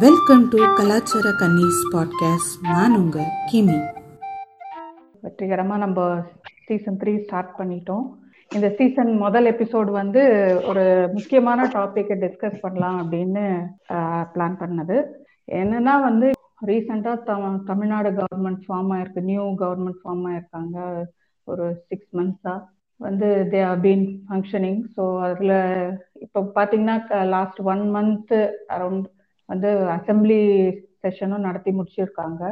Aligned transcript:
Welcome 0.00 0.44
to 0.52 0.58
கலாச்சார 0.76 1.30
கன்னிஸ் 1.40 1.80
podcast 1.92 2.54
நான் 2.68 2.94
உங்க 2.98 3.24
கிமி. 3.48 3.76
வெற்றிகரமாக 5.24 5.80
நம்ம 5.82 6.06
சீசன் 6.66 6.96
த்ரீ 7.00 7.12
ஸ்டார்ட் 7.24 7.50
பண்ணிட்டோம். 7.58 8.06
இந்த 8.50 8.68
சீசன் 8.78 9.12
முதல் 9.24 9.46
எபிசோடு 9.52 9.90
வந்து 9.98 10.22
ஒரு 10.70 10.84
முக்கியமான 11.16 11.68
டாப்பிக்கை 11.76 12.16
டிஸ்கஸ் 12.24 12.58
பண்ணலாம் 12.64 12.98
அப்படின்னு 13.02 13.44
பிளான் 14.34 14.58
பண்ணது. 14.62 14.98
என்னன்னா 15.60 15.96
வந்து 16.08 16.30
ரீசெண்டாக 16.70 17.24
த 17.28 17.38
தமிழ்நாடு 17.70 18.12
கவர்மெண்ட் 18.20 18.62
ஃபார்ம் 18.66 18.92
ஆயிருக்கு. 18.96 19.28
நியூ 19.30 19.46
கவர்மெண்ட் 19.64 20.02
ஃபார்ம் 20.02 20.26
ஆயிருக்காங்க. 20.30 20.78
ஒரு 21.44 21.66
சிக்ஸ் 21.88 22.12
மந்த்ஸாக 22.18 22.60
வந்து 23.00 23.28
they 23.52 23.60
are 23.70 23.80
been 23.86 24.06
functioning 24.28 24.82
so 24.96 25.04
அதில் 25.26 25.58
இப்போ 26.24 26.40
பார்த்தீங்கன்னா 26.56 27.26
லாஸ்ட் 27.36 27.60
ஒன் 27.72 27.82
மந்த்து 27.96 28.38
அரௌண்ட் 28.76 29.08
வந்து 29.52 29.70
அசம்பிளி 29.96 30.40
செஷனும் 31.02 31.46
நடத்தி 31.46 31.70
முடிச்சிருக்காங்க. 31.78 32.42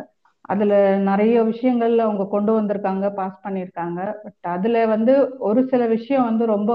அதில் 0.53 0.77
நிறைய 1.09 1.37
விஷயங்கள் 1.51 1.95
அவங்க 2.05 2.25
கொண்டு 2.35 2.53
வந்திருக்காங்க 2.57 3.07
பாஸ் 3.19 3.37
பண்ணியிருக்காங்க 3.45 4.01
பட் 4.23 4.47
அதில் 4.55 4.81
வந்து 4.93 5.15
ஒரு 5.49 5.61
சில 5.73 5.83
விஷயம் 5.97 6.29
வந்து 6.31 6.45
ரொம்ப 6.55 6.73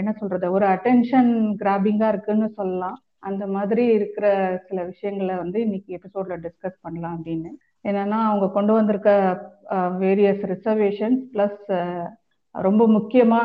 என்ன 0.00 0.10
சொல்றது 0.20 0.46
ஒரு 0.56 0.66
அட்டென்ஷன் 0.74 1.30
கிராபிங்காக 1.62 2.12
இருக்குன்னு 2.14 2.48
சொல்லலாம். 2.58 2.96
அந்த 3.28 3.44
மாதிரி 3.54 3.84
இருக்கிற 3.98 4.26
சில 4.68 4.78
விஷயங்களை 4.90 5.34
வந்து 5.42 5.58
இன்னைக்கு 5.60 5.90
எபிசோட்ல 5.96 6.36
டிஸ்கஸ் 6.44 6.82
பண்ணலாம் 6.84 7.16
அப்படின்னு. 7.18 7.50
என்னன்னா 7.88 8.18
அவங்க 8.28 8.46
கொண்டு 8.56 8.72
வந்திருக்க 8.78 9.10
வேரியஸ் 10.02 10.44
ரிசர்வேஷன்ஸ் 10.52 11.20
பிளஸ் 11.32 11.66
ரொம்ப 12.66 12.82
முக்கியமா 12.96 13.40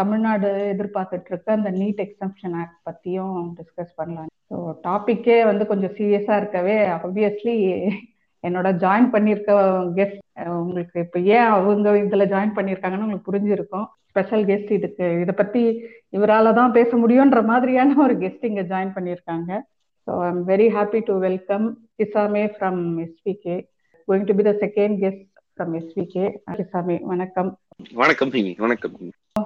தமிழ்நாடு 0.00 0.48
எதிர்பார்த்துட்டு 0.72 1.30
இருக்க 1.32 1.58
அந்த 1.58 1.70
நீட் 1.80 2.02
எக்ஸம்ஷன் 2.06 2.56
ஆக்ட் 2.62 2.80
பத்தியும் 2.88 3.36
டிஸ்கஸ் 3.58 3.94
பண்ணலாம். 4.00 4.32
ஸோ 4.50 4.56
டாபிக்கே 4.84 5.38
வந்து 5.50 5.64
கொஞ்சம் 5.70 5.94
சீரியஸா 5.98 6.34
இருக்கவே 6.40 6.76
ஆப்வியஸ்லி 6.96 7.56
என்னோட 8.44 8.68
ஜாயின் 8.82 9.08
பண்ணியிருக்க 9.14 9.52
கெஸ்ட் 9.96 10.20
உங்களுக்கு 10.60 10.96
இப்போ 11.04 11.18
ஏன் 11.36 11.48
அவங்க 11.52 11.94
இதுல 12.02 12.24
ஜாயின் 12.32 12.56
பண்ணியிருக்காங்கன்னு 12.58 13.06
உங்களுக்கு 13.06 13.30
புரிஞ்சிருக்கும். 13.30 13.86
ஸ்பெஷல் 14.10 14.44
கெஸ்ட் 14.50 14.70
இதுக்கு. 14.76 15.06
இதை 15.22 15.32
பத்தி 15.34 15.62
இவரால 16.16 16.52
தான் 16.58 16.74
பேச 16.76 16.90
முடியுன்ற 16.96 17.40
மாதிரியான 17.50 17.96
ஒரு 18.04 18.14
கெஸ்ட் 18.22 18.48
இங்க 18.50 18.62
ஜாயின் 18.70 18.92
பண்ணியிருக்காங்க 18.96 19.50
so 20.06 20.12
I 20.24 20.28
am 20.28 20.42
very 20.50 20.68
happy 20.76 21.00
to 21.08 21.14
welcome 21.26 21.66
கிசாமே 21.98 22.44
from 22.54 22.82
SPK 23.04 23.56
going 24.08 24.28
to 24.28 24.36
be 24.38 24.44
the 24.48 24.52
second 24.64 24.96
guest 25.02 25.24
from 25.54 25.74
SPK 25.80 26.24
கிசாமே 26.58 26.96
வணக்கம். 27.12 27.50
வணக்கம் 28.00 28.30
வணக்கம் 28.64 28.94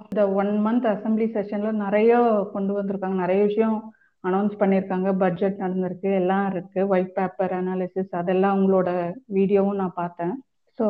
இந்த 0.05 0.23
ஒன் 0.41 0.53
மந்த் 0.67 0.87
அசம்பிளி 0.93 1.27
செஷன்ல 1.37 1.71
நிறைய 1.85 2.11
கொண்டு 2.55 2.73
வந்திருக்காங்க. 2.79 3.19
நிறைய 3.25 3.41
விஷயம் 3.49 3.79
அனௌன்ஸ் 4.25 4.55
பண்ணியிருக்காங்க 4.61 5.11
பட்ஜெட் 5.23 5.63
நடந்திருக்கு 5.63 6.11
எல்லாம் 6.21 6.47
இருக்கு 6.53 6.81
ஒயிட் 6.93 7.15
பேப்பர் 7.19 7.53
அனாலிசிஸ் 7.59 8.13
அதெல்லாம் 8.21 8.57
உங்களோட 8.59 8.91
வீடியோவும் 9.37 9.81
நான் 9.83 10.01
பார்த்தேன். 10.03 10.35
ஸோ 10.79 10.87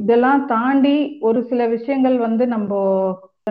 இதெல்லாம் 0.00 0.42
தாண்டி 0.54 0.96
ஒரு 1.28 1.40
சில 1.50 1.62
விஷயங்கள் 1.76 2.16
வந்து 2.26 2.44
நம்ம 2.54 2.80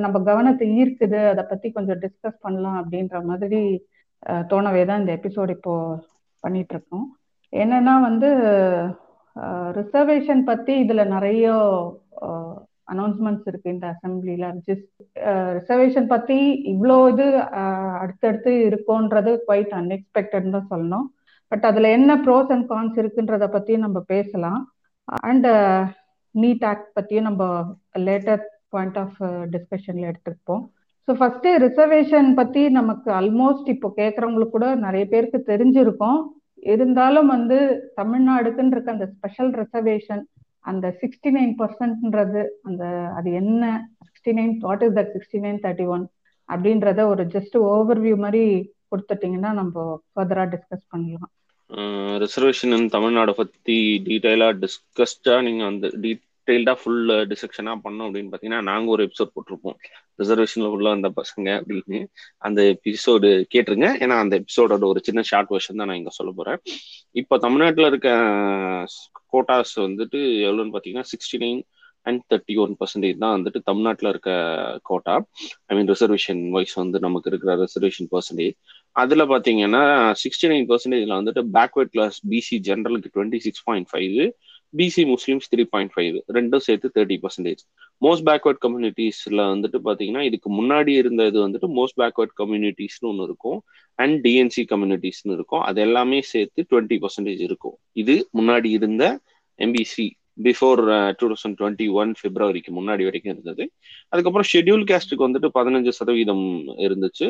நம்ம 0.05 0.19
கவனத்தை 0.29 0.65
ஈர்க்குது 0.79 1.19
அதை 1.31 1.43
பத்தி 1.49 1.67
கொஞ்சம் 1.75 1.99
டிஸ்கஸ் 2.03 2.43
பண்ணலாம் 2.45 2.77
அப்படின்ற 2.81 3.17
மாதிரி 3.29 3.61
தோணவே 4.51 4.83
தான் 4.89 5.01
இந்த 5.01 5.11
எபிசோட் 5.17 5.51
இப்போ 5.55 5.73
பண்ணிட்டு 6.43 6.73
இருக்கோம். 6.75 7.05
என்னன்னா 7.53 7.93
வந்து 8.07 8.29
ரிசர்வேஷன் 9.79 10.41
பத்தி 10.49 10.73
இதுல 10.83 11.03
நிறைய 11.15 11.45
அனௌன்ஸ்மெண்ட்ஸ் 12.87 13.47
இருக்கு 13.49 13.73
இந்த 13.75 13.85
அசம்பிளில 13.93 14.45
ரிசர்வேஷன் 15.57 16.07
uh, 16.07 16.11
பத்தி 16.13 16.39
இவ்வளோ 16.73 16.97
இது 17.13 17.27
uh, 17.61 17.91
அடுத்தடுத்து 18.03 18.51
இருக்கும்ன்றது 18.69 19.31
குவைட் 19.47 19.73
அன்எக்ஸ்பெக்டட் 19.79 20.53
தான் 20.55 20.69
சொல்லணும். 20.71 21.07
பட் 21.51 21.65
அதுல 21.69 21.89
என்ன 21.97 22.11
ப்ரோஸ் 22.25 22.51
அண்ட் 22.55 22.67
கான்ஸ் 22.71 22.99
இருக்குன்றத 23.01 23.47
பத்தி 23.57 23.73
நம்ம 23.85 23.97
பேசலாம். 24.13 24.61
அண்ட் 25.29 25.47
நீட் 26.35 26.65
ஆக்ட் 26.71 26.89
பத்தியும் 26.97 27.27
நம்ம 27.29 27.43
லேட்டர் 28.07 28.43
பாயிண்ட் 28.75 28.97
ஆஃப் 29.03 29.17
டிஸ்கஷன்ல 29.53 30.05
எடுத்துருப்போம். 30.11 30.63
ஸோ 31.07 31.13
ஃபர்ஸ்ட் 31.19 31.47
ரிசர்வேஷன் 31.65 32.29
பத்தி 32.39 32.61
நமக்கு 32.79 33.09
ஆல்மோஸ்ட் 33.19 33.71
இப்போ 33.73 33.89
கேட்கறவங்களுக்கு 33.99 34.55
கூட 34.57 34.67
நிறைய 34.85 35.05
பேருக்கு 35.13 35.39
தெரிஞ்சிருக்கும். 35.51 36.21
இருந்தாலும் 36.73 37.29
வந்து 37.35 37.57
தமிழ்நாடுக்குன்னு 37.99 38.73
இருக்க 38.75 38.97
அந்த 38.97 39.07
ஸ்பெஷல் 39.15 39.51
ரிசர்வேஷன் 39.61 40.23
அந்த 40.65 40.87
சிக்ஸ்டி 41.01 41.29
நைன் 41.31 41.53
பர்சன்ட்ன்றது 41.57 42.41
அந்த 42.61 42.83
அது 43.15 43.29
என்ன 43.33 43.63
sixty 44.05 44.33
nine 44.33 44.53
what 44.59 44.83
is 44.83 44.95
that 44.95 45.13
sixty 45.13 45.39
nine 45.39 45.61
thirty 45.63 45.87
one 45.87 46.05
அப்படின்றத 46.49 47.01
ஒரு 47.07 47.23
ஜஸ்ட் 47.27 47.55
ஓவர்வியூ 47.69 48.17
மாதிரி 48.17 48.43
கொடுத்துட்டீங்கன்னா 48.91 49.51
நம்ம 49.53 49.75
ஃபர்தரா 50.13 50.45
டிஸ்கஸ் 50.45 50.85
பண்ணலாம் 50.89 51.31
ரிசர்வேஷன் 52.19 52.89
தமிழ்நாடு 52.89 53.33
பத்தி 53.33 53.77
டீடைலா 54.05 54.49
டிஸ்கஸ்டா 54.61 55.35
நீங்க 55.41 55.63
வந்து 55.63 55.89
டீட்டெயில்டா 56.47 56.73
ஃபுல் 56.79 57.11
டிஸ்கஷனா 57.31 57.73
பண்ணோம் 57.83 58.07
அப்படின்னு 58.07 58.31
பாத்தீங்கன்னா 58.31 58.61
நாங்க 58.69 58.87
ஒரு 58.95 59.03
எபிசோட் 59.07 59.33
போட்டிருப்போம். 59.35 59.77
ரிசர்வேஷன்ல 60.21 60.69
உள்ள 60.75 60.87
அந்த 60.97 61.09
பசங்க 61.19 61.47
அப்படின்னு 61.59 61.99
அந்த 62.47 62.61
எபிசோடு 62.73 63.29
கேட்டிருங்க. 63.53 63.89
ஏன்னா 64.03 64.15
அந்த 64.23 64.35
எபிசோடோட 64.41 64.85
ஒரு 64.93 65.01
சின்ன 65.07 65.23
ஷார்ட் 65.31 65.51
வெர்ஷன் 65.53 65.79
தான் 65.81 65.89
நான் 65.91 65.99
இங்க 66.01 66.13
சொல்ல 66.19 66.33
போறேன். 66.39 66.59
இப்போ 67.21 67.37
தமிழ்நாட்டில் 67.45 67.89
இருக்க 67.91 68.09
uh, 68.13 68.85
கோட்டாஸ் 69.33 69.75
வந்துட்டு 69.85 70.19
எவ்வளோன்னு 70.47 70.73
பார்த்தீங்கன்னா 70.73 71.09
sixty 71.13 71.37
nine 71.43 71.61
and 72.05 72.21
thirty 72.31 72.55
one 72.63 72.73
percentage 72.79 73.21
தான் 73.23 73.35
வந்துட்டு 73.37 73.59
தமிழ்நாட்டில் 73.69 74.09
இருக்க 74.13 74.31
quota 74.89 75.15
I 75.69 75.75
mean 75.77 75.89
reservation 75.93 76.41
wise 76.55 76.75
வந்து 76.81 76.99
நமக்கு 77.05 77.29
இருக்கிற 77.31 77.53
ரிசர்வேஷன் 77.63 78.09
பர்சன்டேஜ் 78.13 78.55
அதில் 78.95 79.25
பார்த்தீங்கன்னா 79.31 79.83
சிக்ஸ்டி 80.23 80.49
நைன் 80.53 80.67
பர்சன்டேஜில் 80.71 81.15
வந்துட்டு 81.19 81.43
backward 81.57 81.93
class 81.95 82.17
BC 82.31 82.57
ஜென்ரலுக்கு 82.69 83.13
twenty 83.15 83.41
six 83.47 83.63
point 83.69 83.89
five 83.93 84.17
BC 84.79 85.03
Muslims 85.11 85.49
three 85.51 85.63
point 85.73 85.93
five 85.95 86.15
ரெண்டும் 86.37 86.63
சேர்த்து 86.67 86.87
தேர்ட்டி 86.95 87.17
பர்சன்டேஜ் 87.23 87.61
மோஸ்ட் 88.05 88.25
பேக்வர்ட் 88.29 88.61
கம்யூனிட்டிஸ்ல 88.65 89.41
வந்துட்டு 89.53 89.79
பாத்தீங்கன்னா 89.87 90.23
இதுக்கு 90.29 90.49
முன்னாடி 90.59 90.93
இருந்த 91.01 91.27
இது 91.31 91.39
வந்துட்டு 91.47 91.69
மோஸ்ட் 91.79 91.97
பேக்வர்ட் 92.01 92.33
கம்யூனிட்டிஸ்னு 92.41 93.09
ஒன்று 93.11 93.27
இருக்கும். 93.29 93.59
அண்ட் 93.99 94.17
டிஎன்சி 94.25 94.63
கம்யூனிட்டிஸ்னு 94.71 95.35
இருக்கும். 95.37 95.63
அது 95.69 95.81
எல்லாமே 95.87 96.19
சேர்த்து 96.31 96.65
டுவெண்ட்டி 96.71 96.97
பர்சன்டேஜ் 97.05 97.41
இருக்கும். 97.47 97.77
இது 98.03 98.15
முன்னாடி 98.39 98.69
இருந்த 98.79 99.03
MBC 99.59 100.07
before 100.45 100.79
two 101.17 101.25
thousand 101.31 101.57
twenty 101.59 101.87
one 102.01 102.11
பிப்ரவரிக்கு 102.21 102.71
முன்னாடி 102.77 103.03
வரைக்கும் 103.07 103.33
இருந்தது. 103.33 103.63
அதுக்கப்புறம் 104.09 104.49
ஷெட்யூல் 104.53 104.85
கேஸ்டுக்கு 104.91 105.27
வந்துட்டு 105.27 105.49
பதினஞ்சு 105.59 105.91
சதவீதம் 105.99 106.45
இருந்துச்சு. 106.87 107.27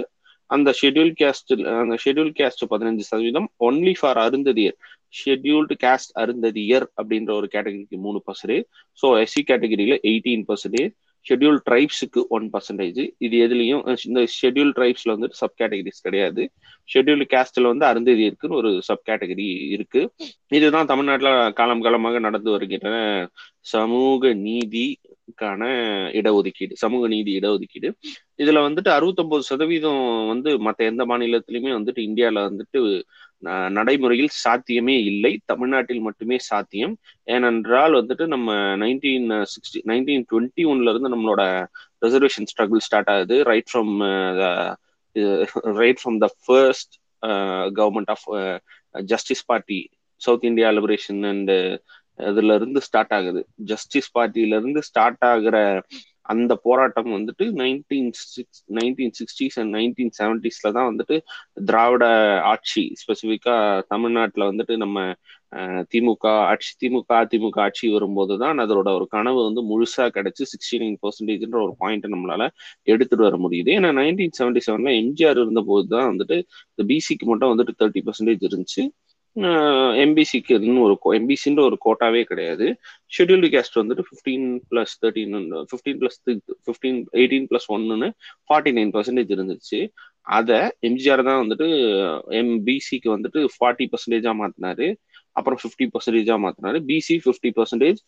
அந்த 0.50 0.70
ஷெட்யூல் 0.80 1.12
கேஸ்ட் 1.20 1.52
அந்த 1.82 1.96
ஷெட்யூல் 2.04 2.32
கேஸ்ட் 2.40 2.64
பதினஞ்சு 2.74 3.04
சதவீதம் 3.10 3.48
only 3.68 3.94
for 4.00 4.20
Arunthathiyar 4.26 4.78
scheduled 5.14 5.76
caste 5.84 6.14
Arunthathiyar 6.22 6.86
அப்படின்ற 7.00 7.32
ஒரு 7.40 7.48
கேட்டகரிக்கு 7.48 7.98
மூணு 8.06 8.20
பர்சன்டேஜ் 8.28 8.66
ஸோ 9.00 9.10
எஸ்சி 9.24 9.44
கேட்டகரியில் 9.50 9.98
எயிட்டீன் 10.04 10.46
பர்சன்டேஜ் 10.50 10.94
ஷெட்யூல் 11.26 11.60
ட்ரைப்ஸுக்கு 11.68 12.22
ஒன் 12.36 12.48
பர்சன்டேஜ் 12.54 13.02
இது 13.26 13.36
எதுலையும் 13.46 13.84
இந்த 14.08 14.22
ஷெட்யூல் 14.34 14.74
ட்ரைப்ஸ்ல 14.78 15.14
வந்துட்டு 15.14 15.40
சப் 15.42 15.56
கேட்டகரிஸ் 15.60 16.06
கிடையாது. 16.08 16.42
ஷெட்யூல் 16.90 17.24
கேஸ்ட்ல 17.34 17.72
வந்து 17.72 17.86
அருந்ததி 17.92 18.24
இருக்குன்னு 18.28 18.60
ஒரு 18.62 18.72
சப் 18.90 19.06
கேட்டகரி 19.10 19.46
இருக்கு. 19.76 20.02
இதுதான் 20.52 20.90
தமிழ்நாட்டில் 20.92 21.32
காலம் 21.60 21.84
காலமாக 21.86 22.20
நடந்து 22.20 22.50
வருகின்ற 22.56 22.90
சமூக 23.74 24.34
நீதிக்கான 24.44 25.62
இடஒதுக்கீடு 26.20 26.74
சமூக 26.84 27.04
நீதி 27.14 27.32
இடஒதுக்கீடு. 27.40 27.90
இதுல 28.40 28.62
வந்துட்டு 28.68 28.92
அறுபத்தொன்பது 28.96 29.44
சதவீதம் 29.52 30.02
வந்து 30.32 30.52
மற்ற 30.68 30.80
எந்த 30.92 31.04
மாநிலத்திலுமே 31.12 31.72
வந்துட்டு 31.78 32.02
இந்தியாவில் 32.10 32.48
வந்துட்டு 32.48 32.80
நடைமுறையில் 33.78 34.30
சாத்தியமே 34.44 34.96
இல்லை. 35.12 35.32
தமிழ்நாட்டில் 35.52 36.04
மட்டுமே 36.08 36.38
சாத்தியம். 36.50 36.94
ஏனென்றால் 37.36 37.94
வந்துட்டு 38.00 38.26
நம்ம 38.34 38.56
நைன்டீன் 38.84 39.28
சிக்ஸ்டி 39.54 39.80
நைன்டீன் 39.92 40.26
டுவெண்ட்டி 40.32 40.66
ஒன்ல 40.72 40.92
இருந்து 40.94 41.14
நம்மளோட 41.16 41.42
ரிசர்வேஷன் 42.06 42.50
ஸ்ட்ரகிள் 42.52 42.86
ஸ்டார்ட் 42.88 43.12
ஆகுது. 43.14 43.38
Right 43.52 43.70
from 43.72 43.94
right 45.82 46.02
from 46.04 46.20
the 46.26 46.30
first 46.46 46.94
government 47.80 48.14
of 48.16 48.26
justice 49.12 49.46
party 49.52 49.82
south 50.22 50.48
India 50.52 50.70
liberation 50.78 51.22
and 51.32 51.52
இதுல 52.20 52.56
இருந்து 52.60 52.80
ஸ்டார்ட் 52.88 53.14
ஆகுது. 53.18 53.42
ஜஸ்டிஸ் 53.72 54.10
பார்ட்டில 54.18 54.58
இருந்து 54.60 54.82
ஸ்டார்ட் 54.90 55.24
ஆகுற 55.34 55.58
அந்த 56.26 56.54
போராட்டம் 56.66 57.10
வந்துட்டு 57.16 57.46
nineteen 57.62 58.10
six 58.34 58.62
nineteen 58.78 59.14
sixties 59.20 59.58
and 59.62 59.72
nineteen 59.78 60.14
செவன்டிஸ்ல 60.20 60.70
தான் 60.78 60.90
வந்துட்டு 60.92 61.16
திராவிட 61.70 62.06
ஆட்சி 62.52 62.84
ஸ்பெசிஃபிக்கா 63.02 63.56
தமிழ்நாட்டில் 63.94 64.50
வந்துட்டு 64.52 64.76
நம்ம 64.84 64.98
திமுக 65.92 66.26
ஆட்சி 66.52 66.72
திமுக 66.82 67.12
அதிமுக 67.20 67.58
ஆட்சி 67.66 67.88
வரும்போது 67.96 68.34
தான் 68.44 68.62
அதோட 68.64 68.88
ஒரு 69.00 69.06
கனவு 69.16 69.40
வந்து 69.48 69.62
முழுசா 69.72 70.06
கிடைச்சு 70.16 70.44
சிக்ஸ்டி 70.54 70.78
நைன் 70.84 70.98
பர்சன்டேஜ்ன்ற 71.04 71.60
ஒரு 71.66 71.74
பாயிண்ட் 71.82 72.08
நம்மளால 72.14 72.44
எடுத்துட்டு 72.94 73.26
வர 73.28 73.38
முடியுது. 73.46 73.70
ஏன்னா 73.78 73.92
நைன்டீன் 74.00 74.36
செவன்டி 74.40 74.62
செவன்ல 74.68 74.92
எம்ஜிஆர் 75.02 75.42
இருந்த 75.44 75.64
போது 75.72 75.88
தான் 75.96 76.10
வந்துட்டு 76.12 76.38
இந்த 76.74 76.84
பிசிக்கு 76.92 77.28
மட்டும் 77.32 77.52
வந்துட்டு 77.54 77.76
தேர்ட்டி 77.82 78.04
பர்சன்டேஜ் 78.08 78.48
இருந்துச்சு. 78.50 78.84
எம்பிசிக்கு 80.04 80.56
ஒரு 80.86 80.96
எம்பிசின்ற 81.20 81.62
ஒரு 81.70 81.78
கோட்டாவே 81.86 82.22
கிடையாது. 82.24 82.66
ஷெட்யூல்டு 83.16 83.48
கேஸ்ட் 83.54 83.80
வந்துட்டு 83.82 84.04
fifteen 84.10 84.48
plus 84.72 84.94
thirteen 85.04 85.34
fifteen 85.72 86.00
plus 86.02 86.20
fifteen 86.68 87.00
eighteen 87.22 87.48
plus 87.52 87.68
ஒன்னுன்னு 87.76 88.10
forty 88.48 88.74
nine 88.80 88.94
percentage 88.96 89.34
இருந்துச்சு. 89.38 89.80
அதை 90.38 90.60
எம்ஜிஆர் 90.90 91.26
தான் 91.30 91.42
வந்துட்டு 91.44 91.68
எம்பிசிக்கு 92.42 93.10
வந்துட்டு 93.16 93.40
ஃபார்ட்டி 93.56 93.88
பர்சன்டேஜா 93.94 94.34
மாத்தினாரு. 94.42 94.88
அப்புறம் 95.36 95.60
ஃபிஃப்டி 95.62 95.86
பர்சன்டேஜா 95.94 96.36
மாற்றினாரு 96.46 96.80
BC 96.90 97.16
fifty 97.26 97.50
percentage 97.60 98.00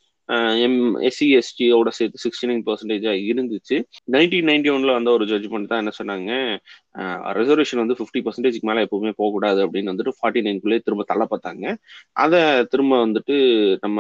M 0.65 0.77
SC 1.07 1.25
எஸ்டியோட 1.39 1.89
சேர்த்து 1.97 2.21
சிக்ஸ்டி 2.23 2.47
நைன் 2.49 2.63
பர்சன்டேஜாக 2.67 3.19
இருந்துச்சு. 3.31 3.75
நைன்டீன் 4.15 4.47
நைன்டி 4.49 4.69
ஒன்ல 4.75 4.93
வந்த 4.97 5.09
ஒரு 5.17 5.25
ஜட்ஜ்மெண்ட் 5.31 5.69
தான் 5.71 5.81
என்ன 5.83 5.93
சொன்னாங்க 5.99 6.31
ரிசர்வேஷன் 7.39 7.81
வந்து 7.81 7.97
ஃபிஃப்டி 7.99 8.19
பர்சன்டேஜ்க்கு 8.25 8.69
மேலே 8.69 8.83
எப்பவுமே 8.85 9.11
போகக்கூடாது 9.19 9.59
அப்படின்னு 9.65 9.91
வந்துட்டு 9.93 10.13
ஃபார்ட்டி 10.17 10.43
நைன்குள்ளே 10.47 10.79
திரும்ப 10.85 11.05
தள்ள 11.11 11.23
பார்த்தாங்க. 11.33 11.65
அதை 12.23 12.41
திரும்ப 12.73 12.93
வந்துட்டு 13.05 13.35
நம்ம 13.85 13.99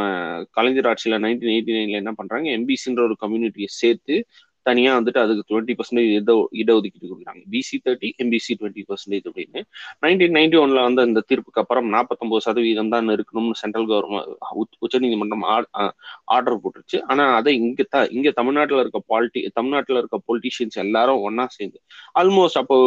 கலைஞர் 0.57 0.89
ஆட்சியில் 0.91 1.21
நைன்டீன் 1.25 1.53
எயிட்டி 1.55 1.75
நைன்ல 1.77 2.01
என்ன 2.03 2.13
பண்ணுறாங்க 2.19 2.47
எம்பிசின்ற 2.57 3.01
ஒரு 3.07 3.17
கம்யூனிட்டியை 3.23 3.69
சேர்த்து 3.81 4.17
தனியா 4.65 4.91
வந்துட்டு 4.97 5.21
அதுக்கு 5.23 5.43
டுவெண்ட்டி 5.49 5.73
பர்சன்டேஜ் 5.77 6.11
இட 6.17 6.31
இடஒதுக்கீடு 6.61 7.07
கொடுக்குறாங்க. 7.09 7.41
BC 7.53 7.77
thirty 7.85 8.09
MBC 8.23 8.53
twenty 8.59 8.83
percentage 8.89 9.27
அப்படின்னு. 9.29 9.61
நைன்டீன் 10.05 10.35
நைன்டி 10.37 10.57
ஒன்ல 10.63 10.83
வந்து 10.87 11.01
அந்த 11.07 11.23
தீர்ப்புக்கு 11.29 11.61
அப்புறம் 11.63 11.87
நாற்பத்தொன்பது 11.95 12.45
சதவீதம் 12.47 12.93
தான் 12.95 13.13
இருக்கணும்னு 13.15 13.59
சென்ட்ரல் 13.63 13.87
கவர்மெண்ட் 13.91 14.31
உச்சநீதிமன்றம் 14.85 15.45
ஆர்டர் 16.35 16.61
போட்டுருச்சு. 16.63 16.99
ஆனா 17.11 17.25
அதை 17.39 17.53
இங்க 17.61 17.83
த 17.93 17.99
இங்க 18.17 18.29
தமிழ்நாட்டில் 18.39 18.81
இருக்க 18.83 19.01
பாலிட்டி 19.13 19.41
தமிழ்நாட்டில் 19.59 20.01
இருக்க 20.01 20.19
பொலிட்டீஷியன்ஸ் 20.29 20.77
எல்லாரும் 20.85 21.23
ஒன்னா 21.27 21.45
சேர்ந்து 21.57 21.79
ஆல்மோஸ்ட் 22.21 22.61
அப்போ 22.61 22.77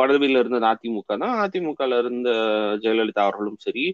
பதவியில 0.00 0.42
இருந்தது 0.42 0.66
அதிமுக 0.72 1.10
தான். 1.14 1.36
அதிமுகல 1.44 1.98
இருந்த 2.04 2.30
ஜெயலலிதா 2.84 3.24
அவர்களும் 3.28 3.60
சரி 3.66 3.84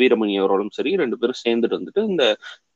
வீரமணி 0.00 0.34
அவர்களும் 0.38 0.72
சரி 0.72 0.92
ரெண்டு 0.96 1.16
பேரும் 1.16 1.40
சேர்ந்துட்டு 1.42 1.78
வந்துட்டு 1.78 2.02
இந்த 2.10 2.24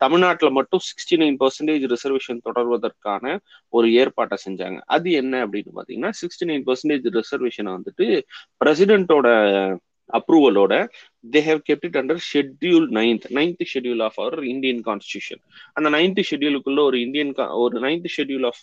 தமிழ்நாட்டில் 0.01 0.57
மட்டும் 0.59 0.83
சிக்ஸ்டி 0.89 1.17
நைன் 1.23 1.39
பர்சன்டேஜ் 1.41 1.85
ரிசர்வேஷன் 1.95 2.45
தொடர்வதற்கான 2.47 3.25
ஒரு 3.73 3.89
ஏற்பாட்டை 3.95 4.39
செஞ்சாங்க. 4.47 4.79
அது 4.89 5.09
என்ன 5.23 5.35
அப்படின்னு 5.47 5.73
பார்த்தீங்கன்னா 5.77 6.13
சிக்ஸ்டி 6.21 6.47
நைன் 6.51 6.67
பர்சன்டேஜ் 6.69 7.09
ரிசர்வேஷனை 7.19 7.73
வந்துட்டு 7.77 8.07
பிரசிடென்ட்டோட 8.61 9.29
அப்ரூவலோட 10.11 10.73
they 11.25 11.41
have 11.45 11.61
kept 11.69 11.87
it 11.89 11.97
under 11.97 12.21
schedule 12.25 12.87
ninth 12.97 13.27
ninth 13.33 13.63
schedule 13.71 14.03
of 14.07 14.19
our 14.21 14.37
Indian 14.51 14.83
constitution 14.85 15.41
அந்த 15.77 15.89
நைன்த் 15.89 16.21
ஷெட்யூலுக்குள்ள 16.31 16.81
ஒரு 16.89 16.99
இந்தியன் 17.01 17.33
ஒரு 17.63 17.79
நைன்த் 17.81 18.09
ஷெட்யூல் 18.17 18.47
ஆஃப் 18.47 18.63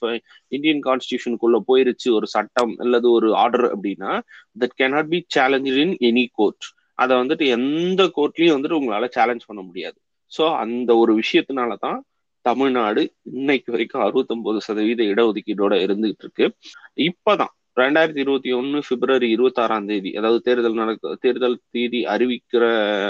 இந்தியன் 0.52 0.82
கான்ஸ்டியூஷனுக்குள்ள 0.88 1.60
போயிருச்சு 1.68 2.10
ஒரு 2.12 2.30
சட்டம் 2.36 2.74
அல்லது 2.80 3.10
ஒரு 3.12 3.30
ஆர்டர் 3.44 3.68
அப்படின்னா 3.72 4.12
that 4.56 4.78
cannot 4.80 5.10
be 5.10 5.22
challenge 5.30 5.72
in 5.78 5.96
any 6.10 6.26
court 6.34 6.68
அதை 7.02 7.14
வந்துட்டு 7.18 7.46
எந்த 7.50 8.02
கோர்ட்லயும் 8.16 8.56
வந்துட்டு 8.56 8.80
உங்களால 8.80 9.08
சேலஞ்ச் 9.18 9.48
பண்ண 9.48 9.62
முடியாது. 9.62 9.98
ஸோ 10.32 10.44
அந்த 10.64 10.92
ஒரு 10.96 11.12
விஷயத்தினால 11.22 11.72
தான் 11.80 12.00
தமிழ்நாடு 12.46 13.02
இன்னைக்கு 13.32 13.70
வரைக்கும் 13.72 14.04
அறுபத்தொன்பது 14.04 14.60
சதவீத 14.68 15.02
இடஒதுக்கீடோட 15.04 15.74
இருந்துகிட்டு 15.86 16.26
இருக்கு. 16.26 16.46
இப்பதான் 17.08 17.54
ரெண்டாயிரத்தி 17.78 18.20
இருபத்தி 18.20 18.50
ஒன்னு 18.52 18.80
பிப்ரவரி 18.88 19.28
இருபத்தி 19.32 19.60
ஆறாம் 19.62 19.88
தேதி 19.88 20.10
அதாவது 20.16 20.40
தேர்தல் 20.42 20.80
நடக்க 20.80 21.14
தேர்தல் 21.22 21.56
தேதி 21.70 22.00
அறிவிக்கிற 22.14 22.64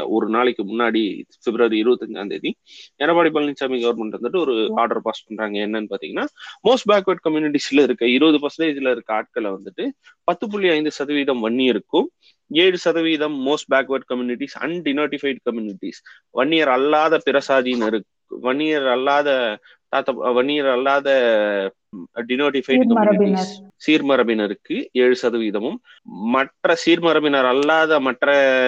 ஒரு 0.09 0.27
நாளைக்கு 0.29 0.63
முன்னாடி 0.65 1.01
பிப்ரவரி 1.45 1.77
இருபத்தஞ்சாம் 1.83 2.31
தேதி 2.33 2.51
எடப்பாடி 2.99 3.31
பழனிசாமி 3.35 3.79
கவர்மெண்ட் 3.83 4.17
வந்துட்டு 4.17 4.41
ஒரு 4.41 4.53
ஆர்டர் 4.83 5.01
பாஸ் 5.01 5.23
பண்றாங்க. 5.25 5.57
என்னன்னு 5.65 5.91
பாத்தீங்கன்னா 5.93 6.25
மோஸ்ட் 6.67 6.87
பேக்வர்ட் 6.91 7.23
கம்யூனிட்டிஸ்ல 7.25 7.85
இருக்க 7.87 8.05
இருபது 8.09 8.39
பர்சன்டேஜ்ல 8.43 8.93
இருக்க 8.95 9.11
ஆட்களை 9.13 9.51
வந்துட்டு 9.51 9.85
பத்து 10.27 10.45
புள்ளி 10.47 10.69
ஐந்து 10.69 10.93
சதவீதம் 10.99 11.43
வன்னி 11.45 11.67
இருக்கும் 11.73 12.07
ஏழு 12.51 12.77
சதவீதம் 12.85 13.35
most 13.47 13.69
backward 13.69 14.07
communities 14.09 14.57
and 14.61 14.79
denotified 14.87 15.43
communities 15.47 16.01
Vanniyar 16.35 16.71
அல்லாத 16.77 17.21
பிறசாதியினர் 17.27 17.99
வன்னியர் 18.41 18.87
அல்லாத 18.95 19.29
தாத்த 19.93 20.09
வன்னியர் 20.35 20.69
அல்லாத 20.73 21.07
டினோட்டிஃபைட் 22.29 22.83
கம்யூனிட்டிஸ் 22.91 23.51
சீர்மரபினருக்கு 23.85 24.75
ஏழு 24.91 25.15
சதவீதமும். 25.21 25.77
மற்ற 26.35 26.75
சீர்மரபினர் 26.83 27.47
அல்லாத 27.51 27.99
மற்ற 27.99 28.27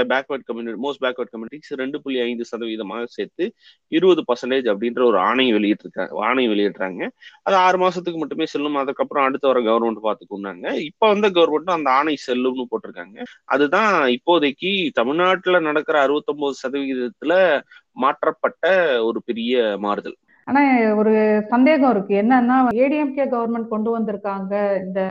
backward 0.09 0.45
community 0.45 0.79
most 0.85 1.01
backward 1.05 1.31
communities 1.33 1.73
ரெண்டு 1.81 2.01
புள்ளி 2.01 2.19
ஐந்து 2.19 2.45
சதவீதமாக 2.51 3.03
சேர்த்து 3.07 3.45
இருபது 3.87 4.23
பர்சன்டேஜ் 4.29 4.67
அப்படின்ற 4.73 5.03
ஒரு 5.03 5.17
ஆணை 5.17 5.53
வெளியிட்டிருக்காங்க 5.53 6.25
ஆணை 6.29 6.45
வெளியிடுறாங்க. 6.49 7.01
அது 7.43 7.55
ஆறு 7.55 7.77
மாசத்துக்கு 7.77 8.17
மட்டுமே 8.17 8.45
செல்லும். 8.45 8.79
அதுக்கப்புறம் 8.83 9.25
அடுத்த 9.25 9.47
வர 9.47 9.61
கவர்மெண்ட் 9.69 10.03
பார்த்துக்கோங்க 10.07 10.73
இப்ப 10.89 11.07
வந்த 11.07 11.29
கவர்மெண்ட் 11.29 11.75
அந்த 11.77 11.89
ஆணை 11.91 12.15
செல்லும்னு 12.27 12.69
போட்டிருக்காங்க. 12.71 13.17
அதுதான் 13.45 13.93
இப்போதைக்கு 14.17 14.71
தமிழ்நாட்டுல 14.93 15.59
நடக்கிற 15.59 16.01
அறுபத்தொன்பது 16.01 16.55
சதவீதத்துல 16.63 17.61
மாற்றப்பட்ட 17.91 18.65
ஒரு 19.03 19.19
பெரிய 19.25 19.77
மாறுதல். 19.79 20.17
ஆனா 20.47 20.61
ஒரு 21.01 21.13
சந்தேகம் 21.53 21.93
இருக்கு. 21.95 22.13
என்னன்னா 22.23 22.57
ஏடிஎம்கே 22.83 23.25
கவர்மெண்ட் 23.33 23.73
கொண்டு 23.73 23.89
வந்திருக்காங்க 23.97 24.53
இந்த 24.85 25.01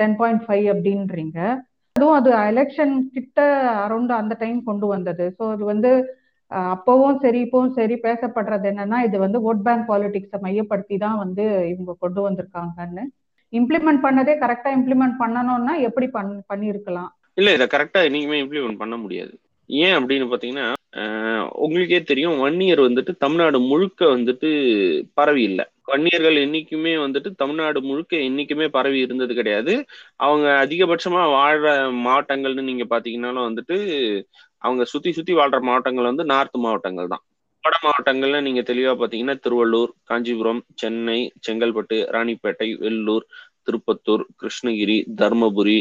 டென் 0.00 0.16
பாயிண்ட் 0.20 0.44
ஃபைவ் 0.46 0.66
அப்படின்றீங்க. 0.74 1.38
அதுவும் 1.96 2.16
அது 2.18 2.30
எலெக்ஷன் 2.50 2.94
கிட்ட 3.14 3.38
அரௌண்ட் 3.84 4.12
அந்த 4.22 4.34
டைம் 4.42 4.58
கொண்டு 4.70 4.86
வந்தது. 4.94 5.24
ஸோ 5.36 5.44
அது 5.54 5.64
வந்து 5.72 5.92
அப்பவும் 6.74 7.18
சரி 7.22 7.38
இப்பவும் 7.46 7.74
சரி 7.78 7.96
பேசப்படுறது 8.04 8.66
என்னன்னா 8.72 8.98
இது 9.06 9.16
வந்து 9.24 9.38
ஓட் 9.48 9.64
பேங்க் 9.66 9.88
பாலிடிக்ஸை 9.90 10.38
மையப்படுத்தி 10.44 10.96
தான் 11.02 11.18
வந்து 11.24 11.44
இவங்க 11.72 11.92
கொண்டு 12.04 12.20
வந்திருக்காங்கன்னு. 12.26 13.04
இம்ப்ளிமெண்ட் 13.52 14.04
பண்ணதே 14.06 14.34
கரெக்டா 14.44 14.70
இம்ப்ளிமெண்ட் 14.78 15.16
பண்ணணும்னா 15.22 15.74
எப்படி 15.88 16.06
பண் 16.16 16.32
பண்ணிருக்கலாம்? 16.52 17.10
இல்ல 17.40 17.52
இதை 17.56 17.66
கரெக்டா 17.74 18.00
என்னைக்குமே 18.08 18.38
இம்ப்ளிமெண்ட் 18.44 18.80
பண்ண 18.82 18.96
முடியாது. 19.04 19.34
ஏன் 19.70 19.96
அப்படின்னு 19.98 20.26
பாத்தீங்கன்னா 20.32 20.66
உங்களுக்கே 21.64 21.98
தெரியும் 22.10 22.38
வன்னியர் 22.44 22.80
வந்துட்டு 22.86 23.12
தமிழ்நாடு 23.24 23.58
முழுக்க 23.70 24.00
வந்துட்டு 24.14 24.48
பரவி 25.18 25.42
இல்லை. 25.50 25.64
வன்னியர்கள் 25.90 26.36
என்னைக்குமே 26.44 26.92
வந்துட்டு 27.04 27.30
தமிழ்நாடு 27.42 27.78
முழுக்க 27.88 28.14
என்னைக்குமே 28.28 28.66
பரவி 28.76 28.98
இருந்தது 29.06 29.32
கிடையாது. 29.34 29.72
அவங்க 30.26 30.46
அதிகபட்சமா 30.64 31.22
வாழ்ற 31.36 31.66
மாவட்டங்கள்னு 32.06 32.68
நீங்க 32.70 32.86
பாத்தீங்கன்னாலும் 32.94 33.48
வந்துட்டு 33.48 33.76
அவங்க 34.62 34.84
சுத்தி 34.92 35.10
சுத்தி 35.12 35.32
வாழ்ற 35.40 35.58
மாவட்டங்கள் 35.68 36.10
வந்து 36.10 36.24
நார்த் 36.32 36.58
மாவட்டங்கள் 36.66 37.12
தான். 37.12 37.22
வட 37.64 37.76
மாவட்டங்கள்ல 37.84 38.38
நீங்க 38.46 38.60
தெளிவா 38.70 38.92
பாத்தீங்கன்னா 39.00 39.36
திருவள்ளூர் 39.44 39.92
காஞ்சிபுரம் 40.10 40.62
சென்னை 40.80 41.18
செங்கல்பட்டு 41.46 41.96
ராணிப்பேட்டை 42.14 42.68
வெள்ளூர் 42.84 43.24
திருப்பத்தூர் 43.66 44.22
கிருஷ்ணகிரி 44.40 44.96
தர்மபுரி 45.20 45.78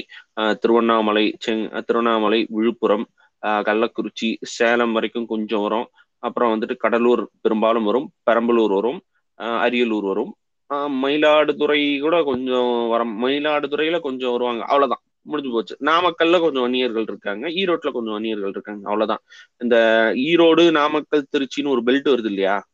திருவண்ணாமலை 0.63 1.25
செங் 1.45 1.63
திருவண்ணாமலை 1.88 2.39
விழுப்புரம் 2.56 3.06
கள்ளக்குறிச்சி 3.42 4.36
சேலம் 4.42 4.92
வரைக்கும் 4.92 5.25
கொஞ்சம் 5.25 5.62
வரும். 5.62 5.89
அப்புறம் 6.19 6.54
வந்துட்டு 6.54 6.75
கடலூர் 6.75 7.30
பெரும்பாலும் 7.42 7.84
வரும். 7.84 8.12
பெரம்பலூர் 8.31 8.74
வரும். 8.74 9.01
அரியலூர் 9.39 10.07
வரும். 10.07 10.36
மயிலாடுதுறை 10.74 12.00
கூட 12.00 12.24
கொஞ்சம் 12.24 12.88
வர 12.88 13.06
மயிலாடுதுறையில 13.06 14.00
கொஞ்சம் 14.00 14.31
வருவாங்க. 14.31 14.62
அவ்வளவுதான். 14.62 15.01
முடிஞ்சு 15.22 15.51
போச்சு. 15.51 15.78
நாமக்கல்ல 15.81 16.39
கொஞ்சம் 16.39 16.63
வன்னியர்கள் 16.63 17.01
இருக்காங்க. 17.01 17.48
ஈரோட்ல 17.50 17.92
கொஞ்சம் 17.92 18.13
வன்னியர்கள் 18.13 18.50
இருக்காங்க. 18.50 18.81
அவ்வளவுதான். 18.84 19.19
இந்த 19.57 19.75
ஈரோடு 20.15 20.72
நாமக்கல் 20.72 21.27
திருச்சின்னு 21.38 21.67
ஒரு 21.67 21.82
பெல்ட் 21.86 22.10
வருது 22.10 22.25
இல்லையா? 22.25 22.67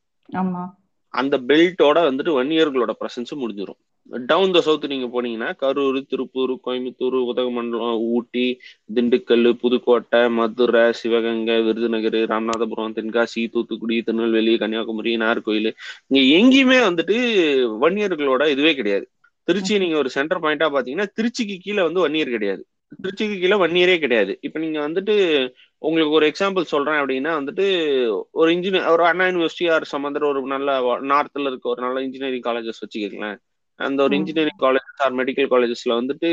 அந்த 1.09 1.37
பெல்ட்டோட 1.37 1.97
வந்துட்டு 2.09 2.31
வன்னியர்களோட 2.39 2.91
பிரசன்ஸ் 2.99 3.35
முடிஞ்சிடும் 3.35 3.81
டவுன் 4.09 4.53
த 4.55 4.59
சவுத் 4.61 4.85
நீங்க 4.85 5.07
போனீங்கன்னா 5.13 5.49
கரூர் 5.59 5.97
திருப்பூர் 6.09 6.51
கோயம்புத்தூர் 6.65 7.17
உதகமண்டலம் 7.23 8.01
ஊட்டி 8.15 8.45
திண்டுக்கல் 8.89 9.47
புதுக்கோட்டை 9.61 10.21
மதுரை 10.29 10.83
சிவகங்கை 10.93 11.55
விருதுநகர் 11.61 12.19
ராமநாதபுரம் 12.31 12.95
தென்காசி 12.97 13.43
தூத்துக்குடி 13.49 13.97
திருநெல்வேலி 14.01 14.53
கன்னியாகுமரி 14.57 15.13
நாகர்கோயில். 15.17 15.71
இங்க 16.09 16.21
எங்கேயுமே 16.39 16.79
வந்துட்டு 16.87 17.17
வன்னியர்களோட 17.83 18.45
இதுவே 18.47 18.73
கிடையாது. 18.75 19.05
திருச்சி 19.47 19.77
நீங்க 19.77 19.97
ஒரு 19.97 20.09
சென்டர் 20.09 20.43
பாயிண்டா 20.43 20.67
பாத்தீங்கன்னா 20.75 21.07
திருச்சிக்கு 21.17 21.57
கீழே 21.59 21.81
வந்து 21.81 22.03
வன்னியர் 22.05 22.35
கிடையாது. 22.35 22.61
திருச்சிக்கு 23.03 23.35
கீழே 23.39 23.57
வன்னியரே 23.57 23.95
கிடையாது. 23.99 24.31
இப்ப 24.41 24.59
நீங்க 24.59 24.79
வந்துட்டு 24.87 25.13
உங்களுக்கு 25.81 26.17
ஒரு 26.17 26.25
எக்ஸாம்பிள் 26.31 26.71
சொல்றேன் 26.73 26.99
அப்படின்னா 27.01 27.31
வந்துட்டு 27.39 27.65
ஒரு 28.31 28.49
இன்ஜினியர் 28.55 28.91
ஒரு 28.91 29.05
அண்ணா 29.05 29.25
யூனிவர்சிட்டி 29.25 29.67
ஆர் 29.75 29.85
சம்பந்தர் 29.85 30.29
ஒரு 30.31 30.41
நல்ல 30.55 30.77
நார்த்ல 31.13 31.49
இருக்க 31.51 31.67
ஒரு 31.69 31.81
நல்ல 31.81 32.01
இன்ஜினியரிங் 32.01 32.47
காலேஜஸ் 32.49 32.83
வச்சுக்கோங்களேன். 32.83 33.39
அந்த 33.79 33.99
ஒரு 34.03 34.13
இன்ஜினியரிங் 34.15 34.61
காலேஜஸ் 34.61 35.03
ஆர் 35.05 35.15
மெடிக்கல் 35.15 35.51
காலேஜஸ்ல 35.51 35.93
வந்துட்டு 35.99 36.29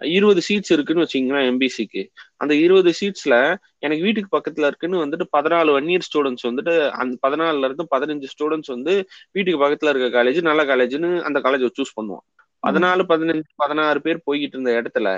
இருபது 0.00 0.40
சீட்ஸ் 0.48 0.72
இருக்குன்னு 0.72 1.04
வச்சுங்களேன் 1.04 1.46
எம்பிசிக்கு 1.48 2.02
அந்த 2.36 2.52
இருபது 2.54 2.90
சீட்ஸ்ல 2.98 3.34
எனக்கு 3.78 4.02
வீட்டுக்கு 4.02 4.30
பக்கத்துல 4.36 4.66
இருக்குன்னு 4.66 5.02
வந்துட்டு 5.04 5.26
பதினாலு 5.36 5.72
ஒன் 5.72 5.88
இயர் 5.88 6.06
ஸ்டூடெண்ட்ஸ் 6.08 6.46
வந்துட்டு 6.48 6.74
அந்த 7.00 7.14
பதினாலுல 7.26 7.64
இருந்து 7.64 7.86
பதினஞ்சு 7.90 8.28
ஸ்டூடெண்ட்ஸ் 8.34 8.72
வந்து 8.74 8.94
வீட்டுக்கு 9.34 9.62
பக்கத்துல 9.64 9.92
இருக்க 9.94 10.08
காலேஜ் 10.18 10.40
நல்ல 10.42 10.64
காலேஜ்னு 10.64 11.10
அந்த 11.22 11.40
காலேஜ் 11.40 11.66
சூஸ் 11.78 11.96
பண்ணுவான். 11.98 12.24
பதினாலு 12.62 13.02
பதினஞ்சு 13.10 13.50
பதினாறு 13.56 13.98
பேர் 14.00 14.24
போய்கிட்டு 14.26 14.56
இருந்த 14.56 14.72
இடத்துல 14.78 15.08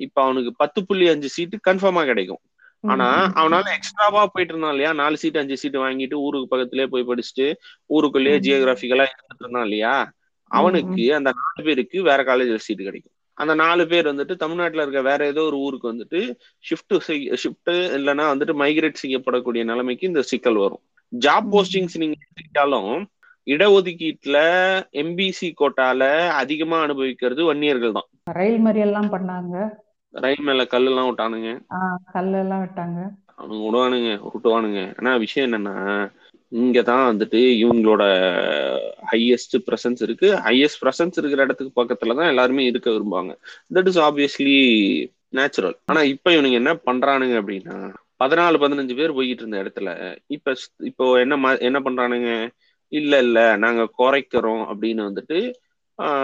இப்ப 0.00 0.22
அவனுக்கு 0.22 0.50
பத்து 0.56 0.80
புள்ளி 0.86 1.06
அஞ்சு 1.08 1.28
சீட்டு 1.28 1.56
கன்ஃபார்மா 1.68 2.02
கிடைக்கும். 2.04 2.42
ஆனா 2.84 3.06
அவனால 3.40 3.66
எக்ஸ்ட்ராவா 3.76 4.20
போயிட்டு 4.26 4.52
இருந்தான் 4.54 4.70
இல்லையா? 4.70 4.92
நாலு 4.92 5.16
சீட் 5.16 5.36
அஞ்சு 5.36 5.56
சீட் 5.56 5.76
வாங்கிட்டு 5.76 6.16
ஊருக்கு 6.26 6.52
பக்கத்துலயே 6.52 6.86
போய் 6.86 7.08
படிச்சுட்டு 7.10 7.46
ஊருக்குள்ளேயே 7.90 8.36
ஜியோகிராபிக்கலா 8.44 9.06
இருந்துட்டு 9.08 9.44
இருந்தான் 9.44 9.64
இல்லையா? 9.64 9.94
அவனுக்கு 10.48 11.14
அந்த 11.14 11.30
நாலு 11.30 11.64
பேருக்கு 11.64 12.02
வேற 12.02 12.24
காலேஜ்ல 12.24 12.54
சீட் 12.56 12.82
கிடைக்கும். 12.82 13.12
அந்த 13.34 13.54
நாலு 13.54 13.86
பேர் 13.86 14.06
வந்துட்டு 14.06 14.34
தமிழ்நாட்டுல 14.36 14.82
இருக்க 14.82 15.02
வேற 15.02 15.26
ஏதோ 15.26 15.42
ஒரு 15.42 15.56
ஊருக்கு 15.56 15.92
வந்துட்டு 15.92 16.20
ஷிஃப்ட் 16.64 16.96
ஷிஃப்ட் 17.34 17.70
இல்லைன்னா 17.70 18.24
வந்துட்டு 18.32 18.54
மைக்ரேட் 18.58 19.02
செய்யப்படக்கூடிய 19.02 19.64
நிலைமைக்கு 19.64 20.06
இந்த 20.06 20.22
சிக்கல் 20.22 20.54
வரும். 20.54 20.80
ஜாப் 21.12 21.46
போஸ்டிங்ஸ் 21.52 21.98
நீங்க 21.98 22.16
எடுத்துக்கிட்டாலும் 22.24 23.06
இடஒதுக்கீட்டுல 23.46 24.38
எம்பிசி 24.92 25.52
கோட்டால 25.60 26.28
அதிகமா 26.28 26.80
அனுபவிக்கிறது 26.80 27.54
வன்னியர்கள் 27.54 27.92
தான். 27.92 28.08
ரயில் 28.24 28.64
மறியல்லாம் 28.64 29.12
பண்ணாங்க. 29.12 29.78
ரயில் 30.14 30.44
மேல 30.44 30.64
கல்லு 30.64 30.90
எல்லாம் 30.90 31.08
விட்டானுங்க. 31.08 31.62
ஆஹ் 31.70 32.14
கல்லெல்லாம் 32.14 32.62
விட்டாங்க. 32.64 32.98
அவனுங்க 33.38 33.64
விடுவானுங்க 33.64 34.28
விட்டுவானுங்க 34.28 34.98
ஆனா 34.98 35.16
விஷயம் 35.16 35.52
என்னன்னா 35.52 35.74
இங்கதான் 36.52 37.08
வந்துட்டு 37.08 37.40
இவங்களோட 37.62 38.02
ஹையஸ்ட் 39.10 39.56
பிரசன்ஸ் 39.66 40.00
இருக்கு. 40.02 40.28
ஹையஸ்ட் 40.46 40.80
பிரசன்ஸ் 40.82 41.18
இருக்கிற 41.18 41.40
இடத்துக்கு 41.42 41.72
பக்கத்துல 41.80 42.16
தான் 42.16 42.30
எல்லாருமே 42.32 42.64
இருக்க 42.64 42.88
விரும்புவாங்க. 42.90 43.32
தட் 43.74 43.88
இஸ் 43.88 44.00
ஆப்வியஸ்லி 44.00 44.56
நேச்சுரல் 45.30 45.76
ஆனா 45.86 46.02
இப்ப 46.12 46.32
இவனுங்க 46.32 46.58
என்ன 46.62 46.72
பண்றானுங்க 46.86 47.34
அப்படின்னா 47.40 47.76
பதினாலு 48.20 48.56
பதினஞ்சு 48.58 48.94
பேர் 48.96 49.16
போய்கிட்டு 49.16 49.42
இருந்த 49.44 49.62
இடத்துல 49.62 49.88
இப்ப 50.28 50.54
இப்போ 50.84 51.04
என்ன 51.20 51.34
என்ன 51.68 51.78
பண்றானுங்க? 51.80 52.30
இல்ல 52.92 53.14
இல்ல 53.18 53.38
நாங்க 53.56 53.82
குறைக்கிறோம் 53.98 54.62
அப்படின்னு 54.70 55.02
வந்துட்டு 55.08 55.38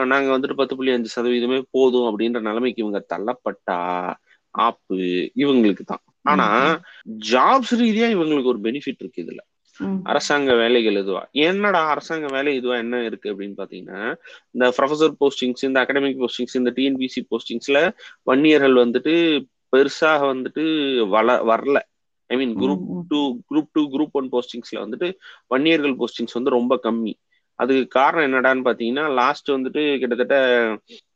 நாங்க 0.04 0.28
வந்துட்டு 0.32 0.56
பத்து 0.56 0.74
புள்ளி 0.76 0.92
அஞ்சு 0.92 1.10
சதவீதமே 1.14 1.58
போதும் 1.70 2.08
அப்படின்ற 2.08 2.40
நிலைமைக்கு 2.40 2.82
இவங்க 2.82 3.00
தள்ளப்பட்டா 3.12 3.78
ஆப்பு 4.54 4.98
இவங்களுக்கு 5.36 5.84
தான் 5.84 6.02
ஆனா 6.24 6.46
ஜாப்ஸ் 7.30 7.74
ரீதியா 7.80 8.08
இவங்களுக்கு 8.14 8.52
ஒரு 8.52 8.60
பெனிஃபிட் 8.60 9.02
இருக்கு 9.02 9.24
இதுல. 9.24 9.40
அரசாங்க 10.02 10.54
வேலைகள் 10.54 10.96
இதுவா? 10.96 11.22
என்னடா 11.44 11.80
அரசாங்க 11.86 12.26
வேலை 12.26 12.54
இதுவா? 12.54 12.76
என்ன 12.76 13.04
இருக்கு 13.04 13.32
அப்படின்னு 13.32 13.56
பாத்தீங்கன்னா 13.56 14.00
இந்த 14.50 14.72
ப்ரொஃபசர் 14.76 15.14
போஸ்டிங்ஸ் 15.20 15.64
இந்த 15.64 15.84
அகாடமிக் 15.84 16.22
போஸ்டிங்ஸ் 16.22 16.54
இந்த 16.54 16.72
டிஎன்பிசி 16.76 17.22
போஸ்டிங்ஸ்ல 17.30 17.80
வன்னியர்கள் 18.30 18.76
வந்துட்டு 18.84 19.14
பெருசாக 19.72 20.22
வந்துட்டு 20.32 20.64
வள 21.08 21.28
வரல. 21.44 21.78
I 22.30 22.36
mean 22.36 22.54
group. 22.56 22.84
Two 23.08 23.20
group 23.50 23.70
two 23.72 23.82
group 23.94 24.12
one 24.12 24.28
போஸ்டிங்ஸ்ல 24.32 24.78
வந்துட்டு 24.84 25.08
வன்னியர்கள் 25.54 25.98
போஸ்டிங்ஸ் 26.00 26.32
வந்து 26.32 26.50
ரொம்ப 26.50 26.80
கம்மி. 26.82 27.14
அதுக்கு 27.58 27.86
காரணம் 27.88 28.26
என்னடான்னு 28.28 28.66
பாத்தீங்கன்னா 28.68 29.14
லாஸ்ட் 29.14 29.50
வந்துட்டு 29.50 29.98
கிட்டத்தட்ட 29.98 30.36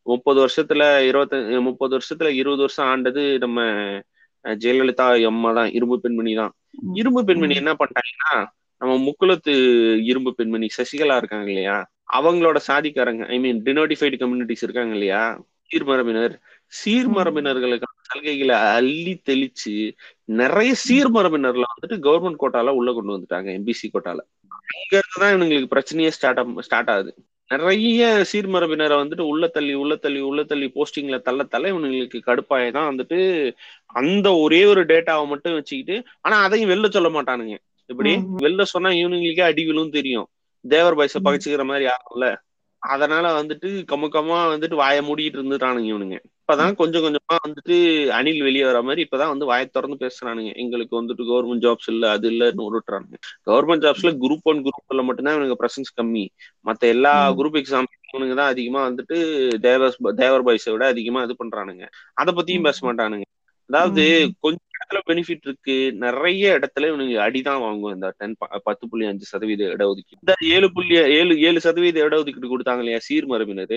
முப்பது 0.03 0.39
வருஷத்துல 0.45 0.83
இருபத்தி 1.07 1.37
முப்பது 1.59 1.93
வருஷத்துல 1.99 2.29
இருபது 2.33 2.61
வருஷம் 2.61 2.87
ஆண்டது 2.87 3.39
நம்ம 3.39 3.59
ஜெயலலிதா 4.55 5.25
அம்மா 5.25 5.53
தான் 5.53 5.71
இரும்பு 5.71 6.01
பெண்மணி 6.01 6.35
தான். 6.35 6.53
இரும்பு 6.95 7.25
பெண்மணி. 7.25 7.55
என்ன 7.55 7.73
பண்ணிட்டாங்கன்னா 7.73 8.47
நம்ம 8.79 8.95
முக்குளத்து 9.05 9.53
இரும்பு 10.03 10.35
பெண்மணி 10.35 10.69
சசிகலா 10.77 11.17
இருக்காங்க 11.17 11.49
இல்லையா? 11.49 11.91
அவங்களோட 12.13 12.57
சாதிக்காரங்க 12.67 13.27
ஐ 13.29 13.39
மீன் 13.39 13.63
டினோட்டிஃபைடு 13.63 14.19
கம்யூனிட்டிஸ் 14.19 14.63
இருக்காங்க 14.63 14.93
இல்லையா? 14.93 15.45
சீர்மரபினர். 15.71 16.35
சீர்மரபினர்களுக்கான 16.85 17.97
சலுகைகளை 18.09 18.57
அள்ளி 18.75 19.23
தெளிச்சு 19.25 19.93
நிறைய 20.25 20.75
சீர்மரபினர்ல 20.89 21.63
வந்துட்டு 21.73 21.97
கவர்மெண்ட் 21.97 22.41
கோட்டால 22.41 22.69
உள்ள 22.69 22.93
கொண்டு 22.93 23.17
வந்துட்டாங்க 23.17 23.49
எம்பிசி 23.59 23.87
கோட்டால. 23.93 24.19
அங்க 24.49 25.01
இருந்துதான் 25.01 25.35
இவங்களுக்கு 25.35 25.73
பிரச்சனையே 25.75 26.09
ஸ்டார்ட் 26.09 26.61
ஸ்டார்ட் 26.61 26.91
ஆகுது. 26.91 27.15
நிறைய 27.51 28.01
சீர்மரபினரை 28.31 28.97
வந்துட்டு 28.99 29.25
உள்ள 29.29 29.45
தள்ளி 29.49 29.75
உள்ள 29.75 29.93
தள்ளி 29.99 30.21
உள்ள 30.23 30.41
தள்ளி 30.45 30.67
போஸ்டிங்ல 30.75 31.19
தள்ள 31.23 31.41
தள்ள 31.47 31.71
இவங்களுக்கு 31.73 32.19
கடுப்பாயே 32.27 32.69
தான் 32.71 32.89
வந்துட்டு 32.91 33.19
அந்த 33.95 34.29
ஒரே 34.43 34.61
ஒரு 34.73 34.83
டேட்டாவை 34.91 35.25
மட்டும் 35.31 35.57
வச்சுக்கிட்டு 35.57 35.97
ஆனா 36.21 36.37
அதையும் 36.47 36.73
வெளில 36.73 36.89
சொல்ல 36.91 37.11
மாட்டானுங்க 37.11 37.57
இப்படி. 37.91 38.13
வெளில 38.43 38.63
சொன்னா 38.73 38.91
இவனுங்களுக்கே 38.99 39.45
அடி 39.47 39.63
விழும் 39.67 39.95
தெரியும் 39.95 40.27
தேவர் 40.65 40.99
பாய்ஸ. 40.99 41.17
பகைச்சுக்கிற 41.27 41.65
மாதிரி 41.67 41.87
ஆகும்ல 41.95 42.27
அதனால 42.89 43.27
வந்துட்டு 43.39 43.69
கமுக்கமா 43.91 44.39
வந்துட்டு 44.53 44.77
வாயை 44.77 45.01
மூடிட்டு 45.03 45.39
இருந்துட்டானுங்க 45.39 45.89
இவனுங்க. 45.89 46.17
இப்பதான் 46.41 46.75
கொஞ்சம் 46.77 47.05
கொஞ்சமா 47.05 47.37
வந்துட்டு 47.45 47.75
அணில் 48.19 48.43
வெளியே 48.43 48.65
வர 48.65 48.79
மாதிரி 48.83 49.01
இப்பதான் 49.07 49.33
வந்து 49.33 49.47
வாயை 49.47 49.67
திறந்து 49.69 49.97
பேசுறானுங்க. 50.05 50.51
எங்களுக்கு 50.63 50.95
வந்துட்டு 51.01 51.25
கவர்மெண்ட் 51.31 51.65
ஜாப்ஸ் 51.65 51.89
இல்ல 51.89 52.05
அது 52.11 52.29
இல்லன்னு 52.31 52.55
விட்டுறானுங்க 52.69 53.19
கவர்மெண்ட் 53.49 53.85
ஜாப்ஸ்ல 53.85 54.13
குரூப் 54.25 54.45
ஒன் 54.45 54.63
குரூப்ல 54.67 55.05
மட்டும்தான் 55.09 55.37
இவனுக்கு 55.37 55.61
பிரசன்ஸ் 55.63 55.93
கம்மி. 55.95 56.25
மத்த 56.65 56.83
எல்லா. 56.89 57.13
குரூப் 57.39 57.59
எக்ஸாம் 57.61 57.89
இவனுங்க 58.09 58.35
தான் 58.35 58.53
அதிகமா 58.53 58.81
வந்துட்டு 58.89 59.17
தேவர் 59.61 59.95
தேவர் 60.21 60.47
பாய்ஸை 60.47 60.73
விட 60.75 60.85
அதிகமா 60.89 61.23
இது 61.23 61.37
பண்றானுங்க. 61.39 61.85
அதை 62.17 62.33
பத்தியும். 62.35 62.67
பேச 62.69 62.79
மாட்டானுங்க. 62.87 63.27
அதாவது. 63.71 64.03
கொஞ்ச 64.41 64.57
இடத்துல 64.75 65.01
பெனிஃபிட் 65.09 65.47
இருக்கு. 65.47 65.75
நிறைய 66.05 66.45
இடத்துல 66.59 66.89
இவனுங்க 66.91 67.17
அடிதான் 67.25 67.63
வாங்குவோம் 67.65 67.95
இந்த 67.95 68.09
டென் 68.19 68.37
பத்து 68.67 68.85
புள்ளி 68.91 69.07
அஞ்சு 69.07 69.27
சதவீத 69.33 69.63
இடஒதுக்கீடு 69.75 70.21
இந்த 70.21 70.35
ஏழு 70.51 70.69
புள்ளி 70.75 70.87
ஏழு 71.17 71.35
ஏழு 71.49 71.61
சதவீத 71.61 71.99
இடஒதுக்கீடு 72.07 72.53
கொடுத்தாங்க 72.53 72.83
இல்லையா? 72.85 73.01
சீர்மரபினர் 73.09 73.77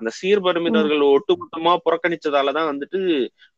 அந்த 0.00 0.10
சீர்மரபினர்கள் 0.20 1.04
ஒட்டுமொத்தமா 1.10 1.74
புறக்கணிச்சதாலதான் 1.86 2.70
வந்துட்டு 2.72 3.00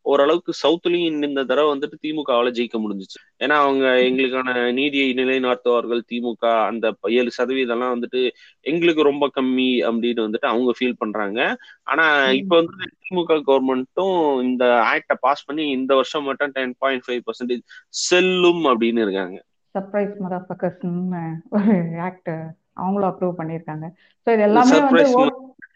ஓரளவுக்கு 0.02 0.52
சவுத்துலயும் 0.62 1.22
இந்த 1.22 1.44
தடவை 1.44 1.78
வந்துட்டு 1.78 1.96
திமுகவால 2.02 2.50
ஜெயிக்க 2.50 2.76
முடிஞ்சுச்சு. 2.84 3.18
ஏன்னா 3.38 3.56
அவங்க 3.58 3.86
எங்களுக்கான 3.86 4.72
நீதியை 4.72 5.14
நிலைநாட்டுவார்கள். 5.14 6.02
திமுக 6.12 6.64
அந்த 6.66 6.94
ஏழு 7.02 7.30
சதவீதம் 7.30 7.76
எல்லாம் 7.76 7.94
வந்துட்டு 7.94 8.30
எங்களுக்கு 8.60 9.02
ரொம்ப 9.02 9.30
கம்மி 9.34 9.70
அப்படின்னு 9.88 10.24
வந்துட்டு 10.26 10.46
அவங்க 10.46 10.72
ஃபீல் 10.80 10.98
பண்றாங்க. 10.98 11.56
ஆனா. 11.82 12.06
இப்ப 12.32 12.56
வந்து 12.56 12.72
திமுக 13.04 13.42
கவர்மெண்ட்டும் 13.46 14.42
இந்த 14.42 14.64
ஆக்ட 14.64 15.14
பாஸ் 15.20 15.44
பண்ணி 15.44 15.70
இந்த 15.70 15.94
வருஷம் 15.94 16.24
மட்டும் 16.24 16.50
டென் 16.50 16.74
பாயிண்ட் 16.78 17.02
ஃபைவ் 17.06 17.20
பர்சன்டேஜ் 17.26 17.64
செல்லும் 17.88 18.64
அப்படின்னு 18.64 19.00
இருக்காங்க. 19.00 19.44
சர்ப்ரைஸ் 19.78 20.14
மதர்ஃபக்கர்ஸ்னு 20.24 21.22
ஒரு 21.50 22.00
ஆக்ட் 22.00 22.32
அவங்களும் 22.74 23.08
அப்ரூவ் 23.08 23.38
பண்ணியிருக்காங்க. 23.38 23.86
ஸோ 24.26 24.32
இது 24.32 24.42
எல்லாமே 24.42 24.80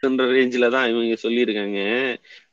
வந்து 0.02 0.24
ரேஞ்சில 0.24 0.70
தான் 0.70 0.88
இவங்க 0.88 1.16
சொல்லியிருக்காங்க. 1.22 1.78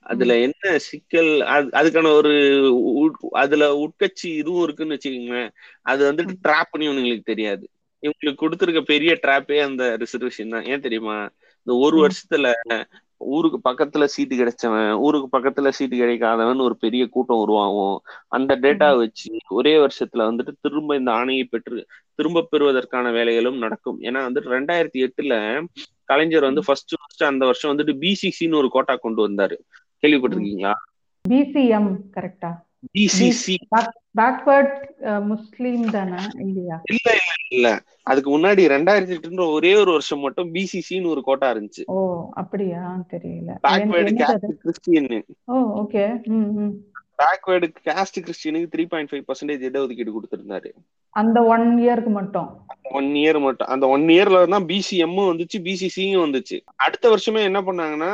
அதுல 0.04 0.38
என்ன 0.38 0.78
சிக்கல்? 0.78 1.26
அது- 1.26 1.74
அதுக்கான 1.74 2.14
ஒரு 2.14 3.16
அதுல 3.32 3.74
உட்கட்சி 3.74 4.28
இதுவும் 4.28 4.64
இருக்குன்னு 4.64 4.98
வச்சுக்கோங்களேன். 4.98 5.50
அது 5.82 6.12
வந்துட்டு 6.12 6.32
ட்ராப் 6.44 6.64
பண்ணி 6.72 6.88
இவங்களுக்கு 6.88 7.24
தெரியாது. 7.24 7.70
இவங்களுக்கு 8.02 8.34
கொடுத்துருக்க 8.42 8.82
பெரிய 8.82 9.20
ட்ராப்பே 9.22 9.60
அந்த 9.60 9.98
ரிசர்வேஷன் 9.98 10.50
தான். 10.50 10.66
ஏன் 10.66 10.80
தெரியுமா? 10.80 11.30
இந்த 11.64 11.80
ஒரு. 11.86 12.08
வருஷத்துல 12.08 12.84
ஊருக்கு 13.18 13.72
பக்கத்துல 13.72 14.04
சீட்டு 14.04 14.36
கிடைச்சவன் 14.36 14.92
ஊருக்கு 14.92 15.40
பக்கத்துல 15.40 15.70
சீட்டு 15.70 15.98
கிடைக்காதவன் 15.98 16.62
ஒரு 16.62 16.78
பெரிய 16.78 17.08
கூட்டம் 17.08 17.38
உருவாகும். 17.38 18.02
அந்த 18.28 18.58
டேட்டா 18.58 18.98
வச்சு 18.98 19.38
ஒரே 19.50 19.76
வருஷத்துல 19.76 20.18
வந்துட்டு 20.18 20.48
திரும்ப 20.62 20.96
இந்த 20.96 21.12
ஆணையை 21.12 21.44
பெற்று 21.50 21.86
திரும்ப 22.16 22.42
பெறுவதற்கான 22.42 23.12
வேலைகளும் 23.12 23.58
நடக்கும். 23.58 24.02
ஏன்னா 24.02 24.04
வந்துட்டு 24.04 24.50
ரெண்டாயிரத்தி 24.50 25.08
எட்டுல 25.08 25.64
கலைஞர் 26.04 26.42
வந்து 26.42 26.64
ஃபர்ஸ்ட் 26.66 26.94
ஃபர்ஸ்ட் 27.00 27.24
அந்த 27.24 27.46
வருஷம் 27.46 27.78
வந்துட்டு 27.78 28.14
பிசிசின்னு 28.22 28.56
ஒரு 28.56 28.70
கோட்டா 28.70 28.96
கொண்டு 28.96 29.30
வந்தாரு. 29.30 29.58
கேள்விப்பட்டிருக்கீங்களா? 30.04 30.74
பிசிஎம் 31.26 31.92
கரெக்டா 32.16 32.52
பிசிசி 32.94 33.56
பேக்வர்ட் 34.18 34.74
முஸ்லீம் 35.28 35.86
தானே 35.90 36.20
இல்லையா 36.40 36.78
இல்ல 36.86 37.08
இல்ல 37.14 37.32
இல்ல. 37.52 37.68
அதுக்கு 38.04 38.30
முன்னாடி 38.32 38.62
ரெண்டாயிரத்தி 38.68 39.16
எட்டுன்ற 39.16 39.52
ஒரே 39.52 39.76
ஒரு 39.76 39.92
வருஷம் 39.92 40.20
மட்டும் 40.20 40.54
பிசிசின்னு 40.54 41.06
ஒரு 41.06 41.22
கோட்டா 41.24 41.48
இருந்துச்சு. 41.54 41.84
ஓ 41.88 41.98
அப்படியா? 42.34 42.82
தெரியல. 43.12 43.52
பேக்வேர்டு 43.64 44.12
கிறிஸ்டியன் 44.62 45.10
ஓ 45.48 45.56
ஓகே. 45.82 46.04
ம். 46.30 46.74
பேக்வேர்டு 47.24 47.68
கேஸ்ட் 47.88 48.20
கிறிஸ்டியனுக்கு 48.26 48.72
த்ரீ 48.74 48.84
பாயிண்ட் 48.92 49.12
ஃபைவ் 49.12 49.26
பர்சன்டேஜ் 49.28 49.68
இடஒதுக்கீடு 49.68 50.14
கொடுத்திருந்தாரு. 50.14 50.70
அந்த 51.16 51.40
ஒன் 51.54 51.66
இயருக்கு 51.82 52.12
மட்டும். 52.12 52.48
ஒன் 52.92 53.10
இயர் 53.20 53.40
மட்டும். 53.40 53.70
அந்த 53.70 53.86
ஒன் 53.88 54.06
இயர்ல 54.10 54.38
தான் 54.46 54.66
பிசிஎம் 54.70 55.20
வந்துச்சு 55.24 55.58
பிசிசியும் 55.68 56.24
வந்துச்சு. 56.24 56.58
அடுத்த 56.86 57.06
வருஷமே 57.14 57.42
என்ன 57.50 57.60
பண்ணாங்கன்னா 57.68 58.10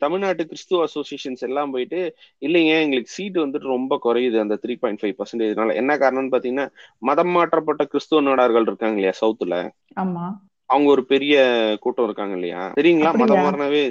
தமிழ்நாட்டு 0.00 0.46
கிறிஸ்துவ 0.46 0.82
அசோசியேஷன்ஸ் 0.86 1.44
எல்லாம் 1.48 1.72
போயிட்டு 1.74 2.00
இல்லைங்க 2.42 2.74
எங்களுக்கு 2.80 3.14
சீட் 3.14 3.38
வந்துட்டு 3.42 3.74
ரொம்ப 3.74 3.98
குறையுது 4.02 4.38
அந்த 4.40 4.56
த்ரீ 4.64 4.76
பாயிண்ட் 4.76 5.02
ஃபைவ் 5.02 5.16
பர்சன்டேஜ்னால 5.18 5.74
என்ன 5.74 5.98
காரணம்னு 5.98 6.34
பாத்தீங்கன்னா 6.34 6.66
மதம் 7.02 7.32
மாற்றப்பட்ட 7.36 7.84
கிறிஸ்துவ 7.86 8.24
நாடார்கள் 8.28 8.68
இருக்காங்க 8.68 8.98
இல்லையா 8.98 9.16
சவுத்துல 9.22 9.56
ஆமா. 9.96 10.26
அவங்க 10.70 10.88
ஒரு 10.90 11.02
பெரிய 11.06 11.34
கூட்டம் 11.82 12.06
இருக்காங்க 12.06 12.34
இல்லையா? 12.34 12.62
தெரியுங்களா? 12.78 13.10
அப்படியா? 13.10 13.26
மதம் 13.26 13.44
மாறினாவே 13.44 13.84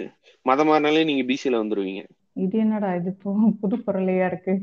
மதம் 0.46 0.70
மாறினாலே 0.70 1.04
நீங்க 1.04 1.24
பிசில 1.30 1.60
வந்துருவீங்க. 1.62 2.02
இது 2.36 2.56
என்னடா 2.58 2.90
இது 2.98 3.12
புது 3.60 3.76
பொருளையா 3.86 4.26
இருக்கு? 4.28 4.54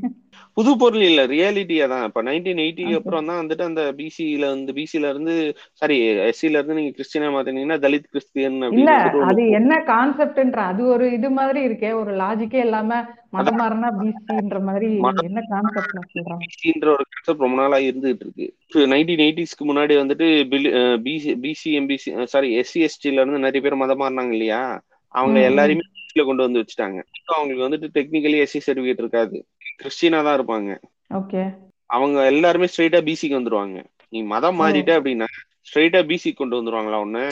புது 0.57 0.71
பொருள் 0.81 1.03
இல்ல 1.07 1.21
ரியாலிட்டியா 1.31 1.85
தான். 1.87 2.03
இப்ப 2.09 2.21
நைன்டீன் 2.27 2.61
எயிட்டிக்கு. 2.63 2.97
அப்புறம் 2.99 3.29
தான் 3.29 3.39
வந்துட்டு 3.41 3.63
அந்த 3.65 3.83
பிசில 3.99 4.49
வந்து 4.53 4.71
பிசில 4.79 5.09
இருந்து 5.13 5.35
சாரி 5.81 5.95
எஸ்சில 6.27 6.59
இருந்து 6.59 6.77
நீங்க 6.79 6.93
கிறிஸ்டியனா 6.97 7.31
மாத்தினீங்கன்னா 7.35 7.79
தலித் 7.85 8.11
கிறிஸ்டியன் 8.11 8.59
இல்ல 8.73 8.91
அது 9.27 9.41
என்ன 9.57 9.73
கான்செப்ட்ன்ற 9.87 10.59
அது 10.71 10.81
ஒரு 10.93 11.05
இது 11.17 11.29
மாதிரி 11.37 11.59
இருக்கே. 11.67 11.89
ஒரு 12.01 12.11
லாஜிக்கே 12.21 12.61
இல்லாம 12.65 12.99
மதம் 13.33 13.59
மாறினா 13.59 13.89
பிசின்ற 13.97 14.57
மாதிரி 14.67 14.89
என்ன 15.27 15.39
சொல்றாங்க? 15.45 16.45
பிசின்ற 16.45 16.87
ஒரு 16.95 17.03
கான்செப்ட் 17.07 17.45
ரொம்ப 17.45 17.57
நாளா 17.61 17.77
இருந்துட்டு 17.87 18.25
இருக்கு. 18.25 18.47
நைன்டீன் 18.93 19.23
எயிட்டிஸ்க்கு 19.25 19.65
முன்னாடி 19.69 19.93
வந்துட்டு 19.99 20.27
BC 21.05 21.33
BC 21.43 21.71
MBC 21.79 22.01
sorry 22.33 22.49
SC 22.61 22.81
எஸ்டில 22.87 23.21
இருந்து 23.21 23.45
நிறைய 23.45 23.63
பேர் 23.65 23.81
மதம் 23.81 24.01
மாறினாங்க 24.03 24.35
இல்லையா? 24.37 24.61
அவங்க 25.15 25.37
ம், 25.39 25.47
பிசில 26.15 26.25
கொண்டு 26.25 26.45
வந்து 26.45 26.61
வச்சுட்டாங்க. 26.61 26.99
அவங்களுக்கு 27.31 27.65
வந்துட்டு 27.65 27.87
டெக்னிக்கலி 27.95 28.39
எஸ்சி 28.43 28.59
சர்டிபிகேட் 28.65 29.03
இருக்காது. 29.03 29.37
கிறிஸ்டியனா 29.79 30.19
தான் 30.23 30.37
இருப்பாங்க. 30.37 30.71
ஓகே 31.11 31.43
அவங்க 31.89 32.17
எல்லாருமே 32.31 32.67
ஸ்ட்ரைட்டா 32.67 32.99
பிசிக்கு 33.07 33.39
வந்துருவாங்க. 33.39 33.79
நீ 34.13 34.19
மதம் 34.31 34.59
மாறிட்ட 34.59 34.91
அப்படின்னா 34.97 35.27
ஸ்ட்ரைட்டா 35.67 35.99
பிசி 36.09 36.29
கொண்டு 36.33 36.57
வந்துருவாங்களா 36.57 36.99
ஒண்ணு 36.99 37.25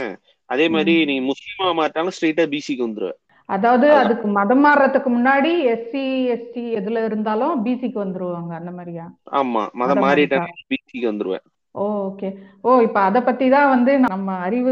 அதே 0.50 0.66
மாதிரி. 0.70 0.94
நீ 1.06 1.16
முஸ்லீமா 1.30 1.68
மாறிட்டாலும் 1.80 2.16
ஸ்ட்ரைட்டா 2.18 2.46
பிசிக்கு 2.54 2.88
வந்துருவ 2.88 3.12
அதாவது. 3.50 3.88
அதுக்கு 3.98 4.28
மதம் 4.38 4.64
மாறுறதுக்கு 4.66 5.10
முன்னாடி 5.10 5.52
எஸ்சி 5.74 6.04
எஸ்டி 6.36 6.64
எதுல 6.80 7.04
இருந்தாலும் 7.06 7.64
பிசிக்கு 7.66 8.00
வந்துருவாங்க 8.04 8.54
அந்த 8.60 8.72
மாதிரியா? 8.72 9.06
ஆமா. 9.40 9.64
மதம் 9.74 10.02
மதம் 10.04 10.04
மாறிட்டா? 10.06 10.40
மாறிட்டா. 10.40 10.68
பிசிக்கு 10.72 11.06
வந்துருவேன். 11.10 11.46
ஓ 11.76 11.84
ஓகே. 12.08 12.30
ஓ 12.62 12.80
இப்ப 12.82 13.00
அத 13.00 13.22
பத்தி 13.22 13.50
தான் 13.50 13.70
வந்து 13.70 14.00
நம்ம 14.00 14.34
அறிவு 14.38 14.72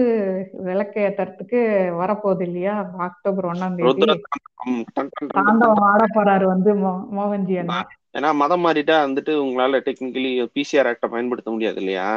விளக்க 0.60 0.96
ஏத்துறதுக்கு 1.02 1.60
வரப்போகுது 1.94 2.42
இல்லையா? 2.42 2.74
அக்டோபர் 3.00 3.46
ஒண்ணாம் 3.46 3.76
தேதி 3.76 3.88
ருத்ர 3.90 4.16
தாண்டவம் 4.16 4.82
டன் 4.94 5.10
டன் 5.10 5.10
டன் 5.14 5.30
டன் 5.30 5.46
தாண்டவம் 5.46 5.86
ஆட 5.86 6.06
போறாரு 6.14 6.44
வந்து 6.46 6.74
மோ- 6.76 7.08
மோகன்ஜி 7.12 7.58
அண்ணா. 7.58 7.74
நான் 7.74 7.90
ஏன்னா 8.16 8.36
மதம் 8.36 8.66
மாறிட்டா 8.66 8.96
வந்துட்டு 9.06 9.34
உங்களால 9.40 9.80
டெக்னிக்கலி 9.80 10.32
பிசிஆர் 10.54 10.90
ஆக்ட 10.92 11.08
பயன்படுத்த 11.10 11.52
முடியாது 11.52 11.76
இல்லையா? 11.76 12.10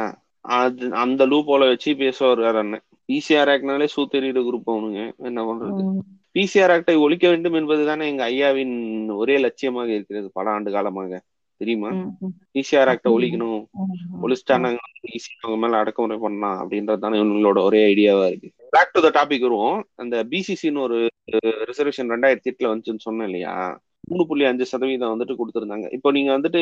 அது 0.45 0.93
அந்த 0.95 1.25
லூப் 1.25 1.45
போல 1.45 1.67
வச்சு 1.67 1.97
பேசுவார் 1.97 2.55
அண்ணன். 2.55 2.81
பிசிஆர் 3.09 3.51
ஆக்ட்னாலே 3.51 3.87
சூத்தெறியிட 3.95 4.39
குரூப் 4.41 4.65
அவனுங்க. 4.65 5.01
என்ன 5.19 5.43
பண்றது? 5.43 5.83
ம், 5.85 6.01
பிசிஆர் 6.35 6.71
ஆக்டை 6.71 6.99
ஒழிக்க 6.99 7.29
வேண்டும் 7.29 7.53
என்பதுதானே 7.53 8.07
எங்க 8.07 8.29
ஐயாவின் 8.29 8.75
ஒரே 9.15 9.37
லட்சியமாக 9.37 9.87
இருக்கிறது 9.89 10.29
பல 10.33 10.49
ஆண்டு 10.49 10.71
காலமாக. 10.71 11.21
தெரியுமா? 11.63 11.89
பிசிஆர் 12.53 12.89
ஆக்டை 12.93 13.09
ஒழிக்கணும். 13.15 13.61
ம், 13.71 13.83
ம், 13.83 14.23
ஒழிச்சிட்டா 14.23 14.57
ம். 14.57 14.63
நாங்க 14.65 14.79
ஈஸி 15.13 15.31
அவங்க 15.41 15.57
மேல 15.63 15.79
அடக்குமுறை 15.79 16.17
பண்ணலாம் 16.17 16.59
அப்படின்றது 16.59 17.01
தானே 17.05 17.19
இவங்களோட 17.19 17.61
ஒரே 17.63 17.81
ஐடியாவா 17.93 18.25
இருக்கு. 18.27 18.51
பேக் 18.69 18.93
டு 18.93 19.05
த 19.07 19.11
டாபிக் 19.19 19.45
வருவோம். 19.47 19.79
அந்த 19.95 20.23
பிசிசின்னு 20.31 20.83
ஒரு 20.87 20.99
ரிசர்வேஷன் 21.69 22.11
ரெண்டாயிரத்தி 22.13 22.51
எட்டுல 22.51 22.69
வந்துச்சுன்னு 22.73 23.05
சொன்னேன் 23.07 23.25
இல்லையா? 23.25 23.55
மூணு 24.07 24.23
புள்ளி 24.27 24.45
அஞ்சு 24.45 24.65
சதவீதம் 24.65 25.13
வந்துட்டு 25.13 25.35
கொடுத்துருந்தாங்க. 25.41 25.93
இப்போ 25.93 26.09
நீங்க 26.11 26.31
வந்துட்டு 26.37 26.61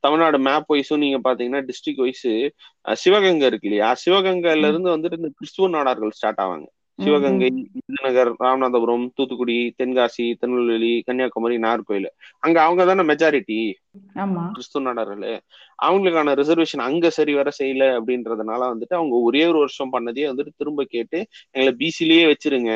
தமிழ்நாடு 0.00 0.38
மேப் 0.38 0.70
வைஸும் 0.72 1.02
நீங்க 1.04 1.18
பாத்தீங்கன்னா 1.24 1.60
டிஸ்ட்ரிக்ட் 1.70 2.02
வைஸ் 2.04 2.26
சிவகங்கை 3.02 3.46
இருக்கு 3.46 3.68
இல்லையா? 3.68 3.90
சிவகங்கையில 4.04 4.68
இருந்து 4.68 4.90
வந்துட்டு 4.96 5.18
இந்த 5.20 5.30
கிறிஸ்துவ 5.38 5.68
நாடார்கள் 5.76 6.16
ஸ்டார்ட் 6.20 6.42
ஆவாங்க. 6.44 6.66
சிவகங்கை 6.98 7.48
விருதுநகர் 7.74 8.30
ராமநாதபுரம் 8.42 9.06
தூத்துக்குடி 9.16 9.56
தென்காசி 9.78 10.26
திருநெல்வேலி 10.40 10.90
கன்னியாகுமரி 11.06 11.56
நாகர்கோயில் 11.64 12.08
அங்க 12.42 12.56
அவங்க 12.62 12.84
தானே 12.84 13.04
மெஜாரிட்டி 13.10 13.58
கிறிஸ்துவ 14.52 14.82
நாடார்கள் 14.84 15.24
அவங்களுக்கான 15.78 16.34
ரிசர்வேஷன் 16.40 16.86
அங்க 16.88 17.10
சரி 17.10 17.34
வர 17.34 17.50
செய்யல 17.58 17.86
அப்படின்றதுனால 17.98 18.60
வந்துட்டு 18.72 18.94
அவங்க 18.94 19.16
ஒரே 19.20 19.42
ஒரு 19.46 19.58
வருஷம் 19.58 19.92
பண்ணதே 19.92 20.26
வந்துட்டு 20.30 20.52
திரும்ப 20.56 20.84
கேட்டு 20.94 21.18
எங்களை 21.54 21.74
பிசிலேயே 21.82 22.24
வச்சிருங்க. 22.32 22.72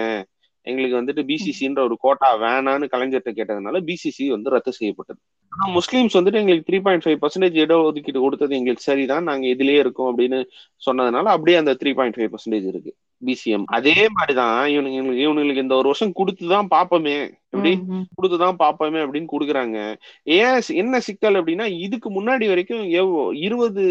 எங்களுக்கு 0.66 0.98
வந்துட்டு 0.98 1.22
பிசிசின்ற 1.30 1.80
ஒரு 1.84 1.96
கோட்டா 2.00 2.30
வேணான்னு 2.42 2.86
கலைஞர்கிட்ட 2.94 3.32
கேட்டதுனால 3.38 3.80
பிசிசி 3.90 4.24
வந்து 4.28 4.50
ரத்து 4.50 4.72
செய்யப்பட்டது. 4.72 5.20
ஆனா 5.52 5.66
முஸ்லீம்ஸ் 5.76 6.16
வந்துட்டு 6.18 6.40
எங்களுக்கு 6.42 6.68
த்ரீ 6.70 6.78
பாயிண்ட் 6.82 7.04
ஃபைவ் 7.04 7.20
பர்சன்டேஜ் 7.22 7.56
இட 7.64 7.74
ஒதுக்கீடு 7.82 8.20
கொடுத்தது 8.20 8.56
எங்களுக்கு 8.56 8.88
சரிதான் 8.90 9.28
நாங்க 9.30 9.46
இதுலயே 9.46 9.78
இருக்கோம் 9.84 10.10
அப்படின்னு 10.10 10.40
சொன்னதுனால 10.82 11.26
அப்படியே 11.36 11.58
அந்த 11.62 11.74
த்ரீ 11.82 11.92
பாயிண்ட் 11.94 12.18
ஃபைவ் 12.18 12.32
பர்சன்டேஜ் 12.34 12.66
இருக்கு. 12.72 12.92
பிசிஎம் 13.26 13.62
அதே 13.64 14.06
மாதிரிதான் 14.14 14.68
இவனுங்க- 14.68 15.16
இவனுங்களுக்கு 15.16 15.56
இந்த 15.56 15.74
ஒரு 15.74 15.82
வருஷம் 15.82 16.12
கொடுத்துதான் 16.16 16.66
பாப்போமே. 16.74 17.30
எப்படி. 17.50 17.80
கொடுத்துதான் 18.22 18.54
பாப்போமே 18.58 19.06
அப்படின்னு 19.06 19.26
கொடுக்குறாங்க. 19.32 19.94
ஏன் 20.22 20.60
என்ன 20.68 21.00
சிக்கல் 21.00 21.34
அப்படின்னா 21.34 21.80
இதுக்கு 21.80 22.10
முன்னாடி 22.10 22.48
வரைக்கும் 22.48 23.32
இருபது 23.32 23.82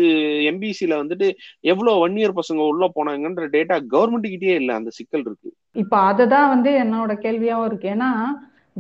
எம்பிசில 0.52 0.86
வந்துட்டு 0.86 1.32
எவ்வளவு 1.60 1.98
ஒன் 1.98 2.14
இயர் 2.14 2.40
பசங்க 2.40 2.58
உள்ள 2.58 2.92
போனாங்கன்ற 2.96 3.48
டேட்டா 3.52 3.80
கவர்மெண்ட் 3.92 4.28
கிட்டயே 4.28 4.56
இல்ல. 4.56 4.74
அந்த 4.74 4.90
சிக்கல் 4.90 5.22
இருக்கு. 5.22 5.54
இப்ப 5.72 5.98
அதுதான் 5.98 6.48
வந்து 6.50 6.72
என்னோட 6.72 7.20
கேள்வியாவும் 7.20 7.66
இருக்கு. 7.66 7.90
ஏன்னா 7.90 8.12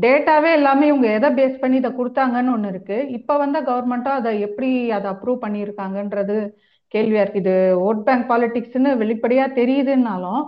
டேட்டாவே 0.01 0.51
எல்லாமே 0.53 0.87
இவங்க 0.87 1.13
எதை 1.13 1.29
பேஸ் 1.29 1.59
பண்ணி 1.59 1.77
இதை 1.77 1.91
கொடுத்தாங்கன்னு 1.91 2.53
ஒண்ணு 2.57 2.67
இருக்கு. 2.67 3.07
இப்ப 3.07 3.37
வந்த 3.37 3.61
கவர்மெண்ட்டும் 3.61 4.15
அதை 4.19 4.39
எப்படி 4.39 4.91
அதை 4.91 5.11
அப்ரூவ் 5.11 5.37
பண்ணியிருக்காங்கன்றது 5.41 6.49
கேள்வியா 6.93 7.23
இருக்கு. 7.23 7.43
இது 7.45 7.55
ஓட் 7.87 8.01
பேங்க் 8.07 8.25
பாலிடிக்ஸ்னு 8.31 8.91
வெளிப்படையா 9.03 9.45
தெரியுதுன்னாலும் 9.59 10.43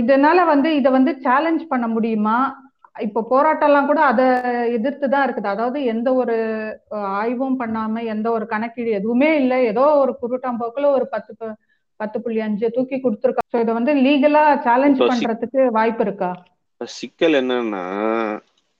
இதனால 0.00 0.38
வந்து 0.52 0.68
இதை 0.78 0.90
வந்து 0.96 1.12
சேலஞ்ச் 1.26 1.62
பண்ண 1.70 1.86
முடியுமா? 1.94 2.38
இப்போ 2.96 3.20
போராட்டம்லாம் 3.30 3.88
கூட 3.90 4.00
அதை 4.10 4.26
எதிர்த்து 4.76 5.06
தான் 5.14 5.24
இருக்குது. 5.26 5.48
அதாவது 5.54 5.78
எந்த 5.92 6.08
ஒரு 6.22 6.36
ஆய்வும் 7.20 7.58
பண்ணாம 7.62 8.04
எந்த 8.14 8.26
ஒரு 8.36 8.46
கணக்கீடு 8.54 8.90
எதுவுமே 9.00 9.30
இல்லை. 9.42 9.58
ஏதோ 9.72 9.84
ஒரு 10.02 10.12
குருட்டாம்போக்குல 10.22 10.90
ஒரு 10.98 11.06
பத்து 11.14 11.32
பத்து 12.00 12.18
புள்ளி 12.24 12.40
அஞ்சு 12.46 12.66
தூக்கி 12.76 12.96
கொடுத்துருக்கா. 12.98 13.42
ஸோ 13.52 13.58
இதை 13.64 13.72
வந்து 13.78 13.92
லீகலா 14.06 14.42
சேலஞ்ச் 14.66 15.00
பண்றதுக்கு 15.10 15.60
வாய்ப்பு 15.78 16.04
இருக்கா? 16.06 16.30
சிக்கல் 16.80 17.36
என்னன்னா 17.40 17.84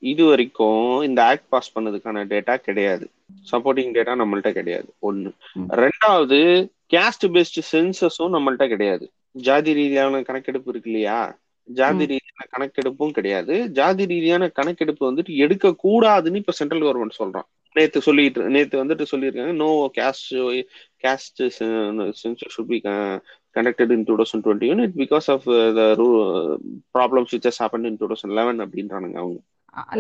இது 0.06 0.25
வரைக்கும் 0.25 1.00
இந்த 1.00 1.25
ஆக்ட் 1.25 1.48
பாஸ் 1.48 1.78
பண்ணதுக்கான 1.78 2.26
டேட்டா 2.26 2.56
கிடையாது. 2.56 3.10
சப்போர்ட்டிங் 3.52 3.92
டேட்டா 3.92 4.25
நம்மள்ட்ட 4.25 4.52
கிடையாது. 4.52 4.94
ஒண்ணு. 5.02 5.30
ம். 5.52 5.62
ரெண்டாவது 5.70 6.68
கேஸ்ட் 6.94 7.26
பேஸ்டு 7.26 7.62
சென்சஸும் 7.72 8.33
நம்மள்ட்ட 8.33 8.68
கிடையாது. 8.68 9.11
ஜாதி 9.31 9.72
ரீதியான 9.72 10.22
கணக்கெடுப்பு 10.22 10.70
இருக்கு 10.70 10.90
இல்லையா? 10.90 11.38
ஜாதி. 11.62 12.07
ரீதியான 12.07 12.46
கணக்கெடுப்பும் 12.59 13.11
கிடையாது. 13.11 13.70
ஜாதி 13.70 14.07
ரீதியான 14.07 14.48
கணக்கெடுப்பு 14.48 15.14
வந்துட்டு 15.14 15.37
எடுக்க 15.37 15.76
கூடாதுன்னு 15.85 16.35
இப்ப 16.35 16.52
சென்ட்ரல் 16.52 16.83
கவர்மெண்ட் 16.83 17.22
சொல்றான். 17.22 17.46
நேத்து 17.72 18.00
சொல்லிட்டு 18.00 18.42
நேத்து 18.42 18.85
வந்துட்டு 18.85 19.07
சொல்லியிருக்காங்க 19.16 19.52
no 19.52 19.90
caste 19.98 20.66
caste 21.02 21.50
census 21.59 22.12
should 22.24 22.66
be 22.66 22.81
conducted 23.54 23.90
in 23.90 24.04
2020 24.04 24.68
unit 24.70 24.90
because 24.96 25.28
of 25.28 25.42
uh, 25.42 25.76
the 25.76 25.94
ru- 25.94 26.57
problems 26.98 27.24
which 27.33 27.44
has 27.44 27.50
happened 27.59 27.85
in 27.85 27.96
2011 27.96 28.61
அப்படின்றானுங்க 28.61 29.14
அவங்க. 29.14 29.40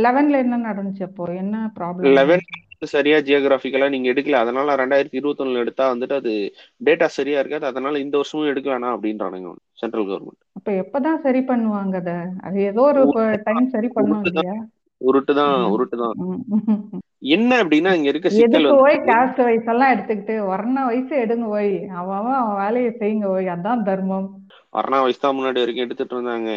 லெவன்ல 0.02 0.38
என்ன 0.44 0.56
நடந்துச்சு 0.66 1.04
அப்போ? 1.06 1.24
என்ன 1.40 1.56
ப்ராப்ளம் 1.76 2.16
லெவன் 2.18 2.44
சரியா 2.88 3.18
ஜியோகிராபிக்கலா 3.26 3.86
நீங்க 3.88 4.08
எடுக்கல. 4.12 4.40
அதனால 4.42 4.74
ரெண்டாயிரத்தி 4.76 5.18
இருபத்தொன்னுல 5.18 5.62
எடுத்தா 5.64 5.84
வந்துட்டு 5.92 6.16
அது 6.18 6.32
டேட்டா 6.80 7.06
சரியா 7.14 7.40
இருக்காது. 7.40 7.66
அதனால 7.70 8.00
இந்த 8.04 8.14
வருஷமும் 8.16 8.50
எடுக்க 8.52 8.68
வேணாம் 8.72 8.94
அப்படின்றானுங்க 8.96 9.52
சென்ட்ரல் 9.80 10.08
கவர்மெண்ட் 10.08 10.42
அப்ப 10.58 10.70
எப்பதான் 10.82 11.20
சரி 11.24 11.42
பண்ணுவாங்க 11.48 11.96
அத? 12.02 12.12
அது 12.42 12.58
ஏதோ 12.70 12.82
ஒரு 12.88 13.02
டைம் 13.46 13.66
சரி 13.74 13.90
பண்ணும் 13.90 14.14
உருட்டு 14.16 14.32
தான். 14.32 14.44
இல்லையா 14.44 14.58
உருட்டு 15.00 15.32
தான். 15.38 15.54
ம். 15.58 15.70
உருட்டு 15.72 15.96
தான். 16.02 16.14
ம், 16.24 16.38
ம், 16.56 16.62
ம். 16.92 17.02
என்ன 17.34 17.50
அப்படின்னா 17.62 17.90
இங்க 17.96 18.08
இருக்க 18.12 18.28
சிக்கல் 18.32 18.68
போய் 18.76 18.96
காஸ்ட் 19.08 19.40
வைஸ் 19.42 19.70
எல்லாம் 19.72 19.92
எடுத்துக்கிட்டு 19.94 20.34
வர்ண 20.50 20.76
வயசு 20.86 21.14
எடுங்க 21.24 21.46
போய் 21.48 21.70
அவன் 22.00 22.16
அவன் 22.34 22.58
வேலையை 22.60 22.90
செய்யுங்க 23.00 23.26
போய் 23.28 23.52
அதான் 23.54 23.84
தர்மம். 23.84 24.28
அரணா 24.76 24.98
வயசு 25.02 25.20
தான் 25.20 25.36
முன்னாடி 25.36 25.58
வரைக்கும் 25.60 25.84
எடுத்துட்டு 25.84 26.14
இருந்தாங்க. 26.16 26.50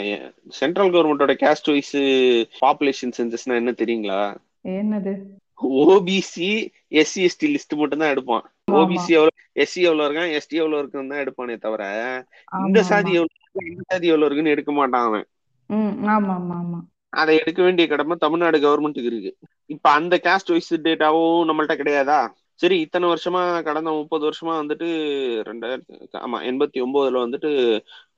சென்ட்ரல் 0.60 0.93
கவர்மெண்டோட 0.93 1.34
கேஸ்ட் 1.43 1.69
வைஸ் 1.73 1.95
பாப்புலேஷன் 2.63 3.15
சென்சஸ்னா 3.17 3.60
என்ன 3.62 3.73
தெரியுங்களா? 3.82 4.21
என்னது? 4.75 5.13
ஓபிசி 5.86 6.49
எஸ்சி 6.99 7.21
எஸ்டி 7.27 7.47
லிஸ்ட் 7.53 7.79
மட்டும் 7.79 8.01
தான் 8.03 8.13
எடுப்பான். 8.13 8.43
ஓபிசி 8.73 9.12
எவ்வளவு 9.17 9.34
எஸ்சி 9.63 9.79
எவ்வளவு 9.88 10.08
இருக்கான் 10.08 10.34
எஸ்டி 10.38 10.55
எவ்வளவு 10.62 10.82
இருக்குன்னு 10.82 11.13
தான் 11.13 11.23
எடுப்பானே 11.25 11.55
தவிர 11.65 11.84
இந்த 12.62 12.82
சாதி. 12.91 13.12
எவ்வளவு 13.19 13.38
இந்த 13.71 13.84
சாதி 13.91 14.08
எவ்வளவு 14.08 14.27
இருக்குன்னு 14.27 14.55
எடுக்க 14.55 14.71
மாட்டான் 14.71 15.08
அவன். 15.10 15.25
ஆமா 16.13 16.34
ஆமா 16.36 16.55
ஆமா. 16.62 16.79
அதை 17.13 17.34
எடுக்க 17.38 17.60
வேண்டிய 17.63 17.86
கடமை 17.88 18.15
தமிழ்நாடு 18.17 18.58
கவர்மெண்ட்டுக்கு 18.60 19.12
இருக்கு. 19.12 19.32
இப்ப 19.69 19.86
அந்த 19.91 20.15
காஸ்ட் 20.27 20.51
வைஸ் 20.53 20.73
டேட்டாவும் 20.88 21.47
நம்மள்ட்ட 21.49 21.75
கிடையாதா? 21.75 22.19
சரி 22.60 22.77
இத்தனை 22.82 23.05
வருஷமா 23.10 23.41
கடந்த 23.62 23.89
முப்பது 23.91 24.23
வருஷமா 24.27 24.53
வந்துட்டு 24.62 24.88
ரெண்டாயிரத்தி 25.49 26.17
ஆமா 26.19 26.38
எண்பத்தி 26.43 26.77
ஒன்பதுல 26.86 27.21
வந்துட்டு 27.25 27.49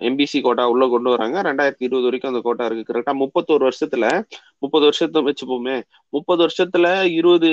எம்பிசி 0.10 0.40
கோட்டா 0.42 0.64
உள்ள 0.70 0.88
கொண்டு 0.88 1.10
வராங்க. 1.10 1.38
ரெண்டாயிரத்தி 1.42 1.86
இருபது 1.88 2.04
வரைக்கும் 2.04 2.32
அந்த 2.32 2.42
கோட்டா 2.44 2.66
இருக்கு. 2.66 2.92
கரெக்டா 2.92 3.14
முப்பத்தோரு 3.24 3.64
வருஷத்துல 3.68 4.06
முப்பது 4.58 4.84
வருஷத்தை 4.84 5.20
வச்சுப்போமே. 5.28 5.76
முப்பது 6.10 6.42
வருஷத்துல 6.46 6.88
இருபது 7.12 7.50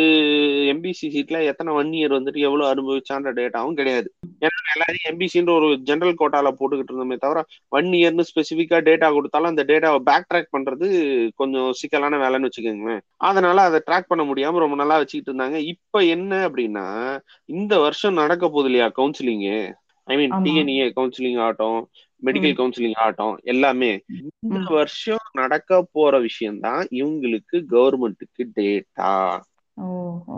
எம்பிசி 0.72 1.06
சீட்ல 1.14 1.38
எத்தனை 1.44 1.72
ஒன் 1.74 1.90
இயர் 1.90 2.16
வந்துட்டு 2.18 2.40
எவ்வளவு 2.48 2.70
அனுபவிச்சான்ற 2.72 3.32
டேட்டாவும் 3.40 3.78
கிடையாது. 3.80 4.08
ஏன்னா 4.46 4.58
எல்லாரையும் 4.74 5.08
எம்பிசின்ற 5.11 5.52
ஒரு 5.58 5.68
ஜெனரல் 5.82 6.20
கோட்டால 6.20 6.52
போட்டுக்கிட்டு 6.58 6.92
இருந்தோமே 6.92 7.16
தவிர 7.16 7.44
ஒன் 7.68 7.88
இயர்னு 8.00 8.28
ஸ்பெசிஃபிக்கா 8.30 8.80
டேட்டா 8.88 9.11
கொடுத்தாலும் 9.12 9.52
அந்த 9.52 9.64
டேட்டாவை 9.68 9.98
பேக் 9.98 10.28
ட்ராக் 10.34 10.54
பண்றது 10.56 10.88
கொஞ்சம் 11.34 11.70
சிக்கலான 11.72 12.16
வேலைன்னு 12.24 12.48
வச்சுக்கோங்களேன். 12.48 13.02
அதனால 13.16 13.62
அதை 13.62 13.80
ட்ராக் 13.87 14.11
பண்ண 14.12 14.24
முடியாம 14.24 14.62
ரொம்ப 14.64 14.76
நல்லா 14.76 14.98
வச்சுக்கிட்டு 14.98 15.32
இருந்தாங்க. 15.32 15.58
இப்ப 15.72 16.04
என்ன 16.14 16.48
அப்படின்னா 16.48 16.87
இந்த 17.44 17.78
வருஷம் 17.78 18.20
நடக்க 18.22 18.44
போகுது 18.48 18.70
இல்லையா 18.70 18.88
counselling 18.98 19.58
I 20.08 20.16
mean. 20.16 20.34
TNEA 20.44 20.87
counselling 20.98 21.40
ஆகட்டும் 21.40 21.80
மெடிக்கல். 22.22 22.57
கவுன்சிலிங் 22.57 22.96
ஆகட்டும் 22.96 23.37
எல்லாமே. 23.44 23.90
இந்த. 24.46 24.59
வருஷம் 24.70 25.26
நடக்க 25.33 25.81
போற 25.92 26.14
விஷயம்தான் 26.20 26.83
இவங்களுக்கு 26.92 27.57
கவர்மெண்ட்டுக்கு 27.70 28.44
டேட்டா 28.57 29.12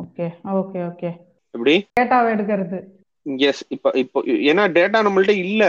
ஓகே 0.01 0.27
ஓகே 0.55 0.81
ஓகே 0.87 1.11
எப்படி? 1.55 1.75
டேட்டாவை 1.97 2.29
எடுக்கிறது. 2.35 2.79
எஸ் 3.45 3.63
இப்ப 3.69 3.91
இப்போ 3.95 4.19
ஏன்னா 4.49 4.65
டேட்டா 4.77 4.99
நம்மள்ட்ட 5.07 5.33
இல்ல. 5.45 5.63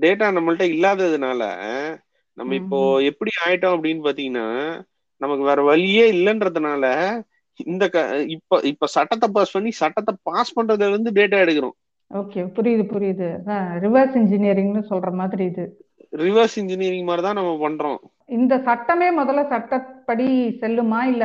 டேட்டா 0.00 0.26
நம்மள்ட்ட 0.36 0.64
இல்லாததுனால 0.74 1.42
நம்ம 2.38 2.54
இப்போ 2.54 2.78
எப்படி 3.10 3.30
ஆயிட்டோம் 3.46 3.74
அப்படின்னு 3.76 4.06
பாத்தீங்கன்னா 4.06 4.46
நமக்கு 5.20 5.44
வேற 5.44 5.60
வழியே 5.62 6.04
இல்லைன்றதுனால 6.12 6.84
இந்த 7.66 7.84
க 7.88 7.98
இப்ப 8.28 8.60
இப்ப 8.64 8.86
சட்டத்தை 8.86 9.28
பாஸ் 9.30 9.52
பண்ணி 9.52 9.70
சட்டத்தை 9.72 10.14
பாஸ் 10.22 10.56
பண்றதுல 10.58 10.88
இருந்து 10.88 11.10
டேட்டா 11.10 11.38
எடுக்கிறோம். 11.44 11.76
ஓகே 12.10 12.42
புரியுது 12.56 12.84
புரியுது. 12.92 13.28
ரிவர்ஸ் 13.84 14.16
இன்ஜினியரிங்னு 14.20 14.82
சொல்ற 14.90 15.10
மாதிரி 15.14 15.44
இது. 15.52 15.64
ரிவர்ஸ் 16.22 16.56
இன்ஜினியரிங் 16.58 17.08
மாதிரி 17.08 17.22
தான் 17.22 17.38
நம்ம 17.38 17.52
பண்றோம். 17.62 18.00
இந்த 18.36 18.54
சட்டமே 18.66 19.08
முதல்ல 19.18 19.42
சட்டப்படி 19.48 20.28
செல்லுமா? 20.62 21.00
இல்ல 21.04 21.24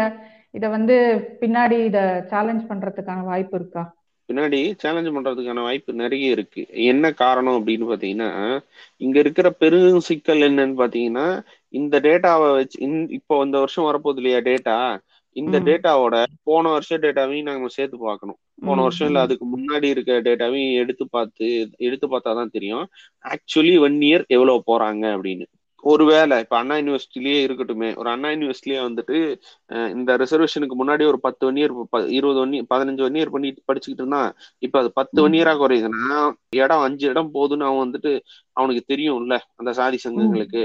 இத 0.54 0.66
வந்து 0.70 0.96
பின்னாடி 1.42 1.78
இத 1.90 2.00
சேலஞ்ச் 2.32 2.70
பண்றதுக்கான 2.70 3.24
வாய்ப்பு 3.24 3.56
இருக்கா? 3.60 3.84
பின்னாடி 4.30 4.60
சேலஞ்ச் 4.82 5.10
பண்றதுக்கான 5.10 5.62
வாய்ப்பு 5.62 5.92
நிறைய 5.94 6.26
இருக்கு. 6.30 6.62
என்ன 6.92 7.06
காரணம் 7.14 7.58
அப்படின்னு 7.58 7.86
பாத்தீங்கன்னா 7.90 8.30
இங்க 9.02 9.18
இருக்கிற 9.20 9.48
பெரும் 9.62 10.06
சிக்கல் 10.10 10.48
என்னன்னு 10.50 10.76
பாத்தீங்கன்னா 10.82 11.26
இந்த 11.74 11.96
டேட்டாவை 12.00 12.50
வச்சு 12.54 12.78
இப்போ 13.20 13.36
இந்த 13.46 13.58
வருஷம் 13.60 13.88
வரப்போகுது 13.90 14.22
இல்லையா 14.22 14.42
டேட்டா 14.50 14.78
இந்த. 15.36 15.58
டேட்டாவோட 15.68 16.16
போன 16.44 16.64
வருஷ 16.70 16.98
டேட்டாவையும் 17.04 17.50
நம்ம 17.50 17.72
சேர்த்து 17.78 17.98
பார்க்கணும். 18.02 18.40
போன 18.62 18.82
வருஷம் 18.82 19.10
இல்ல 19.10 19.20
அதுக்கு 19.26 19.46
முன்னாடி 19.54 19.88
இருக்க 19.94 20.20
டேட்டாவையும் 20.28 20.78
எடுத்து 20.82 21.06
பார்த்து 21.10 21.48
எடுத்து 21.88 22.08
பார்த்தா 22.08 22.34
தான் 22.40 22.54
தெரியும். 22.56 22.86
ஆக்சுவலி 23.26 23.74
ஒன் 23.86 23.98
இயர் 24.04 24.26
எவ்வளவு 24.36 24.68
போறாங்க 24.70 25.04
அப்படின்னு. 25.16 25.46
ஒருவேளை 25.84 26.36
இப்ப 26.44 26.56
அண்ணா 26.58 26.76
யூனிவர்சிட்டிலேயே 26.80 27.38
இருக்கட்டுமே. 27.46 27.88
ஒரு 27.98 28.10
அண்ணா 28.12 28.30
யூனிவர்சிட்டிலேயே 28.34 28.82
வந்துட்டு 28.88 29.16
இந்த 29.94 30.12
ரிசர்வேஷனுக்கு 30.22 30.76
முன்னாடி 30.82 31.04
ஒரு 31.12 31.20
பத்து 31.26 31.44
ஒன் 31.48 31.58
இயர் 31.58 31.74
இருபது 32.18 32.40
ஒன் 32.44 32.54
பதினஞ்சு 32.74 33.04
ஒன் 33.08 33.18
இயர் 33.20 33.34
பண்ணி 33.36 33.50
படிச்சுக்கிட்டு 33.70 34.04
இருந்தான். 34.04 34.30
இப்ப 34.64 34.76
அது 34.82 34.92
பத்து 35.00 35.18
ஒன் 35.24 35.38
இயரா 35.40 35.54
குறையுதுன்னா 35.62 36.20
இடம் 36.60 36.86
அஞ்சு 36.88 37.06
இடம் 37.12 37.34
போதுன்னு 37.36 37.68
அவன் 37.70 37.84
வந்துட்டு 37.86 38.12
அவனுக்கு 38.58 38.84
தெரியும்ல 38.86 39.38
அந்த 39.60 39.74
சாதி 39.80 40.00
சங்கங்களுக்கு. 40.06 40.64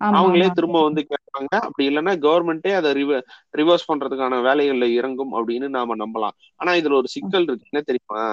அவங்களே 0.00 0.48
திரும்ப 0.50 0.82
வந்து 0.82 1.02
கேட்பாங்க. 1.10 1.54
அப்படி 1.66 1.84
இல்லைன்னா 1.88 2.12
கவர்மெண்டே 2.24 2.72
அதை 2.74 2.90
ரிவ 2.98 3.20
ரிவர்ஸ் 3.58 3.88
பண்றதுக்கான 3.92 4.40
வேலைகள்ல 4.48 4.88
இறங்கும் 4.98 5.32
அப்படின்னு 5.36 5.68
நாம 5.76 5.96
நம்பலாம். 6.02 6.36
ஆனா 6.56 6.72
இதுல 6.72 6.98
ஒரு 7.00 7.08
சிக்கல் 7.14 7.46
இருக்கு. 7.48 7.70
என்ன 7.72 7.82
தெரியுமா? 7.86 8.24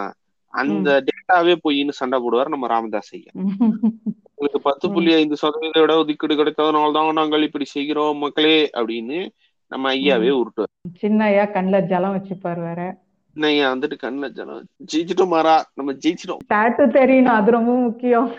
அந்த 0.54 0.90
டேட்டாவே 1.08 1.54
போயின்னு 1.64 2.00
சண்டை 2.00 2.18
போடுவார் 2.20 2.54
நம்ம 2.54 2.68
ராமதாஸ் 2.68 3.14
ஐயா. 3.16 3.32
உங்களுக்கு 4.36 4.62
பத்து 4.68 4.86
புள்ளி 4.92 5.12
ஐந்து 5.14 5.36
சதவீத 5.38 5.82
இட 5.82 5.94
ஒதுக்கீடு 5.98 6.36
கிடைத்ததுனால 6.36 6.92
தான் 6.92 7.18
நாங்கள் 7.20 7.46
இப்படி 7.48 7.66
செய்கிறோம் 7.66 8.18
மக்களே 8.18 8.58
அப்படின்னு 8.80 9.20
நம்ம 9.72 9.94
ஐயாவே 9.94 10.32
உருட்டுவார். 10.40 10.72
சின்ன 11.04 11.24
ஐயா 11.24 11.46
கண்ணுல 11.56 11.78
ஜலம் 11.92 12.16
வச்சுப்பாரு 12.16 12.62
வேற. 12.68 12.82
ஐயா 13.36 13.68
வந்துட்டு 13.74 13.98
கண்ணுல 14.04 14.28
ஜலம் 14.38 14.66
ஜெயிச்சிட்டோம் 14.92 15.34
மாறா 15.36 15.56
நம்ம 15.74 15.94
ஜெயிச்சிட்டோம். 16.04 16.44
டேட்டு 16.54 16.84
தெரியணும் 17.00 17.38
அது 17.40 17.52
ரொம்ப 17.58 17.74
முக்கியம். 17.88 18.30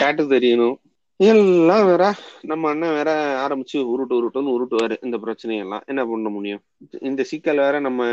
டேட்டு 0.00 0.24
தெரியணும். 0.34 0.76
எல்லாம் 1.16 1.86
வேற. 1.86 2.14
நம்ம 2.42 2.68
அண்ணன் 2.68 2.92
வேற 2.92 3.36
ஆரம்பிச்சு 3.46 3.76
உருட்டு 3.76 4.10
உருட்டுன்னு 4.10 4.58
உருட்டுவாரு. 4.58 4.96
இந்த 5.00 5.16
பிரச்சனையெல்லாம். 5.16 5.86
என்ன 5.86 6.04
பண்ண 6.04 6.28
முடியும்? 6.28 6.60
இந்த 7.00 7.22
சிக்கல் 7.22 7.56
வேற 7.56 7.80
நம்ம 7.80 8.04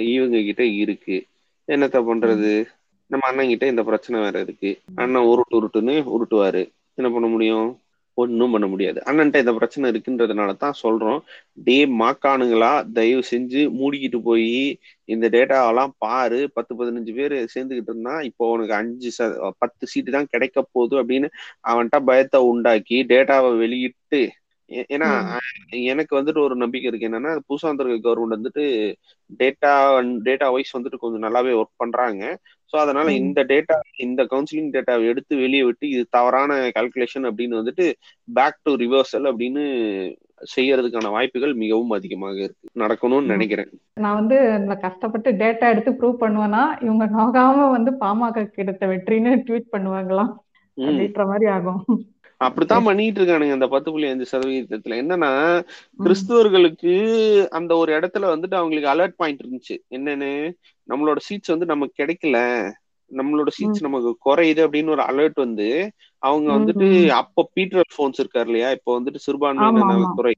இவங்க 0.00 0.40
கிட்ட 0.40 0.64
இருக்கு. 0.64 1.24
என்னத்த 1.68 2.02
பண்றது? 2.02 2.66
நம்ம 3.06 3.28
அண்ணன் 3.28 3.48
கிட்ட 3.48 3.66
இந்த 3.66 3.82
பிரச்சனை 3.82 4.22
வேற 4.22 4.40
இருக்கு. 4.40 4.80
அண்ணன் 4.94 5.22
உருட்டு 5.22 5.54
உருட்டுன்னு 5.54 6.04
உருட்டுவாரு. 6.08 6.70
என்ன 6.94 7.10
பண்ண 7.10 7.26
முடியும்? 7.26 7.79
ஒன்றும் 8.20 8.54
பண்ண 8.54 8.66
முடியாது. 8.66 8.98
அண்ணன்ட்ட 9.08 9.42
இந்த 9.42 9.52
பிரச்சனை 9.58 9.90
இருக்குன்றதுனால 9.92 10.50
தான் 10.56 10.76
சொல்றோம். 10.82 11.20
டே 11.66 11.76
மாக்கானுங்களா? 12.00 12.72
தயவு 12.92 13.22
செஞ்சு 13.30 13.62
மூடிக்கிட்டு 13.78 14.20
போய் 14.22 14.48
இந்த 15.08 15.26
டேட்டாவெல்லாம் 15.34 15.92
பாரு. 15.98 16.40
பத்து 16.56 16.72
பதினஞ்சு 16.74 17.12
பேர் 17.14 17.34
சேர்ந்துக்கிட்டு 17.54 17.92
இருந்தா 17.92 18.14
இப்போ 18.30 18.44
உனக்கு 18.54 18.74
அஞ்சு 18.80 19.10
ச 19.10 19.20
பத்து 19.62 19.84
சீட்டு 19.92 20.10
தான் 20.10 20.30
கிடைக்க 20.34 20.58
போகுது 20.68 20.96
அப்படின்னு 21.02 21.28
அவன்கிட்ட 21.70 21.98
பயத்தை 22.08 22.40
உண்டாக்கி 22.50 22.98
டேட்டாவை 23.10 23.50
வெளியிட்டு 23.62 24.20
ஏன்னா 24.94 25.08
எனக்கு 25.90 26.12
வந்துட்டு 26.18 26.40
ஒரு 26.46 26.56
நம்பிக்கை 26.56 26.88
இருக்கு. 26.90 27.08
என்னன்னா 27.08 27.32
புதுசா 27.48 27.68
வந்திருக்க 27.70 28.06
கவர்மெண்ட் 28.06 28.36
வந்துட்டு 28.36 28.64
டேட்டா 29.40 29.72
டேட்டா 30.28 30.46
வைஸ் 30.54 30.76
வந்துட்டு 30.76 31.02
கொஞ்சம் 31.02 31.24
நல்லாவே 31.26 31.52
ஒர்க் 31.60 31.80
பண்றாங்க. 31.82 32.22
ஸோ 32.72 32.76
அதனால 32.76 33.12
இந்த 33.20 33.40
டேட்டா 33.52 33.76
இந்த 34.06 34.22
கவுன்சிலிங் 34.32 34.72
டேட்டாவை 34.74 35.04
எடுத்து 35.12 35.34
வெளியே 35.36 35.62
விட்டு 35.68 35.86
இது 35.94 36.02
தவறான 36.10 36.58
கால்குலேஷன் 36.76 37.28
அப்படின்னு 37.30 37.60
வந்துட்டு 37.60 37.86
பேக் 38.28 38.60
டு 38.62 38.72
ரிவர்சல் 38.74 39.26
அப்படின்னு 39.30 39.64
செய்யறதுக்கான 40.54 41.10
வாய்ப்புகள் 41.14 41.54
மிகவும் 41.62 41.90
அதிகமாக 41.90 42.38
இருக்கு. 42.44 42.68
நடக்கணும்னு 42.82 43.32
நினைக்கிறேன். 43.34 43.70
நான் 44.04 44.18
வந்து 44.20 44.36
கஷ்டப்பட்டு 44.84 45.30
டேட்டா 45.42 45.66
எடுத்து 45.72 45.90
ப்ரூவ் 45.90 46.22
பண்ணுவேன்னா 46.22 46.62
இவங்க 46.86 47.06
நோகாம 47.18 47.66
வந்து 47.70 47.92
பாமக 48.04 48.46
கிடைத்த 48.58 48.86
வெற்றின்னு 48.92 49.32
ட்வீட் 49.48 49.72
பண்ணுவாங்களாம். 49.74 50.32
அப்படின்ற 50.78 51.24
மாதிரி 51.26 51.46
ஆகும். 51.56 51.82
அப்படித்தான் 52.40 52.84
பண்ணிட்டு 52.84 53.20
இருக்கானுங்க 53.20 53.52
அந்த 53.52 53.68
பத்து 53.68 53.88
புள்ளி 53.90 54.06
அஞ்சு 54.08 54.26
சதவீதத்துல. 54.32 54.96
என்னன்னா 55.02 55.30
கிறிஸ்துவர்களுக்கு 55.98 56.94
அந்த 57.58 57.72
ஒரு 57.76 57.90
இடத்துல 57.98 58.28
வந்துட்டு 58.34 58.56
அவங்களுக்கு 58.60 58.92
அலர்ட் 58.92 59.16
பாயிண்ட் 59.16 59.42
இருந்துச்சு. 59.44 59.76
என்னன்னு? 59.96 60.30
நம்மளோட 60.88 61.18
சீட்ஸ் 61.28 61.52
வந்து 61.54 61.66
நமக்கு 61.66 62.02
கிடைக்கல. 62.02 62.38
நம்மளோட 63.10 63.50
சீட்ஸ் 63.58 63.86
நமக்கு 63.86 64.10
குறையுது 64.26 64.60
அப்படின்னு 64.66 64.94
ஒரு 64.96 65.02
அலர்ட் 65.02 65.38
வந்து 65.44 65.68
அவங்க 66.22 66.48
வந்துட்டு 66.52 66.88
அப்ப 67.20 67.48
பீட்டர் 67.52 67.94
போன்ஸ் 67.98 68.20
இருக்காரு 68.22 68.48
இல்லையா? 68.50 68.70
இப்ப 68.70 69.00
வந்துட்டு 69.00 69.24
சிறுபான்மையினர் 69.26 70.14
துறை 70.16 70.34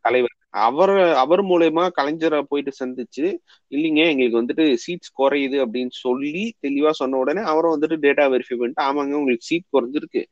தலைவர். 0.00 0.36
அவர் 0.54 0.92
அவர் 1.14 1.42
மூலயமா 1.42 1.84
கலைஞரை 1.98 2.38
போயிட்டு 2.48 2.72
சந்திச்சு 2.80 3.24
இல்லைங்க 3.72 4.00
எங்களுக்கு 4.12 4.40
வந்துட்டு 4.40 4.64
சீட்ஸ் 4.82 5.12
குறையுது 5.20 5.56
அப்படின்னு 5.64 5.94
சொல்லி 5.98 6.42
தெளிவா 6.66 6.90
சொன்ன 6.90 7.18
உடனே 7.18 7.42
அவரும் 7.52 7.74
வந்துட்டு 7.74 7.96
டேட்டா 8.04 8.24
வெரிஃபை 8.34 8.56
பண்ணிட்டு 8.56 8.82
ஆமாங்க 8.82 9.14
உங்களுக்கு 9.20 9.48
சீட் 9.50 9.66
குறைஞ்சிருக்கு. 9.76 10.22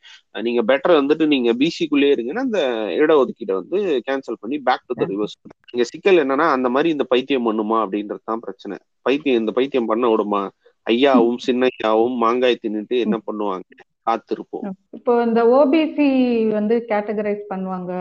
நீங்க 0.49 0.63
பெட்டர் 0.63 0.99
வந்துட்டு 1.01 1.27
நீங்க 1.35 1.53
பிசிக்குள்ளே 1.63 2.11
இருங்கன்னா 2.15 2.45
அந்த 2.49 2.63
இட 3.03 3.11
ஒதுக்கீடை 3.23 3.55
வந்து 3.61 3.79
கேன்சல் 4.09 4.41
பண்ணி 4.43 4.59
பேக் 4.69 4.87
டு 4.89 4.97
த 5.01 5.07
ரிவர்ஸ் 5.13 5.37
இங்க 5.75 5.87
சிக்கல் 5.93 6.23
என்னன்னா 6.25 6.49
அந்த 6.57 6.71
மாதிரி 6.77 6.91
இந்த 6.97 7.07
பைத்தியம் 7.13 7.49
பண்ணுமா 7.49 7.79
அப்படின்றது 7.85 8.23
தான் 8.25 8.45
பிரச்சனை. 8.47 8.77
பைத்தியம் 9.03 9.41
இந்த 9.43 9.53
பைத்தியம் 9.59 9.91
பண்ண 9.93 10.09
விடுமா? 10.11 10.43
ஐயாவும் 10.87 11.41
சின்னையாவும் 11.47 12.17
மாங்காய் 12.25 12.63
தின்னுட்டு 12.65 12.97
என்ன 13.07 13.17
பண்ணுவாங்க? 13.27 13.69
காத்திருப்போம். 14.09 14.65
இப்போ 14.97 15.13
இந்த 15.27 15.41
ஓபிசி 15.59 16.09
வந்து 16.57 16.75
கேட்டகரைஸ் 16.91 17.43
பண்ணுவாங்க 17.53 17.93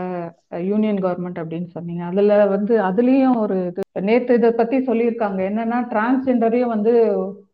யூனியன் 0.70 1.00
கவர்மெண்ட் 1.04 1.40
அப்படின்னு 1.42 1.68
சொன்னீங்க. 1.76 2.02
அதுல 2.10 2.38
வந்து 2.54 2.74
அதுலயும் 2.88 3.38
ஒரு 3.44 3.56
இது. 3.70 3.82
நேத்து 4.08 4.38
இதை 4.38 4.50
பத்தி 4.60 4.76
சொல்லியிருக்காங்க. 4.90 5.40
என்னன்னா 5.50 5.78
டிரான்ஸ்ஜெண்டரையும் 5.92 6.74
வந்து 6.74 6.92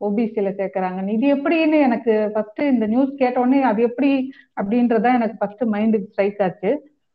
ஓபிசியில 0.09 0.53
சேர்க்கறாங்க. 0.61 1.09
இது 1.17 1.29
எப்படின்னு 1.37 1.79
எனக்கு 1.89 2.15
ஃபர்ஸ்ட் 2.35 2.63
இந்த 2.73 2.87
நியூஸ் 2.95 3.15
கேட்டோடனே 3.23 3.63
அது 3.71 3.83
எப்படி 3.91 4.13
அப்படின்றத 4.61 5.15
எனக்கு 5.21 5.39
ஃபர்ஸ்ட் 5.41 5.65
மைண்டுக்கு 5.77 6.11
ஸ்ட்ரைக் 6.13 6.43
ஆச்சு. 6.47 6.73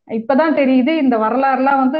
இப்பதான் 0.08 0.58
தெரியுது 0.60 0.92
இந்த 1.02 1.16
வரலாறுலாம் 1.24 1.82
வந்து 1.84 2.00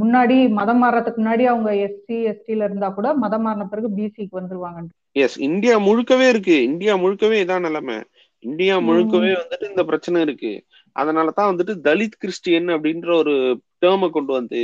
முன்னாடி 0.00 0.36
மதம் 0.58 0.80
மாறதுக்கு 0.82 1.20
முன்னாடி 1.22 1.44
அவங்க 1.52 1.70
எஸ்சி 1.86 2.18
எஸ்டில 2.30 2.66
இருந்தா 2.68 2.88
கூட 2.98 3.08
மதம் 3.24 3.44
மாறின 3.46 3.66
பிறகு 3.72 3.88
பிசிக்கு 3.96 4.38
வந்துருவாங்க 4.38 4.86
எஸ் 5.24 5.36
இந்தியா 5.48 5.74
முழுக்கவே 5.88 6.26
இருக்கு. 6.32 6.56
இந்தியா 6.70 6.94
முழுக்கவே 7.02 7.36
இதான் 7.42 7.66
நிலைமை. 7.66 7.96
இந்தியா 8.46 8.74
முழுக்கவே 8.78 9.30
வந்துட்டு 9.40 9.68
இந்த 9.68 9.82
பிரச்சனை 9.84 10.20
இருக்கு. 10.22 10.52
அதனாலதான் 10.96 11.50
வந்துட்டு 11.50 11.74
தலித் 11.88 12.18
கிறிஸ்டியன் 12.18 12.68
அப்படின்ற 12.68 13.10
ஒரு 13.16 13.34
டேர்மை 13.82 14.08
கொண்டு 14.10 14.32
வந்து 14.32 14.62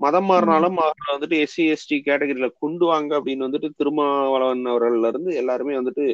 மதம் 0.00 0.28
மாறினாலும் 0.30 0.78
வந்துட்டு 1.12 1.36
எஸ்சி 1.44 1.64
எஸ்டி 1.72 1.96
கேட்டகரியில 2.06 2.46
கொண்டு 2.58 2.84
வாங்க 2.86 3.12
அப்படின்னு 3.20 3.46
வந்துட்டு 3.46 3.68
திருமாவளவன் 3.76 4.64
அவர்கள்ல 4.66 5.06
இருந்து 5.06 5.32
எல்லாருமே 5.34 5.74
வந்துட்டு 5.74 6.06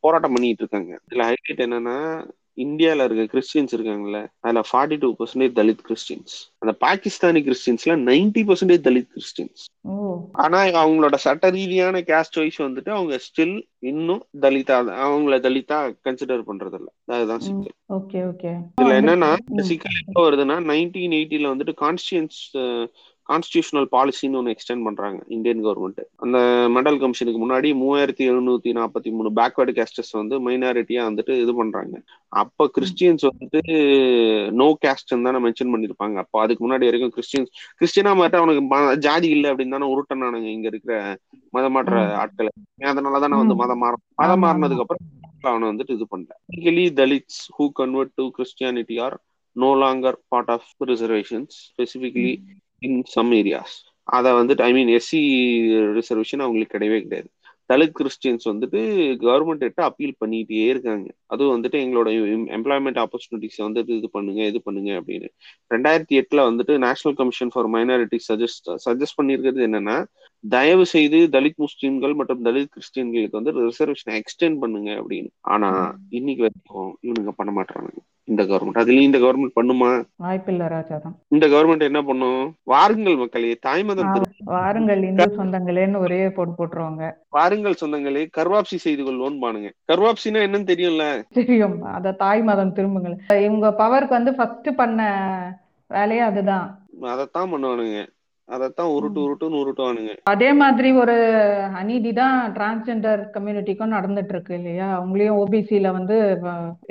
போராட்டம் 0.00 0.34
பண்ணிட்டு 0.34 0.62
இருக்காங்க. 0.64 0.92
இதுல 1.08 1.26
ஹைலைட் 1.28 1.64
என்னன்னா 1.66 1.96
இந்தியால 2.64 3.04
இருக்க 3.04 3.24
கிறிஸ்டியன்ஸ் 3.32 3.74
இருக்காங்கல்ல 3.76 4.20
அதுல 4.40 4.62
forty 4.70 4.98
two 4.98 5.10
percentage 5.18 5.54
Dalit 5.58 5.84
Christians. 5.88 6.34
அந்த 6.58 6.72
பாகிஸ்தானி 6.86 7.42
கிறிஸ்டியன்ஸ்ல 7.46 7.96
நைன்டி 8.10 8.42
பர்சன்டேஜ் 8.48 8.86
தலித் 8.88 9.10
கிறிஸ்டியன்ஸ். 9.14 9.62
ஆனா 10.42 10.58
அவங்களோட 10.82 11.16
சட்ட 11.24 11.50
ரீதியான 11.50 12.00
கேஸ்ட் 12.10 12.38
வைஸ் 12.40 12.60
வந்துட்டு 12.62 12.90
அவங்க 12.90 13.14
ஸ்டில் 13.26 13.54
இன்னும் 13.90 14.22
தலிதா 14.40 14.76
அவங்கள 15.06 15.36
தலிதா 15.46 15.78
கன்சிடர் 16.08 16.48
பண்றது 16.50 16.76
இல்ல 16.78 16.90
அதுதான் 17.16 17.40
சிக்கல். 17.40 17.74
Okay 17.98 18.20
okay. 18.30 18.52
இதுல 18.80 18.98
என்னன்னா 19.00 19.30
சிக்கல் 19.62 19.98
எப்போ 20.02 20.22
வருதுன்னா 20.26 20.58
நைன்டீன் 20.72 21.16
எயிட்டில 21.18 21.52
வந்துட்டு 21.52 21.74
கான்ஸ்டியன்ஸ் 21.84 22.40
கான்ஸ்டியூஷனல் 23.30 23.86
பாலிசின்னு 23.94 24.38
ஒன்று 24.40 24.54
எக்ஸ்டெண்ட் 24.54 24.84
பண்றாங்க 24.86 25.18
இந்தியன் 25.36 25.60
கவர்மெண்ட் 25.64 26.00
அந்த 26.24 26.38
மெடல் 26.76 26.98
கமிஷனுக்கு 27.02 27.40
முன்னாடி 27.42 27.68
மூவாயிரத்தி 27.82 28.24
எழுநூத்தி 28.30 28.70
நாற்பத்தி 28.78 29.10
மூணு 29.16 29.30
பேக்வேர்டு 29.38 29.72
கேஸ்டஸ் 29.78 30.12
வந்து 30.20 30.36
மைனாரிட்டியா 30.46 31.02
வந்துட்டு 31.08 31.34
இது 31.42 31.54
பண்றாங்க. 31.60 31.94
அப்ப 32.32 32.66
கிறிஸ்டியன்ஸ் 32.76 33.24
வந்துட்டு 33.30 33.60
நோ 34.60 34.68
கேஸ்ட் 34.84 35.14
தானே 35.28 35.40
மென்ஷன் 35.46 35.72
பண்ணிருப்பாங்க. 35.74 36.16
அப்போ 36.24 36.38
அதுக்கு 36.44 36.64
முன்னாடி 36.66 36.88
வரைக்கும் 36.88 37.14
கிறிஸ்டியன்ஸ் 37.16 37.50
கிறிஸ்டியனா 37.80 38.12
மாட்ட 38.20 38.42
அவனுக்கு 38.42 38.98
ஜாதி 39.06 39.30
இல்லை 39.36 39.50
அப்படின்னு 39.52 39.76
தானே 39.76 39.88
உருட்டனானுங்க 39.94 40.50
இங்க 40.56 40.68
இருக்கிற 40.72 40.94
மதமாற்ற 41.54 41.96
ஆட்களை. 42.22 42.52
அதனாலதானே 42.92 43.38
வந்து 43.42 43.56
மதம் 43.62 43.82
மாற 43.84 43.94
மதம் 44.22 44.44
மாறினதுக்கு 44.44 44.84
அப்புறம் 44.84 45.06
அவனை 45.44 45.66
வந்துட்டு 45.68 45.96
இது 45.98 46.06
பண்ணல 46.12 46.88
Dalits 47.00 47.42
who 47.58 47.66
convert 47.80 48.14
to 48.14 48.24
Christianity 48.38 48.96
are 49.06 49.16
no 49.56 49.70
longer 49.82 50.18
part 50.28 50.50
of 50.54 50.68
reservations 50.90 51.54
specifically 51.68 52.32
in 52.82 53.02
some 53.04 53.32
areas 53.32 53.76
அதை 54.02 54.30
வந்துட்டு 54.32 54.60
ஐ 54.60 54.72
மீன் 54.72 54.90
எஸ்சி 54.98 55.20
ரிசர்வேஷன் 55.98 56.42
அவங்களுக்கு 56.44 56.74
கிடையவே 56.76 56.98
கிடையாது. 57.02 57.28
தலித் 57.70 57.92
கிறிஸ்டியன்ஸ் 57.98 58.46
வந்துட்டு 58.50 58.80
கவர்மெண்ட் 59.24 59.58
கிட்ட 59.58 59.82
அப்பீல் 59.84 60.14
பண்ணிட்டே 60.24 60.62
இருக்காங்க. 60.68 61.06
அதுவும் 61.26 61.52
வந்துட்டு 61.56 61.76
எங்களோட 61.84 62.08
எம்ப்ளாய்மெண்ட் 62.56 62.98
ஆப்பர்ச்சுனிட்டிஸ் 63.04 63.58
வந்துட்டு 63.58 63.92
இது 63.98 64.08
பண்ணுங்க 64.10 64.40
இது 64.46 64.60
பண்ணுங்க 64.62 64.90
அப்படின்னு. 65.00 65.28
ரெண்டாயிரத்தி 65.74 66.16
எட்டுல 66.20 66.44
வந்துட்டு 66.48 66.78
national 66.78 67.16
commission 67.16 67.52
for 67.54 67.68
minority 67.68 68.18
suggest 68.28 68.70
suggest 68.86 69.18
பண்ணியிருக்கிறது 69.20 69.62
என்னன்னா 69.68 69.96
தயவு 70.44 70.86
செய்து 70.86 71.18
தலித் 71.32 71.60
முஸ்லீம்கள் 71.66 72.14
மற்றும் 72.14 72.44
தலித் 72.44 72.72
கிறிஸ்டியன்களுக்கு 72.76 73.38
வந்து 73.40 73.54
ரிசர்வேஷன் 73.68 74.20
எக்ஸ்டெண்ட் 74.20 74.58
பண்ணுங்க 74.58 74.90
அப்படின்னு. 75.00 75.30
ஆனா 75.40 75.70
இன்னைக்கு 76.10 76.42
வரைக்கும் 76.42 76.90
இவனுங்க 77.02 77.34
பண்ண 77.36 77.52
மாட்டாங்க 77.52 77.90
இந்த 78.30 78.42
கவர்மெண்ட் 78.42 78.80
அதுலயும் 78.80 79.08
இந்த 79.08 79.18
கவர்மெண்ட் 79.18 79.56
பண்ணுமா? 79.58 79.90
வாய்ப்பில்ல 80.22 80.66
ராஜாதான் 80.74 81.14
இந்த 81.28 81.46
கவர்மெண்ட் 81.46 81.88
என்ன 81.88 82.02
பண்ணும்? 82.02 82.42
வாருங்கள் 82.64 83.16
மக்களே 83.16 83.52
தாய்மதம் 83.66 84.12
வாருங்கள் 84.44 85.02
இந்து 85.02 85.26
சொந்தங்களேன்னு 85.38 85.98
ஒரே 85.98 86.20
போட்டு 86.30 86.54
போட்டுருவாங்க. 86.58 87.12
வாருங்கள் 87.28 87.80
சொந்தங்களே 87.80 88.22
கர்வாப்சி 88.38 88.78
செய்து 88.86 89.04
கொள்வோம் 89.04 89.40
பானுங்க. 89.44 89.70
கர்வாப்சினா 89.92 90.42
என்னன்னு 90.46 90.70
தெரியும்ல? 90.72 91.06
தெரியும். 91.32 91.76
அத 91.96 92.12
தாய் 92.12 92.42
மதம் 92.42 92.72
திரும்புங்கள். 92.72 93.16
இவங்க 93.46 93.68
பவருக்கு 93.78 94.16
வந்து 94.18 94.34
ஃபர்ஸ்ட் 94.34 94.70
பண்ண 94.76 95.10
வேலையே 95.90 96.20
அதுதான். 96.20 96.66
அதத்தான் 97.02 97.52
பண்ணுவானுங்க. 97.52 98.00
அதத்தான் 98.50 98.92
உருட்டு 98.96 99.20
உருட்டுன்னு 99.24 99.60
உருட்டுவானுங்க. 99.62 100.12
அதே 100.32 100.52
மாதிரி 100.52 100.92
ஒரு 101.02 101.14
அநீதி 101.80 102.12
தான் 102.12 102.52
டிரான்ஸ்ஜெண்டர் 102.52 103.20
கம்யூனிட்டிக்கும் 103.34 103.94
நடந்துட்டு 103.96 104.28
இருக்கு 104.28 104.54
இல்லையா? 104.54 104.88
அவங்களையும் 104.98 105.40
ஓபிசியில 105.42 105.92
வந்து 105.92 106.16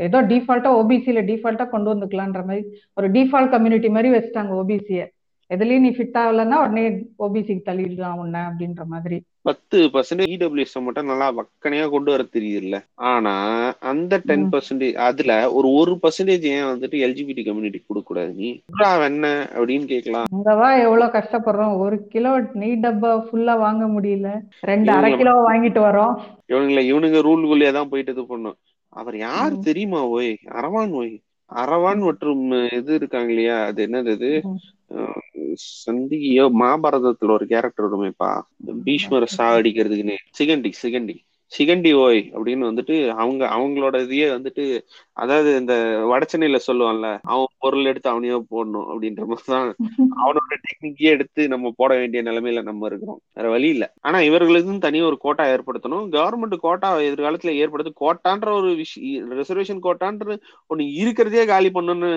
ஏதோ 0.08 0.22
டிஃபால்ட்டா 0.32 0.72
ஓபிசியில 0.82 1.24
டிஃபால்ட்டா 1.32 1.68
கொண்டு 1.70 1.92
வந்துக்கலான்ற 1.94 2.44
மாதிரி 2.46 2.64
ஒரு 2.94 3.10
டிஃபால்ட் 3.10 3.54
கம்யூனிட்டி 3.56 3.90
மாதிரி 3.90 4.12
வச்சுட்டாங்க 4.16 4.54
ஓபிசிய 4.62 5.02
எதுலயும் 5.50 5.80
நீ 5.80 5.92
ஃபிட் 5.98 6.18
ஆகலன்னா 6.24 6.58
உடனே 6.64 6.86
ஓபிசிக்கு 7.20 7.68
தள்ளிடலாம் 7.70 8.20
உன்ன 8.24 8.44
அப்படின்ற 8.50 8.84
மாதிரி. 8.86 9.20
பத்து 9.46 9.78
பர்சன்டேஜ் 9.88 10.34
இடபிள்யூஎஸ் 10.36 10.82
மட்டும் 10.82 11.06
நல்லா 11.06 11.34
வக்கனையா 11.34 11.90
கொண்டு 11.90 12.12
வர 12.12 12.24
தெரியுதுல்ல. 12.34 12.78
ஆனா 13.10 13.34
அந்த 13.82 14.22
டென். 14.26 14.50
பர்சன்டேஜ் 14.50 14.94
அதுல 15.02 15.52
ஒரு 15.52 15.72
ஒரு 15.72 16.00
பர்சன்டேஜ் 16.04 16.42
ஏன் 16.50 16.64
வந்துட்டு 16.64 16.98
எல்ஜிபிடி 17.06 17.46
கம்யூனிட்டி 17.46 17.84
கொடுக்க 17.88 18.08
கூடாது 18.08 18.34
நீ 18.34 18.50
"என்னடா 18.66 19.04
என்ன 19.04 19.28
அப்படின்னு 19.54 19.86
கேட்கலாம். 19.86 20.28
அங்கவா 20.36 20.82
எவ்வளவு 20.82 21.12
கஷ்டப்படுறோம். 21.12 21.78
ஒரு 21.78 22.08
கிலோ 22.08 22.40
நெய் 22.54 22.80
டப்பா 22.82 23.12
ஃபுல்லா 23.26 23.58
வாங்க 23.58 23.86
முடியல. 23.88 24.30
ரெண்டு 24.62 24.92
அரை 24.92 25.16
கிலோ 25.16 25.32
வாங்கிட்டு 25.48 25.82
வரோம். 25.82 26.14
இவனுங்களை 26.50 26.84
இவனுங்க 26.92 27.20
ரூல்குள்ளேயே 27.22 27.72
தான் 27.72 27.90
போயிட்டு 27.90 28.12
இது 28.12 28.26
பண்ணும். 28.26 28.58
அவர் 28.94 29.18
யார். 29.18 29.60
தெரியுமா 29.60 30.08
ஓய்? 30.08 30.38
அரவான் 30.52 30.92
ஓய். 30.92 31.14
அரவான் 31.50 32.00
மற்றும் 32.00 32.52
இது 32.72 32.94
இருக்காங்க 32.94 33.30
இல்லையா? 33.30 33.64
அது 33.64 33.88
என்னது 33.88 34.30
சந்தியோ 35.86 36.46
மகாபாரதத்துல 36.60 37.32
ஒரு 37.32 37.48
கேரக்டர் 37.48 37.98
வருமேப்பா. 37.98 38.42
பீஷ்மரை 38.86 39.28
சாவடிக்கிறதுக்குன்னு 39.38 40.16
சிகண்டி 40.40 40.72
சிகண்டி. 40.84 41.18
சிகண்டி 41.52 41.92
ஓய் 41.96 42.32
அப்படின்னு 42.34 42.66
வந்துட்டு 42.70 42.96
அவங்க 43.16 43.44
அவங்களோட 43.58 44.04
இதையே 44.04 44.28
வந்துட்டு 44.28 44.66
அதாவது 45.18 45.56
இந்த 45.60 45.74
வடச்சென்னையில 46.12 46.60
சொல்லுவான்ல 46.68 47.20
அவன் 47.24 47.56
பொருள் 47.58 47.86
எடுத்து 47.86 48.10
அவனையோ 48.12 48.38
போடணும் 48.52 48.86
அப்படின்ற 48.92 49.26
மாதிரிதான் 49.26 49.70
அவனோட 50.20 50.54
டெக்னிக்கே 50.66 51.08
எடுத்து 51.14 51.48
நம்ம 51.48 51.72
போட 51.76 51.96
வேண்டிய 51.96 52.24
நிலைமையில 52.24 52.64
நம்ம 52.64 52.86
இருக்கிறோம். 52.86 53.20
வேற 53.34 53.50
வழி 53.50 53.70
இல்ல. 53.70 53.86
ஆனா 54.02 54.20
இவர்களுக்கும் 54.20 54.80
தனி 54.80 55.02
ஒரு 55.02 55.18
கோட்டா 55.18 55.46
ஏற்படுத்தணும். 55.46 56.06
கவர்மெண்ட் 56.10 56.56
கோட்டா 56.58 57.00
எதிர்காலத்துல 57.00 57.54
ஏற்படுத்த 57.56 57.92
கோட்டான்ற 58.00 58.52
ஒரு 58.56 58.76
விஷயம் 58.76 59.32
ரிசர்வேஷன் 59.32 59.84
கோட்டான்ற 59.84 60.38
ஒண்ணு 60.70 60.94
இருக்கிறதே 60.96 61.46
காலி 61.46 61.72
பண்ணணும்னு 61.74 62.12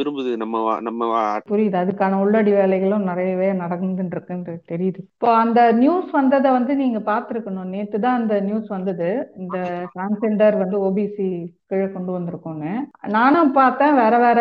விரும்புது 0.00 0.36
நம்ம 0.36 0.56
நம்ம 0.80 1.00
புரியுது. 1.48 1.76
அதுக்கான 1.82 2.20
உள்ளடி 2.20 2.52
வேலைகளும் 2.52 3.08
நிறையவே 3.10 3.50
நடந்துட்டு 3.62 4.12
இருக்குன்னு 4.12 4.58
தெரியுது. 4.72 5.00
இப்போ 5.14 5.30
அந்த 5.36 5.60
நியூஸ் 5.72 6.10
வந்ததை 6.10 6.50
வந்து 6.50 6.74
நீங்க 6.74 6.98
பாத்துருக்கணும் 7.06 7.72
நேத்து 7.74 8.00
தான் 8.00 8.20
அந்த 8.20 8.31
நியூஸ் 8.40 8.68
வந்தது. 8.68 9.08
இந்த 9.36 9.58
டிரான்ஸ்ஜெண்டர் 9.94 10.56
வந்து 10.62 10.76
ஓபிசி 10.88 11.28
கீழே 11.70 11.86
கொண்டு 11.92 12.12
வந்திருக்கோன்னு. 12.16 12.72
நானும் 13.08 13.52
பார்த்தேன். 13.52 13.94
வேற 13.94 14.14
வேற 14.18 14.40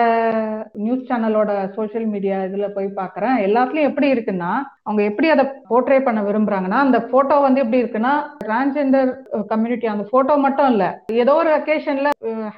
நியூஸ் 0.74 1.08
சேனலோட 1.10 1.52
சோசியல் 1.76 2.08
மீடியா 2.14 2.38
இதுல 2.48 2.68
போய் 2.74 2.88
பாக்குறேன் 2.96 3.36
எல்லாத்துலயும் 3.48 3.90
எப்படி 3.90 4.14
இருக்குன்னா 4.14 4.52
அவங்க 4.84 5.02
எப்படி 5.04 5.30
அதை 5.30 5.46
போர்ட்ரே 5.70 6.00
பண்ண 6.04 6.22
விரும்புறாங்கன்னா 6.22 6.80
அந்த 6.86 7.02
போட்டோ 7.02 7.40
வந்து 7.40 7.62
எப்படி 7.64 7.82
இருக்குன்னா 7.84 8.14
டிரான்ஸ்ஜெண்டர் 8.46 9.12
கம்யூனிட்டி 9.48 9.86
அந்த 9.86 10.06
போட்டோ 10.12 10.38
மட்டும் 10.38 10.72
இல்ல 10.72 11.04
ஏதோ 11.24 11.34
ஒரு 11.34 11.52
அக்கேஷன்ல 11.60 12.10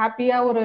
ஹாப்பியா 0.01 0.43
ஒரு 0.43 0.63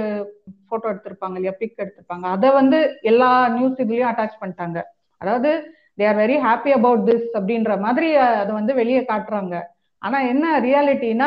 போட்டோ 0.68 0.88
எடுத்திருப்பாங்க 0.92 1.36
இல்லையா? 1.38 1.54
பிக் 1.58 1.80
எடுத்திருப்பாங்க. 1.82 2.26
அதை 2.36 2.50
வந்து 2.50 2.78
எல்லா 3.00 3.48
நியூஸ் 3.48 3.80
இதுலயும் 3.84 4.10
அட்டாச் 4.10 4.40
பண்ணிட்டாங்க. 4.40 4.78
அதாவது 5.18 5.50
they 5.98 6.06
are 6.08 6.16
very 6.16 6.36
happy 6.46 6.70
about 6.70 7.06
this 7.10 7.28
அப்படின்ற 7.38 7.80
மாதிரி 7.80 8.08
அதை 8.16 8.52
வந்து 8.54 8.74
வெளியே 8.74 9.00
காட்டுறாங்க. 9.12 9.54
ஆனா 10.02 10.18
என்ன 10.32 10.46
ரியாலிட்டினா 10.66 11.26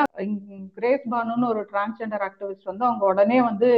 கிரேஸ் 0.77 1.03
பானுன்னு 1.13 1.49
ஒரு 1.53 1.61
டிரான்ஸ்ஜெண்டர் 1.71 2.23
ஆக்டிவிஸ்ட் 2.27 2.69
வந்து 2.69 2.85
அவங்க 2.85 3.03
உடனே 3.05 3.37
வந்து 3.47 3.69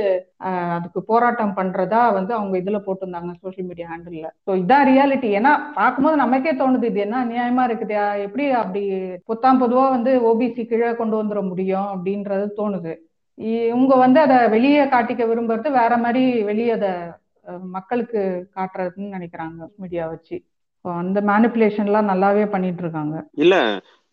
அதுக்கு 0.75 0.99
போராட்டம் 1.09 1.55
பண்றதா 1.59 2.01
வந்து 2.17 2.33
அவங்க 2.37 2.55
இதுல 2.61 2.79
போட்டிருந்தாங்க 2.87 3.33
சோசியல் 3.43 3.69
மீடியா 3.69 3.87
ஹேண்டில் 3.91 4.27
ஸோ 4.47 4.53
இதான் 4.61 4.87
ரியாலிட்டி 4.91 5.31
ஏன்னா 5.39 5.53
பார்க்கும்போது 5.79 6.21
நமக்கே 6.23 6.53
தோணுது 6.61 6.89
இது 6.91 7.01
என்ன 7.05 7.23
நியாயமா 7.31 7.65
இருக்குது? 7.69 7.97
எப்படி 8.25 8.45
அப்படி 8.61 8.83
புத்தாம் 9.29 9.61
பொதுவா 9.63 9.85
வந்து 9.95 10.13
ஓபிசி 10.31 10.63
கீழே 10.71 10.91
கொண்டு 11.01 11.17
வந்துட 11.21 11.41
முடியும் 11.49 11.89
அப்படின்றது 11.93 12.45
தோணுது. 12.59 12.93
இவங்க 13.67 13.93
வந்து 14.05 14.19
அதை 14.25 14.37
வெளியே 14.55 14.81
காட்டிக்க 14.85 15.23
விரும்புறது 15.27 15.69
வேற 15.81 15.93
மாதிரி 15.97 16.23
வெளியே 16.49 16.71
அதை 16.77 16.91
மக்களுக்கு 17.75 18.19
காட்டுறதுன்னு 18.57 19.15
நினைக்கிறாங்க 19.15 19.61
மீடியா 19.81 20.03
வச்சு. 20.13 20.35
அந்த 20.85 20.93
அந்த 21.01 21.19
மேனிப்புலேஷன்லாம் 21.29 22.09
நல்லாவே 22.11 22.45
பண்ணிட்டு 22.53 22.81
இருக்காங்க. 22.85 23.15
இல்ல 23.43 23.55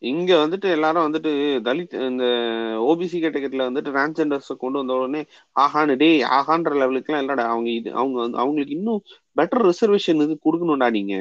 இங்க 0.02 0.34
வந்துட்டு 0.36 0.68
எல்லாரும் 0.70 1.06
வந்துட்டு 1.06 1.30
தலித் 1.62 1.94
இந்த 2.04 2.24
ஓபிசி 2.82 3.16
கேட்டகரியில 3.20 3.66
வந்துட்டு 3.66 3.90
டிரான்ஸ்ஜெண்டர்ஸ் 3.90 4.50
கொண்டு 4.56 4.78
வந்த 4.78 4.92
உடனே 4.94 5.20
ஆஹான்னு 5.56 5.96
டேய் 5.96 6.22
ஆஹான்ற 6.30 6.72
லெவலுக்கு 6.74 7.12
எல்லாம் 7.12 7.24
இல்லடா 7.24 7.44
அவங்க 7.46 7.70
இது 7.70 7.92
அவங்க 7.94 8.18
வந்து 8.20 8.38
அவங்களுக்கு 8.38 8.76
இன்னும் 8.76 9.02
பெட்டர் 9.36 9.66
ரிசர்வேஷன் 9.66 10.22
இது 10.22 10.36
கொடுக்கணும்டா 10.44 10.90
நீங்க. 10.90 11.14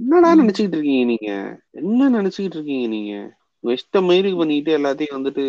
என்னடா. 0.00 0.30
நினைச்சுக்கிட்டு 0.34 0.76
இருக்கீங்க 0.76 1.04
நீங்க? 1.04 1.30
என்ன 1.80 2.10
நினைச்சுக்கிட்டு 2.12 2.58
இருக்கீங்க 2.58 2.86
நீங்க? 2.88 3.14
இஷ்டம் 3.64 4.06
மாரி 4.08 4.30
பண்ணிட்டு 4.34 4.70
எல்லாத்தையும் 4.78 5.16
வந்துட்டு 5.16 5.42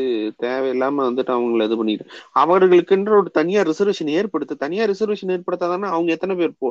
தேவையில்லாம 0.44 1.04
வந்துட்டு 1.08 1.32
அவங்கள 1.36 1.68
இது 1.68 1.78
பண்ணிட்டு 1.78 2.06
அவர்களுக்குன்ற 2.42 3.14
ஒரு 3.22 3.30
தனியா 3.32 3.62
ரிசர்வேஷன் 3.70 4.12
ஏற்படுத்த 4.18 4.60
தனியா 4.64 4.86
ரிசர்வேஷன் 4.92 5.34
ஏற்படுத்தாதானே 5.36 5.88
அவங்க 5.94 6.12
எத்தனை 6.12 6.36
பேர் 6.36 6.60
போ 6.60 6.70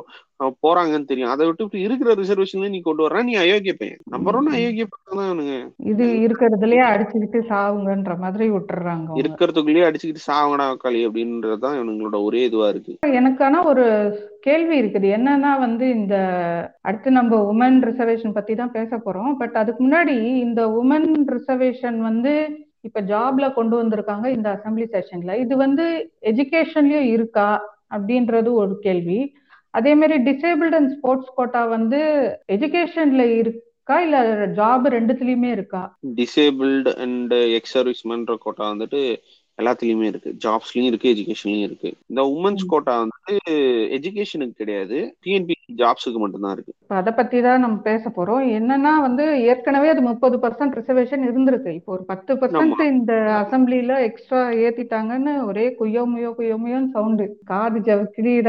போறாங்கன்னு 0.63 1.09
தெரியும். 1.11 1.31
அதை 1.33 1.45
விட்டு 1.47 1.85
இருக்கிற 1.85 2.13
ரிசர்வேஷன்ல 2.21 2.69
நீ 2.69 2.81
கொண்டு 2.81 3.03
வர்ற? 3.05 3.23
நீ 3.23 3.35
அயோக்கிய 3.35 3.73
பையன். 3.81 4.01
நம்பர் 4.15 4.37
ஒன் 4.39 4.51
அயோக்கிய 4.57 4.85
பையன் 4.85 5.17
தான் 5.19 5.29
அவனுங்க 5.29 5.55
இது 5.91 6.05
இருக்கிறதுலயே 6.25 6.83
அடிச்சுக்கிட்டு 6.91 7.41
சாவுங்கன்ற 7.51 8.15
மாதிரி 8.17 8.47
விட்டுறாங்க. 8.55 9.09
இருக்கிறதுக்குள்ளேயே 9.23 9.87
அடிச்சுக்கிட்டு 9.87 10.27
சாவங்கடா 10.29 10.67
களி 10.85 11.01
அப்படின்றதுதான் 11.07 11.77
இவனுங்களோட 11.79 12.19
ஒரே 12.23 12.43
இதுவா 12.49 12.69
இருக்கு. 12.73 12.95
எனக்கான 13.21 13.63
ஒரு 13.71 13.85
கேள்வி 14.43 14.75
இருக்குது. 14.81 15.07
என்னன்னா 15.17 15.51
வந்து 15.65 15.85
இந்த 15.97 16.15
அடுத்து 16.81 17.09
நம்ம 17.17 17.39
உமன் 17.53 17.77
ரிசர்வேஷன் 17.89 18.35
பத்தி 18.37 18.53
தான் 18.61 18.75
பேச 18.77 18.97
போறோம். 19.05 19.33
பட் 19.41 19.55
அதுக்கு 19.61 19.81
முன்னாடி 19.85 20.15
இந்த 20.45 20.61
உமன் 20.81 21.09
ரிசர்வேஷன் 21.35 21.99
வந்து 22.09 22.33
இப்ப 22.87 23.01
ஜாப்ல 23.11 23.45
கொண்டு 23.57 23.75
வந்திருக்காங்க 23.81 24.27
இந்த 24.37 24.47
அசம்பிளி 24.55 24.87
செஷன்ல 24.95 25.35
இது 25.43 25.53
வந்து 25.65 25.85
எஜுகேஷன்லயும் 26.31 27.11
இருக்கா 27.15 27.49
அப்படின்றது 27.95 28.49
ஒரு 28.61 28.73
கேள்வி. 28.87 29.19
அதே 29.73 29.91
மாதிரி 29.99 30.15
டிசேபிள்ட் 30.29 30.75
அண்ட் 30.79 30.91
ஸ்போர்ட்ஸ் 30.95 31.35
கோட்டா 31.37 31.61
வந்து 31.75 31.99
எஜுகேஷன்ல 32.55 33.23
இருக்கா 33.41 33.95
இல்ல 34.05 34.17
ஜாப் 34.59 34.85
ரெண்டுத்துலயுமே 34.95 35.49
இருக்கா? 35.57 35.81
டிசேபிள்ட் 36.19 36.89
அண்ட் 37.05 37.33
எக்ஸ் 37.57 37.73
சர்வீஸ்மேன்ற 37.77 38.35
கோட்டா 38.45 38.65
வந்துட்டு 38.73 39.01
எல்லாத்துலயுமே 39.57 40.03
இருக்கு. 40.03 40.29
ஜாப்ஸ்லயும் 40.45 40.87
இருக்கு 40.89 41.11
எஜுகேஷன்லயும் 41.13 41.65
இருக்கு. 41.67 41.89
இந்த 42.07 42.21
உமன்ஸ். 42.35 42.63
கோட்டா 42.67 42.93
வந்துட்டு 43.01 43.35
எஜுகேஷனுக்கு 43.97 44.55
கிடையாது. 44.55 45.15
டிஎன்பி 45.25 45.55
ஜாப்ஸுக்கு 45.77 46.19
மட்டும்தான் 46.19 46.51
இருக்கு. 46.51 46.73
அதை 46.87 47.13
பத்தி 47.13 47.41
தான் 47.41 47.59
நம்ம 47.59 47.77
பேச 47.81 48.09
போறோம். 48.09 48.43
என்னன்னா 48.59 48.93
வந்து 49.01 49.25
ஏற்கனவே 49.41 49.89
அது 49.89 50.01
முப்பது 50.01 50.37
பர்சன்ட் 50.37 50.77
ரிசர்வேஷன் 50.79 51.25
இருந்திருக்கு. 51.29 51.73
இப்போ 51.73 51.93
ஒரு 51.93 52.03
பத்து 52.03 52.33
பர்சன்ட் 52.35 52.81
இந்த 52.87 53.13
அசம்பிளில 53.41 53.99
எக்ஸ்ட்ரா 54.09 54.41
ஏத்திட்டாங்கன்னு 54.65 55.35
ஒரே 55.45 55.67
குய்யோ 55.79 56.05
முயோ 56.05 56.31
குய்யோ 56.39 56.57
முயோன்னு 56.63 56.93
சவுண்டு 56.97 57.27
காது 57.43 57.79
ஜவ 57.79 58.01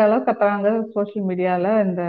அளவு 0.06 0.24
கத்துறாங்க 0.24 0.70
சோஷியல் 0.94 1.28
மீடியால 1.28 1.66
இந்த 1.86 2.02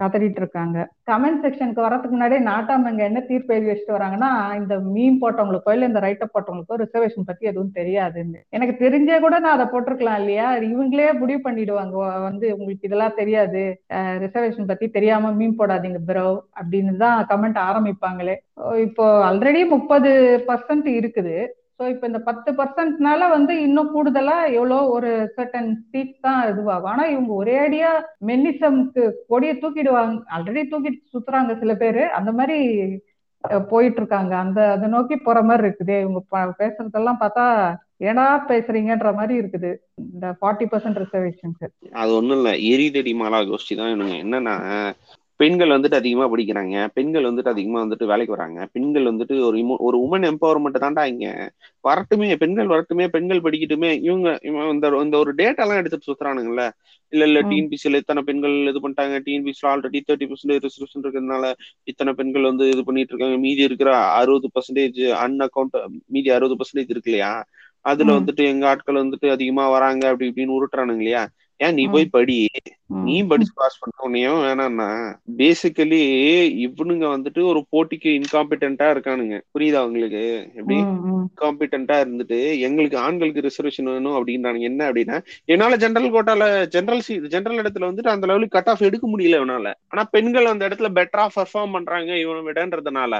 கதறிட்டு 0.00 0.40
இருக்காங்க 0.42 0.78
கமெண்ட் 1.10 1.42
செக்ஷனுக்கு 1.44 1.84
வரதுக்கு 1.84 2.14
முன்னாடியே 2.14 2.40
நாட்டாமங்க 2.50 3.02
என்ன 3.08 3.20
தீர்ப்பு 3.30 3.54
எழுதி 3.56 3.70
வச்சுட்டு 3.70 3.96
வராங்கன்னா 3.96 4.30
இந்த 4.60 4.74
மீன் 4.94 5.18
போட்டவங்களுக்கோ 5.22 5.74
இல்ல 5.76 5.90
இந்த 5.90 6.00
ரைட்டப் 6.06 6.34
போட்டவங்களுக்கோ 6.34 6.78
ரிசர்வேஷன் 6.84 7.28
பத்தி 7.30 7.44
எதுவும் 7.50 7.74
தெரியாதுன்னு. 7.80 8.40
எனக்கு 8.56 8.74
தெரிஞ்சே 8.84 9.18
கூட 9.24 9.34
நான் 9.44 9.56
அதை 9.56 9.66
போட்டிருக்கலாம் 9.72 10.20
இல்லையா? 10.22 10.48
இவங்களே 10.72 11.08
முடிவு 11.22 11.40
பண்ணிடுவாங்க. 11.46 11.96
வந்து 12.28 12.46
உங்களுக்கு 12.58 12.88
இதெல்லாம் 12.88 13.18
தெரியாது. 13.20 13.62
ரிசர்வேஷன் 14.24 14.70
பத்தி 14.72 14.88
தெரியாம 14.98 15.32
மீன் 15.40 15.58
போடாதீங்க 15.60 16.00
ப்ரோ 16.10 16.28
அப்படின்னு 16.60 16.94
தான் 17.04 17.18
கமெண்ட் 17.32 17.60
ஆரம்பிப்பாங்களே. 17.68 18.36
இப்போ 18.86 19.06
ஆல்ரெடி 19.30 19.62
முப்பது 19.74 20.10
பர்சன்ட் 20.50 20.88
இருக்குது. 20.98 21.36
ஸோ 21.80 21.84
இப்போ 21.92 22.04
இந்த 22.10 22.20
பத்து 22.28 22.50
பர்சன்ட்னால 22.58 23.26
வந்து 23.34 23.54
இன்னும் 23.66 23.90
கூடுதலா 23.96 24.36
எவ்வளோ 24.58 24.78
ஒரு 24.94 25.10
சர்டன் 25.36 25.68
சீட் 25.90 26.14
தான் 26.26 26.40
இதுவாகும். 26.52 26.90
ஆனா 26.92 27.04
இவங்க 27.12 27.32
ஒரே 27.42 27.54
அடியா 27.66 27.90
மெல்லிசம்க்கு 28.30 29.04
கொடியை 29.32 29.54
தூக்கிடுவாங்க. 29.62 30.18
ஆல்ரெடி 30.36 30.62
தூக்கிட்டு 30.72 31.12
சுத்துறாங்க 31.14 31.54
சில 31.62 31.74
பேரு. 31.82 32.02
அந்த 32.18 32.32
மாதிரி 32.38 32.58
போயிட்டு 33.72 34.00
இருக்காங்க 34.00 34.32
அந்த 34.44 34.60
அதை 34.76 34.86
நோக்கி 34.94 35.16
போற 35.26 35.38
மாதிரி 35.48 35.66
இருக்குது. 35.68 35.96
இவங்க 36.04 36.20
பேசுறதெல்லாம் 36.62 37.20
பார்த்தா 37.22 37.44
ஏடா 38.08 38.24
பேசுறீங்கன்ற 38.50 39.10
மாதிரி 39.20 39.34
இருக்குது. 39.42 39.70
இந்த 40.14 40.26
ஃபார்ட்டி 40.40 40.66
பர்சன்ட் 40.72 41.00
ரிசர்வேஷன்ஸ் 41.04 41.62
அது 42.02 42.10
ஒண்ணும் 42.18 42.38
இல்ல. 42.38 42.50
எரிதடி 42.72 43.12
மாலா 43.20 43.40
கோஷ்டி 43.50 43.76
தான் 43.80 43.92
என்னன்னா 44.24 44.56
பெண்கள் 45.38 45.68
வந்துட்டு 45.68 45.94
அதிகமா 45.94 46.30
படிக்கிறாங்க. 46.30 46.88
பெண்கள் 46.94 47.24
வந்துட்டு 47.24 47.48
அதிகமா 47.48 47.82
வந்துட்டு 47.82 48.04
வேலைக்கு 48.04 48.36
வராங்க. 48.36 48.68
பெண்கள் 48.72 49.04
வந்துட்டு 49.04 49.40
ஒரு 49.40 49.58
இமோ- 49.58 49.76
ஒரு 49.76 49.98
உமன் 49.98 50.22
எம்பவர்மெண்ட் 50.22 50.76
தான்டா 50.76 51.04
இங்க 51.04 51.52
வரட்டுமே 51.88 52.36
பெண்கள் 52.36 52.66
வரட்டுமே 52.66 53.06
பெண்கள் 53.06 53.40
படிக்கட்டுமே 53.40 54.02
இவங்க 54.02 54.38
இந்த 54.42 54.88
இந்த 54.88 55.18
ஒரு 55.18 55.34
டேட்டா 55.34 55.56
எல்லாம் 55.56 55.76
எடுத்துட்டு 55.76 56.12
சுத்துறானுங்கல்ல. 56.12 56.70
இல்ல 57.08 57.24
இல்ல 57.24 57.42
ம். 57.42 57.50
டிஎன்பிசில 57.50 57.94
இத்தனை 57.94 58.22
பெண்கள் 58.22 58.66
இது 58.66 58.88
பண்ணிட்டாங்க. 58.88 59.20
டிஎன்பிசில 59.26 59.66
ஆல்ரெடி 59.66 60.00
தேர்ட்டி 60.08 60.32
பர்சன்டேஜ் 60.32 60.66
ரிசர்வேஷன் 60.66 61.02
இருக்கிறதுனால 61.02 61.52
இத்தனை 61.84 62.12
பெண்கள் 62.12 62.42
வந்து 62.42 62.68
இது 62.68 62.84
பண்ணிட்டு 62.84 63.14
இருக்காங்க. 63.14 63.40
மீதி 63.40 63.62
இருக்கிற 63.62 63.96
அறுபது 63.96 64.50
பர்சன்டேஜ் 64.54 65.10
அன் 65.10 65.36
அக்கௌண்ட் 65.36 65.86
மீதி 66.06 66.30
அறுபது 66.30 66.54
பர்சன்டேஜ் 66.54 66.90
இருக்கு 66.90 67.10
இல்லையா? 67.10 67.44
அதுல. 67.80 68.12
வந்துட்டு 68.12 68.36
எங்க 68.36 68.68
ஆட்கள் 68.68 68.94
வந்துட்டு 68.94 69.30
அதிகமா 69.30 69.70
வராங்க 69.70 70.08
அப்படி 70.08 70.32
இப்படின்னு 70.34 70.56
உருட்டுறானுங்க 70.58 70.96
இல்லையா? 70.96 71.28
ஏன் 71.60 71.74
நீ 71.74 71.86
போய் 71.86 72.04
படி? 72.06 72.36
நீ 73.04 73.14
படிச்சு 73.22 73.52
பாஸ் 73.54 73.78
பண்ண 73.78 74.02
உன்னையும் 74.02 74.42
வேணாம்னா. 74.42 74.86
பேசிக்கலி 75.36 76.00
இவனுங்க 76.64 77.06
வந்துட்டு 77.14 77.40
ஒரு 77.44 77.60
போட்டிக்கு 77.72 78.10
இன்காம்பிட்டன்டா 78.18 78.86
இருக்கானுங்க. 78.94 79.36
புரியுதா 79.54 79.80
உங்களுக்கு? 79.88 80.22
எப்படி? 80.54 80.76
இன்காம்பிட்டன்டா 81.24 81.96
இருந்துட்டு 82.04 82.38
எங்களுக்கு 82.58 82.98
ஆண்களுக்கு 82.98 83.44
ரிசர்வேஷன் 83.46 83.90
வேணும் 83.92 84.18
அப்படின்றானுங்க. 84.18 84.68
என்ன 84.70 84.90
அப்படின்னா 84.90 85.18
என்னால 85.44 85.76
ஜென்ரல் 85.76 86.14
கோட்டால 86.16 86.44
ஜென்ரல் 86.76 87.02
ஜென்ரல் 87.34 87.60
இடத்துல 87.62 87.90
வந்துட்டு 87.90 88.14
அந்த 88.14 88.26
லெவலுக்கு 88.26 88.56
கட் 88.58 88.68
ஆஃப் 88.68 88.86
எடுக்க 88.90 89.06
முடியல 89.08 89.40
இவனால. 89.42 89.72
ஆனா 89.88 90.04
பெண்கள் 90.14 90.46
அந்த 90.46 90.68
இடத்துல 90.68 90.90
பெட்டரா 90.98 91.26
பர்ஃபார்ம் 91.36 91.74
பண்றாங்க 91.78 92.18
இவனை 92.18 92.42
விடன்றதுனால 92.42 93.14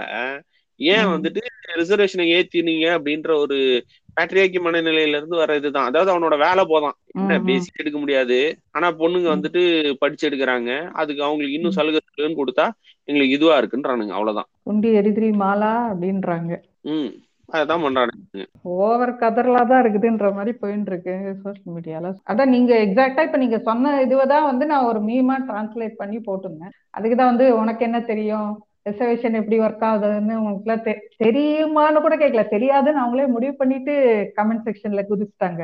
ஏன் 0.78 1.06
வந்துட்டு 1.06 1.40
ரிசர்வேஷனை 1.76 2.26
ஏத்தினீங்க 2.36 2.86
அப்படின்ற 2.96 3.38
ஒரு 3.38 3.84
பேட்ரியாக்கி 4.20 4.58
மனநிலையில 4.64 5.16
இருந்து 5.16 5.36
வர 5.36 5.56
இதுதான். 5.56 5.84
அதாவது 5.84 6.10
அவனோட 6.12 6.38
வேலை 6.38 6.64
போதான். 6.64 6.96
என்ன 7.14 7.40
பேசிக் 7.40 7.80
எடுக்க 7.80 7.98
முடியாது. 7.98 8.58
ஆனா 8.70 8.90
பொண்ணுங்க 8.90 9.28
வந்துட்டு 9.34 9.94
படிச்சு 9.98 10.30
எடுக்கிறாங்க. 10.30 10.90
அதுக்கு 10.92 11.22
அவங்களுக்கு 11.22 11.56
இன்னும் 11.56 11.70
சலுகை 11.70 12.00
கொடுத்தா 12.18 12.70
எங்களுக்கு 13.04 13.36
இதுவா 13.36 13.60
இருக்குன்றானுங்க. 13.60 14.08
அவ்வளவுதான். 14.08 14.48
குண்டி 14.64 14.88
எரிதிரி 14.88 15.30
மாலா 15.32 15.72
அப்படின்றாங்க. 15.92 16.54
உம் 16.82 17.10
அதான் 17.54 17.84
பண்றானுங்க. 17.84 18.44
ஓவர் 18.62 19.10
கதர்லா 19.10 19.66
தான் 19.66 19.82
இருக்குதுன்ற 19.84 20.34
மாதிரி 20.34 20.52
போயிட்டு 20.58 20.90
இருக்கு 20.90 21.14
சோசியல் 21.44 21.74
மீடியால 21.74 22.12
அதான் 22.26 22.48
நீங்க 22.48 22.72
எக்ஸாக்டா 22.84 23.22
இப்ப 23.22 23.36
நீங்க 23.36 23.58
சொன்ன 23.58 24.02
இதுவதான் 24.02 24.44
வந்து 24.44 24.66
நான் 24.66 24.84
ஒரு 24.84 25.00
மீமா 25.00 25.36
டிரான்ஸ்லேட் 25.48 25.94
பண்ணி 25.96 26.18
போட்டிருந்தேன். 26.18 26.74
அதுக்குதான் 26.98 27.26
வந்து 27.26 27.56
உனக்கு 27.56 27.84
என்ன 27.84 28.00
தெரியும்? 28.00 28.50
ரிசர்வேஷன் 28.88 29.38
எப்படி 29.40 29.56
ஒர்க் 29.60 29.84
ஆகுதுன்னு 29.88 30.34
உங்களுக்குலாம் 30.40 30.84
தெரியுமான்னு 31.24 32.02
கூட 32.04 32.16
கேட்கல 32.22 32.44
தெரியாதுன்னு 32.54 33.02
அவங்களே 33.04 33.26
முடிவு 33.34 33.54
பண்ணிட்டு 33.60 33.94
கமெண்ட் 34.36 34.66
செக்ஷன்ல 34.68 35.02
குதிச்சுட்டாங்க. 35.10 35.62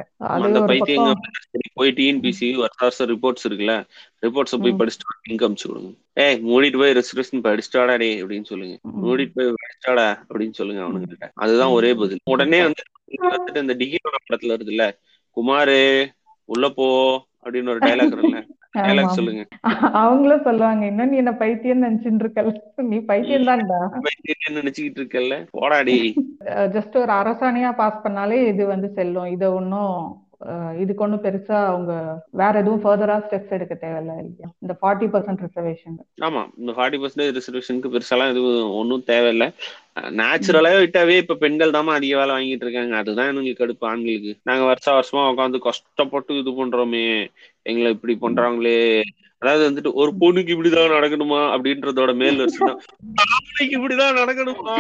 போய் 1.80 1.92
டிஎன்பிசி 1.98 2.48
ரிப்போர்ட்ஸ் 3.12 3.46
இருக்குல்ல. 3.48 3.74
ரிப்போர்ட்ஸ் 4.26 4.60
போய் 4.64 4.78
படிச்சுட்டு 4.80 5.18
லிங்க் 5.28 5.46
அமிச்சு 5.48 5.68
கொடுங்க. 5.70 5.90
ஏய் 6.24 6.38
மூடிட்டு 6.50 6.80
போய் 6.82 6.96
ரிசர்வேஷன் 7.00 7.44
படிச்சுட்டாடா 7.46 7.96
டே 8.02 8.10
அப்படின்னு 8.22 8.50
சொல்லுங்க. 8.52 8.76
மூடிட்டு 9.02 9.36
போய் 9.38 9.54
படிச்சாடா 9.60 10.08
அப்படின்னு 10.30 10.58
சொல்லுங்க 10.60 10.82
அவனுங்கிட்ட 10.86 11.28
அதுதான் 11.44 11.74
ஒரே 11.78 11.92
பதில். 12.02 12.24
உடனே 12.34 12.60
வந்து 12.66 12.84
வந்துட்டு 13.30 13.64
இந்த 13.64 13.76
டிகிரி 13.82 14.00
படத்துல 14.28 14.56
இருக்குல்ல 14.56 14.86
குமாரு 15.36 15.78
உள்ள 16.48 16.68
போ 16.78 16.86
அப்படின்னு 17.44 17.72
ஒரு 17.72 17.80
டைலாக் 17.86 18.12
இருக்குல்ல 18.12 18.40
அவங்களும் 18.74 20.44
சொல்லுவாங்க 20.46 20.82
இன்னும் 20.90 21.12
நீ 21.12 21.16
என்ன 21.16 21.32
பைத்தியம் 21.42 21.84
நினைச்சிட்டு 21.84 22.24
இருக்கல 22.24 22.52
நீ 22.88 22.98
பைத்தியம் 23.10 23.48
தான்டா. 23.50 23.78
பைத்தியம் 24.06 24.58
நினைச்சுக்கிட்டு 24.58 25.00
இருக்கல 25.02 25.36
போடாடி. 25.54 25.96
ஜஸ்ட் 26.76 27.00
ஒரு 27.02 27.12
அரசாணையா 27.20 27.70
பாஸ் 27.80 28.04
பண்ணாலே 28.04 28.38
இது 28.52 28.62
வந்து 28.66 28.90
செல்லும். 28.98 29.32
இத 29.36 29.44
ஒன்னும் 29.52 29.96
இதுக்கு 30.80 31.04
ஒன்றும் 31.04 31.22
பெருசா 31.22 31.58
அவங்க 31.68 31.92
வேற 32.40 32.52
எதுவும் 32.62 32.82
ஃபர்தரா 32.82 33.16
ஸ்டெப்ஸ் 33.24 33.54
எடுக்க 33.56 33.74
தேவையில்ல. 33.82 34.14
இல்லையா 34.22 34.48
இந்த 34.62 34.74
ஃபார்ட்டி 34.80 35.06
பர்சன்ட் 35.12 35.44
ரிசர்வேஷன் 35.44 35.94
ஆமா. 36.26 36.42
இந்த 36.60 36.72
ஃபார்ட்டி 36.76 36.98
பர்சன்டேஜ் 37.02 37.36
ரிசர்வேஷனுக்கு 37.38 37.92
பெருசாலாம் 37.94 38.32
எதுவும் 38.32 38.74
ஒன்றும் 38.80 39.06
தேவையில்லை. 39.10 39.48
நேச்சுரலாவே 40.18 40.78
விட்டாவே 40.82 41.16
இப்ப 41.22 41.38
பெண்கள் 41.42 41.74
தாமா 41.76 41.92
அதிக 41.98 42.14
வேலை 42.16 42.32
வாங்கிட்டு 42.36 42.66
இருக்காங்க. 42.66 42.94
அதுதான் 43.02 43.30
எங்களுக்கு 43.32 43.62
கடுப்பு 43.62 43.86
ஆண்களுக்கு. 43.92 44.32
நாங்க 44.42 44.64
வருஷ 44.70 44.88
வருஷமா 44.96 45.24
உட்காந்து 45.32 45.60
கஷ்டப்பட்டு 45.68 46.38
இது 46.42 46.52
பண்றோமே. 46.60 47.04
எங்களை 47.66 47.90
இப்படி 47.96 48.14
பண்றாங்களே. 48.24 48.78
அதாவது 49.42 49.64
வந்துட்டு 49.68 49.90
ஒரு 50.00 50.10
பொண்ணுக்கு 50.20 50.52
இப்படிதான் 50.54 50.94
நடக்கணுமா 50.96 51.40
அப்படின்றதோட 51.54 52.10
மேல் 52.20 52.38
ஆம்பளைக்கு 53.24 53.74
இப்படிதான் 53.78 54.18
நடக்கணுமா? 54.20 54.76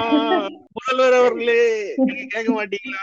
முதல்வர் 0.76 1.16
அவர்களே 1.18 1.58
கேட்க 2.32 2.48
மாட்டீங்களா? 2.56 3.02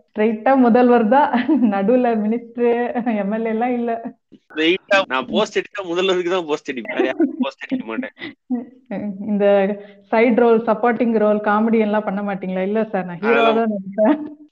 ஸ்ட்ரைட்டா 0.00 0.52
முதல்வர் 0.64 1.06
தான். 1.14 1.28
நடுவுல 1.74 2.10
மினிஸ்டர் 2.24 2.80
எம்எல்ஏ 3.22 3.52
எல்லாம் 3.54 3.74
இல்ல. 3.78 3.92
ஸ்ட்ரைட்டா 4.40 4.98
நான் 5.12 5.28
போஸ்ட் 5.32 5.58
அடிச்சா 5.60 5.84
முதல்வருக்கு 5.90 6.34
தான் 6.34 6.48
போஸ்ட் 6.50 6.70
அடிப்பேன். 6.72 7.08
போஸ்ட் 7.42 7.64
அடிக்க 7.66 7.84
மாட்டேன். 7.90 8.14
இந்த 9.32 9.44
side 10.12 10.40
role 10.44 10.60
supporting 10.68 11.16
role 11.24 11.40
comedy 11.48 11.80
எல்லாம் 11.86 12.08
பண்ண 12.08 12.22
மாட்டீங்களா? 12.28 12.64
இல்ல 12.70 12.82
சார் 12.92 13.08
நான் 13.10 13.22
ஹீரோ 13.24 13.44
தான் 13.60 13.74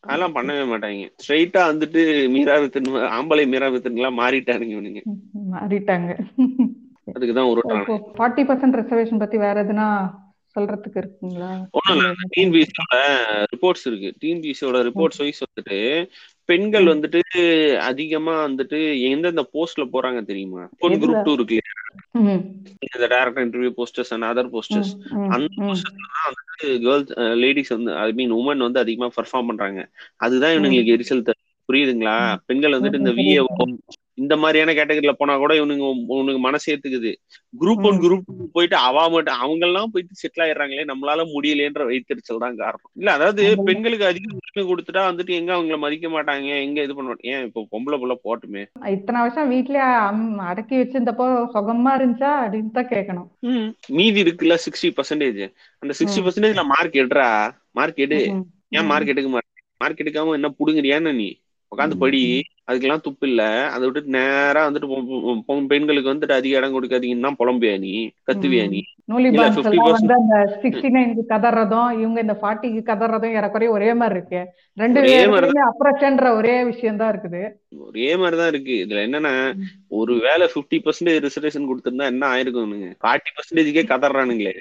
அதெல்லாம் 0.06 0.34
பண்ணவே 0.34 0.64
மாட்டாங்க. 0.70 1.04
ஸ்ட்ரைட்டா 1.22 1.62
வந்துட்டு 1.70 2.02
மீரா 2.28 2.56
வித்தன் 2.56 2.88
ஆம்பளை 3.16 3.44
மீரா 3.48 3.68
வித்தன்லாம் 3.68 4.18
மாறிட்டானுங்க 4.20 4.74
இவனுங்க. 4.76 5.02
மாறிட்டாங்க. 5.54 6.10
அதுக்குதான் 7.08 7.50
ஒரு 7.50 7.62
ஃபார்ட்டி 8.18 8.44
பர்சன்ட் 8.48 8.78
ரிசர்வேஷன் 8.80 9.18
பத்தி 9.18 9.36
வேற 9.38 9.56
எதுனா 9.64 9.88
சொல்றதுக்கு 10.56 10.98
இருக்குங்களா? 11.02 11.50
ஒண்ணும் 11.78 11.96
இல்ல 11.96 12.26
டிஎன்பிசியோட 12.34 12.94
ரிப்போர்ட்ஸ் 13.52 13.86
இருக்கு. 13.86 14.10
டிஎன்பிசியோட 14.22 14.78
ரிப்போர்ட்ஸ் 14.88 15.22
வைஸ் 15.22 15.42
வந்துட்டு 15.46 15.78
பெண்கள் 16.48 16.86
வந்துட்டு 16.92 17.20
அதிகமா 17.88 18.34
வந்துட்டு 18.46 18.78
எந்தெந்த 19.08 19.42
போஸ்ட்ல 19.54 19.84
போறாங்க 19.94 20.20
தெரியுமா? 20.24 20.62
பொன் 20.82 20.96
குரூப் 21.02 21.24
டூ 21.24 21.32
இருக்கு 21.32 21.58
இந்த 22.86 23.06
director 23.06 23.44
interview 23.46 23.72
posters 23.78 24.12
and 24.14 24.26
other 24.30 24.50
posters 24.54 24.92
அந்த 25.34 25.48
போஸ்டர்ஸ்ல 25.66 26.06
தான் 26.14 26.28
வந்துட்டு 26.28 26.68
கேர்ள்ஸ் 26.84 27.12
லேடிஸ் 27.42 27.72
வந்து 27.76 27.92
ஐ 28.04 28.06
மீன் 28.12 28.32
உமன் 28.32 28.64
வந்து 28.66 28.82
அதிகமா 28.84 29.08
பெர்ஃபார்ம் 29.18 29.50
பண்றாங்க. 29.50 29.80
அதுதான் 30.16 30.54
இவனுங்களுக்கு 30.56 30.94
எரிச்சல் 30.96 31.24
புரியுதுங்களா? 31.68 32.16
பெண்கள் 32.48 32.76
வந்துட்டு 32.78 33.02
இந்த 33.02 33.12
விஏஓ 33.18 33.46
இந்த 34.18 34.34
மாதிரியான 34.42 34.74
கேட்டகரியில 34.76 35.12
போனா 35.18 35.34
கூட 35.36 35.52
இவனுங்க 35.58 35.86
உனக்கு 36.16 36.40
மனசு 36.44 36.66
ஏத்துக்குது. 36.72 37.10
குரூப் 37.54 37.84
ஒன் 37.88 37.98
குரூப் 38.04 38.24
போயிட்டு 38.54 38.76
அவா 38.88 39.02
மட்டும் 39.08 39.40
அவங்க 39.42 39.64
எல்லாம் 39.68 39.90
போயிட்டு 39.92 40.20
செட்டில் 40.22 40.44
ஆயிடுறாங்களே 40.44 40.84
நம்மளால 40.90 41.26
முடியலன்ற 41.32 41.84
வைத்தறிச்சல் 41.90 42.42
தான் 42.44 42.58
காரணம். 42.62 42.90
இல்ல 43.00 43.10
அதாவது 43.12 43.40
பெண்களுக்கு 43.68 44.08
அதிக 44.10 44.32
உரிமை 44.38 44.64
கொடுத்துட்டா 44.64 45.04
வந்துட்டு 45.10 45.34
எங்க 45.40 45.52
அவங்கள 45.56 45.78
மதிக்க 45.78 46.08
மாட்டாங்க 46.08 46.50
எங்க 46.66 46.80
இது 46.82 46.96
பண்ண 46.98 47.16
ஏன் 47.32 47.44
இப்போ 47.48 47.62
பொம்பளை 47.74 47.98
புள்ள 47.98 48.16
போட்டுமே? 48.24 48.64
இத்தனை 48.96 49.20
வருஷம் 49.24 49.52
வீட்லயே 49.54 49.86
அடக்கி 50.50 50.74
வச்சிருந்தப்போ 50.80 51.26
சுகமா 51.54 51.92
இருந்துச்சா 51.98 52.32
அப்படின்னு 52.42 52.76
தான் 52.78 52.92
கேட்கணும் 52.94 53.28
மீதி 53.98 54.20
இருக்குல்ல 54.24 54.56
சிக்ஸ்டி 54.66 54.90
பர்சன்டேஜ் 54.98 55.42
அந்த 55.82 55.92
சிக்ஸ்டி 56.00 56.22
பர்சன்டேஜ்ல 56.24 56.64
மார்க் 56.72 57.00
எடுறா? 57.04 57.28
மார்க் 57.72 58.02
எடு. 58.04 58.20
ஏன் 58.76 58.88
மார்க் 58.90 59.12
எடுக்க 59.12 59.28
மாட்டேன்? 59.28 59.52
மார்க் 59.80 60.02
எடுக்காம 60.02 60.36
என்ன 60.38 60.48
புடுங்குறியான்னு 60.58 61.12
நீ? 61.14 61.28
உட்காந்து 61.72 61.96
படி. 61.96 62.22
அதுக்கெல்லாம் 62.68 63.04
துப்பு 63.06 63.24
இல்ல. 63.30 63.42
அதை 63.74 63.82
விட்டு 63.86 64.14
நேரா 64.16 64.62
வந்துட்டு 64.66 65.66
பெண்களுக்கு 65.72 66.12
வந்துட்டு 66.12 66.38
அதிக 66.38 66.58
இடம் 66.60 66.76
கொடுக்காதீங்கன்னா 66.76 67.32
புலம்பியா 67.40 67.74
நீ? 67.84 67.92
கத்துவியா 68.28 68.64
நீ? 68.74 68.80
கதறதும் 71.32 71.90
இவங்க 72.02 72.18
இந்த 72.24 72.34
ஃபார்ட்டிக்கு 72.40 72.80
கதறதும் 72.88 73.34
ஏறக்குறைய 73.38 73.70
ஒரே 73.76 73.90
மாதிரி 74.00 74.16
இருக்கு. 74.16 74.40
ரெண்டு 74.82 75.00
பேருமே 75.04 75.62
அப்ரச்சன்ற 75.68 76.32
ஒரே 76.38 76.56
விஷயம் 76.70 76.98
தான் 77.02 77.12
இருக்குது. 77.12 77.42
ஒரே 77.86 78.08
மாதிரிதான் 78.16 78.50
இருக்கு. 78.52 78.74
இதுல 78.84 79.04
என்னன்னா 79.06 79.32
ஒரு 80.00 80.14
வேலை 80.26 80.48
பிப்டி 80.54 80.78
பர்சன்டேஜ் 80.86 81.24
ரிசர்வேஷன் 81.26 81.68
கொடுத்திருந்தா 81.70 82.10
என்ன 82.14 82.24
ஆயிருக்கும் 82.34 82.74
ஃபார்ட்டி 83.04 83.32
பர்சன்டேஜ்க்கே 83.36 83.84
கதறானுங்களே. 83.92 84.54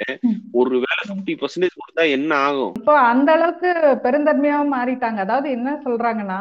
ஒரு 0.62 0.76
வேலை 0.86 1.02
பிப்டி 1.12 1.36
பர்சன்டேஜ் 1.42 1.82
கொடுத்தா 1.82 2.06
என்ன 2.18 2.32
ஆகும்? 2.48 2.74
இப்போ 2.82 2.96
அந்த 3.12 3.32
அளவுக்கு 3.38 3.72
பெருந்தன்மையாவும் 4.06 4.76
மாறிட்டாங்க. 4.78 5.20
அதாவது 5.28 5.50
என்ன 5.58 5.78
சொல்றாங்கன்னா 5.88 6.40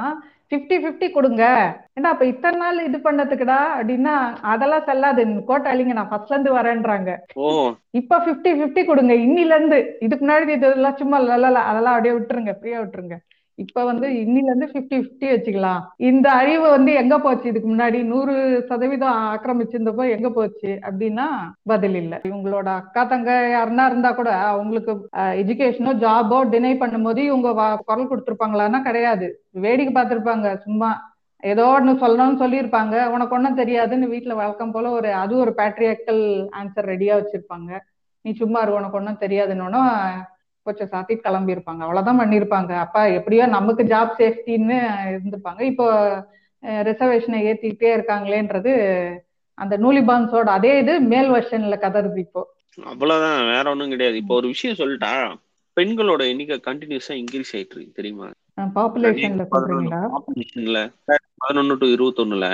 பிப்டி 0.55 0.77
பிப்டி 0.85 1.07
கொடுங்க. 1.11 1.45
ஏன்னா 1.97 2.09
அப்ப 2.15 2.25
இத்தனை 2.33 2.59
நாள் 2.63 2.79
இது 2.89 2.99
பண்ணதுக்குடா 3.07 3.59
அப்படின்னா 3.77 4.15
அதெல்லாம் 4.53 4.87
செல்லாது. 4.89 5.23
கோட்டாளிங்க 5.51 5.95
நான் 5.99 6.11
ஃபர்ஸ்ட்ல 6.13 6.37
இருந்து 6.37 6.59
வரேன்றாங்க. 6.59 7.11
இப்ப 8.01 8.19
பிப்டி 8.27 8.51
பிப்டி 8.61 8.83
கொடுங்க. 8.85 9.15
இன்னில 9.27 9.57
இருந்து 9.59 9.79
இதுக்கு 10.07 10.25
முன்னாடி 10.27 10.53
இதெல்லாம் 10.59 10.99
சும்மா 11.03 11.19
அதெல்லாம் 11.37 11.95
அப்படியே 11.95 12.15
விட்டுருங்க 12.19 12.55
ஃப்ரீயா 12.61 12.81
விட்டுருங்க. 12.83 13.17
இப்ப 13.59 13.85
வந்து 13.85 14.07
இன்னில 14.23 14.49
இருந்து 14.51 14.67
பிப்டி 14.73 14.97
பிப்டி 15.03 15.27
வச்சுக்கலாம். 15.33 15.83
இந்த 16.09 16.27
அழிவு 16.39 16.67
வந்து 16.77 16.93
எங்க 17.03 17.17
போச்சு? 17.19 17.47
இதுக்கு 17.51 17.69
முன்னாடி 17.73 17.99
நூறு 18.05 18.35
சதவீதம் 18.71 19.19
ஆக்கிரமிச்சிருந்தப்போ 19.33 20.05
எங்க 20.17 20.29
போச்சு? 20.31 20.71
அப்படின்னா 20.89 21.27
பதில் 21.73 21.97
இல்ல. 22.03 22.15
இவங்களோட 22.31 22.69
அக்கா 22.81 23.05
தங்க 23.05 23.31
யாருன்னா 23.57 23.87
இருந்தா 23.91 24.13
கூட 24.13 24.31
அவங்களுக்கு 24.51 24.93
எஜுகேஷனோ 25.43 25.95
ஜாபோ 26.05 26.39
டினை 26.55 26.75
பண்ணும்போது 26.83 27.23
இவங்க 27.31 27.49
குரல் 27.89 28.11
கொடுத்துருப்பாங்களான்னா 28.11 28.81
கிடையாது. 28.89 29.29
வேடிக்கை 29.67 29.95
பார்த்திருப்பாங்க. 29.95 30.49
சும்மா 30.67 30.91
ஏதோ 31.43 31.65
ஒன்று 31.77 31.93
சொல்லணும்னு 32.03 32.41
சொல்லியிருப்பாங்க. 32.43 32.95
உனக்கு 33.15 33.35
ஒன்றும் 33.37 33.59
தெரியாதுன்னு 33.59 34.07
வீட்டில் 34.13 34.39
வழக்கம் 34.39 34.73
போல 34.77 34.91
ஒரு 34.99 35.11
அது 35.23 35.35
ஒரு 35.45 35.53
பேட்ரியாக்கல் 35.59 36.23
ஆன்சர் 36.61 36.91
ரெடியா 36.93 37.15
வச்சிருப்பாங்க. 37.19 37.71
நீ 38.25 38.31
சும்மா 38.43 38.61
இரு 38.63 38.73
உனக்கு 38.79 38.99
ஒன்றும் 39.01 39.23
தெரியாதுன்னு 39.25 39.67
கொஞ்சம் 40.67 40.91
சாத்தி 40.93 41.15
கிளம்பி 41.17 41.55
இருப்பாங்க 41.55 41.83
அவ்வளவுதான் 41.85 42.21
பண்ணிருப்பாங்க. 42.21 42.73
அப்ப 42.85 43.11
எப்படியோ 43.11 43.47
நமக்கு 43.57 43.85
ஜாப் 43.85 44.13
சேஃப்டின்னு 44.21 44.79
இருந்திருப்பாங்க. 45.11 45.61
இப்போ 45.71 45.87
ரிசர்வேஷனை 46.89 47.39
ஏத்திக்கிட்டே 47.49 47.91
இருக்காங்களேன்றது 47.97 48.73
அந்த 49.59 49.75
நூலிபான்ஸோட 49.79 50.49
அதே 50.59 50.79
இது 50.79 51.01
மேல் 51.13 51.29
வெர்ஷன்ல 51.31 51.77
கதறுது 51.85 52.21
இப்போ. 52.27 52.43
அவ்வளவுதான். 52.93 53.47
வேற 53.47 53.65
ஒண்ணும் 53.71 53.89
கிடையாது. 53.89 54.17
இப்போ 54.17 54.35
ஒரு 54.35 54.47
விஷயம் 54.47 54.79
சொல்லிட்டா 54.79 55.13
பெண்களோட 55.77 56.23
எண்ணிக்கை 56.33 56.57
கண்டினியூஸா 56.67 57.15
இன்க்ரீஸ் 57.21 57.53
ஆயிட்டு 57.57 57.75
இருக்கு 57.77 57.99
தெரியுமா? 58.01 58.27
பாப்புலேஷன்ல 58.79 59.45
பாப்புலேஷன்ல 60.13 60.81
பதினொன்னு 61.43 61.77
டு 61.83 61.87
இருபத்தொன்னுல 61.95 62.49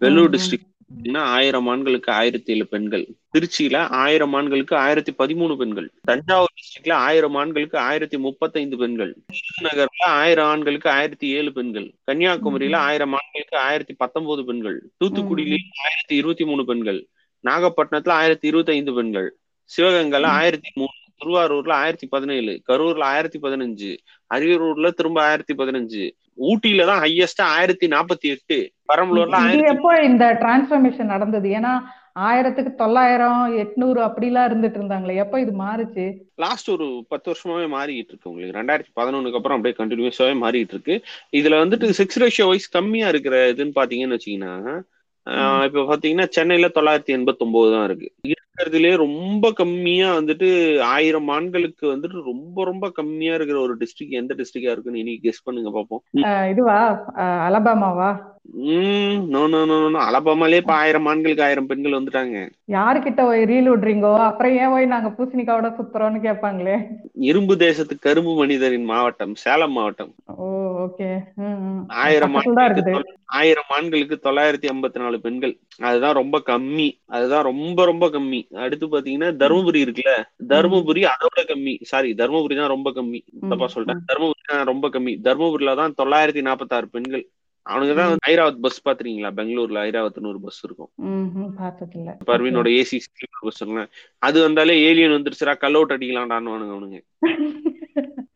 வெள்ளூர் 0.00 0.32
டிஸ்ட்ரிக்ட் 0.34 0.70
ஆயிரம் 1.14 1.66
ஆண்களுக்கு 1.66 2.12
ஆயிரத்தி 2.12 2.54
ஏழு 2.54 2.66
பெண்கள்? 2.66 3.08
திருச்சியில 3.32 3.76
ஆயிரம் 3.76 4.32
ஆண்களுக்கு 4.32 4.76
ஆயிரத்தி 4.76 5.12
பதிமூணு 5.12 5.56
பெண்கள். 5.56 5.90
தஞ்சாவூர் 6.02 6.52
டிஸ்ட்ரிக்ட்ல 6.54 6.92
ஆயிரம் 6.92 7.34
ஆண்களுக்கு 7.34 7.78
ஆயிரத்தி 7.78 8.18
முப்பத்தைந்து 8.18 8.76
பெண்கள். 8.76 9.16
நகர்ல 9.62 10.04
ஆயிரம் 10.04 10.46
ஆண்களுக்கு 10.46 10.90
ஆயிரத்தி 10.90 11.28
ஏழு 11.28 11.52
பெண்கள். 11.52 11.94
கன்னியாகுமரியில 12.06 12.76
ஆயிரம் 12.76 13.12
ஆண்களுக்கு 13.12 13.58
ஆயிரத்தி 13.58 13.94
பத்தொன்பது 13.94 14.44
பெண்கள். 14.44 14.82
தூத்துக்குடியில 15.04 15.56
ஆயிரத்தி 15.84 16.16
இருபத்தி 16.16 16.44
மூணு 16.44 16.64
பெண்கள். 16.64 17.06
நாகப்பட்டினத்துல 17.44 18.08
ஆயிரத்தி 18.08 18.48
இருபத்தி 18.48 18.72
ஐந்து 18.72 18.94
பெண்கள் 18.94 19.36
சிவகங்கைல 19.76 20.24
ஆயிரத்தி 20.24 20.70
மூணு 20.74 20.90
திருவாரூர்ல 21.20 21.74
ஆயிரத்தி 21.82 22.06
பதினேழு 22.06 22.52
கரூர்ல 22.70 23.04
ஆயிரத்தி 23.14 23.38
பதினஞ்சு 23.38 23.90
அரியலூர்ல 24.30 24.90
திரும்ப 24.90 25.20
ஆயிரத்தி 25.22 25.54
பதினஞ்சு 25.54 26.04
ஊட்டியில 26.48 26.86
தான் 26.86 27.02
ஹையஸ்டா 27.04 27.44
ஆயிரத்தி 27.58 27.86
நாற்பத்தி 27.94 28.28
எட்டு 28.34 28.56
பெரம்பலூர்ல 28.90 29.38
எப்போ 29.74 29.92
இந்த 30.08 30.24
டிரான்ஸ்ஃபர்மேஷன் 30.42 31.14
நடந்தது? 31.14 31.48
ஏன்னா 31.58 31.72
ஆயிரத்துக்கு 32.26 32.70
தொள்ளாயிரம் 32.74 33.40
எட்நூறு 33.62 34.00
அப்படிலாம் 34.06 34.46
இருந்துட்டு 34.48 34.78
இருந்தாங்களே. 34.80 35.16
எப்போ 35.22 35.36
இது 35.40 35.52
மாறுச்சு? 35.62 36.04
லாஸ்ட் 36.44 36.68
ஒரு 36.74 36.86
பத்து 37.08 37.26
வருஷமாவே 37.30 37.66
மாறிட்டு 37.74 38.12
இருக்கு 38.12 38.30
உங்களுக்கு. 38.30 38.56
ரெண்டாயிரத்தி 38.58 38.92
பதினொன்னுக்கு 39.00 39.38
அப்புறம் 39.40 39.56
அப்படியே 39.58 39.78
கண்டினியூஸாவே 39.80 40.34
மாறிட்டு 40.44 40.74
இருக்கு. 40.76 40.96
இதுல 41.40 41.58
வந்துட்டு 41.64 41.88
செக்ஸ் 41.98 42.20
ரேஷியோ 42.24 42.46
வைஸ் 42.52 42.74
கம்மியா 42.76 43.08
இருக்கிற 43.14 43.36
இதுன்னு 43.52 43.78
பாத்தீங்கன்னு 43.80 44.18
வச்சீங்கன்னா 44.18 44.54
இப்ப 45.66 45.84
பாத்தீங்கன்னா 45.92 46.26
சென்னையில 46.36 46.66
தொள்ளாயிரத்தி 46.74 47.14
எண்பத்தி 47.18 47.44
ஒன்பது 47.46 47.70
தான் 47.74 47.86
இருக்கு. 47.88 48.08
இருக்கிறதுலே 48.56 48.96
ரொம்ப 48.96 49.50
கம்மியா 49.52 50.16
வந்துட்டு 50.18 50.80
ஆயிரம் 50.80 51.28
ஆண்களுக்கு 51.28 51.96
வந்துட்டு 51.96 52.22
ரொம்ப 52.22 52.64
ரொம்ப 52.64 52.90
கம்மியா 52.90 53.34
இருக்கிற 53.34 53.60
ஒரு 53.60 53.76
டிஸ்ட்ரிக்ட் 53.76 54.18
எந்த 54.20 54.34
டிஸ்ட்ரிக்டா 54.34 54.74
இருக்குன்னு 54.74 54.98
இன்னைக்கு 54.98 55.28
கெஸ் 55.28 55.44
பண்ணுங்க 55.44 55.70
பாப்போம். 55.78 56.02
இதுவா? 56.48 57.04
அலபாமாவா? 57.48 58.34
Um 58.64 59.28
no 59.28 59.46
no 59.46 59.64
no 59.64 59.88
no 59.88 59.98
அலபாமாலே 59.98 60.56
இப்ப 60.56 60.72
ஆயிரம் 60.72 61.06
ஆண்களுக்கு 61.06 61.42
ஆயிரம் 61.42 61.66
பெண்கள் 61.66 61.96
வந்துட்டாங்க. 61.98 62.48
யாருக்கிட்ட 62.70 63.22
ரீல் 63.50 63.70
விடுறீங்கோ? 63.72 64.18
அப்புறம் 64.18 64.52
ஏன் 64.52 64.70
போய் 64.70 64.86
நாங்க 64.86 65.08
பூசணிக்காவோட 65.16 65.68
சுத்துறோம்னு 65.78 66.20
கேட்பாங்களே? 66.26 66.76
இரும்பு 67.12 67.56
தேசத்து 67.56 67.98
கரும்பு 67.98 68.34
மனிதரின் 68.34 68.84
மாவட்டம் 68.84 69.34
சேலம் 69.34 69.72
மாவட்டம். 69.72 70.12
ஓ 70.36 70.46
ஓகே 70.84 71.08
ஆயிரம் 71.86 72.36
ஆயிரம் 73.24 73.70
ஆண்களுக்கு 73.76 74.16
தொள்ளாயிரத்தி 74.22 74.68
ஐம்பத்தி 74.72 74.98
நாலு 74.98 75.20
பெண்கள். 75.20 75.58
அதுதான் 75.80 76.18
ரொம்ப 76.20 76.42
கம்மி. 76.46 76.88
அதுதான் 77.06 77.42
ரொம்ப 77.42 77.84
ரொம்ப 77.84 78.06
கம்மி. 78.06 78.45
அடுத்து 78.62 78.86
பாத்தீங்கன்னா 78.86 79.30
தருமபுரி 79.36 79.80
இருக்குல்ல? 79.84 80.12
தருமபுரி 80.48 81.02
அதோட 81.12 81.40
கம்மி. 81.48 81.74
சாரி 81.84 82.10
தருமபுரி 82.14 82.54
தான் 82.54 82.72
ரொம்ப 82.74 82.90
கம்மி. 82.90 83.20
தப்பா 83.50 83.68
சொல்லிட்டேன் 83.74 84.04
தருமபுரி 84.10 84.42
தான் 84.46 84.64
ரொம்ப 84.64 84.88
கம்மி. 84.88 85.14
தருமபுரியில 85.26 85.74
தான் 85.74 85.96
தொள்ளாயிரத்தி 86.00 86.42
நாற்பத்தாறு 86.48 86.88
பெண்கள். 86.94 87.24
அவனுக்கு 87.66 87.94
தான் 87.94 88.10
வந்து 88.10 88.26
ஐராவத் 88.30 88.60
பஸ் 88.64 88.84
பாத்துறீங்களா 88.84 89.30
பெங்களூர்ல 89.38 89.78
ஐராவத்னு 89.88 90.30
ஒரு 90.32 90.40
பஸ் 90.44 90.60
இருக்கும். 90.66 90.90
பர்வீனோட 92.28 92.68
ஏசி 92.80 92.98
ஸ்லீப்பர் 93.06 93.46
பஸ் 93.46 93.62
அது 94.22 94.38
வந்தாலே 94.44 94.76
ஏலியன் 94.88 95.16
வந்துருச்சுடா 95.16 95.54
கல் 95.64 95.78
அவுட் 95.78 95.94
அடிக்கலாம்டான்னு 95.96 96.52
அவனுங்க. 96.68 97.00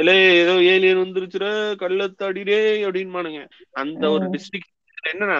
இல்ல 0.00 0.10
ஏதோ 0.40 0.52
ஏலியன் 0.72 1.00
வந்துருச்சுடா 1.02 1.48
கள்ளத்தாடிடே 1.80 2.58
அப்படின்பானுங்க 2.84 3.40
அந்த 3.74 4.04
ஒரு 4.16 4.24
டிஸ்ட்ரிக்ட் 4.34 4.72
என்னன்னா 5.04 5.38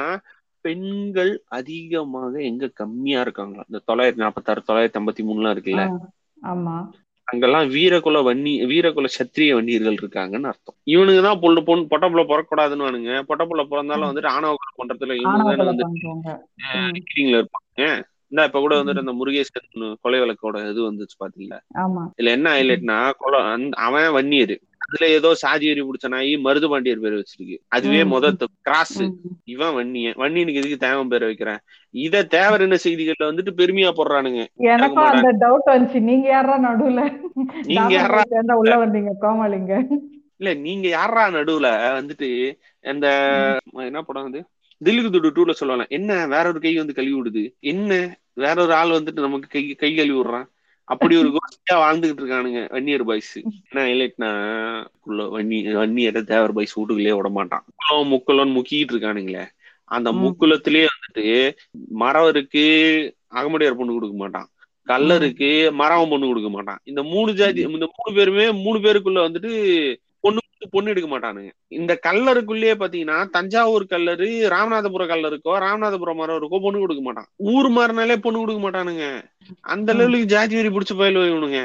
பெண்கள் 0.65 1.33
அதிகமாக 1.49 2.43
எங்க 2.43 2.71
கம்மியா 2.75 3.21
இருக்காங்க? 3.21 3.59
இந்த 3.69 3.83
தொள்ளாயிரத்தி 3.87 4.17
நாற்பத்தாறு 4.17 4.63
தொள்ளாயிரத்தி 4.69 5.01
ஐம்பத்தி 5.01 5.25
மூணுலாம் 5.25 5.55
இருக்குல்ல 5.55 5.85
ஆமா. 6.43 6.77
அங்கெல்லாம் 7.29 7.67
வீரகுல 7.69 8.19
வன்னி 8.25 8.53
வீரகுல 8.67 9.09
சத்திரிய 9.17 9.55
வன்னியர்கள் 9.55 9.99
இருக்காங்கன்னு 9.99 10.51
அர்த்தம். 10.51 10.77
இவனுங்க 10.85 11.23
தான் 11.23 11.41
பொண்ணு 11.41 11.61
பொண்ணு 11.63 11.91
பொட்டப்புள்ள 11.91 12.25
பிறக்கூடாதுன்னு 12.25 13.17
பொட்டப்புள்ள 13.29 13.65
பிறந்தாலும் 13.65 14.09
வந்துட்டு 14.11 14.35
ஆணவ 14.37 14.55
பண்றதுல 14.79 15.17
இவங்க 15.21 15.65
வந்து 15.65 15.87
இருப்பாங்க. 17.33 17.83
இந்த 18.33 18.45
இப்ப 18.45 18.61
கூட 18.61 18.75
வந்துட்டு 18.79 19.05
அந்த 19.05 19.15
முருகேசன் 19.15 19.69
கொலை 20.01 20.19
வழக்கோட 20.21 20.57
இது 20.71 20.81
வந்துச்சு 20.89 21.17
பாத்தீங்களா? 21.21 21.59
இதுல 22.13 22.33
என்ன 22.37 22.49
ஹைலைட்னா 22.55 22.99
அவன் 23.85 24.09
வன்னியர். 24.17 24.55
அதுல 24.85 25.07
ஏதோ 25.17 25.31
சாதி 25.41 25.67
வெறி 25.69 25.83
பிடிச்ச 25.83 26.09
நாய் 26.09 26.31
மருது 26.45 26.67
பாண்டியர் 26.69 27.01
பேர் 27.01 27.19
வச்சிருக்கு. 27.19 27.57
அதுவே. 27.77 28.01
முத 28.13 28.27
கிராஸ். 28.63 29.01
இவன் 29.47 29.75
வன்னியன். 29.75 30.17
வன்னியனுக்கு 30.17 30.61
எதுக்கு 30.61 30.79
தேவன் 30.79 31.09
பேரை 31.09 31.27
வைக்கிறேன்? 31.29 31.61
இத 31.95 32.25
தேவர் 32.31 32.61
என்ன 32.61 32.77
செய்திகள்ல 32.85 33.31
வந்துட்டு 33.31 33.53
பெருமையா 33.61 33.91
போடுறானுங்க. 33.93 34.43
எனக்கும் 34.71 35.11
அந்த 35.13 35.31
டவுட் 35.43 35.73
வந்துச்சு. 35.73 36.01
நீங்க 36.09 36.27
யாரா 36.29 36.57
நடுவுல? 36.65 37.03
நீங்க 37.71 37.93
யாரா? 37.95 38.23
உள்ள 38.61 38.75
வந்தீங்க 38.79 39.13
கோமாளிங்க. 39.23 39.75
இல்ல 40.41 40.51
நீங்க 40.65 40.87
யாரா 40.91 41.23
நடுவுல? 41.31 41.69
வந்துட்டு 41.97 42.29
அந்த 42.85 43.07
என்ன 43.87 44.03
படம் 44.03 44.23
வந்து 44.23 44.41
தில்லுக்கு 44.85 45.13
துடு 45.13 45.31
டூல 45.35 45.51
சொல்லுவாங்க. 45.51 45.97
என்ன? 45.97 46.27
வேற 46.27 46.49
ஒரு 46.49 46.61
கை 46.61 46.77
வந்து 46.77 46.95
கழுவி 46.95 47.21
விடுது. 47.21 47.59
என்ன? 47.61 48.19
வேற 48.33 48.63
ஒரு 48.63 48.75
ஆள் 48.75 48.89
வந்துட்டு 48.89 49.21
நமக்கு 49.21 49.49
கை 49.49 49.75
கை 49.75 49.95
கழுவி 49.95 50.19
விடுறான். 50.19 50.49
அப்படி 50.85 51.17
ஒரு 51.17 51.29
கோஷ்டியா 51.29 51.77
வாழ்ந்துகிட்டு 51.77 52.23
இருக்கானுங்க 52.23 52.71
வன்னியர் 52.71 53.05
பாய்ஸ் 53.05 53.41
என்ன 53.71 53.87
ஹைலைட்னா 53.87 54.31
வன்னி 55.09 55.59
வன்னியரை 55.73 56.23
தேவர் 56.23 56.53
பாய்ஸ் 56.53 56.73
வீட்டுக்குள்ளேயே 56.75 57.17
விட 57.17 57.29
மாட்டான். 57.29 57.65
முக்குளம் 57.65 58.11
முக்குளம்னு 58.13 58.53
முக்கிட்டு 58.53 58.99
இருக்கானுங்களே. 58.99 59.47
அந்த 59.85 60.13
ம். 60.13 60.25
முக்குளத்திலேயே 60.25 60.87
வந்துட்டு 60.95 61.55
மறவருக்கு 61.99 63.13
அகமுடையார் 63.27 63.77
பொண்ணு 63.77 63.93
கொடுக்க 63.93 64.17
மாட்டான். 64.17 64.49
கல்லருக்கு 64.87 65.73
மரவன் 65.73 66.09
பொண்ணு 66.09 66.27
கொடுக்க 66.27 66.51
மாட்டான். 66.51 66.79
இந்த 66.85 67.03
மூணு 67.03 67.35
ஜாதி 67.35 67.61
இந்த 67.61 67.91
மூணு 68.07 68.17
பேருமே 68.17 68.53
மூணு 68.53 68.79
பேருக்குள்ள 68.79 69.19
வந்துட்டு 69.29 69.97
பொண்ணு 70.71 70.91
எடுக்க 70.91 71.09
மாட்டானுங்க. 71.09 71.51
இந்த 71.69 71.99
கல்லருக்குள்ளேயே 72.07 72.75
பாத்தீங்கன்னா 72.83 73.31
தஞ்சாவூர் 73.31 73.85
கல்லரு 73.91 74.29
ராமநாதபுரம் 74.55 75.13
கல்லருக்கோ 75.13 75.55
ராமநாதபுரம் 75.67 76.21
மரவருக்கோ 76.21 76.63
பொண்ணு 76.63 76.79
கொடுக்க 76.79 77.03
மாட்டான். 77.03 77.29
ஊர் 77.37 77.69
மாறினாலே 77.69 78.17
பொண்ணு 78.17 78.39
கொடுக்க 78.39 78.63
மாட்டானுங்க. 78.63 79.25
அந்த 79.61 79.93
லெவலுக்கு 79.93 80.27
ஜாதி 80.27 80.57
வெறி 80.57 80.69
பிடிச்ச 80.69 80.97
பயில 80.97 81.27
இவனுங்க. 81.27 81.61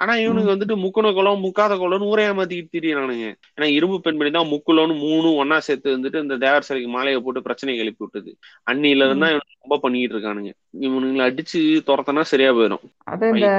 ஆனா 0.00 0.12
இவனுக்கு 0.16 0.52
வந்துட்டு 0.52 0.76
முக்குன 0.82 1.08
குளம் 1.12 1.42
முக்காத 1.44 1.72
குளம்னு 1.76 2.10
ஊரே 2.12 2.22
ஏமாத்திக்கிட்டு 2.28 2.74
திரியறானுங்க 2.76 3.26
ஏன்னா 3.56 3.66
இரும்பு 3.78 3.96
பெண்மணி 4.00 4.30
தான் 4.30 4.50
முக்குளம்னு 4.52 4.94
மூணு 5.06 5.28
ஒன்னா 5.42 5.56
சேர்த்து 5.66 5.96
வந்துட்டு 5.96 6.22
இந்த 6.22 6.36
தேவர் 6.36 6.66
சிலைக்கு 6.68 6.90
மாலையை 6.94 7.20
போட்டு 7.20 7.40
பிரச்சனை 7.42 7.76
எழுப்பி 7.78 8.02
விட்டது. 8.04 8.30
அன்னில 8.70 9.06
இருந்தா 9.08 9.28
இவனுக்கு 9.32 9.60
ரொம்ப 9.64 9.78
பண்ணிட்டு 9.82 10.14
இருக்கானுங்க. 10.16 10.52
இவனுங்களை 10.86 11.24
அடிச்சு 11.28 11.60
துரத்தனா 11.88 12.24
சரியா 12.32 12.52
போயிடும். 12.52 12.84
அது 13.12 13.28
இந்த 13.28 13.50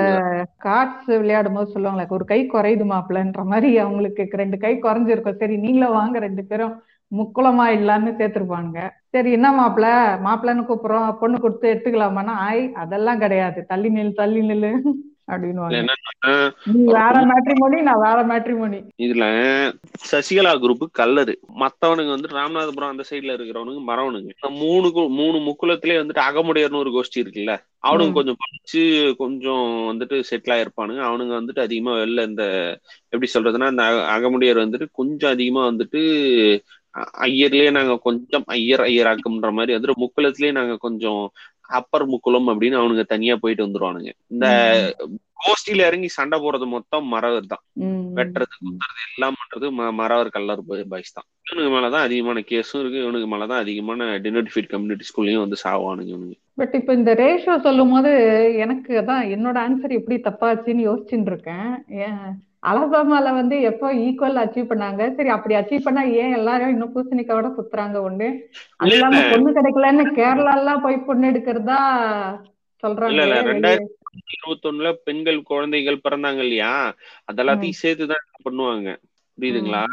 கார்ட்ஸ் 0.68 1.12
விளையாடும் 1.22 1.54
போது 1.54 1.74
சொல்லுவாங்களே 1.76 2.16
ஒரு 2.18 2.26
கை 2.26 2.40
குறையுது 2.54 2.88
மாப்பிள்ளன்ற 2.94 3.44
மாதிரி 3.54 3.78
அவங்களுக்கு 3.78 4.42
ரெண்டு 4.44 4.58
கை 4.66 4.74
குறைஞ்சிருக்கும். 4.88 5.40
சரி 5.44 5.58
நீங்களும் 5.58 5.98
வாங்க. 6.00 6.20
ரெண்டு 6.20 6.46
பேரும் 6.46 6.74
முக்குளமா 7.12 7.64
இல்லான்னு 7.78 8.12
சேர்த்திருப்பானுங்க. 8.20 8.82
சரி 9.14 9.30
என்ன 9.38 9.48
மாப்பிள்ள? 9.52 9.88
மாப்பிள்ளன்னு 10.26 10.68
கூப்பிடுறோம். 10.68 11.08
பொண்ணு 11.22 11.38
கொடுத்து 11.40 11.72
எடுத்துக்கலாமான்னா 11.74 12.36
ஆய் 12.48 12.64
அதெல்லாம் 12.84 13.20
கிடையாது. 13.20 13.60
தள்ளி 13.72 13.90
நில்லு 13.90 14.14
தள்ளி 14.22 14.42
நில்லு. 14.52 14.72
இதுல 18.98 19.24
சசிகலா 20.12 20.54
குரூப் 20.60 20.88
கல்லரு. 21.00 21.36
மத்தவனுங்க 21.60 22.14
வந்துட்டு 22.16 22.36
ராமநாதபுரம் 22.36 22.90
அந்த 22.90 23.04
சைடுல 23.10 23.34
இருக்கிறவனுங்க 23.34 23.82
மரவனுங்க 23.88 24.20
இந்த 24.20 24.50
மூணு 24.50 24.88
கு- 24.88 25.10
மூணு 25.10 25.38
முக்குலத்திலே 25.38 25.98
வந்துட்டு 25.98 26.22
அகமுடையர்னு 26.32 26.76
ஒரு 26.76 26.92
கோஷ்டி 26.92 27.20
இருக்குல்ல 27.20 27.58
அவனுங்க. 27.88 28.14
கொஞ்சம் 28.14 28.36
படிச்சு 28.40 29.16
கொஞ்சம் 29.18 29.62
வந்துட்டு 29.92 30.24
செட்டில் 30.32 30.52
ஆயிருப்பானுங்க. 30.52 31.02
அவனுங்க 31.02 31.42
வந்துட்டு 31.42 31.60
அதிகமா 31.60 31.98
வெளில 31.98 32.26
இந்த 32.26 32.44
எப்படி 33.10 33.32
சொல்றதுன்னா 33.34 33.70
இந்த 33.70 33.84
அக- 33.84 34.08
அகமுடையர் 34.08 34.58
வந்துட்டு 34.58 34.88
கொஞ்சம் 34.92 35.32
அதிகமா 35.32 35.68
வந்துட்டு 35.68 36.60
ஐயர்லயே 37.18 37.72
நாங்க 37.72 37.98
கொஞ்சம் 37.98 38.44
ஐயர் 38.46 38.80
ஐயராக்குன்ற 38.80 39.52
மாதிரி 39.52 39.78
வந்துட்டு 39.78 39.92
முக்குலத்திலேயே 39.96 40.52
நாங்க 40.52 40.76
கொஞ்சம் 40.78 41.32
அப்பர் 41.72 42.10
முக்குளம் 42.10 42.48
அப்படின்னு 42.48 42.78
அவனுங்க 42.78 43.04
தனியா 43.04 43.38
போயிட்டு 43.42 43.66
வந்துருவானுங்க. 43.66 44.12
இந்த 44.28 44.48
கோஷ்டியில 45.14 45.76
இறங்கி 45.76 46.08
சண்டை 46.08 46.40
போறது 46.40 46.68
மொத்தம் 46.68 47.08
மறவர் 47.08 47.46
தான். 47.48 47.62
வெட்டுறது 48.16 48.56
குத்துறது 48.66 49.12
எல்லாம் 49.16 49.36
பண்றது 49.36 49.82
ம- 49.82 49.94
மறவர் 49.94 50.30
கல்லர் 50.30 50.88
பாய்ஸ் 50.90 51.14
தான். 51.14 51.24
இவனுக்கு 51.52 51.76
மேலதான் 51.76 52.02
அதிகமான 52.02 52.40
கேஸும் 52.40 52.80
இருக்கு. 52.80 53.02
இவனுக்கு 53.02 53.36
மேலதான் 53.36 53.58
அதிகமான 53.58 54.20
டினோட்டிஃபைட் 54.20 54.68
கம்யூனிட்டி 54.68 55.06
ஸ்கூல்லயும் 55.06 55.40
வந்து 55.40 55.56
சாவானுங்க 55.64 56.08
இவனுங்க. 56.08 56.40
பட் 56.56 56.74
இப்ப 56.74 56.94
இந்த 56.94 57.14
ரேஷியோ 57.14 57.60
சொல்லும் 57.60 57.92
போது 57.92 58.12
எனக்கு 58.58 59.00
அதான் 59.00 59.28
என்னோட 59.28 59.68
ஆன்சர் 59.68 59.90
எப்படி 59.90 60.22
தப்பாச்சுன்னு 60.22 60.86
யோசிச்சுட்டு 60.90 61.22
இருக்கேன். 61.22 61.84
அலபாமால 62.64 63.34
வந்து 63.34 63.62
எப்போ 63.62 63.88
ஈக்குவல் 64.06 64.42
அச்சீவ் 64.42 64.72
பண்ணாங்க? 64.72 65.14
சரி 65.16 65.30
அப்படி 65.30 65.56
அச்சீவ் 65.56 65.86
பண்ணா 65.86 66.02
ஏன் 66.02 66.34
எல்லாரும் 66.34 66.70
இன்னும் 66.70 66.94
பூசணிக்காவோட 66.96 67.50
சுத்துறாங்க 67.56 68.02
ஒண்ணு 68.02 68.28
அது 68.78 68.92
இல்லாம. 68.92 69.22
பொண்ணு 69.32 69.52
கிடைக்கலன்னு 69.52 70.04
கேரளா 70.20 70.54
எல்லாம் 70.58 70.82
போய் 70.82 70.98
பொண்ணு 70.98 71.32
எடுக்கிறதா 71.32 71.80
சொல்றாங்க. 72.84 73.24
ரெண்டாயிரத்தி 73.52 73.98
இருபத்தொன்னுல 74.36 74.90
பெண்கள் 75.04 75.44
குழந்தைகள் 75.44 76.04
பிறந்தாங்க 76.04 76.38
இல்லையா? 76.38 76.72
அதெல்லாத்தையும் 77.32 77.82
சேர்த்துதான் 77.82 78.26
பண்ணுவாங்க. 78.44 78.90
புரியுதுங்களா? 79.38 79.84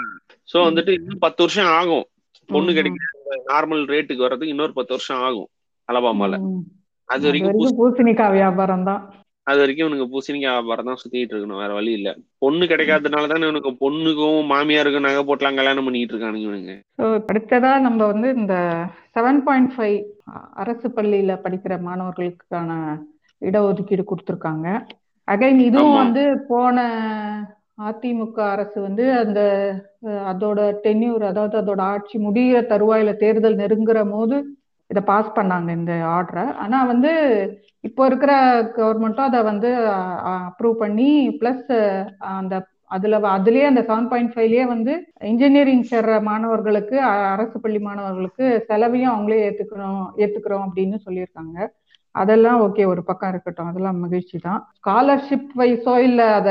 சோ 0.49 0.59
வந்துட்டு 0.69 0.93
இன்னும் 0.93 1.19
பத்து 1.19 1.43
வருஷம் 1.43 1.73
ஆகும். 1.79 2.07
பொண்ணு 2.49 2.73
கிடைக்கிற 2.73 3.07
நார்மல் 3.53 3.83
ரேட்டுக்கு 3.87 4.25
வர்றதுக்கு 4.27 4.55
இன்னொரு 4.55 4.73
பத்து 4.73 4.93
வருஷம் 4.93 5.23
ஆகும். 5.23 5.49
அலபாமால. 5.89 6.35
அது 7.09 7.27
வரைக்கும் 7.27 7.79
பூசணிக்காய் 7.81 8.31
வியாபாரம் 8.31 8.85
தான். 8.85 9.03
அது 9.49 9.59
வரைக்கும் 9.61 9.85
இவனுக்கு 9.85 10.07
பூசணிக்காய் 10.13 10.55
வியாபாரம் 10.55 10.89
தான் 10.89 11.01
சுத்திட்டு 11.01 11.33
இருக்கணும். 11.33 11.61
வேற 11.63 11.73
வழி 11.73 11.93
இல்ல. 11.93 12.09
பொண்ணு 12.39 12.65
கிடைக்காதனால 12.67 13.29
தானே 13.31 13.47
இவனுக்கு 13.47 13.73
பொண்ணுக்கும் 13.83 14.41
மாமியாருக்கும் 14.53 15.07
நகை 15.07 15.23
போட்டலாம் 15.25 15.59
கல்யாணம் 15.61 15.87
பண்ணிட்டு 15.87 16.15
இருக்கானுங்க 16.15 16.47
இவனுங்க. 16.47 16.75
அடுத்ததா 17.31 17.73
நம்ம 17.79 18.01
வந்து 18.07 18.29
இந்த 18.37 18.55
செவன் 19.17 19.41
பாயிண்ட் 19.47 19.73
ஃபைவ் 19.75 19.99
அரசு 20.63 20.89
பள்ளியில 20.97 21.35
படிக்கிற 21.45 21.75
மாணவர்களுக்கான 21.81 22.71
இடஒதுக்கீடு 23.43 24.05
கொடுத்துருக்காங்க. 24.07 24.67
அகைன் 25.29 25.61
இதுவும். 25.61 25.99
வந்து 26.03 26.23
போன 26.49 26.77
அதிமுக 27.89 28.39
அரசு 28.53 28.79
வந்து 28.81 29.05
அந்த 29.19 29.41
அதோட 30.33 30.61
டென்யூர் 30.85 31.25
அதாவது 31.25 31.57
அதோட 31.61 31.81
ஆட்சி 31.93 32.17
முடிகிற 32.19 32.61
தருவாயில 32.73 33.11
தேர்தல் 33.17 33.61
நெருங்குற 33.61 34.01
போது 34.11 34.37
இதை 34.91 35.03
பாஸ் 35.05 35.31
பண்ணாங்க 35.35 35.71
இந்த 35.73 35.93
ஆர்டரை 36.13 36.45
ஆனால் 36.57 36.87
வந்து 36.87 37.11
இப்போ 37.85 38.03
இருக்கிற 38.07 38.33
கவர்மெண்ட்டும் 38.77 39.29
அதை 39.29 39.41
வந்து 39.45 39.71
அப்ரூவ் 40.31 40.77
பண்ணி 40.79 41.09
ப்ளஸ் 41.41 41.69
அந்த 42.35 42.55
அதுல 42.91 43.17
அதுலயே 43.31 43.65
அந்த 43.65 43.81
செவன் 43.83 44.09
பாயிண்ட் 44.09 44.33
ஃபைவ்லயே 44.35 44.65
வந்து 44.67 44.93
இன்ஜினியரிங் 45.31 45.85
சேர்ற 45.91 46.13
மாணவர்களுக்கு 46.23 46.97
அ- 47.05 47.27
அரசு 47.33 47.57
பள்ளி 47.61 47.81
மாணவர்களுக்கு 47.81 48.47
செலவையும் 48.69 49.13
அவங்களே 49.13 49.41
ஏத்துக்கணும் 49.45 50.07
ஏத்துக்கிறோம் 50.19 50.65
அப்படின்னு 50.67 50.99
சொல்லியிருக்காங்க. 51.05 51.57
அதெல்லாம் 52.15 52.61
ஓகே 52.63 52.85
ஒரு 52.87 53.03
பக்கம் 53.05 53.31
இருக்கட்டும். 53.31 53.69
அதெல்லாம் 53.69 54.01
மகிழ்ச்சி 54.01 54.39
தான். 54.39 54.61
ஸ்காலர்ஷிப் 54.79 55.51
வைஸோ 55.59 55.97
இல்ல 56.03 56.21
அத 56.39 56.51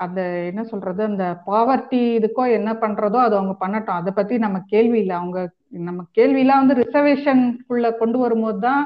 அந்த 0.00 0.20
என்ன 0.46 0.62
சொல்றது 0.64 1.02
அந்த 1.04 1.24
பாவர்ட்டி 1.46 2.02
இதுக்கோ 2.18 2.44
என்ன 2.52 2.70
பண்றதோ 2.82 3.18
அது 3.20 3.36
அவங்க 3.36 3.54
பண்ணட்டும். 3.60 3.98
அதை 4.00 4.12
பத்தி 4.12 4.34
நம்ம 4.38 4.58
கேள்வி 4.66 4.98
இல்லை. 4.98 5.16
அவங்க 5.16 5.38
நம்ம 5.72 6.00
கேள்விலாம் 6.18 6.60
வந்து 6.62 6.78
ரிசர்வேஷனுக்குள்ள 6.82 7.86
கொண்டு 8.00 8.18
வரும்போது 8.24 8.58
தான் 8.66 8.82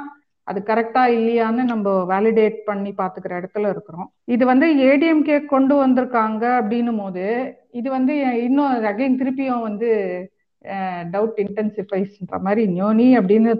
அது 0.46 0.60
கரெக்டா 0.68 1.02
இல்லையான்னு 1.16 1.62
நம்ம 1.72 1.88
வேலிடேட் 2.12 2.56
பண்ணி 2.68 2.90
பாத்துக்கிற 3.00 3.32
இடத்துல 3.40 3.68
இருக்கிறோம். 3.74 4.08
இது 4.34 4.44
வந்து 4.50 4.66
ஏடிஎம்கே 4.88 5.36
கொண்டு 5.52 5.74
வந்திருக்காங்க 5.82 6.44
அப்படின்னும் 6.60 7.00
போது 7.02 7.26
இது 7.80 7.88
வந்து 7.96 8.14
இன்னும் 8.46 8.86
அகைன் 8.92 9.18
திருப்பியும் 9.20 9.66
வந்து 9.68 9.90
டவுட் 11.14 11.38
இன்டென்சிஃபைஸ்ன்ற 11.44 12.38
மாதிரி 12.46 12.64
ஞோனி 12.78 13.06
அப்படின்னு 13.18 13.52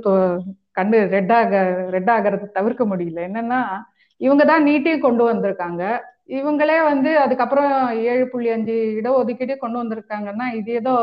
கண்டு 0.79 0.99
ரெட் 1.15 1.33
ஆக 1.39 1.63
ரெட் 1.95 2.11
ஆகிறத 2.17 2.51
தவிர்க்க 2.59 2.83
முடியல. 2.93 3.21
என்னன்னா 3.29 3.61
இவங்க 4.21 4.43
தான் 4.51 4.67
நீட்டையும் 4.69 5.07
கொண்டு 5.07 5.23
வந்திருக்காங்க. 5.31 5.83
இவங்களே 6.39 6.79
வந்து 6.91 7.11
அதுக்கப்புறம் 7.25 7.73
ஏழு 8.13 8.25
புள்ளி 8.33 8.51
அஞ்சு 8.57 8.77
இடஒதுக்கீடே 8.99 9.57
கொண்டு 9.63 9.81
வந்திருக்காங்கன்னா 9.83 10.47
இது 10.59 10.73
ஏதோ 10.81 10.95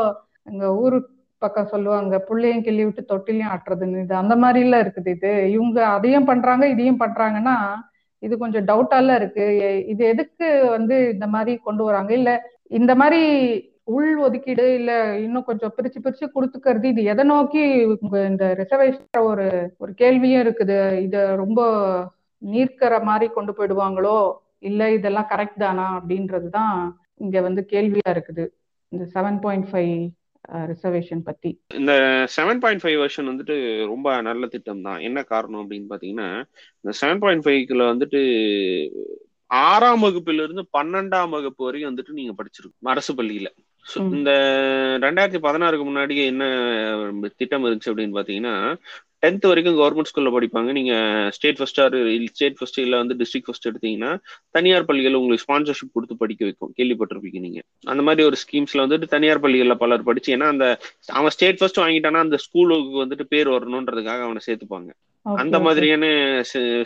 எங்க 0.50 0.64
ஊருக்கு 0.84 1.12
பக்கம் 1.44 1.70
சொல்லுவாங்க 1.72 2.14
புள்ளையும் 2.28 2.64
கிள்ளி 2.66 2.82
விட்டு 2.86 3.02
தொட்டிலையும் 3.12 3.52
ஆட்டுறதுன்னு. 3.54 4.02
இது 4.04 4.14
அந்த 4.22 4.34
மாதிரி 4.42 4.60
எல்லாம் 4.66 4.82
இருக்குது 4.84 5.10
இது. 5.16 5.32
இவங்க 5.56 5.78
அதையும் 5.96 6.28
பண்றாங்க 6.30 6.64
இதையும் 6.74 7.02
பண்றாங்கன்னா 7.04 7.56
இது 8.22 8.34
கொஞ்சம் 8.38 8.66
டவுட்டால 8.70 9.14
இருக்கு. 9.20 9.44
இது 9.92 10.02
எதுக்கு 10.12 10.48
வந்து 10.76 10.96
இந்த 11.14 11.26
மாதிரி 11.34 11.52
கொண்டு 11.66 11.82
வராங்க? 11.84 12.12
இல்ல 12.20 12.30
இந்த 12.80 12.92
மாதிரி 13.02 13.22
உள் 13.96 14.10
ஒதுக்கீடு 14.24 14.64
இல்ல 14.78 14.92
இன்னும் 15.16 15.46
கொஞ்சம் 15.48 15.72
பிரிச்சு 15.76 15.98
பிரிச்சு 16.04 16.26
கொடுத்துக்கிறது 16.34 16.86
இது 16.92 17.02
எதை 17.12 17.24
நோக்கி 17.24 17.62
இந்த 18.30 18.44
ரிசர்வேஷன் 18.60 19.28
ஒரு 19.30 19.46
ஒரு 19.82 19.92
கேள்வியும் 20.02 20.42
இருக்குது. 20.44 20.78
இத 21.06 21.16
ரொம்ப 21.42 21.60
நீர்க்கிற 22.42 22.94
மாதிரி 23.08 23.26
கொண்டு 23.32 23.52
போயிடுவாங்களோ? 23.58 24.18
இல்ல 24.68 24.90
இதெல்லாம் 24.98 25.30
கரெக்ட் 25.32 25.62
தானா? 25.64 25.86
அப்படின்றதுதான் 25.98 26.76
இங்க 27.24 27.40
வந்து 27.40 27.62
கேள்வியா 27.72 28.10
இருக்குது. 28.14 28.44
இந்த 28.92 29.04
செவன் 29.14 29.40
பாயிண்ட் 29.40 29.68
ஃபைவ் 29.72 29.96
ரிசர்வேஷன் 30.48 31.22
பத்தி. 31.22 31.60
இந்த 31.74 31.92
செவன் 32.36 32.58
பாயிண்ட் 32.58 32.82
ஃபைவ் 32.82 32.98
வெர்ஷன் 33.00 33.30
வந்துட்டு 33.30 33.86
ரொம்ப 33.86 34.20
நல்ல 34.20 34.46
திட்டம் 34.46 34.82
தான் 34.82 34.98
என்ன 34.98 35.22
காரணம் 35.22 35.62
அப்படின்னு 35.64 35.90
பாத்தீங்கன்னா 35.90 36.28
இந்த 36.84 36.92
செவன் 37.00 37.18
பாயிண்ட் 37.18 37.44
ஃபைவ்ல 37.44 37.94
வந்துட்டு 37.94 38.20
ஆறாம் 39.50 40.02
வகுப்புல 40.04 40.42
இருந்து 40.42 40.66
பன்னெண்டாம் 40.78 41.28
வகுப்பு 41.28 41.64
வரைக்கும் 41.64 41.90
வந்துட்டு 41.90 42.10
நீங்க 42.10 42.32
படிச்சிருக்கோம் 42.32 42.90
அரசு 42.90 43.14
பள்ளியில. 43.14 43.48
இந்த 44.12 44.30
ரெண்டாயிரத்தி 45.00 45.38
பதினாறுக்கு 45.38 45.84
முன்னாடி 45.86 46.24
என்ன 46.24 46.44
திட்டம் 47.36 47.64
இருந்துச்சு 47.64 47.92
அப்படின்னு 47.92 48.18
பாத்தீங்கன்னா 48.18 48.54
டென்த் 49.22 49.46
வரைக்கும் 49.46 49.78
கவர்மெண்ட் 49.78 50.10
ஸ்கூல்ல 50.10 50.30
படிப்பாங்க. 50.36 50.70
நீங்க 50.78 50.92
state 51.32 51.56
first 51.56 51.80
or 51.80 51.96
state 52.26 52.56
first 52.58 52.78
இல்ல 52.78 52.96
வந்து 52.96 53.14
டிஸ்ட்ரிக்ட் 53.14 53.48
ஃபர்ஸ்ட் 53.48 53.68
எடுத்தீங்கன்னா 53.68 54.18
தனியார் 54.50 54.84
பள்ளிகள் 54.84 55.14
உங்களுக்கு 55.14 55.46
ஸ்பான்சர்ஷிப் 55.46 55.92
கொடுத்து 55.92 56.16
படிக்க 56.16 56.44
வைக்கும். 56.44 56.72
கேள்விப்பட்டிருப்பீங்க 56.76 57.40
நீங்க. 57.46 57.60
அந்த 57.84 58.02
மாதிரி 58.02 58.26
ஒரு 58.26 58.36
ஸ்கீம்ஸ்ல 58.44 58.84
வந்துட்டு 58.86 59.08
தனியார் 59.16 59.40
பள்ளிகள்ல 59.40 59.74
பலர் 59.74 60.02
படிச்சு 60.02 60.36
ஏன்னா 60.36 60.48
அந்த 60.54 60.66
அவன் 61.06 61.30
ஸ்டேட் 61.30 61.58
ஃபர்ஸ்ட் 61.58 61.78
வாங்கிட்டானா 61.78 62.22
அந்த 62.26 62.36
ஸ்கூலுக்கு 62.36 63.04
வந்துட்டு 63.04 63.22
பேர் 63.34 63.48
வரணுன்றதுக்காக 63.48 64.22
அவனை 64.28 64.42
சேர்த்துப்பாங்க. 64.46 64.90
அந்த 65.26 65.56
மாதிரியான 65.64 66.04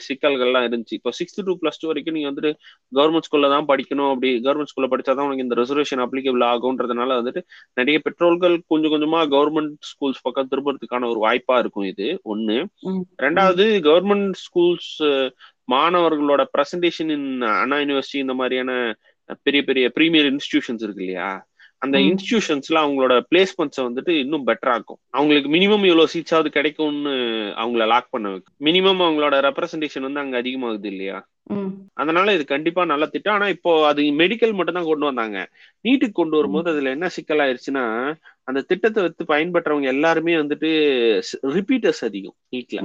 சிக்கல்கள்லாம் 0.07 0.67
இருந்துச்சு. 0.69 0.97
இப்போ 0.99 1.11
சிக்ஸ்த் 1.19 1.41
டு 1.45 1.53
பிளஸ் 1.61 1.81
டூ 1.81 1.89
வரைக்கும் 1.89 2.17
நீங்க 2.17 2.31
வந்துட்டு 2.31 2.51
கவர்மெண்ட் 2.93 3.27
ஸ்கூல்ல 3.29 3.49
தான் 3.55 3.69
படிக்கணும். 3.71 4.11
அப்படி 4.13 4.31
கவர்மெண்ட் 4.47 4.73
ஸ்கூல்ல 4.73 4.89
படிச்சாதான் 4.93 5.27
உனக்கு 5.27 5.47
இந்த 5.47 5.57
ரெசர்வேஷன் 5.61 6.03
அப்ளிகபிள் 6.05 6.45
ஆகுன்றதுனால 6.51 7.19
வந்துட்டு 7.21 7.43
நிறைய 7.75 7.99
பெற்றோர்கள் 7.99 8.57
கொஞ்சம் 8.67 8.93
கொஞ்சமா 8.93 9.21
கவர்மெண்ட் 9.35 9.73
ஸ்கூல்ஸ் 9.91 10.23
பக்கம் 10.23 10.51
திரும்புறதுக்கான 10.51 11.09
ஒரு 11.13 11.23
வாய்ப்பா 11.27 11.59
இருக்கும் 11.59 11.89
இது. 11.93 12.09
ஒண்ணு. 12.35 12.59
ரெண்டாவது 13.23 13.67
கவர்மெண்ட் 13.89 14.31
ஸ்கூல்ஸ் 14.45 14.93
மாணவர்களோட 15.69 16.43
பிரசன்டேஷன் 16.55 17.11
இன் 17.11 17.29
அண்ணா 17.55 17.77
யூனிவர்சிட்டி 17.77 18.25
இந்த 18.25 18.35
மாதிரியான 18.35 18.73
பெரிய 19.47 19.63
பெரிய 19.65 19.85
ப்ரீமியர் 19.97 20.27
இன்ஸ்டிடியூஷன்ஸ் 20.31 20.83
இருக்கு 20.87 21.05
இல்லையா? 21.05 21.29
அந்த. 21.85 21.99
இன்ஸ்டிடியூஷன்ஸ்ல 22.09 22.83
அவங்களோட 22.85 23.15
பிளேஸ்மெண்ட்ஸை 23.31 23.83
வந்துட்டு 23.87 24.13
இன்னும் 24.23 24.47
பெட்டரா 24.49 24.75
இருக்கும். 24.77 25.01
அவங்களுக்கு 25.17 25.51
மினிமம் 25.57 25.87
இவ்வளவு 25.89 26.13
சீட்ஸாவது 26.15 26.51
கிடைக்கும்னு 26.57 27.15
அவங்கள 27.63 27.87
லாக் 27.93 28.13
பண்ண 28.15 28.27
வைக்கும். 28.35 28.57
மினிமம் 28.69 29.05
அவங்களோட 29.07 29.37
ரெப்ரசன்டேஷன் 29.49 30.07
வந்து 30.09 30.23
அங்க 30.25 30.37
அதிகமாகுது 30.43 30.91
இல்லையா. 30.93 31.19
அதனால 32.03 32.35
இது 32.37 32.45
கண்டிப்பா 32.53 32.83
நல்ல 32.93 33.05
திட்டம். 33.15 33.35
ஆனா 33.39 33.49
இப்போ 33.55 33.73
அது 33.89 34.03
மெடிக்கல் 34.21 34.55
மட்டும் 34.59 34.77
தான் 34.79 34.89
கொண்டு 34.91 35.09
வந்தாங்க. 35.09 35.39
நீட்டுக்கு 35.85 36.19
கொண்டு 36.21 36.39
வரும்போது 36.39 36.71
அதுல 36.73 36.95
என்ன 36.97 37.09
சிக்கல் 37.17 37.43
ஆயிருச்சுன்னா 37.45 37.85
அந்த 38.49 38.61
திட்டத்தை 38.71 39.03
வைத்து 39.03 39.25
பயன்பெற்றவங்க 39.33 39.89
எல்லாருமே 39.95 40.33
வந்துட்டு 40.41 40.71
ரிப்பீட்டர்ஸ் 41.57 42.03
அதிகம் 42.09 42.37
நீட்ல 42.55 42.81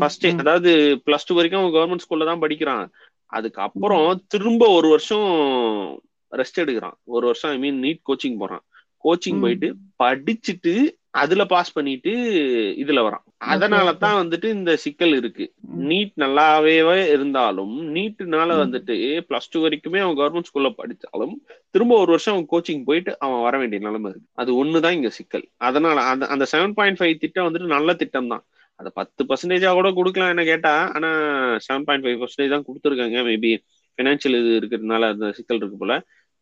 ஃபர்ஸ்ட். 0.00 0.26
அதாவது 0.42 0.70
பிளஸ் 1.06 1.26
டூ 1.28 1.36
வரைக்கும் 1.38 1.60
அவன் 1.62 1.74
கவர்மெண்ட் 1.76 2.04
ஸ்கூல்ல 2.04 2.28
தான் 2.30 2.44
படிக்கிறான். 2.44 2.84
அதுக்கப்புறம் 3.32 4.06
திரும்ப 4.34 4.68
ஒரு 4.76 4.88
வருஷம் 4.94 5.28
ரெஸ்ட் 6.32 6.60
எடுக்கிறான். 6.62 6.96
ஒரு 7.04 7.26
வருஷம் 7.26 7.50
ஐ 7.50 7.58
மீன் 7.58 7.82
நீட் 7.82 8.00
கோச்சிங் 8.08 8.36
போறான். 8.36 8.64
கோச்சிங். 9.04 9.40
போயிட்டு 9.40 9.68
படிச்சுட்டு 10.04 10.98
அதுல 11.10 11.44
பாஸ் 11.44 11.72
பண்ணிட்டு 11.72 12.12
இதுல 12.82 13.00
வரான். 13.06 13.22
அதனால 13.36 13.92
தான் 13.92 14.18
வந்துட்டு 14.20 14.44
இந்த 14.44 14.76
சிக்கல் 14.76 15.14
இருக்கு. 15.16 15.52
நீட் 15.90 16.12
நல்லாவே 16.16 16.74
இருந்தாலும் 17.14 17.72
நீட்னால. 17.94 18.48
வந்துட்டு 18.62 18.96
பிளஸ் 19.28 19.50
டூ 19.50 19.60
வரைக்குமே 19.64 19.98
அவன் 19.98 20.18
கவர்மெண்ட் 20.20 20.48
ஸ்கூல்ல 20.50 20.70
படிச்சாலும் 20.80 21.34
திரும்ப 21.70 21.98
ஒரு 21.98 22.10
வருஷம் 22.10 22.34
அவன் 22.34 22.46
கோச்சிங் 22.52 22.84
போயிட்டு 22.84 23.18
அவன் 23.18 23.42
வர 23.42 23.58
வேண்டிய 23.58 23.80
நிலைமை 23.86 24.10
இருக்கு. 24.10 24.28
அது 24.34 24.64
ஒண்ணுதான் 24.64 24.96
இங்க 24.98 25.08
சிக்கல். 25.08 25.46
அதனால 25.56 26.00
அந்த 26.00 26.26
அந்த 26.26 26.46
செவன் 26.52 26.72
பாயிண்ட் 26.72 27.00
ஃபைவ் 27.00 27.16
திட்டம் 27.18 27.48
வந்துட்டு 27.48 27.74
நல்ல 27.76 27.94
திட்டம் 27.94 28.28
தான். 28.28 28.44
அதை 28.76 28.92
பத்து 28.94 29.24
பர்சன்டேஜா 29.24 29.72
கூட 29.72 29.92
கொடுக்கலாம் 29.92 30.28
என்ன 30.28 30.44
கேட்டா 30.44 30.92
ஆனா 30.94 31.08
செவன் 31.68 31.84
பாயிண்ட் 31.84 32.06
ஃபைவ் 32.06 32.20
பர்சன்டேஜ் 32.22 32.54
தான் 32.54 32.66
கொடுத்துருக்காங்க. 32.68 33.18
மேபி 33.30 33.52
ஃபினான்ஷியல் 33.98 34.38
இது 34.40 34.50
இருக்கிறதுனால 34.60 35.08
அந்த 35.14 35.32
சிக்கல் 35.32 35.56
இருக்கு 35.56 35.76
போல. 35.76 35.94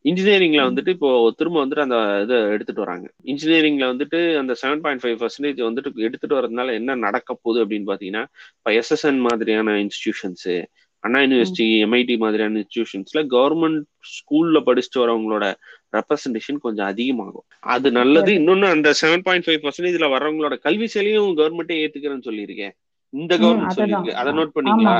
இன்ஜினியரிங்ல 0.05 0.61
வந்துட்டு 0.69 0.87
இப்போ 0.87 1.33
திரும்ப 1.37 1.65
வந்துட்டு 1.65 1.79
அந்த 1.79 2.19
இதை 2.23 2.41
எடுத்துட்டு 2.41 2.81
வராங்க. 2.81 3.09
இன்ஜினியரிங்ல 3.23 3.85
வந்துட்டு 3.93 4.37
அந்த 4.37 4.55
செவன் 4.61 4.79
பாயிண்ட் 4.79 5.03
ஃபைவ் 5.03 5.17
பர்சன்டேஜ் 5.21 5.59
வந்துட்டு 5.67 5.93
எடுத்துட்டு 5.95 6.39
வரதுனால 6.39 6.73
என்ன 6.73 6.95
நடக்க 6.95 7.37
போகுது 7.41 7.65
அப்படின்னு 7.65 7.89
பாத்தீங்கன்னா 7.91 8.23
இப்போ 8.57 8.71
எஸ்எஸ்என் 8.71 9.19
மாதிரியான 9.19 9.71
இன்ஸ்டிடியூஷன்ஸ் 9.83 10.67
அண்ணா 11.03 11.19
யூனிவர்சிட்டி 11.19 11.65
எம்ஐடி 11.83 12.17
மாதிரியான 12.17 12.59
இன்ஸ்டிடியூஷன்ஸ்ல 12.59 13.19
கவர்மெண்ட் 13.33 13.81
ஸ்கூல்ல 14.13 14.59
படிச்சுட்டு 14.65 14.99
வரவங்களோட 14.99 15.53
ரெப்ரசன்டேஷன் 15.97 16.57
கொஞ்சம் 16.57 16.85
அதிகமாகும். 16.85 17.45
அது 17.59 17.91
நல்லது. 17.91 18.31
இன்னொன்னு 18.33 18.69
அந்த 18.69 18.93
செவன் 19.01 19.23
பாயிண்ட் 19.23 19.45
ஃபைவ் 19.45 19.63
பர்சன்டேஜ்ல 19.65 20.09
வர்றவங்களோட 20.15 20.57
கல்வி 20.59 20.89
செலையும் 20.93 21.31
கவர்மெண்ட்டே 21.39 21.77
ஏத்துக்கிறேன்னு 21.83 22.27
சொல்லியிருக்கேன். 22.29 22.71
இந்த 23.09 23.37
கவர்மெண்ட். 23.37 23.77
சொல்லியிருக்கு. 23.77 24.11
அதை 24.11 24.33
நோட் 24.33 24.55
பண்ணீங்களா? 24.55 24.95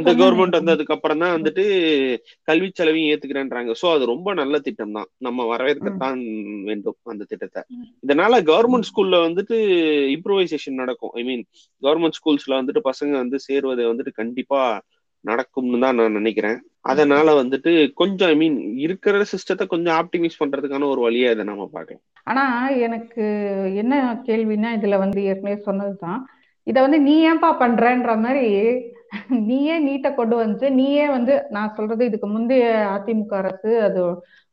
இந்த. 0.00 0.12
கவர்மெண்ட் 0.20 0.56
வந்ததுக்கு 0.58 0.94
அப்புறம் 0.94 1.22
தான் 1.22 1.34
வந்துட்டு 1.36 1.64
கல்வி 2.50 2.68
செலவையும் 2.78 3.10
ஏத்துக்கிறேன்றாங்க. 3.12 3.72
சோ 3.80 3.86
அது 3.94 4.04
ரொம்ப 4.12 4.34
நல்ல 4.40 4.58
திட்டம் 4.66 4.96
தான் 4.98 5.08
நம்ம 5.26 5.46
வரவேற்கத்தான் 5.52 6.20
வேண்டும் 6.70 6.98
அந்த 7.14 7.26
திட்டத்தை. 7.32 7.62
இதனால 8.06 8.40
கவர்மெண்ட் 8.50 8.88
ஸ்கூல்ல 8.90 9.18
வந்துட்டு 9.26 9.58
இம்ப்ரூவைசேஷன் 10.16 10.80
நடக்கும். 10.82 11.12
ஐ 11.20 11.24
மீன் 11.28 11.44
கவர்மெண்ட் 11.82 12.18
ஸ்கூல்ஸ்ல 12.20 12.58
வந்துட்டு 12.60 12.82
பசங்க 12.90 13.14
வந்து 13.22 13.38
சேருவதை 13.46 13.86
வந்துட்டு 13.92 14.14
கண்டிப்பா 14.20 14.60
நடக்கும்னு 15.24 15.80
தான் 15.84 15.98
நான் 16.00 16.16
நினைக்கிறேன். 16.18 16.56
அதனால 16.90 17.34
வந்துட்டு 17.40 17.72
கொஞ்சம் 18.00 18.30
ஐ 18.34 18.36
மீன் 18.40 18.56
இருக்கிற 18.84 19.18
சிஸ்டத்தை 19.32 19.64
கொஞ்சம் 19.72 19.96
ஆப்டிமைஸ் 19.98 20.40
பண்றதுக்கான 20.40 20.88
ஒரு 20.92 21.00
வழியா 21.06 21.28
இதை 21.34 21.44
நம்ம 21.50 21.64
பார்க்கலாம். 21.74 22.04
ஆனா 22.30 22.44
எனக்கு 22.86 23.24
என்ன 23.82 24.00
கேள்வின்னா 24.28 24.70
இதுல 24.78 24.98
வந்து 25.04 25.20
ஏற்கனவே 25.30 25.58
சொன்னதுதான். 25.68 26.20
இத 26.70 26.76
வந்து 26.86 26.98
நீ 27.06 27.14
ஏன்பா 27.28 27.50
பண்றன்ற 27.62 28.12
மாதிரி 28.24 28.48
நீயே 29.48 29.74
நீட்டை 29.84 30.10
கொண்டு 30.12 30.34
வந்து 30.36 30.66
நீயே 30.76 31.06
வந்து 31.08 31.34
நான் 31.50 31.74
சொல்றது 31.76 32.02
இதுக்கு 32.08 32.28
முந்தைய 32.28 32.66
அதிமுக 32.94 33.34
அரசு 33.40 33.72
அது 33.82 34.02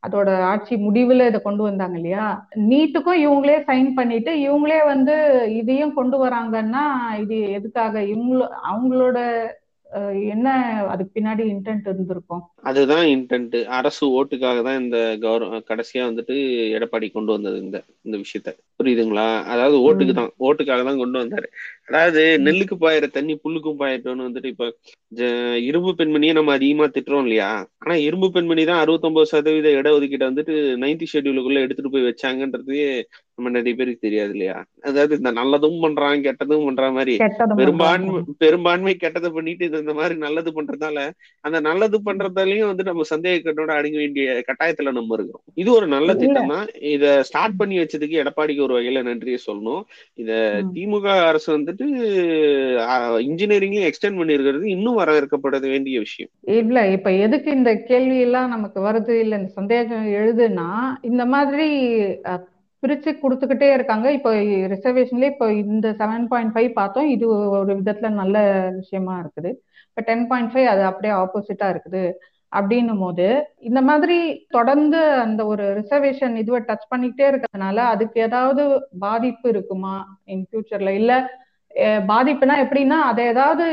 அதோட 0.02 0.28
ஆட்சி 0.50 0.74
முடிவுல 0.84 1.26
இதை 1.26 1.38
கொண்டு 1.40 1.62
வந்தாங்க 1.62 1.96
இல்லையா? 1.98 2.26
நீட்டுக்கும் 2.68 3.22
இவங்களே 3.22 3.56
சைன் 3.66 3.90
பண்ணிட்டு 3.94 4.32
இவங்களே 4.44 4.78
வந்து 4.92 5.14
இதையும் 5.60 5.94
கொண்டு 5.94 6.18
வராங்கன்னா 6.22 6.84
இது 7.22 7.36
எதுக்காக? 7.58 7.94
இவங்கள 8.12 8.40
அவங்களோட 8.70 9.18
என்ன 10.32 10.48
அதுக்கு 10.92 11.12
பின்னாடி 11.14 11.42
இன்டென்ட் 11.52 11.86
இருந்திருக்கும்? 11.88 12.42
அதுதான் 12.62 13.06
இன்டென்ட் 13.14 13.56
அரசு 13.78 14.04
ஓட்டுக்காக 14.18 14.58
தான் 14.62 14.80
இந்த 14.82 14.98
கவர்மெண்ட் 15.24 15.68
கடைசியா 15.70 16.02
வந்துட்டு 16.10 16.34
எடப்பாடி 16.76 17.06
கொண்டு 17.10 17.30
வந்தது 17.32 17.56
இந்த 17.64 17.78
இந்த 18.04 18.16
விஷயத்த. 18.18 18.50
புரியுதுங்களா? 18.80 19.26
அதாவது 19.52 19.76
ஓட்டுக்கு 19.86 20.14
தான் 20.14 20.30
ஓட்டுக்காக 20.40 20.84
தான் 20.84 21.00
கொண்டு 21.02 21.18
வந்தாரு. 21.22 21.48
அதாவது 21.88 22.22
நெல்லுக்கு 22.46 22.76
பாயிற 22.78 23.06
தண்ணி 23.10 23.34
புல்லுக்கும் 23.44 23.80
பாயிட்டோம்னு 23.80 24.28
வந்துட்டு 24.28 24.52
இப்ப 24.54 24.68
இரும்பு 25.68 25.92
பெண்மணியை 26.00 26.32
நம்ம 26.32 26.52
அதிகமா 26.52 26.86
திட்டுறோம் 26.88 27.24
இல்லையா? 27.24 27.50
ஆனா 27.78 27.94
இரும்பு 28.08 28.28
பெண்மணி 28.30 28.64
தான் 28.64 28.82
அறுபத்தொன்பது 28.82 29.32
சதவீத 29.32 29.68
இடஒதுக்கீட்டை 29.80 30.28
வந்துட்டு 30.30 30.54
நைன்டி 30.84 31.08
ஷெட்யூலுக்குள்ள 31.12 31.64
எடுத்துட்டு 31.66 31.94
போய் 31.96 32.08
வச்சாங்கன்றதே 32.10 32.84
நம்ம 33.40 33.52
நிறைய 33.56 33.74
பேருக்கு 33.76 34.06
தெரியாது 34.06 34.32
இல்லையா? 34.34 34.56
அதாவது 34.88 35.12
இந்த 35.18 35.30
நல்லதும் 35.38 35.78
பண்றான் 35.84 36.24
கெட்டதும் 36.26 36.64
பண்ற 36.66 36.86
மாதிரி 36.96 37.14
பெரும்பான்மை 37.60 38.20
பெரும்பான்மை 38.42 38.94
கெட்டதை 38.96 39.28
பண்ணிட்டு 39.36 39.64
இந்த 39.80 39.94
மாதிரி 39.98 40.14
நல்லது 40.24 40.50
பண்றதால 40.56 40.98
அந்த 41.44 41.58
நல்லது 41.68 41.98
பண்றதாலயும் 42.08 42.70
வந்து 42.70 42.84
நம்ம 42.88 43.06
சந்தேக 43.12 43.40
கட்டோட 43.40 43.72
அடங்க 43.78 43.98
வேண்டிய 44.02 44.26
கட்டாயத்துல 44.48 44.92
நம்ம 44.96 45.16
இருக்கிறோம். 45.16 45.44
இது 45.62 45.70
ஒரு 45.78 45.86
நல்ல 45.94 46.08
திட்டம் 46.20 46.52
தான் 46.54 46.66
இத 46.92 47.04
ஸ்டார்ட் 47.28 47.58
பண்ணி 47.60 47.76
வச்சதுக்கு 47.80 48.20
எடப்பாடிக்கு 48.22 48.66
ஒரு 48.66 48.76
வகையில 48.78 49.02
நன்றியை 49.08 49.38
சொல்லணும். 49.46 49.82
இத 50.18 50.30
திமுக 50.74 51.08
அரசு 51.30 51.48
வந்துட்டு 51.56 51.86
இன்ஜினியரிங்லயும் 53.28 53.88
எக்ஸ்டெண்ட் 53.90 54.20
பண்ணிருக்கிறது 54.20 54.66
இன்னும் 54.76 55.00
வரவேற்கப்பட 55.00 55.62
வேண்டிய 55.66 55.98
விஷயம். 56.06 56.32
இல்ல 56.60 56.78
இப்ப 56.96 57.10
எதுக்கு 57.26 57.50
இந்த 57.58 57.72
கேள்வி 57.90 58.18
எல்லாம் 58.26 58.52
நமக்கு 58.54 58.78
வருது 58.88 59.14
இல்ல 59.24 59.38
இந்த 59.40 59.52
சந்தேகம் 59.58 60.06
எழுதுனா 60.20 60.68
இந்த 61.10 61.22
மாதிரி 61.34 61.68
பிரிச்சு 62.82 63.10
கொடுத்துக்கிட்டே 63.22 63.68
இருக்காங்க. 63.76 64.06
இப்போ 64.18 64.30
ரிசர்வேஷன்லேயே 64.74 65.32
இப்போ 65.34 65.46
இந்த 65.64 65.88
செவன் 66.00 66.26
பாயிண்ட் 66.32 66.54
ஃபைவ் 66.54 66.70
பார்த்தோம். 66.80 67.08
இது 67.14 67.26
ஒரு 67.58 67.72
விதத்துல 67.80 68.10
நல்ல 68.22 68.36
விஷயமா 68.80 69.14
இருக்குது. 69.22 69.50
இப்போ 69.90 70.02
டென் 70.10 70.26
பாயிண்ட் 70.30 70.52
ஃபைவ் 70.52 70.68
அது 70.72 70.82
அப்படியே 70.90 71.14
ஆப்போசிட்டா 71.22 71.68
இருக்குது. 71.74 72.04
அப்படின்னும் 72.52 73.02
போது 73.04 73.26
இந்த 73.68 73.80
மாதிரி 73.88 74.16
தொடர்ந்து 74.56 75.00
அந்த 75.24 75.40
ஒரு 75.52 75.64
ரிசர்வேஷன் 75.80 76.34
இதுவை 76.42 76.60
டச் 76.68 76.88
பண்ணிக்கிட்டே 76.92 77.26
இருக்கிறதுனால 77.30 77.76
அதுக்கு 77.92 78.18
ஏதாவது 78.28 78.62
பாதிப்பு 79.04 79.46
இருக்குமா 79.54 79.94
இன் 80.34 80.46
ஃபியூச்சர்ல 80.48 80.92
இல்ல 81.00 81.12
பாதிப்புனா 82.10 82.54
எப்படின்னா 82.64 82.96
அதை 83.10 83.24
ஏதாவது 83.32 83.66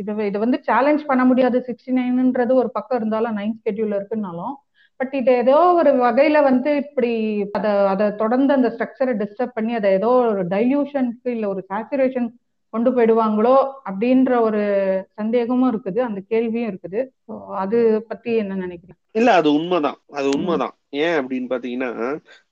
இது 0.00 0.12
இது 0.30 0.38
வந்து 0.44 0.58
சேலஞ்ச் 0.68 1.02
பண்ண 1.10 1.22
முடியாது. 1.30 1.58
சிக்ஸ்டி 1.66 1.92
நைன்ன்றது 1.98 2.52
ஒரு 2.62 2.70
பக்கம் 2.76 2.98
இருந்தாலும் 3.00 3.36
நைன் 3.38 3.54
ஸ்கெட்யூல் 3.58 3.96
இருக்குன்னாலும் 3.98 4.54
பட் 5.00 5.14
இது 5.14 5.32
ஏதோ 5.32 5.56
ஒரு 5.80 5.90
வகையில 5.90 6.42
வந்து 6.42 6.76
இப்படி 6.76 7.12
அதை 7.52 7.70
அதை 7.92 8.14
தொடர்ந்து 8.14 8.54
அந்த 8.54 8.68
ஸ்ட்ரக்சரை 8.68 9.14
டிஸ்டர்ப் 9.22 9.54
பண்ணி 9.54 9.74
அதை 9.74 9.90
ஏதோ 9.92 10.06
ஒரு 10.06 10.46
டைல்யூஷனுக்கு 10.46 11.28
இல்லை 11.28 11.48
ஒரு 11.48 11.66
சேச்சுரேஷன் 11.72 12.28
கொண்டு 12.74 12.90
போயிடுவாங்களோ 12.90 13.54
அப்படின்ற 13.90 14.40
ஒரு 14.40 14.62
சந்தேகமும் 15.14 15.70
இருக்குது. 15.72 16.00
அந்த 16.00 16.20
கேள்வியும் 16.28 16.70
இருக்குது. 16.72 17.00
அது 17.54 17.78
பத்தி 18.08 18.36
என்ன 18.36 18.54
நினைக்கிறேன் 18.54 18.98
இல்ல 19.12 19.34
அது 19.34 19.52
உண்மைதான். 19.52 19.98
அது 20.12 20.28
உண்மைதான். 20.28 20.74
ஏன் 20.92 21.16
அப்படின்னு 21.18 21.48
பாத்தீங்கன்னா 21.50 21.88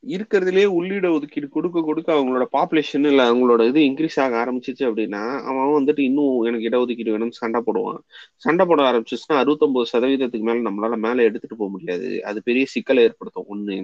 இருக்கிறதுலயே 0.07 0.68
உள்ளிட 0.78 1.07
ஒதுக்கீடு 1.12 1.49
கொடுக்க 1.49 1.82
கொடுக்க 1.82 2.11
அவங்களோட 2.12 2.45
பாப்புலேஷன் 2.53 3.07
இல்ல 3.11 3.22
அவங்களோட 3.30 3.62
இது 3.68 3.80
இன்க்ரீஸ் 3.80 4.18
ஆக 4.20 4.34
ஆரம்பிச்சிச்சு 4.43 4.84
அப்படின்னா 4.89 5.22
அவன் 5.45 5.76
வந்துட்டு 5.78 6.01
இன்னும் 6.01 6.43
எனக்கு 6.43 6.68
இடஒதுக்கீடு 6.68 7.14
வேணும்னு 7.14 7.41
சண்டை 7.41 7.61
போடுவான். 7.66 8.01
சண்டை 8.37 8.66
போட 8.66 8.82
ஆரம்பிச்சிச்சுன்னா 8.91 9.39
அறுபத்தொன்பது 9.43 9.91
சதவீதத்துக்கு 9.93 10.49
மேல 10.51 10.64
நம்மளால 10.70 10.99
மேல 10.99 11.22
எடுத்துட்டு 11.22 11.57
போக 11.57 11.70
முடியாது. 11.70 12.11
அது 12.24 12.39
பெரிய 12.43 12.66
சிக்கலை 12.74 13.03
ஏற்படுத்தும். 13.05 13.49
ஒண்ணு 13.49 13.76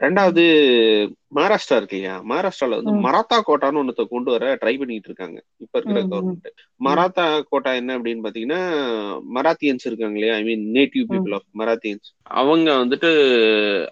ரெண்டாவது 0.00 0.42
மகாராஷ்டிரா 1.36 1.76
இருக்கு 1.76 1.96
இல்லையா 1.96 2.16
மகாராஷ்டிரால 2.30 2.76
வந்து 2.80 2.92
மராத்தா 3.06 3.36
கோட்டான்னு 3.46 3.80
ஒன்னத்தை 3.80 4.04
கொண்டு 4.06 4.28
வர 4.34 4.44
ட்ரை 4.60 4.74
பண்ணிட்டு 4.80 5.08
இருக்காங்க. 5.10 5.38
இப்ப 5.64 5.74
இருக்கிற 5.78 6.00
கவர்மெண்ட் 6.04 6.46
மராத்தா 6.80 7.24
கோட்டா 7.50 7.70
என்ன 7.80 7.96
அப்படின்னு 7.98 8.24
பாத்தீங்கன்னா 8.26 8.60
மராத்தியன்ஸ் 9.36 9.86
இருக்காங்க 9.88 10.16
இல்லையா? 10.18 10.36
I 10.36 10.44
mean 10.48 10.64
native 10.76 11.06
people 11.10 11.34
of 11.38 11.48
Marathians. 11.60 12.08
அவங்க 12.38 12.68
வந்துட்டு 12.82 13.10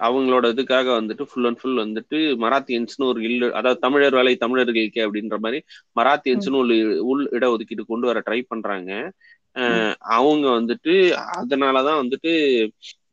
அவங்களோட 0.00 0.46
இதுக்காக 0.54 0.88
வந்துட்டு 0.98 1.26
ஃபுல் 1.30 1.48
அண்ட் 1.48 1.61
ஃபுல் 1.61 1.78
வந்துட்டு 1.84 2.18
மராத்தியன்ஸ்னு 2.44 3.07
ஒரு 3.07 3.20
இல்லு 3.28 3.48
அதாவது 3.54 3.80
தமிழர் 3.80 4.18
வேலை 4.18 4.34
தமிழர்களுக்கே 4.44 5.04
அப்படின்ற 5.07 5.38
மாதிரி 5.38 5.61
மராத்தியன்ஸ்னு 5.96 6.61
ஒரு 6.62 6.76
உள் 7.11 7.24
இடஒதுக்கீடு 7.32 7.84
கொண்டு 7.86 8.07
வர 8.07 8.20
ட்ரை 8.28 8.40
பண்றாங்க. 8.48 8.90
அவங்க 10.16 10.46
வந்துட்டு 10.59 10.94
அதனாலதான் 11.36 12.00
வந்துட்டு 12.02 12.32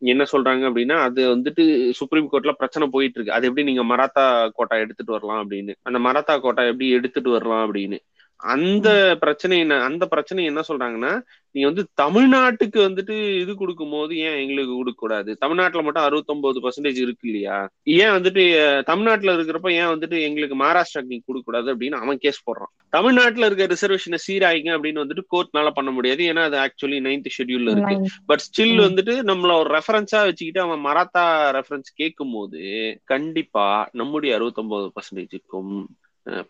என்ன 0.04 0.24
சொல்றாங்க 0.32 0.64
அப்படின்னா 0.70 0.96
அது 1.00 1.36
வந்துட்டு 1.36 1.64
சுப்ரீம் 1.92 2.30
கோர்ட்ல 2.32 2.52
பிரச்சனை 2.52 2.88
போயிட்டு 2.88 3.18
இருக்கு. 3.18 3.34
அது 3.34 3.48
எப்படி 3.48 3.66
நீங்க 3.66 3.84
மராத்தா 3.84 4.24
கோட்டா 4.50 4.76
எடுத்துட்டு 4.76 5.12
வரலாம் 5.12 5.42
அப்படின்னு. 5.44 5.74
அந்த 5.84 6.00
மராத்தா 6.00 6.38
கோட்டா 6.38 6.64
எப்படி 6.64 6.90
எடுத்துட்டு 6.90 7.30
வரலாம் 7.30 7.64
அப்படின்னு. 7.68 8.00
அந்த 8.44 9.16
பிரச்சனை 9.20 9.60
என்ன 9.60 9.82
அந்த 9.84 10.06
பிரச்சனை 10.06 10.46
என்ன 10.46 10.62
சொல்றாங்கன்னா 10.68 11.22
நீ 11.52 11.64
வந்து 11.64 11.88
தமிழ்நாட்டுக்கு 12.02 12.80
வந்துட்டு 12.88 13.40
இது 13.40 13.56
கொடுக்கும் 13.56 13.90
போது 13.90 14.18
ஏன் 14.18 14.40
எங்களுக்கு 14.40 14.76
கொடுக்க 14.76 15.00
கூடாது 15.00 15.38
தமிழ்நாட்டுல 15.38 15.84
மட்டும் 15.84 16.04
அறுபத்தொன்பது 16.04 16.60
பர்சன்டேஜ் 16.60 17.00
இருக்கு 17.02 17.28
இல்லையா? 17.28 17.70
ஏன் 17.84 18.12
வந்துட்டு 18.12 18.44
தமிழ்நாட்டுல 18.84 19.36
இருக்கிறப்ப 19.36 19.72
ஏன் 19.72 19.88
வந்துட்டு 19.88 20.22
எங்களுக்கு 20.22 20.56
மகாராஷ்டிராக்கு 20.56 21.08
நீ 21.08 21.22
கொடுக்க 21.26 21.46
கூடாது 21.46 21.76
அப்படின்னு 21.76 21.92
அவன் 21.92 22.18
கேஸ் 22.18 22.50
போடுறான். 22.50 22.72
தமிழ்நாட்டுல 22.90 23.46
இருக்க 23.46 23.66
ரிசர்வேஷனை 23.66 24.20
சீராயிங்க 24.28 24.72
அப்படின்னு 24.78 25.04
வந்துட்டு 25.04 25.26
கோர்ட்னால 25.36 25.70
பண்ண 25.70 25.92
முடியாது. 25.92 26.24
ஏன்னா 26.24 26.44
அது 26.44 26.58
ஆக்சுவலி 26.58 27.00
நைன்த் 27.02 27.34
ஷெட்யூல்ல 27.38 27.72
இருக்கு. 27.72 27.96
பட் 28.26 28.40
ஸ்டில் 28.40 28.78
வந்துட்டு 28.88 29.16
நம்மள 29.32 29.58
ஒரு 29.58 29.80
ரெஃபரன்ஸா 29.80 30.22
வச்சுக்கிட்டு 30.24 30.62
அவன் 30.62 30.80
மராத்தா 30.80 31.52
ரெஃபரன்ஸ் 31.52 31.92
கேட்கும் 31.96 32.32
போது 32.32 32.62
கண்டிப்பா 33.06 33.90
நம்முடைய 33.92 34.36
அறுபத்தொன்பது 34.36 34.92
பர்சன்டேஜுக்கும் 34.98 35.76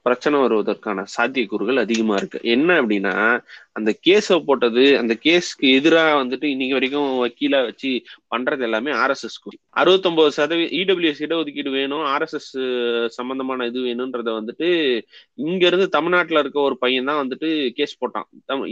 பிரச்சனை 0.06 0.40
வருவதற்கான 0.40 1.04
சாத்தியக்கூறுகள் 1.14 1.80
அதிகமா 1.84 2.16
இருக்கு. 2.16 2.40
என்ன 2.56 2.70
அப்படின்னா 2.82 3.14
அந்த 3.78 3.92
கேஸ 4.08 4.36
போட்டது 4.48 4.84
அந்த 5.00 5.14
கேஸ்க்கு 5.26 5.68
எதிராக 5.78 6.20
வந்துட்டு 6.22 6.48
இன்னைக்கு 6.54 6.78
வரைக்கும் 6.78 7.08
வக்கீலா 7.24 7.60
வச்சு 7.70 7.92
பண்றது 8.36 8.66
எல்லாமே 8.68 8.92
ஆர்எஸ்எஸ் 9.04 9.38
அறுபத்தொன்பது 9.82 10.32
சதவீத 10.38 10.70
இடபிள்யூஎஸ் 10.82 11.24
இடஒதுக்கீடு 11.28 11.72
வேணும் 11.80 12.06
ஆர்எஸ்எஸ் 12.14 12.52
சம்பந்தமான 13.18 13.68
இது 13.72 13.82
வேணும்ன்றத 13.88 14.32
வந்துட்டு 14.40 14.70
இங்க 15.50 15.64
இருந்து 15.68 15.90
தமிழ்நாட்டுல 15.98 16.44
இருக்க 16.44 16.60
ஒரு 16.70 16.78
பையன் 16.78 17.10
தான் 17.12 17.22
வந்துட்டு 17.24 17.50
கேஸ் 17.80 18.00
போட்டான். 18.02 18.28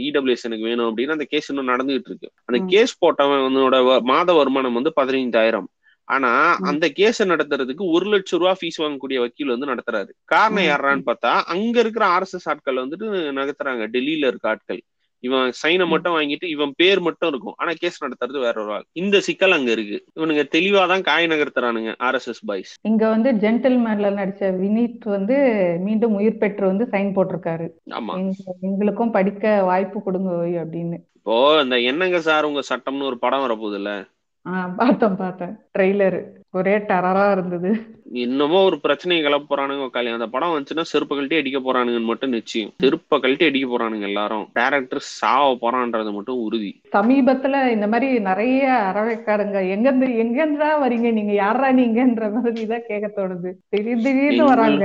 இடபிள்யூஎஸ் 0.08 0.48
எனக்கு 0.50 0.68
வேணும் 0.70 0.88
அப்படின்னு 0.90 1.16
அந்த 1.18 1.28
கேஸ் 1.34 1.50
இன்னும் 1.52 1.72
நடந்துகிட்டு 1.74 2.10
இருக்கு. 2.12 2.30
அந்த 2.48 2.60
கேஸ் 2.74 2.94
போட்டவனோட 3.04 3.76
மாத 4.12 4.32
வருமானம் 4.32 4.78
வந்து 4.80 4.92
பதினைந்தாயிரம். 5.00 5.68
ஆனா 6.12 6.30
அந்த 6.62 6.84
கேஸ 6.96 7.18
நடத்துறதுக்கு 7.24 7.84
ஒரு 7.90 8.06
லட்சம் 8.06 8.40
ரூபா 8.40 8.54
ஃபீஸ் 8.60 8.80
வாங்கக்கூடிய 8.82 9.18
வக்கீல் 9.18 9.52
வந்து 9.54 9.70
நடத்துறாரு. 9.72 10.10
காரணம் 10.24 10.64
யாரான்னு 10.64 11.08
பார்த்தா 11.10 11.32
அங்க 11.54 11.76
இருக்கிற 11.80 12.04
ஆர்எஸ்எஸ் 12.06 12.48
ஆட்கள் 12.52 12.80
வந்துட்டு 12.82 13.06
நகர்த்துறாங்க. 13.38 13.84
டெல்லியில 13.94 14.26
இருக்க 14.26 14.48
ஆட்கள். 14.48 14.82
இவன் 15.24 15.52
சைனை 15.62 15.84
மட்டும் 15.86 16.14
வாங்கிட்டு 16.14 16.46
இவன் 16.48 16.72
பேர் 16.76 17.00
மட்டும் 17.00 17.28
இருக்கும். 17.28 17.54
ஆனா 17.56 17.72
கேஸ் 17.74 17.98
நடத்துறது 18.04 18.38
வேற 18.40 18.56
ஒரு 18.62 18.72
ஆள். 18.72 18.86
இந்த 18.92 19.16
சிக்கல் 19.20 19.52
அங்க 19.52 19.70
இருக்கு. 19.70 19.98
இவனுங்க 20.16 20.44
தெளிவாதான் 20.54 21.02
காய் 21.02 21.26
நகர்த்துறானுங்க 21.26 21.92
ஆர் 21.98 22.14
எஸ் 22.14 22.28
எஸ் 22.28 22.42
பாய்ஸ் 22.44 22.72
இங்க 22.82 23.08
வந்து 23.08 23.32
ஜென்டில்மேன்ல 23.32 24.10
நடிச்ச 24.18 24.50
வினீத் 24.62 25.08
வந்து 25.08 25.36
மீண்டும் 25.80 26.14
உயிர் 26.14 26.38
பெற்று 26.38 26.66
வந்து 26.66 26.86
சைன் 26.90 27.14
போட்டிருக்காரு. 27.16 27.68
ஆமா. 27.90 28.16
எங்களுக்கும் 28.60 29.10
படிக்க 29.10 29.62
வாய்ப்பு 29.62 30.00
கொடுங்க 30.02 30.32
அப்படின்னு. 30.64 30.98
இப்போ 31.16 31.60
இந்த 31.62 31.76
என்னங்க 31.80 32.20
சார் 32.20 32.44
உங்க 32.44 32.62
சட்டம்னு 32.68 33.06
ஒரு 33.06 33.18
படம் 33.18 33.44
வரப்போகுது 33.44 33.74
இல்ல 33.74 33.92
ஆஹ் 34.46 34.70
பார்த்தேன் 34.76 35.16
பார்த்தேன். 35.16 35.52
ட்ரெய்லர் 35.74 36.16
ஒரே 36.50 36.78
டரரா 36.88 37.32
இருந்தது. 37.32 37.68
இன்னமோ 38.22 38.64
ஒரு 38.64 38.80
பிரச்சனையை 38.80 39.24
கிளப்ப 39.24 39.46
போறானுங்க 39.50 39.84
உக்காலி 39.84 40.08
அந்த 40.08 40.26
படம் 40.26 40.52
வந்துச்சுன்னா 40.52 40.84
செருப்ப 40.90 41.14
கழட்டி 41.14 41.36
அடிக்க 41.36 41.58
போறானுங்கன்னு 41.58 42.04
மட்டும் 42.04 42.30
நிச்சயம். 42.30 42.72
செருப்ப 42.82 43.18
கழட்டி 43.18 43.44
அடிக்க 43.44 43.66
போறானுங்க 43.68 44.00
எல்லாரும். 44.02 44.44
டேரக்டர் 44.54 45.00
சாவ 45.12 45.58
போறான்றது 45.62 46.12
மட்டும் 46.12 46.40
உறுதி. 46.40 46.70
சமீபத்துல 46.92 47.70
இந்த 47.70 47.86
மாதிரி 47.86 48.18
நிறைய 48.20 48.58
அறவைக்காரங்க 48.88 49.68
எங்கிருந்து 49.68 50.06
எங்கிருந்தா 50.16 50.70
வரீங்க? 50.82 51.12
நீங்க 51.12 51.32
யாரா 51.34 51.70
நீங்கன்ற 51.72 52.30
மாதிரி 52.34 52.66
தான் 52.66 52.86
கேட்க 52.86 53.10
தோணுது. 53.16 53.52
திடீர் 53.68 54.04
திடீர்னு 54.04 54.44
வராங்க. 54.44 54.84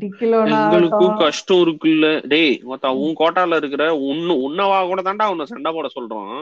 டிக்கிலோனா 0.00 0.60
எங்களுக்கும் 0.64 1.16
கஷ்டம் 1.16 1.60
இருக்குல்ல. 1.60 2.26
டேய் 2.26 2.54
மொத்தா 2.66 2.88
உன் 2.96 3.16
கோட்டால 3.16 3.56
இருக்கிற 3.56 3.86
உன்னு 4.10 4.36
உன்னவா 4.46 4.86
கூட 4.86 5.02
தாண்டா 5.02 5.30
உன்னை 5.30 5.46
சண்டை 5.46 5.72
போட 5.72 5.88
சொல்றோம். 5.96 6.36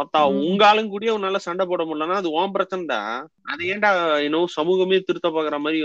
பத்தா 0.00 0.20
உங்க 0.42 0.62
ஆளுங்க 0.68 0.92
கூடயே 0.92 1.14
உன்னால 1.16 1.40
சண்டை 1.46 1.64
போட 1.66 1.82
முடியலன்னா 1.84 2.20
அது 2.20 2.30
உன் 2.38 2.54
பிரச்சனைடா. 2.56 3.00
அது 3.52 3.62
ஏன்டா 3.72 3.90
இன்னும் 4.26 4.54
சமூகமே 4.58 4.98
திருத்த 5.08 5.28
பாக்குற 5.36 5.58
மாதிரி 5.64 5.80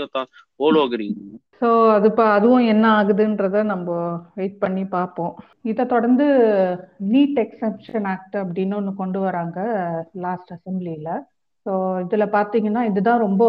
ஓலோகிறீங்க 0.60 1.20
ஸோ 1.60 1.68
அது 1.92 2.06
இப்போ 2.10 2.24
அதுவும் 2.36 2.64
என்ன 2.72 2.84
ஆகுதுன்றத 2.96 3.62
நம்ம 3.70 3.90
வெயிட் 4.34 4.58
பண்ணி 4.64 4.82
பார்ப்போம். 4.96 5.30
இதை 5.70 5.84
தொடர்ந்து 5.86 6.26
நீட் 7.12 7.38
எக்ஸப்ஷன் 7.44 8.06
ஆக்ட் 8.12 8.36
அப்படின்னு 8.42 8.76
ஒன்று 8.80 8.92
கொண்டு 8.94 9.18
வராங்க 9.20 9.58
லாஸ்ட் 10.24 10.52
அசம்பிளியில் 10.56 11.10
ஸோ 11.66 11.72
இதில் 12.04 12.34
பார்த்தீங்கன்னா 12.36 12.82
இதுதான் 12.90 13.24
ரொம்ப 13.26 13.44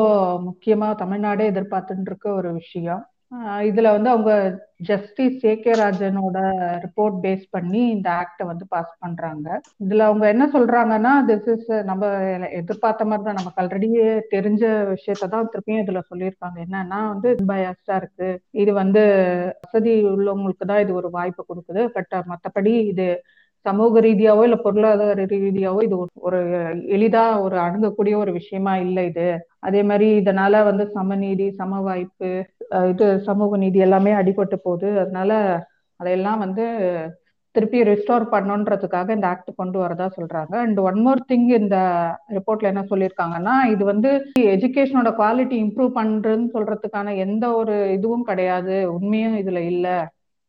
முக்கியமாக 0.47 0.99
தமிழ்நாடே 1.01 1.45
எதிர்பார்த்துட்டு 1.51 2.09
இருக்க 2.11 2.28
ஒரு 2.34 2.51
விஷயம். 2.53 3.03
இதுல 3.69 3.88
வந்து 3.95 4.09
அவங்க 4.09 4.32
ஜஸ்டிஸ் 4.89 5.41
ஏ 5.49 5.53
கே 5.63 5.71
ராஜனோட 5.82 6.38
ரிப்போர்ட் 6.84 7.15
பேஸ் 7.23 7.43
பண்ணி 7.55 7.82
இந்த 7.95 8.07
ஆக்டை 8.21 8.43
வந்து 8.51 8.65
பாஸ் 8.73 8.91
பண்றாங்க. 9.03 9.47
இதுல 9.86 10.05
அவங்க 10.09 10.25
என்ன 10.34 10.45
சொல்றாங்கன்னா 10.55 11.13
திஸ் 11.30 11.49
இஸ் 11.53 11.71
நம்ம 11.89 12.11
எதிர்பார்த்த 12.59 13.07
மாதிரி 13.09 13.25
தான் 13.28 13.39
நமக்கு 13.39 13.61
ஆல்ரெடியே 13.63 14.05
தெரிஞ்ச 14.36 14.63
விஷயத்தான் 14.93 15.49
திருப்பியும் 15.53 15.84
இதுல 15.86 16.01
சொல்லியிருக்காங்க. 16.11 16.57
என்னன்னா 16.67 16.99
வந்து 17.13 17.32
பயாஸ்டா 17.51 17.95
இருக்கு. 18.01 18.30
இது 18.63 18.73
வந்து 18.82 19.03
வசதி 19.65 19.93
உள்ளவங்களுக்கு 20.13 20.67
தான் 20.71 20.84
இது 20.86 20.93
ஒரு 21.01 21.11
வாய்ப்பு 21.17 21.43
கொடுக்குது. 21.51 21.84
பட் 21.97 22.15
மற்றபடி 22.34 22.75
இது 22.93 23.07
சமூக 23.68 24.01
ரீதியாவோ 24.07 24.41
இல்ல 24.47 24.57
பொருளாதார 24.65 25.26
ரீதியாவோ 25.34 25.80
இது 25.88 25.95
ஒரு 26.28 26.39
எளிதா 26.95 27.24
ஒரு 27.45 27.57
அணுகக்கூடிய 27.65 28.15
ஒரு 28.24 28.32
விஷயமா 28.39 28.74
இல்லை 28.86 29.03
இது. 29.11 29.28
அதே 29.68 29.82
மாதிரி 29.89 30.07
இதனால 30.22 30.63
வந்து 30.70 30.86
சமநீதி 30.97 31.47
சம 31.61 31.80
வாய்ப்பு 31.88 32.32
இது 32.91 33.07
சமூக 33.30 33.57
நீதி 33.63 33.80
எல்லாமே 33.88 34.13
அடிபட்டு 34.22 34.59
போகுது. 34.68 34.89
அதனால 35.03 35.32
அதையெல்லாம் 35.99 36.43
வந்து 36.45 36.65
திருப்பி 37.55 37.80
ரிஸ்டோர் 37.89 38.24
பண்ணுன்றதுக்காக 38.34 39.13
இந்த 39.15 39.28
ஆக்ட் 39.34 39.51
கொண்டு 39.59 39.78
வரதா 39.84 40.07
சொல்றாங்க. 40.18 40.53
அண்ட் 40.65 40.80
ஒன் 40.89 40.99
மோர் 41.05 41.22
திங் 41.30 41.47
இந்த 41.59 41.78
ரிப்போர்ட்ல 42.38 42.72
என்ன 42.72 42.84
சொல்லியிருக்காங்கன்னா 42.91 43.55
இது 43.74 43.84
வந்து 43.91 44.09
எஜுகேஷனோட 44.55 45.11
குவாலிட்டி 45.22 45.57
இம்ப்ரூவ் 45.65 45.91
பண்றதுன்னு 45.99 46.49
சொல்றதுக்கான 46.55 47.15
எந்த 47.26 47.45
ஒரு 47.61 47.76
இதுவும் 47.97 48.28
கிடையாது. 48.30 48.76
உண்மையும் 48.97 49.39
இதுல 49.43 49.61
இல்லை. 49.74 49.97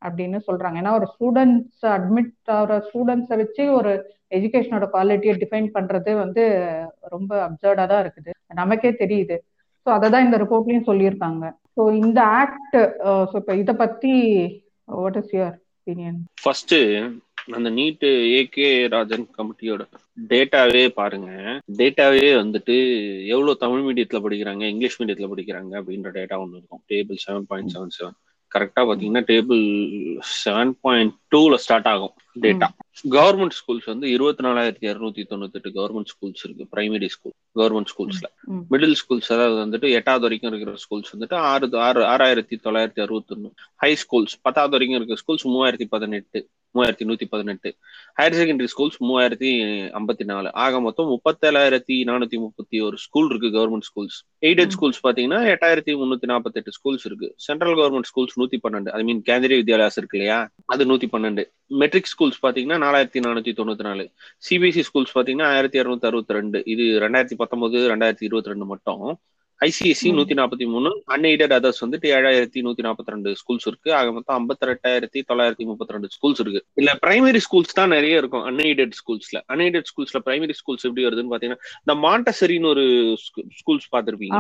அப்படின்னு 0.07 0.39
சொல்றாங்க. 0.49 0.77
ஏன்னா 0.83 0.93
ஒரு 0.99 1.07
ஸ்டூடெண்ட்ஸ் 1.15 1.85
அட்மிட் 1.97 2.51
ஆகிற 2.57 2.79
ஸ்டூடெண்ட்ஸை 2.89 3.39
வச்சு 3.43 3.65
ஒரு 3.79 3.93
எஜுகேஷனோட 4.39 4.87
குவாலிட்டியை 4.95 5.35
டிஃபைன் 5.43 5.69
பண்றது 5.77 6.11
வந்து 6.25 6.43
ரொம்ப 7.15 7.31
அப்சர்டா 7.47 7.87
தான் 7.93 8.03
இருக்குது. 8.05 8.33
நமக்கே 8.61 8.93
தெரியுது. 9.03 9.39
ஸோ 9.85 9.89
அதை 9.97 10.07
தான் 10.15 10.27
இந்த 10.27 10.39
ரிப்போர்ட்லயும் 10.43 10.89
சொல்லியிருக்காங்க. 10.91 11.45
ஸோ 11.77 11.83
இந்த 12.03 12.21
ஆக்ட் 12.43 12.77
ஸோ 13.31 13.35
இப்போ 13.43 13.55
இதை 13.63 13.75
பத்தி 13.85 14.13
what 15.03 15.19
is 15.23 15.33
your 15.39 15.57
opinion 15.79 16.21
first 16.43 16.77
அந்த 17.57 17.69
நீட் 17.77 18.07
ஏகே 18.39 18.69
ராஜன் 18.95 19.27
கமிட்டியோட 19.37 19.83
டேட்டாவே 20.31 20.83
பாருங்க. 20.99 21.31
டேட்டாவே 21.79 22.27
வந்துட்டு 22.41 22.77
எவ்வளவு 23.35 23.61
தமிழ் 23.63 23.85
மீடியத்துல 23.87 24.19
படிக்கிறாங்க 24.25 24.65
இங்கிலீஷ் 24.73 24.99
மீடியத்துல 25.01 25.31
படிக்கிறாங்க 25.33 25.73
அப்படின்ற 25.81 26.11
டேட்டா 26.19 26.39
ஒன்று 26.43 26.59
இருக்கும். 26.59 26.83
Table 26.93 27.23
seven 27.27 27.47
point 27.53 27.73
seven 27.75 27.95
seven 27.99 28.17
கரெக்டா 28.55 28.83
பாத்தீங்கன்னா 28.89 29.23
டேபிள் 29.25 29.63
செவன் 30.45 30.73
பாயிண்ட் 30.81 31.15
டூல 31.35 31.55
ஸ்டார்ட் 31.55 31.87
ஆகும் 31.87 32.15
டேட்டா 32.41 32.69
கவர்மெண்ட் 33.11 33.57
ஸ்கூல்ஸ் 33.59 33.85
வந்து 33.85 34.07
இருபத்தி 34.11 34.45
நாலாயிரத்தி 34.45 34.87
இருநூத்தி 34.91 35.23
தொண்ணூத்தி 35.31 35.53
எட்டு 35.53 35.71
கவர்மெண்ட் 35.71 36.13
ஸ்கூல்ஸ் 36.13 36.43
இருக்கு 36.45 36.65
பிரைமரி 36.77 37.07
ஸ்கூல் 37.07 37.35
கவர்மெண்ட் 37.57 37.91
ஸ்கூல்ஸ்ல 37.93 38.29
மிடில் 38.71 38.97
ஸ்கூல்ஸ் 39.03 39.33
அதாவது 39.33 39.59
வந்துட்டு 39.65 39.91
எட்டாவது 39.91 40.21
வரைக்கும் 40.21 40.51
இருக்கிற 40.53 40.75
ஸ்கூல்ஸ் 40.85 41.13
வந்துட்டு 41.17 41.35
ஆறு 41.35 41.69
ஆறு 41.79 42.03
ஆறாயிரத்தி 42.05 42.59
தொள்ளாயிரத்தி 42.65 43.01
அறுபத்தி 43.01 43.35
ஒண்ணு 43.35 43.51
ஹை 43.77 43.97
ஸ்கூல்ஸ் 44.05 44.37
பத்தாவது 44.43 44.71
வரைக்கும் 44.71 44.99
இருக்கிற 44.99 45.21
ஸ்கூல்ஸ் 45.27 45.47
மூவாயிரத்தி 45.49 45.89
பதினெட்டு. 45.91 46.49
மூவாயிரத்தி 46.79 47.07
நூத்தி 47.11 47.27
பதினெட்டு. 47.31 47.77
ஹையர் 48.21 48.37
செகண்டரி 48.41 48.69
ஸ்கூல்ஸ் 48.73 48.99
மூவாயிரத்தி 49.01 49.51
ஐம்பத்தி 50.01 50.25
நாலு. 50.25 50.53
ஆக 50.53 50.81
மொத்தம் 50.81 51.09
முப்பத்தேழாயிரத்தி 51.09 51.97
நானூத்தி 52.11 52.39
முப்பத்தி 52.39 52.81
ஒரு 52.81 52.97
ஸ்கூல் 52.97 53.29
இருக்கு 53.31 53.49
கவர்மெண்ட் 53.57 53.87
ஸ்கூல்ஸ் 53.89 54.19
எய்டட் 54.49 54.75
ஸ்கூல்ஸ் 54.77 55.01
பாத்தீங்கன்னா 55.07 55.41
எட்டாயிரத்தி 55.55 55.93
முன்னூத்தி 56.01 56.29
நாற்பத்தி 56.33 56.59
எட்டு 56.61 56.73
ஸ்கூல்ஸ் 56.79 57.05
இருக்கு. 57.05 57.35
சென்ட்ரல் 57.37 57.77
கவர்மெண்ட் 57.81 58.09
ஸ்கூல்ஸ் 58.11 58.37
நூத்தி 58.41 58.59
பன்னெண்டு. 58.67 58.91
ஐ 58.91 59.03
மீன் 59.03 59.23
கேந்திரிய 59.29 59.59
வித்யாலயாஸ் 59.63 59.99
இருக்கு 60.01 60.19
இல்லையா? 60.19 60.49
அது 60.67 60.85
நூத்தி 60.85 61.09
பன்னெண்டு. 61.13 61.45
மெட்ரிக் 61.67 62.11
ஸ்கூல்ஸ் 62.15 62.41
பாத்தீங்கன்னா 62.47 62.79
நாலாயிரத்தி 62.87 63.23
நானூத்தி 63.27 63.55
தொண்ணூத்தி 63.61 63.87
நாலு. 63.89 64.11
சிபிஎஸ்சி 64.49 64.85
ஸ்கூல்ஸ் 64.91 65.15
பாத்தீங்கன்னா 65.15 65.49
ஆயிரத்தி 65.55 65.81
இரநூத்தி 65.81 66.09
அறுபத்தி 66.11 66.33
ரெண்டு. 66.33 66.63
இது 66.67 66.85
ரெண்டாயிரத்தி 67.05 67.37
பத்தொன்பது 67.37 67.79
ரெண்டாயிரத்தி 67.95 68.27
இருபத்தி 68.29 68.51
ரெண்டு 68.51 68.65
மட்டும். 68.65 69.19
ஐசிஎஸ்சி 69.61 70.09
நூத்தி 70.17 70.35
நாற்பத்தி 70.39 70.67
மூணு 70.73 70.91
அன்எய்டட் 71.15 71.55
அதர்ஸ் 71.57 71.83
வந்துட்டு 71.85 72.09
ஏழாயிரத்தி 72.17 72.61
நூத்தி 72.67 72.83
நாற்பத்தி 72.87 73.13
ரெண்டு 73.15 73.31
ஸ்கூல்ஸ் 73.41 73.67
இருக்கு. 73.71 73.91
ஆக 73.93 74.13
மொத்தம் 74.13 74.37
ஐம்பத்தி 74.39 74.69
ரெண்டாயிரத்தி 74.71 75.21
தொள்ளாயிரத்தி 75.31 75.65
முப்பத்தி 75.71 75.95
ரெண்டு 75.97 76.11
ஸ்கூல்ஸ் 76.17 76.43
இருக்கு. 76.45 76.61
இல்ல 76.75 76.93
பிரைமரி 77.05 77.41
ஸ்கூல்ஸ் 77.47 77.79
தான் 77.79 77.95
நிறைய 77.97 78.23
இருக்கும் 78.23 78.45
அன்எய்டட் 78.51 78.95
ஸ்கூல்ஸ்ல 79.01 79.41
அன்எய்டட் 79.55 79.89
ஸ்கூல்ஸ்ல 79.93 80.21
பிரைமரி 80.29 80.57
ஸ்கூல்ஸ் 80.61 80.87
எப்படி 80.89 81.07
வருதுன்னு 81.09 81.33
பாத்தீங்கன்னா 81.35 81.63
இந்த 81.81 81.97
மாண்டசரின்னு 82.07 82.71
ஒரு 82.75 82.87
ஸ்கூல்ஸ் 83.61 83.89
பாத்திருப்பீங்க 83.97 84.37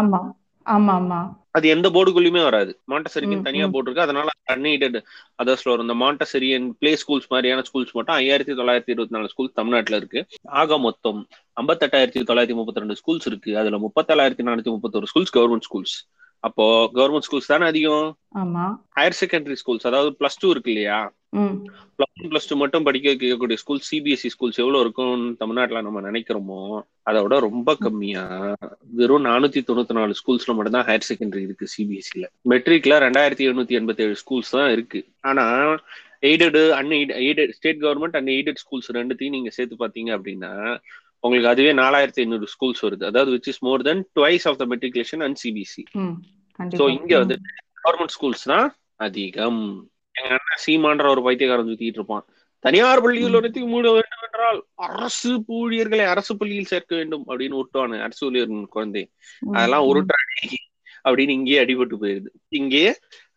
ஆமா 0.68 0.94
ஆமா 1.00 1.18
அது 1.56 1.66
எந்த 1.74 1.86
போர்டுக்குள்ளயுமே 1.94 2.42
வராது. 2.46 2.72
மாண்டசரிக்கு 2.90 3.36
தனியா 3.46 3.66
போர்டு 3.74 3.88
இருக்கு 3.88 4.04
அதனால 4.04 4.28
அன்எய்டட் 4.54 4.98
அதர்ஸ்ல 5.42 5.70
வரும் 5.70 5.86
இந்த 5.86 5.96
மாண்டசரி 6.02 6.48
அண்ட் 6.56 6.70
பிளே 6.80 6.92
ஸ்கூல்ஸ் 7.02 7.30
மாதிரியான 7.32 7.64
ஸ்கூல்ஸ் 7.68 7.94
மட்டும் 7.94 8.16
ஐயாயிரத்தி 8.16 8.54
தொள்ளாயிரத்தி 8.58 8.92
இருபத்தி 8.94 9.16
நாலு 9.16 9.30
ஸ்கூல் 9.32 9.50
தமிழ்நாட்டுல 9.58 9.98
இருக்கு. 10.00 10.20
ஆக 10.60 10.78
மொத்தம் 10.78 11.20
ஐம்பத்தெட்டாயிரத்தி 11.56 12.22
தொள்ளாயிரத்தி 12.30 12.58
முப்பத்தி 12.60 12.82
ரெண்டு 12.84 12.98
ஸ்கூல்ஸ் 13.00 13.28
இருக்கு. 13.30 13.52
அதுல 13.60 13.78
முப்பத்தேழாயிரத்தி 13.86 14.46
நானூத்தி 14.48 14.72
முப்பத்தொரு 14.76 15.08
ஸ்கூல்ஸ் 15.12 15.34
கவர்மெண்ட் 15.38 15.68
ஸ்கூல்ஸ் 15.68 15.96
அப்போ 16.44 16.64
கவர்மெண்ட் 16.98 17.26
ஸ்கூல்ஸ் 17.28 17.52
தானே 17.52 17.66
அதிகம்? 17.66 18.08
ஹையர் 18.98 19.18
செகண்டரி 19.22 19.56
ஸ்கூல்ஸ் 19.62 19.88
அதாவது 19.90 20.10
பிளஸ் 20.20 20.40
டூ 20.42 20.50
இருக்கு 20.50 20.72
இல்லையா? 20.74 20.98
பிளஸ் 21.98 22.14
ஒன் 22.20 22.30
பிளஸ் 22.32 22.48
டூ 22.50 22.56
மட்டும் 22.62 22.86
படிக்க 22.86 23.06
வைக்கக்கூடிய 23.12 23.56
ஸ்கூல் 23.62 23.82
சிபிஎஸ்சி 23.88 24.28
ஸ்கூல்ஸ் 24.34 24.60
எவ்வளவு 24.62 24.82
இருக்கும்னு 24.84 25.26
தமிழ்நாட்டுல 25.42 25.80
நம்ம 25.86 26.02
நினைக்கிறோமோ 26.06 26.60
அதை 27.08 27.18
விட 27.24 27.36
ரொம்ப 27.46 27.70
கம்மியா. 27.84 28.22
வெறும் 28.98 29.26
நானூத்தி 29.28 29.60
தொண்ணூத்தி 29.68 29.94
நாலு 29.98 30.14
ஸ்கூல்ஸ்ல 30.20 30.54
மட்டும் 30.56 30.76
தான் 30.76 30.86
ஹையர் 30.88 31.08
செகண்டரி 31.08 31.42
இருக்கு 31.48 31.66
சிபிஎஸ்சில 31.74 32.26
மெட்ரிக்ல 32.52 33.00
ரெண்டாயிரத்தி 33.06 33.46
எழுநூத்தி 33.48 33.78
எண்பத்தி 33.80 34.04
ஏழு 34.06 34.16
ஸ்கூல்ஸ் 34.22 34.54
தான் 34.56 34.70
இருக்கு. 34.76 35.02
ஆனா 35.30 35.44
aided 36.30 36.62
unaided 37.26 37.52
state 37.58 37.82
government 37.84 38.16
and 38.20 38.32
aided 38.36 38.62
schools 38.64 38.90
ரெண்டுத்தையும் 38.98 39.36
நீங்க 39.36 39.52
சேர்த்து 39.58 39.82
பாத்தீங்க 39.84 40.12
அப்படின்னா 40.18 40.52
உங்களுக்கு 41.24 41.52
அதுவே 41.52 41.70
நாலாயிரத்தி 41.82 42.22
ஐநூறு 42.24 42.48
ஸ்கூல்ஸ் 42.54 42.82
வருது. 42.86 43.04
அதாவது 43.10 43.30
which 43.36 43.50
is 43.52 43.62
more 43.68 43.86
than 43.90 44.02
twice 44.18 44.46
of 44.50 44.58
the 44.62 44.66
matriculation 44.72 45.24
and 45.26 45.38
CBSE 45.44 45.84
so 46.80 46.84
இங்க 46.98 47.12
வந்து 47.22 47.38
கவர்மெண்ட் 47.84 48.16
ஸ்கூல்ஸ் 48.16 48.44
தான் 48.52 48.68
அதிகம். 49.06 49.62
எங்க 50.18 50.38
அண்ணன் 50.38 50.64
சீமான்ற 50.66 51.08
ஒரு 51.08 51.22
பைத்தியக்காரன் 51.22 51.70
சுத்திட்டு 51.70 51.98
இருப்பான். 51.98 52.24
தனியார் 52.64 53.00
பள்ளிகள் 53.00 53.36
ஒன்றுத்தையும் 53.38 53.72
மூட 53.72 53.88
வேண்டும் 53.92 54.22
என்றால் 54.22 54.66
அரசு 54.74 55.42
ஊழியர்களை 55.46 56.04
அரசு 56.04 56.36
பள்ளியில் 56.36 56.70
சேர்க்க 56.72 56.96
வேண்டும் 56.96 57.24
அப்படின்னு 57.28 57.60
விட்டுவானு 57.60 58.02
அரசு 58.02 58.26
ஊழியர் 58.26 58.68
குழந்தை. 58.68 59.04
அதெல்லாம் 59.52 59.86
உருட்டாடி 59.88 60.48
அப்படின்னு 61.04 61.28
இங்கேயே 61.28 61.64
அடிபட்டு 61.64 61.96
போயிருது. 62.00 62.30
இங்கேயே 62.48 62.90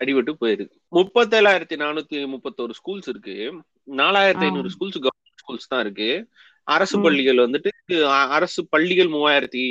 அடிபட்டு 0.04 0.34
போயிருது. 0.42 0.74
முப்பத்தேழாயிரத்தி 0.92 1.76
நானூத்தி 1.84 2.20
முப்பத்தோரு 2.36 2.74
ஸ்கூல்ஸ் 2.80 3.10
இருக்கு. 3.14 3.36
நாலாயிரத்தி 3.98 4.48
ஐநூறு 4.48 4.70
ஸ்கூல்ஸ் 4.70 5.02
கவர்மெண்ட் 5.02 5.42
ஸ்கூல்ஸ் 5.44 5.70
தான் 5.70 5.80
இருக்கு. 5.80 6.10
அரசு 6.64 7.02
பள்ளிகள் 7.02 7.36
வந்துட்டு 7.36 8.04
அரசு 8.08 8.68
பள்ளிகள் 8.68 9.08
மூவாயிரத்தி 9.08 9.64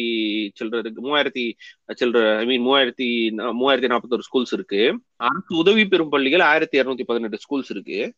சில்லற 0.61 0.79
இருக்கு 0.79 1.03
மூவாயிரத்தி 1.07 1.53
சில்லற 2.01 2.37
ஐ 2.37 2.45
மீன் 2.47 2.65
மூவாயிரத்தி 2.65 3.09
மூவாயிரத்தி 3.61 3.91
நாற்பத்தொரு 3.93 4.23
ஸ்கூல்ஸ் 4.31 4.53
இருக்கு. 4.53 5.01
அரசு 5.17 5.57
உதவி 5.57 5.89
பெறும் 5.89 6.09
பள்ளிகள் 6.09 6.41
ஆயிரத்தி 6.41 6.81
இருநூத்தி 6.81 7.03
பதினெட்டு 7.03 7.39
ஸ்கூல்ஸ் 7.39 7.71
இருக்கு. 7.71 8.15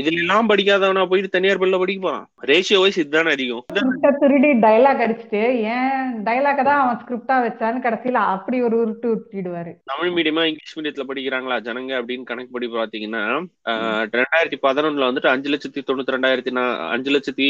இதுல 0.00 0.20
எல்லாம் 0.22 0.48
படிக்காதவனா 0.50 1.02
போயிட்டு 1.10 1.34
தனியார் 1.34 1.60
பள்ளியில 1.60 1.78
படிக்க 1.82 2.00
போறான். 2.04 2.24
ரேஷியோ 2.50 2.78
வைஸ் 2.82 2.98
இதுதானே 3.02 3.32
அதிகம். 3.36 3.64
திருடி 4.22 4.50
டைலாக் 4.64 5.02
அடிச்சுட்டு 5.04 5.42
ஏன் 5.74 6.08
டைலாக 6.26 6.60
தான் 6.68 6.80
அவன் 6.82 6.98
ஸ்கிரிப்டா 7.02 7.36
வச்சான்னு 7.44 7.84
கடைசியில 7.86 8.20
அப்படி 8.34 8.56
ஒரு 8.66 8.76
உருட்டு 8.82 9.06
உருட்டிடுவாரு. 9.12 9.72
தமிழ் 9.92 10.12
மீடியமா 10.16 10.44
இங்கிலீஷ் 10.50 10.76
மீடியத்துல 10.78 11.06
படிக்கிறாங்களா 11.10 11.58
ஜனங்க 11.68 11.92
அப்படின்னு 12.00 12.28
கணக்கு 12.30 12.54
படி 12.56 12.68
பாத்தீங்கன்னா 12.76 13.22
ரெண்டாயிரத்தி 14.16 14.58
பதினொன்னுல 14.66 15.08
வந்துட்டு 15.10 15.32
அஞ்சு 15.34 15.50
லட்சத்தி 15.54 15.82
தொண்ணூத்தி 15.90 16.14
ரெண்டாயிரத்தி 16.16 16.52
அஞ்சு 16.94 17.10
லட்சத்தி 17.16 17.48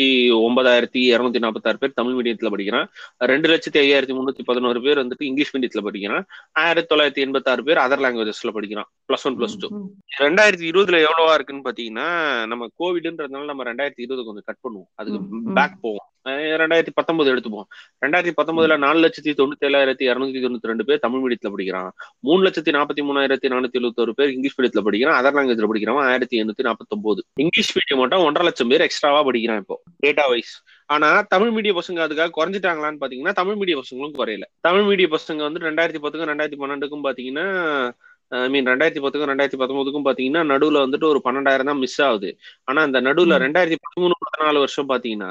ஒன்பதாயிரத்தி 0.49 1.03
இருநூத்தி 1.15 1.43
நாற்பத்தாறு 1.45 1.81
பேர் 1.83 1.99
தமிழ் 2.01 2.17
மீடியத்துல 2.19 2.53
படிக்கிறான். 2.55 2.89
ரெண்டு 3.33 3.49
லட்சத்தி 3.53 3.81
ஐயாயிரத்தி 3.85 4.17
முன்னூத்தி 4.19 4.45
பதினோரு 4.51 4.83
பேர் 4.87 5.03
வந்துட்டு 5.03 5.29
இங்கிலீஷ் 5.31 5.55
மீடியத்துல 5.57 5.85
படிக்கிறான். 5.89 6.25
ஆயிரத்தி 6.65 6.91
தொள்ளாயிரத்தி 6.93 7.25
எண்பத்தி 7.27 7.51
ஆறு 7.55 7.65
பேர் 7.69 7.83
அதர் 7.85 8.05
லாங்குவேஜஸ்ல 8.05 8.55
படிக்கிறான். 8.59 8.89
பிளஸ் 9.09 9.27
ஒன் 9.29 9.39
பிளஸ் 9.41 9.59
டூ 9.63 9.69
ரெண்டாயிரத்தி 10.23 10.67
இருபதுல 10.73 11.01
எவ்வளவா 11.07 11.35
இருக்குன்னு 11.39 11.67
பாத்தீங்கன்னா 11.69 12.02
நம்ம 12.51 12.69
கோவிட்ன்றதுனால 12.81 13.51
நம்ம 13.51 13.65
ரெண்டாயிரத்தி 13.69 14.03
இருபது 14.05 14.25
கொஞ்சம் 14.29 14.47
கட் 14.49 14.63
பண்ணுவோம். 14.65 14.89
அதுக்கு 14.95 15.21
பேக் 15.59 15.77
போவோம். 15.85 16.07
ரெண்டாயிரத்தி 16.63 16.93
பத்தொன்பது 16.99 17.29
எடுத்துப்போம். 17.33 17.67
ரெண்டாயிரத்தி 18.05 18.33
பத்தொன்பதுல 18.39 18.75
நாலு 18.85 18.99
லட்சத்தி 19.05 19.33
தொண்ணூத்தி 19.41 19.67
ஏழாயிரத்தி 19.69 20.05
இருநூத்தி 20.11 20.43
தொண்ணூத்தி 20.45 20.71
ரெண்டு 20.71 20.85
பேர் 20.89 21.03
தமிழ் 21.05 21.23
மீடியத்துல 21.25 21.51
படிக்கிறான். 21.55 21.89
மூணு 22.27 22.41
லட்சத்தி 22.47 22.75
நாற்பத்தி 22.77 23.05
மூணாயிரத்தி 23.09 23.51
நானூத்தி 23.55 23.79
எழுபத்தொரு 23.81 24.15
பேர் 24.19 24.31
இங்கிலீஷ் 24.35 24.57
மீடியத்துல 24.59 24.85
படிக்கிறான். 24.89 25.19
அதர் 25.21 25.37
லாங்குவேஜ்ல 25.39 25.71
படிக்கிறான் 25.73 26.01
ஆயிரத்தி 26.11 26.39
எண்ணூத்தி 26.43 26.67
நாற்பத்தி 26.69 26.97
ஒன்பது 26.99 27.23
இங்கிலீஷ் 27.45 27.73
மீடியம் 27.79 28.01
மட்டும் 28.03 28.25
ஒன்றரை 28.29 28.47
லட்சம் 28.49 28.73
பேர் 28.75 28.87
எக்ஸ்ட்ராவா 28.89 29.23
படிக்கிறான் 29.31 29.61
இப்போ 29.65 29.79
டேட்டா 30.07 30.27
வைஸ் 30.35 30.55
ஆனா 30.95 31.09
தமிழ் 31.35 31.53
மீடிய 31.57 31.73
பசங்க 31.81 32.01
அதுக்காக 32.07 32.33
குறைஞ்சிட்டாங்களான்னு 32.39 33.03
பாத்தீங்கன்னா 33.03 33.35
தமிழ் 33.41 33.59
மீடிய 33.61 33.75
பசங்களும் 33.81 34.17
குறையல. 34.21 34.47
தமிழ் 34.67 34.87
மீடிய 34.89 35.09
பசங்க 35.17 35.41
வந்து 35.49 35.61
ரெண்டாயிரத்தி 35.69 36.01
பத்துக்கும் 36.05 36.33
ரெண்டாயிரத்தி 36.33 36.59
பன்னெண்டுக்கும் 36.63 37.05
பாத்தீங்கன்னா 37.07 37.47
ஐ 38.33 38.49
மீன் 38.53 38.69
ரெண்டாயிரத்தி 38.71 39.03
பத்துக்கும் 39.05 39.31
ரெண்டாயிரத்தி 39.31 39.59
பத்தொன்பதுக்கும் 39.61 40.07
பாத்தீங்கன்னா 40.09 40.43
நடுவுல 40.53 40.83
வந்துட்டு 40.85 41.07
ஒரு 41.13 41.21
பன்னெண்டாயிரம் 41.27 41.71
தான் 41.71 41.83
மிஸ் 41.85 42.01
ஆகுது. 42.07 42.31
ஆனா 42.69 42.81
அந்த 42.89 43.01
நடுவுல 43.09 43.39
ரெண்டாயிரத்தி 43.45 43.79
பதிமூணு 43.87 44.17
பதினாலு 44.25 44.63
வருஷம் 44.65 44.91
பாத்தீங்கன்னா 44.93 45.31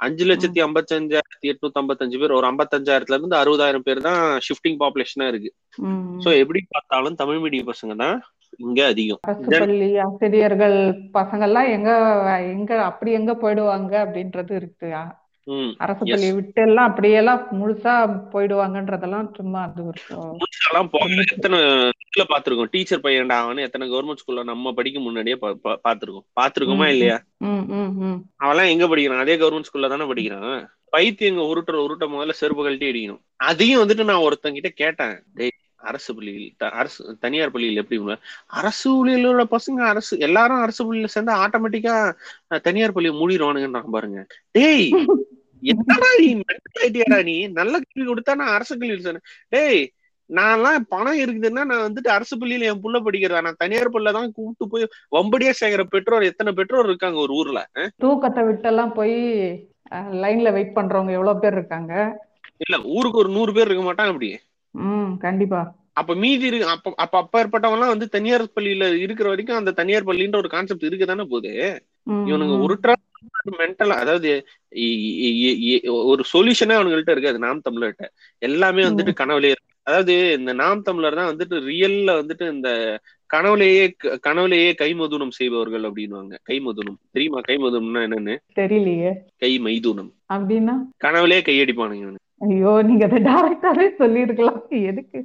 அஞ்சு 0.00 0.24
லட்சத்தி 0.28 0.60
ஐம்பத்தஞ்சாயிரத்தி 0.66 1.48
எட்நூத்தி 1.52 1.80
ஐம்பத்தஞ்சு 1.82 2.20
பேர் 2.20 2.36
ஒரு 2.38 2.46
ஐம்பத்தஞ்சாயிரத்துல 2.50 3.18
இருந்து 3.18 3.40
அறுபதாயிரம் 3.42 3.86
பேர் 3.88 4.06
தான் 4.08 4.22
ஷிஃப்டிங் 4.46 4.78
பாப்புலேஷனா 4.82 5.26
இருக்கு. 5.32 5.50
சோ 6.24 6.28
எப்படி 6.42 6.60
பார்த்தாலும் 6.74 7.18
தமிழ் 7.22 7.42
மீடிய 7.44 7.64
பசங்க 7.72 7.94
தான் 8.04 8.16
இங்க 8.66 8.80
அதிகம். 8.92 9.20
பள்ளி 9.64 9.90
ஆசிரியர்கள் 10.06 10.78
பசங்க 11.18 11.44
எல்லாம் 11.48 11.68
எங்க 11.76 11.90
எங்க 12.54 12.72
அப்படி 12.90 13.10
எங்க 13.20 13.32
போயிடுவாங்க 13.42 13.92
அப்படின்றது 14.06 14.54
இருக்கு. 14.60 14.88
அரசு 15.84 16.02
பள்ளி 16.10 16.28
விட்டு 16.36 16.60
எல்லாம் 16.66 16.88
அப்படியெல்லாம் 16.90 17.40
முழுசா 17.60 17.94
போயிடுவாங்கன்றதெல்லாம் 18.32 19.28
சும்மா 19.38 19.60
அது 19.66 19.84
ஸ்கூல்ல 22.00 22.24
பாத்துருக்கோம்? 22.32 22.70
டீச்சர் 22.74 23.04
பையன்டா 23.04 23.36
அவனு 23.44 23.66
எத்தனை 23.66 23.84
கவர்மெண்ட் 23.92 24.20
ஸ்கூல்ல 24.22 24.42
நம்ம 24.50 24.72
படிக்க 24.78 25.00
முன்னாடியே 25.00 25.36
பாத்துருக்கோம். 25.86 26.26
பாத்துருக்கோமா 26.40 26.86
இல்லையா? 26.94 27.16
அவெல்லாம் 28.44 28.72
எங்க 28.74 28.86
படிக்கிறான்? 28.92 29.24
அதே 29.24 29.36
கவர்மெண்ட் 29.42 29.68
ஸ்கூல்ல 29.68 29.92
தானே 29.94 30.06
படிக்கிறான். 30.12 30.60
பைத்தியங்க 30.96 31.42
உருட்டுற 31.50 31.78
உருட்ட 31.86 32.06
முதல்ல 32.14 32.34
செருப்பு 32.42 32.62
கழட்டி 32.64 32.90
அடிக்கணும். 32.90 33.22
அதையும் 33.48 33.82
வந்துட்டு 33.82 34.08
நான் 34.10 34.26
ஒருத்தங்கிட்ட 34.28 34.70
கேட்டேன். 34.82 35.16
டேய் 35.38 35.56
அரசு 35.90 36.10
பள்ளியில் 36.16 36.48
அரசு 36.78 37.02
தனியார் 37.24 37.52
பள்ளியில் 37.52 37.80
எப்படி 37.82 37.98
அரசு 38.60 38.88
உள்ள 38.96 39.44
பசங்க 39.54 39.80
அரசு 39.92 40.14
எல்லாரும் 40.26 40.62
அரசு 40.64 40.80
பள்ளியில 40.86 41.10
சேர்ந்தா 41.14 41.36
ஆட்டோமேட்டிக்கா 41.44 41.94
தனியார் 42.68 42.96
பள்ளியை 42.96 43.14
மூடிடுவானுங்கன்றாங்க 43.20 43.92
பாருங்க. 43.96 44.20
டேய் 44.56 44.88
என்னடா 45.62 46.10
நீ 46.18 46.28
நீ? 47.26 47.36
நல்ல 47.56 47.74
கல்வி 47.82 48.04
கொடுத்தா 48.06 48.34
நான் 48.40 48.54
அரசு 48.56 48.72
கல்வியில் 48.74 49.04
சேர்ந்தேன் 49.04 49.26
டேய் 49.52 49.82
நான்லாம் 50.30 50.84
பணம் 50.90 51.20
இருக்குதுன்னா 51.22 51.62
நான் 51.68 51.84
வந்துட்டு 51.84 52.10
அரசு 52.16 52.34
பள்ளியில 52.36 52.68
என் 52.68 52.82
புள்ள 52.82 52.98
படிக்கிறதா? 53.00 53.40
நான் 53.46 53.60
தனியார் 53.62 53.92
பள்ளியில 53.92 54.16
தான் 54.16 54.34
கூப்பிட்டு 54.36 54.70
போய் 54.72 54.84
வம்படியா 55.12 55.52
சேர்க்கிற 55.56 55.84
பெற்றோர் 55.94 56.28
எத்தனை 56.28 56.52
பெற்றோர் 56.58 56.88
இருக்காங்க 56.90 57.18
ஒரு 57.24 57.34
ஊர்ல? 57.38 57.60
தூக்கத்தை 58.04 58.42
விட்டெல்லாம் 58.48 58.92
போய் 58.94 59.16
லைன்ல 60.20 60.48
வெயிட் 60.52 60.76
பண்றவங்க 60.76 61.12
எவ்வளவு 61.16 61.42
பேர் 61.42 61.58
இருக்காங்க? 61.58 61.92
இல்ல 62.64 62.76
ஊருக்கு 62.94 63.22
ஒரு 63.22 63.30
நூறு 63.34 63.52
பேர் 63.52 63.68
இருக்க 63.68 63.84
மாட்டாங்க 63.84 64.12
அப்படி. 64.14 64.30
ம் 64.74 65.12
கண்டிப்பா. 65.18 65.60
அப்ப 65.96 66.14
மீதி 66.20 66.44
இருக்கு 66.48 66.66
அப்ப 66.72 66.92
அப்ப 66.98 67.14
அப்ப 67.20 67.40
ஏற்பட்டவங்க 67.40 67.78
எல்லாம் 67.78 67.94
வந்து 67.94 68.06
தனியார் 68.12 68.44
பள்ளியில 68.56 68.84
இருக்கிற 69.04 69.26
வரைக்கும் 69.28 69.58
அந்த 69.58 69.74
தனியார் 69.78 70.08
பள்ளின்ற 70.08 70.36
ஒரு 70.38 70.50
கான்செப்ட் 70.52 70.86
இருக்குதானே 70.88 71.24
போகுது 71.28 71.52
இவனுங்க 72.26 72.54
ம். 72.54 72.62
ஒரு 72.66 72.76
மென்டலா 73.60 73.96
அதாவது 74.04 74.30
ஒரு 76.10 76.22
சொல்யூஷனே 76.32 76.76
அவனுங்கள்ட்ட 76.76 77.14
இருக்காது 77.16 77.44
நாம் 77.46 77.66
தமிழர்கிட்ட. 77.68 78.06
எல்லாமே 78.42 78.84
வந்துட்டு 78.88 79.14
கனவுலயே 79.22 79.56
அதாவது 79.86 80.14
இந்த 80.38 80.52
நாம் 80.60 80.86
தமிழர் 80.88 81.18
தான் 81.18 81.30
வந்துட்டு 81.30 81.56
ரியல்ல 81.68 82.10
வந்துட்டு 82.20 82.44
இந்த 82.54 82.70
கனவுலேயே 83.30 83.84
கனவுலேயே 84.26 84.70
கைமதுனம் 84.80 85.36
செய்பவர்கள் 85.38 85.84
அப்படின்னுவாங்க. 85.88 86.34
கைமதுனம். 86.48 86.98
தெரியுமா? 87.12 87.40
கைமதுனம்னா 87.48 88.00
என்னன்னு? 88.06 88.34
தெரியலையே. 88.60 89.12
கை 89.44 89.52
மைதுனம் 89.66 90.10
அப்படின்னா? 90.34 90.74
கனவுலயே 91.04 91.42
கையடிப்பானுங்க. 91.48 92.16
ஐயோ 92.46 92.72
நீங்க 92.88 93.04
அதை 93.08 93.18
டைரக்டாவே 93.28 93.86
சொல்லிருக்கலாம் 93.98 94.60
எதுக்கு? 94.90 95.18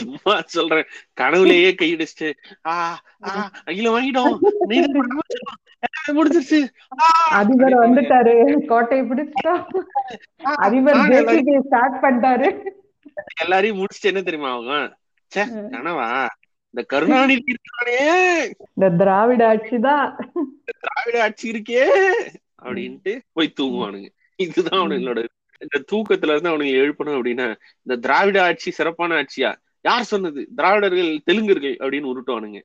சும்மா 0.00 0.34
சொல்றேன். 0.54 0.88
கனவுலயே 1.20 1.70
கையடிச்சுட்டு 1.80 2.30
ஆ 2.70 2.74
ஆ 3.26 3.32
அகில 3.70 3.92
வாங்கிட்டோம். 3.96 4.34
முடிஞ்சிருச்சு. 6.06 6.68
அதிபர் 7.30 7.72
வந்துட்டாரு. 7.72 8.64
கோட்டையை 8.66 9.06
பிடிச்சிட்டா. 9.06 9.64
ஆ, 10.44 10.54
அதிபர் 10.54 11.62
ஸ்டார்ட் 11.64 12.04
பண்ணிட்டாரு. 12.04 12.66
எல்லாரையும் 13.40 13.78
முடிச்சுட்டு 13.78 14.02
என்ன 14.02 14.22
தெரியுமா 14.22 14.52
அவங்க 14.52 14.96
கனவா? 15.36 16.28
இந்த 16.70 16.86
கருணாநிதி 16.86 17.44
இருக்கானே 17.52 18.50
இந்த 18.74 18.90
திராவிட 18.96 19.48
ஆட்சி 19.48 19.78
தான். 19.78 20.16
திராவிட 20.80 21.22
ஆட்சி 21.22 21.50
இருக்கே 21.50 21.84
அப்படின்ட்டு 22.62 23.18
போய் 23.32 23.52
தூங்குவானுங்க. 23.60 24.08
இதுதான் 24.36 24.80
அவனுங்களோட 24.80 25.24
இந்த 25.58 25.82
தூக்கத்துல 25.92 26.36
இருந்து 26.36 26.50
அவனுங்க 26.50 26.82
எழுப்பணும் 26.84 27.18
அப்படின்னா 27.20 27.54
இந்த 27.82 28.00
திராவிட 28.00 28.42
ஆட்சி 28.42 28.70
சிறப்பான 28.70 29.22
ஆட்சியா? 29.22 29.54
யார் 29.80 30.02
சொன்னது? 30.02 30.48
திராவிடர்கள் 30.56 31.20
தெலுங்கர்கள் 31.30 31.76
அப்படின்னு 31.78 32.12
உருட்டுவானுங்க. 32.12 32.62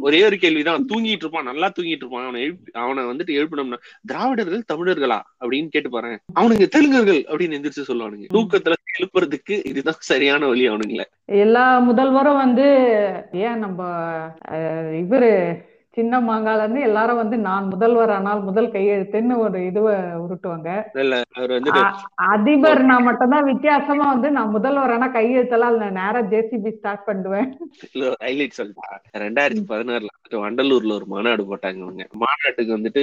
ஒரே 0.00 0.24
ஒரு 0.24 0.36
கேள்விதான். 0.36 0.86
தூங்கிட்டு 0.86 1.20
இருப்பான் 1.22 1.44
நல்லா 1.44 1.72
தூங்கிட்டு 1.80 2.00
இருப்பான். 2.00 2.22
அவனை 2.22 2.42
எழுப்பி 2.42 2.72
அவனை 2.72 3.04
வந்துட்டு 3.04 3.34
எழுப்பினோம்னா 3.38 3.76
திராவிடர்கள் 4.06 4.64
தமிழர்களா? 4.74 5.20
அப்படின்னு 5.40 5.68
கேட்டு 5.68 5.90
பாரு 5.90 6.20
அவனுங்க 6.40 6.68
தெலுங்கர்கள் 6.76 7.22
அப்படின்னு 7.28 7.56
எந்திரிச்சு 7.58 7.88
சொல்லுவானுங்க. 7.88 8.26
தூக்கத்துல 8.34 8.72
எழுப்புறதுக்கு 8.98 9.66
இதுதான் 9.66 9.94
சரியான 9.98 10.46
வழி 10.46 10.68
அவனுங்கள. 10.68 11.04
எல்லா 11.24 11.80
முதல்வரும் 11.80 12.36
வந்து 12.36 12.64
ஏன் 13.32 13.58
நம்ம 13.58 13.88
இவரு 15.02 15.56
சின்ன 16.00 16.20
மாங்கால 16.26 16.64
இருந்து 16.64 16.82
எல்லாரும் 16.88 17.20
வந்து 17.22 17.36
நான் 17.46 17.70
முதல்வர் 17.72 18.12
ஆனால் 18.16 18.42
முதல் 18.48 18.72
கையெழுத்துன்னு 18.74 19.34
ஒரு 19.44 19.58
இதுவை 19.70 19.94
உருட்டுவாங்க. 20.24 20.68
அதிபர் 22.32 22.82
நான் 22.90 23.06
மட்டும்தான் 23.08 23.48
வித்தியாசமா 23.50 24.06
வந்து 24.14 24.30
நான் 24.36 24.54
முதல்வர் 24.56 24.94
ஆனா 24.96 25.08
கையெழுத்தெல்லாம் 25.16 25.78
நேரா 26.00 26.20
ஜேசிபி 26.32 26.70
ஸ்டார்ட் 26.76 27.06
பண்ணுவேன். 27.08 27.48
ஹைலைட் 28.24 28.58
சொல்லிட்டா 28.58 28.88
ரெண்டாயிரத்தி 29.24 29.64
பதினாறுல 29.72 30.10
வந்துட்டு 30.14 30.42
வண்டலூர்ல 30.44 30.96
ஒரு 30.98 31.06
மாநாடு 31.14 31.42
போட்டாங்க 31.50 31.82
அவங்க 31.86 32.06
மாநாட்டுக்கு 32.24 32.72
வந்துட்டு 32.76 33.02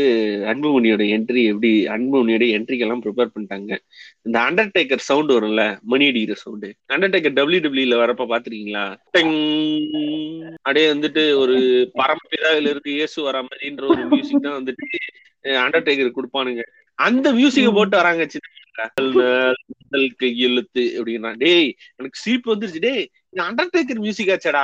அன்புமணியோட 0.51 1.05
என்ட்ரி 1.15 1.43
எப்படி 1.53 1.71
அன்புமணியோட 1.95 2.45
என்ட்ரிக்கு 2.57 2.85
எல்லாம் 2.87 3.03
ப்ரிப்பேர் 3.05 3.33
பண்ணிட்டாங்க. 3.35 3.71
இந்த 4.27 4.37
அண்டர்டேக்கர் 4.47 5.07
சவுண்ட் 5.09 5.33
வரும்ல 5.37 5.63
மணி 5.93 6.07
அடிக்கிற 6.11 6.37
சவுண்ட் 6.43 6.67
அண்டர்டேக்கர் 6.95 7.37
டபிள்யூ 7.39 7.61
டபிள்யூல 7.65 8.01
வரப்ப 8.03 8.27
பாத்திருக்கீங்களா? 8.31 8.85
அப்படியே 10.57 10.87
வந்துட்டு 10.93 11.23
ஒரு 11.43 11.55
பரம்பிதாவில 11.99 12.71
இருந்து 12.73 12.86
இயேசு 12.97 13.17
வர 13.27 13.37
மாதிரின்ற 13.47 13.85
ஒரு 13.93 14.03
மியூசிக் 14.11 14.45
தான் 14.45 14.57
வந்துட்டு 14.59 14.87
அண்டர்டேக்கர் 15.63 16.17
கொடுப்பானுங்க. 16.17 16.63
அந்த 17.07 17.27
மியூசிக்க 17.39 17.71
போட்டு 17.77 17.95
வராங்க 18.01 18.23
கையெழுத்து 20.21 20.83
அப்படின்னா 20.97 21.31
டேய் 21.43 21.69
எனக்கு 21.97 22.21
சீப் 22.23 22.51
வந்துருச்சு 22.53 22.85
டேய் 22.87 23.03
இது 23.33 23.41
அண்டர்டேக்கர் 23.49 24.03
மியூசிக் 24.05 24.31
ஆச்சடா. 24.35 24.63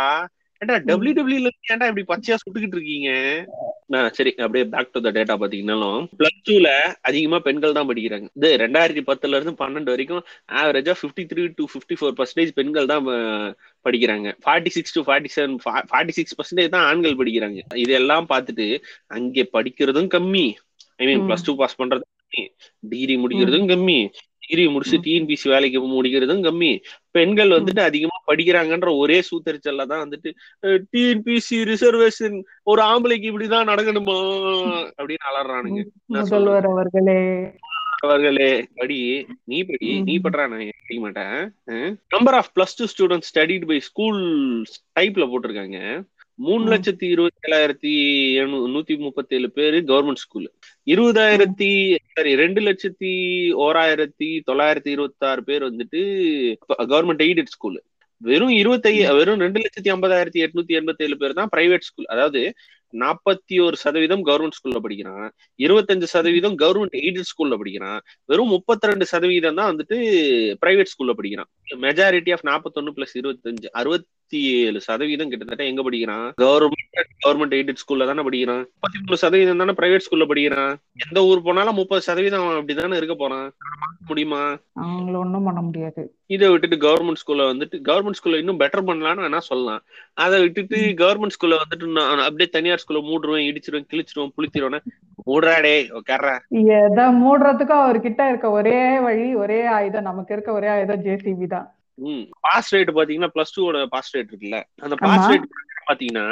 ஏன்டா 0.61 0.75
டபிள்யூ 0.89 1.13
டபிள்யூல 1.17 1.49
ஏன்டா 1.73 1.87
இப்படி 1.89 2.05
பச்சையா 2.11 2.35
சுட்டுக்கிட்டு 2.41 2.77
இருக்கீங்க? 2.77 3.09
சரி 4.17 4.31
அப்படியே 4.43 4.65
பேக் 4.73 4.93
டு 4.93 4.99
த 5.05 5.09
டேட்டா 5.17 5.35
பாத்தீங்கன்னாலும் 5.41 6.03
பிளஸ் 6.19 6.43
டூல 6.47 6.67
அதிகமா 7.09 7.37
பெண்கள் 7.47 7.75
தான் 7.77 7.89
படிக்கிறாங்க. 7.89 8.27
இது 8.39 8.49
ரெண்டாயிரத்தி 8.63 9.03
பத்துல 9.09 9.37
இருந்து 9.37 9.53
பன்னெண்டு 9.63 9.93
வரைக்கும் 9.93 10.23
ஆவரேஜா 10.61 10.93
fifty 11.01 11.25
three 11.31 11.43
to 11.59 11.65
fifty 11.73 11.97
four 11.99 12.17
percentage 12.19 12.53
பெண்கள் 12.59 12.91
தான் 12.93 13.03
படிக்கிறாங்க. 13.85 14.27
Forty 14.45 14.71
six 14.75 14.95
to 14.95 15.01
forty 15.07 15.31
seven 15.35 15.55
forty 15.91 16.15
six 16.17 16.37
percentage 16.39 16.73
தான் 16.75 16.87
ஆண்கள் 16.91 17.19
படிக்கிறாங்க. 17.21 17.61
இதெல்லாம் 17.85 18.27
பார்த்துட்டு 18.33 18.67
அங்கே 19.07 19.49
படிக்கிறதும் 19.57 20.11
கம்மி. 20.17 20.45
I 20.97 21.05
mean. 21.05 21.25
Plus 21.29 21.45
two 21.45 21.55
pass 21.55 21.79
பண்றதும் 21.81 22.11
கம்மி. 22.21 22.43
டிகிரி 22.93 23.17
முடிக்கிறதும் 23.23 23.71
கம்மி. 23.73 23.99
டிகிரி 24.45 24.63
முடிச்சு 24.71 24.97
டிஎன்பிசி 25.03 25.47
வேலைக்கு 25.49 25.79
முடிக்கிறதும் 25.89 26.41
கம்மி. 26.45 26.71
பெண்கள் 27.15 27.49
வந்துட்டு 27.49 27.81
அதிகமா 27.89 28.17
படிக்கிறாங்கன்ற 28.27 28.89
ஒரே 28.97 29.17
சூத்தரிச்சல்ல 29.27 29.83
தான் 29.91 30.03
வந்துட்டு 30.05 30.29
டிஎன்பிசி 30.93 31.57
ரிசர்வேஷன் 31.69 32.35
ஒரு 32.71 32.81
ஆம்பளைக்கு 32.83 33.29
இப்படிதான் 33.31 33.69
நடக்கணுமா? 33.71 34.17
அப்படின்னு 34.99 35.29
அலறானுங்க. 35.29 35.81
நான் 36.05 36.23
முதல்வர் 36.23 36.67
அவர்களே. 36.73 37.19
அவர்களே 38.03 38.49
படி 38.79 38.97
நீ 39.51 39.57
படி 39.63 39.89
நீ 40.07 40.13
படுறா 40.23 40.45
நான் 40.51 40.63
படிக்க 40.79 41.01
மாட்டேன். 41.03 41.37
Number 42.07 42.37
of 42.39 42.49
plus 42.55 42.77
two 42.79 42.85
student 42.93 43.27
studied 43.29 43.67
by 43.69 43.77
school 43.89 44.19
டைப்ல 44.97 45.25
போட்டிருக்காங்க. 45.31 45.79
மூணு. 46.39 46.63
லட்சத்தி 46.71 47.05
இருபத்தி 47.13 47.47
ஏழாயிரத்தி 47.47 47.91
நூத்தி 48.73 48.93
முப்பத்தி 49.03 49.33
ஏழு 49.37 49.49
பேரு 49.57 49.79
கவர்மெண்ட் 49.91 50.23
ஸ்கூல் 50.23 50.47
இருபதாயிரத்தி 50.87 51.69
சாரி 52.13 52.31
ரெண்டு 52.43 52.61
லட்சத்தி 52.61 53.11
ஓராயிரத்தி 53.65 54.29
தொள்ளாயிரத்தி 54.47 54.91
இருபத்தி 54.95 55.25
ஆறு 55.31 55.43
பேர் 55.49 55.67
வந்துட்டு 55.69 56.01
கவர்மெண்ட் 56.93 57.25
எய்டட் 57.27 57.53
ஸ்கூல் 57.55 57.79
வெறும் 58.21 58.55
இருபத்தி 58.61 58.91
வெறும் 59.19 59.43
ரெண்டு 59.45 59.61
லட்சத்தி 59.63 59.91
ஐம்பதாயிரத்தி 59.93 60.41
எட்நூத்தி 60.45 60.73
எண்பத்தி 60.79 61.05
ஏழு 61.07 61.17
பேர் 61.21 61.39
தான் 61.39 61.51
பிரைவேட் 61.55 61.87
ஸ்கூல் 61.89 62.11
அதாவது 62.13 62.41
நாற்பத்தி 62.99 63.65
ஒரு 63.65 63.75
சதவீதம் 63.75 64.25
கவர்மெண்ட் 64.25 64.57
ஸ்கூல்ல 64.59 64.79
படிக்கிறான். 64.79 65.31
இருபத்தஞ்சு 65.57 66.03
சதவீதம் 66.03 66.57
கவர்மெண்ட் 66.57 66.95
எய்டட் 67.01 67.29
ஸ்கூல்ல 67.31 67.57
படிக்கிறான். 67.57 68.01
வெறும் 68.25 68.47
முப்பத்தி 68.47 68.87
ரெண்டு 68.87 69.05
சதவீதம் 69.05 69.55
தான் 69.55 69.75
வந்துட்டு 69.75 69.97
பிரைவேட் 70.65 70.91
ஸ்கூல்ல 70.93 71.11
படிக்கிறான். 71.11 71.49
மெஜாரிட்டி 71.69 72.31
ஆஃப் 72.31 72.45
நாற்பத்தொன்னு 72.45 72.93
பிளஸ் 72.95 73.15
இருபத்தஞ்சு 73.21 73.69
அறுபத்தி 74.33 74.59
ஏழு 74.67 74.79
சதவீதம் 74.81 75.31
கிட்டத்தட்ட 75.31 75.63
எங்க 75.71 75.81
படிக்கிறான்? 75.83 76.27
கவர்மெண்ட் 76.41 77.09
கவர்மெண்ட் 77.23 77.55
எய்டட் 77.57 77.81
ஸ்கூல்ல 77.81 78.05
தானே 78.09 78.21
படிக்கிறான்? 78.27 78.63
முப்பத்தி 78.73 78.97
மூணு 79.01 79.17
சதவீதம் 79.23 79.61
தானே 79.61 79.73
பிரைவேட் 79.79 80.05
ஸ்கூல்ல 80.05 80.25
படிக்கிறான்? 80.31 80.71
எந்த 81.05 81.19
ஊர் 81.23 81.43
போனாலும் 81.47 81.77
முப்பது 81.79 82.01
சதவீதம் 82.07 82.43
அவன் 82.45 82.59
அப்படிதானே 82.61 82.99
இருக்க 83.01 83.15
போறான்? 83.15 83.45
முடியுமா? 84.07 84.41
அவங்கள 84.83 85.17
ஒண்ணும் 85.23 85.45
பண்ண 85.49 85.61
முடியாது. 85.61 86.03
இதை 86.35 86.49
விட்டுட்டு 86.49 86.79
கவர்மெண்ட் 86.85 87.21
ஸ்கூல்ல 87.23 87.45
வந்துட்டு 87.51 87.77
கவர்மெண்ட் 87.89 88.19
ஸ்கூல்ல 88.21 88.41
இன்னும் 88.43 88.61
பெட்டர் 88.63 88.87
பண்ணலாம்னு 88.89 89.25
வேணா 89.25 89.41
சொல்லலாம். 89.49 89.83
அதை 90.25 90.39
விட்டுட்டு 90.41 90.79
கவர்மெண்ட் 91.03 91.37
ஸ்கூல்ல 91.37 91.61
வந்துட்டு 91.63 91.91
நான் 91.99 92.25
அப்படியே 92.27 92.49
தனியார் 92.57 92.83
ஸ்கூல்ல 92.83 93.03
மூடுருவேன் 93.11 93.47
இடிச்சிருவேன் 93.49 93.87
கிழிச்சிருவேன் 93.93 94.33
புளிச்சிருவேன் 94.37 94.87
மூடுறாடே 95.29 95.75
உட்கார்றா. 95.99 96.35
எதை 96.79 97.05
மூடுறதுக்கு 97.21 97.75
அவர்கிட்ட 97.83 98.21
இருக்க 98.31 98.49
ஒரே 98.59 98.81
வழி 99.07 99.29
ஒரே 99.45 99.61
ஆயுதம். 99.77 100.09
நமக்கு 100.11 100.33
இருக்க 100.33 100.51
ஒரே 100.59 100.69
ஆயுதம் 100.75 101.05
ஜேசிபி 101.07 101.47
தான். 101.55 101.69
பாஸ் 102.45 102.71
ரேட் 102.73 102.91
பாத்தீங்கன்னா 102.95 103.31
பிளஸ் 103.35 103.55
டூவோட 103.55 103.79
பாஸ் 103.87 104.11
ரேட் 104.15 104.29
இருக்குல்ல. 104.31 104.59
அந்த. 104.81 104.95
பாஸ் 105.05 105.27
ரேட் 105.31 105.47
பாத்தீங்கன்னா 105.89 106.25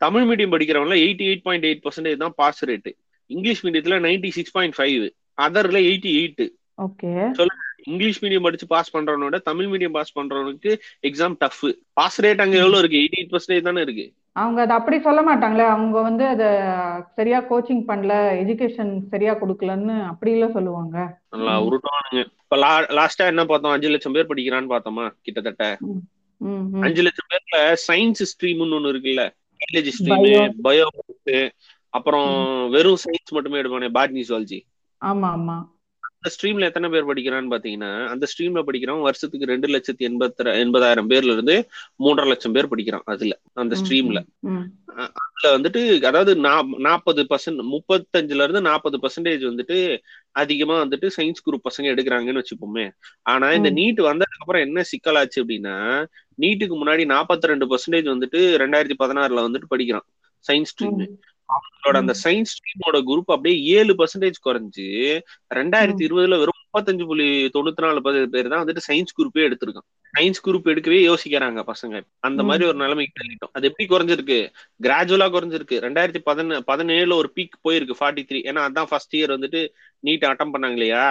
தமிழ் 0.00 0.26
மீடியம் 0.28 0.54
படிக்கிறவங்க 0.54 0.96
eighty 1.02 1.24
eight 1.28 1.42
point 1.42 1.64
eight 1.64 1.84
percentage 1.84 2.22
தான் 2.22 2.34
பாஸ் 2.36 2.62
ரேட் 2.64 2.88
இங்கிலீஷ் 3.30 3.64
மீடியத்துல 3.66 3.98
நைன்டி 4.06 4.30
சிக்ஸ் 4.30 4.52
பாயிண்ட் 4.52 4.76
ஃபைவ் 4.78 5.04
அதர்ல 5.38 5.78
எயிட்டி 5.88 6.10
எயிட் 6.18 6.42
இங்கிலீஷ் 7.86 8.20
மீடியம் 8.22 8.40
படிச்சு 8.40 8.66
பாஸ் 8.66 8.94
பண்றவனோட 8.96 9.36
தமிழ் 9.42 9.66
மீடியம் 9.66 9.96
பாஸ் 9.98 10.16
பண்றவனுக்கு 10.18 10.70
எக்ஸாம் 11.08 11.36
டஃப் 11.40 11.62
பாஸ் 11.92 12.20
ரேட் 12.20 12.42
அங்க 12.44 12.56
எவ்வளவு 12.56 12.80
இருக்கு? 12.82 13.00
எயிட்டி 13.02 13.18
எயிட் 13.20 13.32
பர்சன்டேஜ் 13.34 13.68
தானே 13.68 13.80
இருக்கு. 13.80 14.06
அவங்க 14.36 14.60
அதை 14.62 14.74
அப்படி 14.76 14.96
சொல்ல 15.00 15.20
மாட்டாங்களே. 15.22 15.64
அவங்க 15.68 16.00
வந்து 16.00 16.24
அத 16.26 16.44
சரியா 17.14 17.40
கோச்சிங் 17.50 17.82
பண்ணல 17.88 18.14
எஜுகேஷன் 18.40 18.92
சரியா 19.08 19.32
கொடுக்கலன்னு 19.34 19.96
அப்படிலாம் 20.10 20.56
சொல்லுவாங்க. 20.56 20.96
நல்லா. 21.28 21.54
உருட்டுவானுங்க. 21.66 22.22
இப்ப 22.42 22.56
லாஸ்டா 22.98 23.26
என்ன 23.26 23.44
பார்த்தோம்? 23.44 23.72
அஞ்சு 23.72 23.88
லட்சம் 23.88 24.12
பேர் 24.12 24.30
படிக்கிறான்னு 24.32 24.72
பார்த்தோமா? 24.74 25.06
கிட்டத்தட்ட. 25.22 25.64
அஞ்சு 26.82 27.02
லட்சம் 27.02 27.30
பேர்ல 27.30 27.58
சயின்ஸ் 27.86 28.22
ஸ்ட்ரீம்னு 28.32 28.76
ஒண்ணு 28.78 28.92
இருக்குல்ல? 28.92 29.24
Biology 29.60 29.92
stream. 29.98 30.56
பயோ 30.62 30.86
அப்புறம் 31.94 32.30
வெறும் 32.70 33.02
சயின்ஸ் 33.04 33.34
மட்டுமே 33.36 33.60
எடுப்பானே 33.62 33.88
பாட்னி 33.96 34.22
ஜுவாலஜி 34.28 34.58
ஆமா 35.02 35.28
ஆமா. 35.36 35.56
அந்த 36.24 36.32
ஸ்ட்ரீம்ல 36.34 36.68
எத்தனை 36.68 36.88
பேர் 36.88 37.08
படிக்கிறான்னு 37.08 37.52
பாத்தீங்கன்னா 37.52 37.88
அந்த 38.06 38.24
ஸ்ட்ரீம்ல 38.30 38.60
படிக்கிறவன் 38.68 39.02
வருஷத்துக்கு 39.02 39.50
ரெண்டு 39.50 39.68
லட்சத்தி 39.68 40.04
எண்பத்தி 40.08 40.44
எண்பதாயிரம் 40.62 41.08
பேர்ல 41.10 41.32
இருந்து 41.32 41.56
மூன்றரை 42.00 42.28
லட்சம் 42.28 42.54
பேர் 42.56 42.70
படிக்கிறான் 42.70 43.04
அதுல 43.12 43.34
அந்த 43.54 43.74
ஸ்ட்ரீம்ல 43.80 44.20
அதுல 45.24 45.48
வந்துட்டு 45.56 45.80
அதாவது 46.08 46.32
நாற்பது 46.86 47.22
பர்சன்ட் 47.30 47.62
முப்பத்தஞ்சுல 47.72 48.44
இருந்து 48.44 48.62
நாற்பது 48.62 48.98
பர்சன்டேஜ் 48.98 49.44
வந்துட்டு 49.50 49.78
அதிகமா 50.36 50.76
வந்துட்டு 50.84 51.08
சயின்ஸ் 51.16 51.44
குரூப் 51.46 51.66
பசங்க 51.68 51.92
எடுக்கிறாங்கன்னு 51.94 52.42
வச்சுப்போமே 52.42 52.86
ஆனா 53.26 53.46
இந்த. 53.58 53.70
நீட் 53.80 54.00
வந்ததுக்கு 54.08 54.42
அப்புறம் 54.42 54.64
என்ன 54.66 54.84
சிக்கலாச்சு 54.92 55.40
அப்படின்னா 55.42 55.76
நீட்டுக்கு 56.38 56.74
முன்னாடி 56.80 57.04
நாற்பத்தி 57.10 57.52
ரெண்டு 57.52 57.68
பர்சன்டேஜ் 57.72 58.08
வந்துட்டு 58.14 58.40
ரெண்டாயிரத்தி 58.62 58.98
பதினாறுல 59.02 59.44
வந்துட்டு 59.46 59.68
படிக்கிறான் 59.68 60.06
சயின்ஸ் 60.44 60.72
ஸ்ட்ரீம். 60.72 60.96
அவங்களோட 61.48 61.96
அந்த 61.96 62.14
சயின்ஸ் 62.24 62.52
ஸ்ட்ரீமோட 62.52 62.98
குரூப் 63.06 63.32
அப்படியே 63.32 63.76
ஏழு 63.76 63.94
பர்சன்டேஜ் 63.94 64.38
குறைஞ்சு 64.44 64.86
ரெண்டாயிரத்தி 65.54 66.04
இருபதுல 66.06 66.38
வெறும் 66.38 66.60
முப்பத்தஞ்சு 66.64 67.04
புள்ளி 67.04 67.26
தொண்ணூத்தி 67.54 67.82
நாலு 67.82 68.00
பேர் 68.30 68.48
தான் 68.48 68.64
வந்துட்டு 68.64 68.82
சயின்ஸ் 68.88 69.14
குரூப்பே 69.18 69.44
எடுத்திருக்கான் 69.46 69.86
சயின்ஸ் 70.14 70.40
குரூப் 70.44 70.68
எடுக்கவே 70.70 70.98
யோசிக்கிறாங்க 71.04 71.60
பசங்க. 71.70 71.94
அந்த. 72.20 72.42
மாதிரி 72.42 72.64
ஒரு 72.64 72.76
நிலைமைக்கு 72.76 73.18
தள்ளிட்டோம். 73.20 73.52
அது 73.52 73.66
எப்படி 73.66 73.86
குறைஞ்சிருக்கு? 73.88 74.38
கிராஜுவலா 74.82 75.26
குறைஞ்சிருக்கு. 75.34 75.76
ரெண்டாயிரத்தி 75.86 76.20
பதின 76.26 76.60
பதினேழுல 76.70 77.14
ஒரு 77.14 77.32
பீக் 77.36 77.56
போயிருக்கு 77.64 77.94
ஃபார்ட்டி 78.00 78.22
த்ரீ 78.28 78.40
ஏன்னா 78.50 78.62
அதான் 78.68 78.84
ஃபர்ஸ்ட் 78.84 79.16
இயர் 79.16 79.34
வந்துட்டு 79.36 79.60
நீட் 80.04 80.24
அட்டம் 80.24 80.52
பண்ணாங்க 80.54 80.72
இல்லையா? 80.72 81.06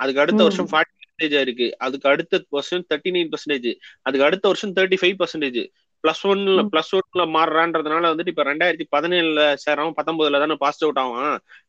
அதுக்கு 0.00 0.20
அடுத்த. 0.20 0.42
வருஷம் 0.42 0.68
ஃபார்ட்டி 0.68 0.92
பர்சன்டேஜ் 1.00 1.36
ஆயிருக்கு. 1.40 1.66
அதுக்கு 1.78 2.08
அடுத்த 2.08 2.44
வருஷம் 2.50 2.84
தேர்ட்டி 2.88 3.10
நைன் 3.10 3.30
பர்சன்டேஜ் 3.32 3.70
அதுக்கு 4.02 4.26
அடுத்த 4.26 4.46
வருஷம் 4.48 4.74
தேர்ட்டி 4.76 4.96
ஃபைவ் 5.02 5.16
பர்சன்டேஜ் 5.22 5.60
பிளஸ் 6.06 6.22
ஒன்ல. 6.24 6.60
பிளஸ் 6.70 6.92
ஒன்ல 6.98 7.24
மாறுறான்றதுனால 7.34 8.10
வந்துட்டு 8.12 8.28
இப்ப 8.28 8.44
ரெண்டாயிரத்தி 8.44 8.86
பதினேழுல 8.90 9.42
சேராம 9.64 9.94
பத்தொன்பதுல 9.98 10.40
தானே 10.44 10.56
பாஸ் 10.58 10.82
அவுட் 10.84 11.00
ஆகும் 11.02 11.22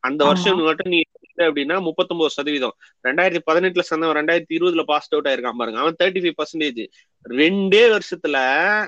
அந்த. 0.03 0.21
வருஷம் 0.29 0.59
மட்டும் 0.69 0.91
நீ 0.93 0.99
அப்படின்னா 1.38 1.81
முப்பத்தொன்பது 1.81 2.29
சதவீதம். 2.29 2.75
ரெண்டாயிரத்தி 3.07 3.41
பதினெட்டுல 3.51 3.85
சேர்ந்தவன் 3.89 4.19
ரெண்டாயிரத்தி 4.21 4.55
இருபதுல 4.57 4.83
பாஸ் 4.83 5.13
அவுட் 5.13 5.27
ஆயிருக்கான் 5.27 5.59
பாருங்க. 5.61 5.79
அவன் 5.79 5.95
தேர்ட்டி 6.03 6.23
ஃபைவ் 6.23 6.38
பர்சன்டேஜ் 6.41 6.81
ரெண்டே 7.29 7.81
வருஷத்துல 7.93 8.38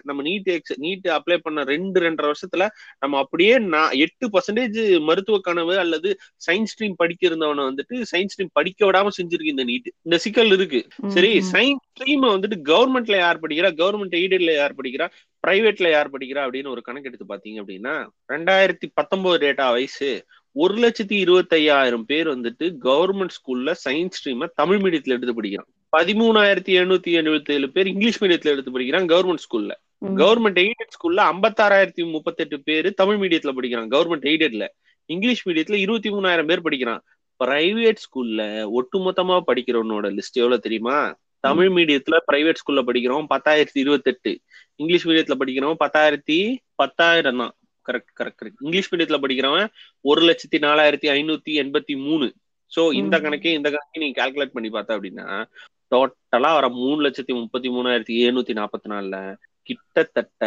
நம்ம 0.03 0.23
நீட் 0.23 0.49
எக்ஸ் 0.53 0.79
நீட் 0.79 1.07
அப்ளை 1.15 1.37
பண்ண 1.37 1.63
ரெண்டு 1.63 2.01
ரெண்டரை 2.01 2.31
வருஷத்துல 2.31 2.67
நம்ம 2.99 3.17
அப்படியே 3.17 3.57
நான் 3.57 3.91
எட்டு 3.91 4.29
பர்சன்டேஜ் 4.29 4.99
மருத்துவ 4.99 5.39
கனவு 5.39 5.77
அல்லது 5.77 6.09
சயின்ஸ் 6.47 6.73
ஸ்ட்ரீம் 6.73 6.93
படிக்க 6.95 7.27
இருந்தவனை 7.27 7.63
வந்துட்டு 7.69 8.03
சயின்ஸ் 8.11 8.33
ஸ்ட்ரீம் 8.35 8.53
படிக்க 8.53 8.91
விடாம 8.91 9.07
செஞ்சிருக்கு 9.17 9.53
இந்த 9.53 9.63
நீட் 9.63 9.89
இந்த 10.01 10.17
சிக்கல் 10.17 10.51
இருக்கு. 10.51 10.87
சரி. 11.07 11.31
சயின்ஸ் 11.51 11.85
ஸ்ட்ரீம் 11.89 12.25
வந்துட்டு 12.35 12.57
கவர்மெண்ட்ல 12.71 13.17
யார் 13.17 13.39
படிக்கிறா? 13.39 13.71
கவர்மெண்ட் 13.81 14.15
எய்டட்ல 14.21 14.53
யார் 14.55 14.75
படிக்கிறா? 14.75 15.07
பிரைவேட்ல 15.47 15.89
யார் 15.91 16.09
படிக்கிறா? 16.09 16.41
அப்படின்னு 16.45 16.67
ஒரு 16.67 16.81
கணக்கு 16.81 17.09
எடுத்து 17.09 17.31
பாத்தீங்க 17.33 17.63
அப்படின்னா 17.63 17.95
ரெண்டாயிரத்தி 18.33 18.87
பத்தொன்பது 18.93 19.37
டேட்டா 19.45 19.71
வயசு 19.71 20.09
ஒரு 20.51 20.75
லட்சத்தி 20.75 21.11
இருபத்தி 21.11 21.55
ஐயாயிரம் 21.55 22.05
பேர் 22.05 22.27
வந்துட்டு 22.27 22.75
கவர்மெண்ட் 22.83 23.35
ஸ்கூல்ல 23.37 23.75
சயின்ஸ் 23.89 24.17
ஸ்ட்ரீமை 24.19 24.47
தமிழ் 24.55 24.77
மீடியத்துல 24.77 25.15
எடுத்து 25.17 25.33
படிக்கிறான் 25.33 25.67
பதிமூணாயிரத்தி 25.97 26.73
எழுநூத்தி 26.79 27.11
எழுபத்தி 27.19 27.51
ஏழு 27.51 27.69
பேர் 27.69 27.87
இங்கிலீஷ் 27.87 28.23
மீடியத்துல 28.23 28.45
எடுத்து 28.45 28.71
படிக்கிறான் 28.71 29.05
கவர்மெண்ட் 29.05 29.43
ஸ்கூல்ல. 29.45 29.71
கவர்மெண்ட் 30.15 30.59
எய்டட் 30.65 30.93
ஸ்கூல்ல 30.97 31.21
ஐம்பத்தாறாயிரத்தி 31.33 32.11
முப்பத்தெட்டு 32.11 32.61
பேர் 32.61 32.93
தமிழ் 32.93 33.15
மீடியத்துல 33.15 33.51
படிக்கிறான் 33.51 33.89
கவர்மெண்ட் 33.89 34.27
எய்டட்ல 34.31 34.67
இங்கிலீஷ் 35.05 35.47
மீடியத்துல 35.47 35.73
இருபத்தி 35.73 36.09
மூணாயிரம் 36.09 36.45
பேர் 36.45 36.61
படிக்கிறான் 36.61 37.03
பிரைவேட் 37.43 38.01
ஸ்கூல்ல 38.05 38.41
ஒட்டுமொத்தமா 38.79 39.41
படிக்கிறவனோட 39.47 40.07
லிஸ்ட் 40.09 40.33
எவ்வளவு 40.33 40.59
தெரியுமா? 40.59 41.17
தமிழ் 41.39 41.67
மீடியத்துல 41.67 42.17
பிரைவேட் 42.31 42.61
ஸ்கூல்ல 42.61 42.81
படிக்கிறோம் 42.87 43.25
பத்தாயிரத்தி 43.29 43.67
இருபத்தெட்டு. 43.73 44.39
இங்கிலீஷ் 44.75 45.07
மீடியத்துல 45.07 45.35
படிக்கிறவன் 45.39 45.75
பத்தாயிரத்தி 45.85 46.57
பத்தாயிரம் 46.75 47.37
தான். 47.37 47.53
கரெக்ட் 47.89 48.13
கரெக்ட் 48.19 48.39
கரெக்ட் 48.41 48.63
இங்கிலீஷ் 48.65 48.91
மீடியத்துல 48.93 49.19
படிக்கிறவன் 49.23 49.67
ஒரு 50.05 50.21
லட்சத்தி 50.29 50.59
நாலாயிரத்தி 50.67 51.09
ஐநூத்தி 51.15 51.53
எண்பத்தி 51.63 51.95
மூணு 52.05 52.27
சோ 52.71 52.81
இந்த. 52.93 53.15
கணக்கே 53.25 53.51
இந்த 53.53 53.69
கணக்கே 53.69 54.01
நீங்க 54.01 54.17
கால்குலேட் 54.21 54.55
பண்ணி 54.55 54.69
பார்த்தா 54.69 54.95
அப்படின்னா 54.97 55.27
டோட்டலா 55.91 56.49
வர 56.55 56.65
மூணு 56.79 56.99
லட்சத்தி 57.05 57.33
முப்பத்தி 57.37 57.69
மூணாயிரத்தி 57.69 58.15
எழுநூத்தி 58.23 58.53
நாற்பத்தி 58.53 58.89
நாலுல 58.91 59.17
கிட்டத்தட்ட 59.67 60.43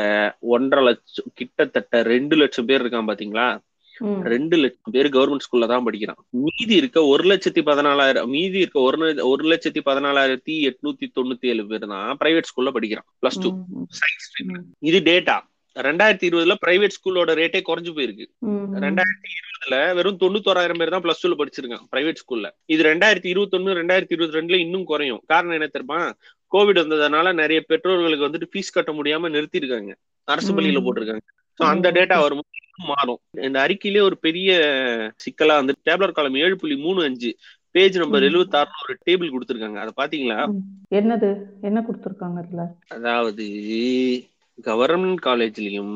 ஒன்றரை 0.52 0.82
லட்சம் 0.84 1.30
கிட்டத்தட்ட 1.34 2.02
ரெண்டு 2.12 2.36
லட்சம் 2.36 2.68
பேர் 2.70 2.82
இருக்கான் 2.82 3.10
பாத்தீங்களா. 3.10 3.46
ரெண்டு 4.26 4.56
லட்சம் 4.56 4.94
பேர் 4.94 5.08
கவர்மெண்ட் 5.08 5.44
ஸ்கூல்ல 5.44 5.66
தான் 5.66 5.84
படிக்கிறான் 5.86 6.20
மீதி 6.44 6.74
இருக்க 6.76 6.98
ஒரு 7.06 7.24
லட்சத்தி 7.30 7.62
பதினாலாயிரம் 7.68 8.30
மீதி 8.30 8.58
இருக்க 8.58 8.78
ஒரு 8.80 8.98
ஒரு 9.24 9.44
லட்சத்தி 9.52 9.80
பதினாலாயிரத்தி 9.88 10.54
எட்நூத்தி 10.68 11.06
தொண்ணூத்தி 11.16 11.50
ஏழு 11.52 11.64
பேர் 11.66 11.86
தான் 11.86 12.18
பிரைவேட் 12.20 12.50
ஸ்கூல்ல 12.50 12.72
படிக்கிறான் 12.76 13.08
பிளஸ் 13.22 13.40
டூ. 13.42 13.50
சயின்ஸ். 14.00 14.26
இது 14.82 15.00
டேட்டா 15.10 15.36
ரெண்டாயிரத்தி 15.76 16.26
இருபதுல 16.28 16.54
பிரைவேட் 16.66 16.94
ஸ்கூலோட 16.96 17.30
ரேட்டே 17.40 17.60
குறைஞ்சு 17.68 17.92
போயிருக்கு. 17.96 18.24
ரெண்டாயிரத்தி 18.84 19.30
இருபதுல 19.36 19.76
வெறும் 19.98 20.18
தொண்ணூத்தோராயிரம் 20.22 20.80
பேர் 20.80 20.94
தான் 20.94 21.04
பிளஸ் 21.04 21.22
டூல 21.22 21.36
படிச்சிருக்கான் 21.40 21.84
பிரைவேட் 21.92 22.20
ஸ்கூல்ல 22.22 22.48
இது 22.74 22.82
ரெண்டாயிரத்தி 22.90 23.28
இருபத்தொன்னு 23.32 23.76
ரெண்டாயிரத்தி 23.80 24.14
இருபத்தி 24.16 24.38
ரெண்டுல 24.38 24.58
இன்னும் 24.64 24.84
குறையும். 24.84 25.20
காரணம் 25.26 25.56
என்ன 25.58 25.66
தெரியுமா? 25.66 26.00
கோவிட் 26.52 26.80
வந்ததுனால 26.82 27.34
நிறைய 27.34 27.60
பெற்றோர்களுக்கு 27.70 28.26
வந்துட்டு 28.28 28.50
ஃபீஸ் 28.52 28.74
கட்ட 28.74 28.92
முடியாம 28.92 29.30
நிறுத்திருக்காங்க. 29.36 29.92
அரசு. 30.28 30.50
பள்ளியில 30.56 30.82
போட்டிருக்காங்க. 30.86 31.26
சோ 31.58 31.62
அந்த. 31.72 31.92
டேட்டா 31.98 32.18
வரும் 32.24 32.42
மாறும். 32.90 33.18
இந்த 33.46 33.56
அறிக்கையிலே 33.60 34.00
ஒரு 34.00 34.16
பெரிய 34.18 34.50
சிக்கலா 35.24 35.56
வந்து 35.60 35.74
டேப்லர் 35.88 36.16
காலம் 36.18 36.38
ஏழு 36.44 36.56
புள்ளி 36.56 36.76
மூணு 36.76 37.00
அஞ்சு 37.02 37.30
பேஜ் 37.74 37.98
நம்பர். 38.02 38.26
எழுபத்தி 38.28 38.56
ஆறுல 38.60 38.84
ஒரு 38.86 38.94
டேபிள் 39.08 39.32
கொடுத்திருக்காங்க. 39.34 39.78
அதை 39.84 39.92
பாத்தீங்களா. 40.00 40.38
என்னது? 41.00 41.30
என்ன 41.68 41.78
கொடுத்துருக்காங்க 41.88 42.38
அதுல? 42.44 42.64
அதாவது 42.88 43.46
கவர்மெண்ட் 44.64 45.20
காலேஜ்லயும் 45.24 45.94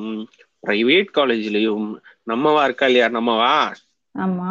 பிரைவேட் 0.65 1.11
காலேஜ்லயும் 1.15 1.89
நம்மவா 2.27 2.63
இருக்கா 2.65 2.87
இல்லையா? 2.87 3.09
நம்மவா 3.17 3.53
ஆமா. 4.15 4.51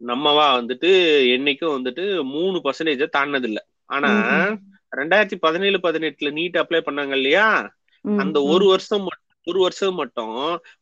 நம்மவா 0.00 0.46
வந்துட்டு 0.58 0.90
என்னைக்கும் 1.34 1.74
வந்துட்டு 1.74 2.04
மூணு 2.32 2.56
பர்சன்டேஜ 2.64 3.06
தாண்டது 3.16 3.48
இல்ல 3.50 3.60
ஆனா 3.90 4.10
ரெண்டாயிரத்தி 4.92 5.36
பதினேழு 5.44 5.78
பதினெட்டுல 5.82 6.30
நீட் 6.34 6.60
அப்ளை 6.62 6.80
பண்ணாங்க 6.82 7.14
இல்லையா? 7.14 7.46
அந்த. 8.04 8.36
ஒரு 8.52 8.64
வருஷம் 8.72 9.06
ஒரு 9.46 9.58
வருஷம் 9.60 9.98
மட்டும் 10.00 10.34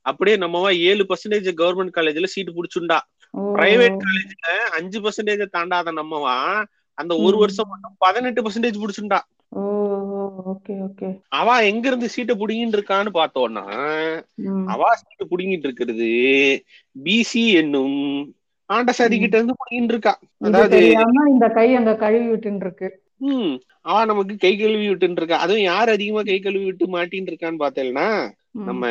அப்படியே 0.07 0.37
நம்மவா 0.37 0.71
ஏழு 0.89 1.03
பர்சன்டேஜ் 1.11 1.49
கவர்மெண்ட் 1.61 1.97
காலேஜ்ல 1.97 2.29
சீட் 2.33 2.57
புடிச்சுண்டா. 2.57 2.99
பிரைவேட் 3.55 3.97
காலேஜ்ல 4.03 4.49
அஞ்சு 4.79 4.99
பர்சன்டேஜ் 5.01 5.45
தாண்டாத 5.51 5.93
நம்மவா 5.97 6.35
அந்த 7.01 7.13
ஒரு. 7.27 7.37
வருஷம் 7.37 7.71
மட்டும் 7.73 7.95
பதினெட்டு 7.99 8.43
பர்சன்டேஜ் 8.43 8.81
ஓகே 10.85 11.09
அவ 11.39 11.49
எங்க 11.71 11.85
இருந்து 11.89 12.09
சீட்டை 12.15 12.35
புடிங்கிட்டு 12.37 12.79
இருக்கான்னு 12.79 13.11
பார்த்தோம்னா. 13.19 13.65
அவா 14.75 14.89
சீட்டு 15.01 15.25
புடுங்கிட்டு 15.33 15.67
இருக்கிறது 15.69 16.09
பிசி 16.97 17.45
என்னும் 17.61 17.99
ஆண்டசாரி 18.71 19.17
கிட்ட 19.19 19.37
இருந்து 19.39 19.59
புடுங்கிட்டு 19.61 19.95
இருக்கா. 19.95 20.13
அதாவது 20.47 20.79
இந்த 21.35 21.47
கை 21.57 21.69
அங்க 21.75 21.93
கழுவி 22.03 22.29
விட்டுன்னு 22.29 22.65
இருக்கு. 22.67 22.89
ஹம் 23.21 23.55
அவ 23.87 24.05
நமக்கு 24.05 24.35
கை 24.37 24.53
கழுவி 24.57 24.87
விட்டுன்னு 24.89 25.21
இருக்கா. 25.21 25.39
அதுவும் 25.45 25.69
யார் 25.71 25.89
அதிகமா 25.89 26.23
கை 26.23 26.39
கழுவி 26.41 26.65
விட்டு 26.65 26.87
மாட்டின்னு 26.95 27.31
இருக்கான்னு 27.33 27.63
பார்த்தேன்னா. 27.65 28.07
நம்ம 28.69 28.85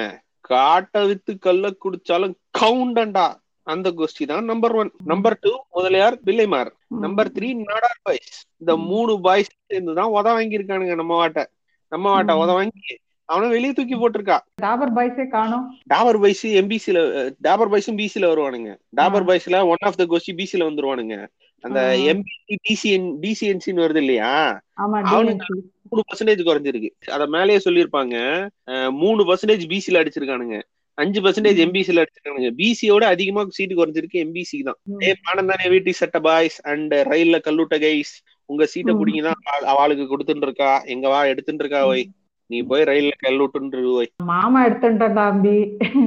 காட்டை 0.49 1.01
வித்து 1.07 1.31
கல்ல 1.37 1.71
குடிச்சாலும் 1.83 2.35
கவுண்டண்டா 2.59 3.27
அந்த 3.67 3.87
கோஷ்டி 3.97 4.25
தான் 4.25 4.45
number 4.45 4.75
one 4.75 4.91
number 5.05 5.41
two 5.41 5.51
Mudaliar 5.69 6.15
பிள்ளைமார். 6.27 6.71
Number 6.89 7.31
three 7.31 7.55
Nadar 7.63 7.99
boys 8.01 8.45
இந்த. 8.57 8.77
மூணு 8.77 9.21
பாய்ஸ் 9.21 9.49
சேர்ந்து 9.67 9.93
தான் 9.93 10.09
உத 10.09 10.27
வாங்கியிருக்கானுங்க 10.27 10.95
நம்ம 10.95 11.27
வாட்ட. 11.27 11.45
நம்ம 11.87 12.07
வாட்ட. 12.09 12.33
உத 12.43 12.53
வாங்கி. 12.53 12.97
அவனை 13.29 13.49
வெளியே 13.49 13.73
தூக்கி 13.73 13.95
போட்டிருக்கா. 13.95 14.37
டாபர் 14.61 14.93
பாய்ஸே 14.95 15.27
காணோம். 15.27 15.65
டாபர் 15.93 16.19
பாய்ஸ் 16.19 16.47
எம்பிசில 16.47 16.97
டாபர் 17.43 17.71
பாய்ஸும் 17.71 17.99
பிசில 18.03 18.25
வருவானுங்க. 18.31 18.71
டாபர் 18.97 19.25
பாய்ஸ்ல 19.25 19.63
ஒன் 19.65 19.83
ஆஃப் 19.85 19.97
த 19.97 20.05
கோஷ்டி 20.05 20.31
பிசில 20.31 20.63
வந்துருவானுங்க. 20.69 21.27
அந்த. 21.63 21.79
எம்பிசி 21.99 22.55
டிசிஎன் 22.67 23.07
டிசிஎன்சின்னு 23.21 23.83
வருது 23.85 23.95
இல்லையா? 23.95 24.61
அவனுக்கு. 24.73 25.53
மூணு 25.89 26.03
பர்சன்டேஜ் 26.07 26.47
குறைஞ்சிருக்கு. 26.49 27.09
அத 27.11 27.25
மேலேயே 27.25 27.59
சொல்லியிருப்பாங்க. 27.65 28.47
மூணு 28.91 29.33
பர்சன்டேஜ் 29.33 29.65
பிசில 29.73 29.97
அடிச்சிருக்கானுங்க. 30.01 30.57
அஞ்சு 30.99 31.19
பர்சன்டேஜ். 31.23 31.59
எம்பிசில 31.65 32.01
அடிச்சிருக்கானுங்க 32.03 32.51
பிசியோட 32.57 33.03
அதிகமா 33.09 33.41
சீட்டு 33.49 33.75
குறைஞ்சிருக்கு 33.75 34.23
எம்பிசி 34.23 34.57
தான். 34.63 34.77
ஏ 35.03 35.11
பாடம் 35.23 35.51
தானே 35.51 35.67
வீட்டி 35.69 35.91
சட்ட 35.99 36.19
பாய்ஸ் 36.25 36.57
அண்ட் 36.71 36.93
ரயில்ல 37.09 37.39
கல்லூட்ட 37.45 37.77
கைஸ் 37.83 38.13
உங்க 38.49 38.63
சீட்டை 38.67 38.93
ம். 38.93 38.99
புடிங்கி 38.99 39.21
தான் 39.21 39.41
அவளுக்கு 39.73 40.05
கொடுத்துட்டு 40.07 40.47
இருக்கா 40.47 40.71
எங்க 40.93 41.07
வா 41.09 41.19
எடுத்துட்டு 41.31 41.63
இருக்கா 41.65 41.81
ஒய் 41.91 42.05
நீ 42.49 42.59
போய் 42.69 42.83
ரயில்ல 42.83 43.13
கல்லூட்டுன்று 43.19 43.81
ஒய் 43.93 44.09
மாமா 44.29 44.59
எடுத்துட்டா 44.67 45.25
அம்பி 45.25 45.55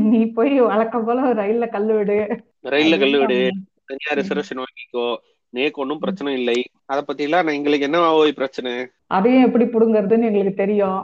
நீ 0.09 0.20
போய் 0.32 0.55
வழக்கம் 0.66 1.05
போல 1.05 1.32
ரயில்ல 1.34 1.66
கல்லு 1.68 1.93
விடு. 1.95 2.16
ரயில்ல 2.66 2.97
கல்லு 2.97 3.18
விடு. 3.18 3.38
அப்படின்னு 3.38 3.68
தனியா 3.90 4.12
ம். 4.12 4.18
ரிசர்வேஷன் 4.20 4.62
வாங்கிக்கோ. 4.62 5.07
நேக்கு 5.55 5.80
ஒன்றும் 5.80 6.03
பிரச்சனை 6.03 6.30
இல்லை. 6.34 6.59
அத 6.93 7.01
பத்தி 7.09 7.22
எல்லாம் 7.26 7.55
எங்களுக்கு 7.59 7.86
என்ன 7.88 7.99
ஓய் 8.16 8.38
பிரச்சனை? 8.38 8.72
அதையும் 9.16 9.45
எப்படி 9.47 9.64
புடுங்கறதுன்னு 9.72 10.28
எங்களுக்கு 10.28 10.61
தெரியும். 10.61 11.01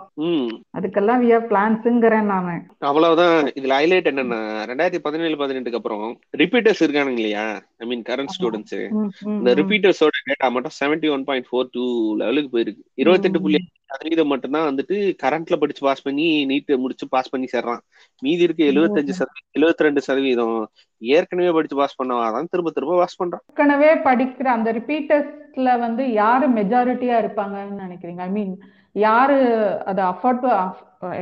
அதுக்கெல்லாம் 0.77 1.21
வி 1.23 1.31
பிளான்ஸுங்கிறேன் 1.51 2.29
நானு. 2.33 2.55
அவ்வளவுதான். 2.89 3.39
இதுல 3.59 3.79
ஹைலைட் 3.79 4.11
என்னன்னா 4.11 4.41
ரெண்டாயிரத்தி 4.71 5.01
பதினேழு 5.07 5.37
பதினெட்டுக்கு 5.43 5.81
அப்புறம் 5.81 6.07
ரிப்பீட்டர்ஸ் 6.43 6.83
இருக்கானுங்க 6.85 7.23
இல்லையா? 7.23 7.47
ஐ 7.83 7.87
மீன் 7.91 8.05
கரண்ட் 8.11 8.35
ஸ்டூடெண்ட்ஸ் 8.37 8.79
இந்த. 9.35 9.55
ரிப்பீட்டர்ஸோட 9.61 10.23
டேட்டா 10.29 10.51
மட்டும் 10.57 10.77
seventy 10.81 11.11
one 11.17 11.27
point 11.31 11.49
four 11.51 11.73
two 11.77 11.85
லெவலுக்கு 12.23 12.53
போயிருக்கு. 12.55 12.85
இருபத்தெட்டு 13.03 13.43
புள்ளி 13.47 13.61
சதவீதம் 13.93 14.33
மட்டும்தான் 14.33 14.69
வந்துட்டு 14.71 14.97
கரண்ட்ல 15.23 15.57
படிச்சு 15.61 15.83
பாஸ் 15.87 16.05
பண்ணி 16.07 16.29
நீட் 16.49 16.73
முடிச்சு 16.85 17.05
பாஸ் 17.15 17.33
பண்ணி 17.35 17.47
சேர்றான். 17.53 17.83
மீதி 18.25 18.47
இருக்கு 18.47 18.71
எழுபத்தஞ்சு 18.73 19.15
சதவீதம் 19.21 19.55
எழுபத்தி 19.59 19.87
ரெண்டு 19.87 20.01
சதவீதம் 20.09 20.59
ஏற்கனவே 21.03 21.51
படிச்சு 21.57 21.77
பாஸ் 21.81 21.99
பண்ணவாதான் 22.01 22.49
திரும்ப 22.53 22.71
திரும்ப 22.77 22.97
பாஸ் 23.03 23.19
பண்றான். 23.21 23.45
ஏற்கனவே 23.51 23.91
படிக்கிற 24.09 24.49
அந்த 24.57 24.71
ரிப்பீட்டர்ஸ் 24.79 25.31
கேஸ்ட்ல 25.59 25.79
வந்து 25.87 26.03
யாரு 26.23 26.47
மெஜாரிட்டியா 26.59 27.15
இருப்பாங்கன்னு 27.23 27.85
நினைக்கிறீங்க? 27.87 28.21
ஐ 28.21 28.31
மீன் 28.37 28.53
யாரு 29.05 29.39
அது 29.91 30.01
அஃபோர்ட் 30.13 30.45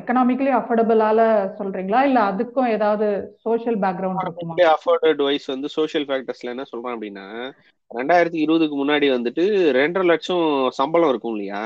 எக்கனாமிக்கலி 0.00 0.52
அஃபோர்டபுளால 0.58 1.20
சொல்றீங்களா? 1.58 2.00
இல்ல 2.08 2.18
அதுக்கும் 2.30 2.68
ஏதாவது 2.76 3.06
சோஷியல் 3.46 3.78
பேக்ரவுண்ட் 3.84 4.22
இருக்குமா? 4.24 4.54
அஃபோர்டட் 4.74 5.22
வைஸ் 5.28 5.48
வந்து 5.54 5.70
சோஷியல் 5.78 6.06
ஃபேக்டர்ஸ்ல 6.08 6.54
என்ன 6.54 6.66
சொல்றான் 6.72 6.94
அப்படின்னா 6.96 7.26
ரெண்டாயிரத்தி 7.90 8.38
இருபதுக்கு 8.44 8.76
முன்னாடி 8.78 9.08
வந்துட்டு 9.16 9.44
ரெண்டரை 9.80 10.06
லட்சம் 10.12 10.46
சம்பளம் 10.78 11.12
இருக்கும் 11.12 11.34
இல்லையா? 11.36 11.64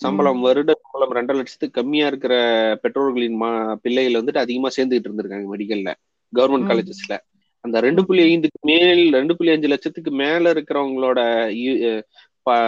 சம்பளம் 0.00 0.40
வருட 0.46 0.70
சம்பளம் 0.82 1.14
ரெண்டரை 1.16 1.38
லட்சத்துக்கு 1.38 1.78
கம்மியா 1.78 2.06
இருக்கிற 2.10 2.34
பெற்றோர்களின் 2.82 3.40
மா 3.40 3.50
பிள்ளைகள் 3.84 4.20
வந்துட்டு 4.20 4.44
அதிகமா 4.44 4.68
சேர்ந்துட்டு 4.76 5.08
இருந்திருக்காங்க 5.08 5.48
மெடிக்கல்ல 5.54 5.92
கவர்மெண்ட். 6.32 6.68
காலேஜஸ்ல 6.70 7.14
அந்த 7.68 7.80
ரெண்டு 7.86 8.02
புள்ளி 8.06 8.22
ஐந்துக்கு 8.30 8.60
மேல் 8.70 9.02
ரெண்டு 9.18 9.36
புள்ளி 9.36 9.52
அஞ்சு 9.54 9.68
லட்சத்துக்கு 9.74 10.12
மேல 10.22 10.52
இருக்கிறவங்களோட 10.52 11.20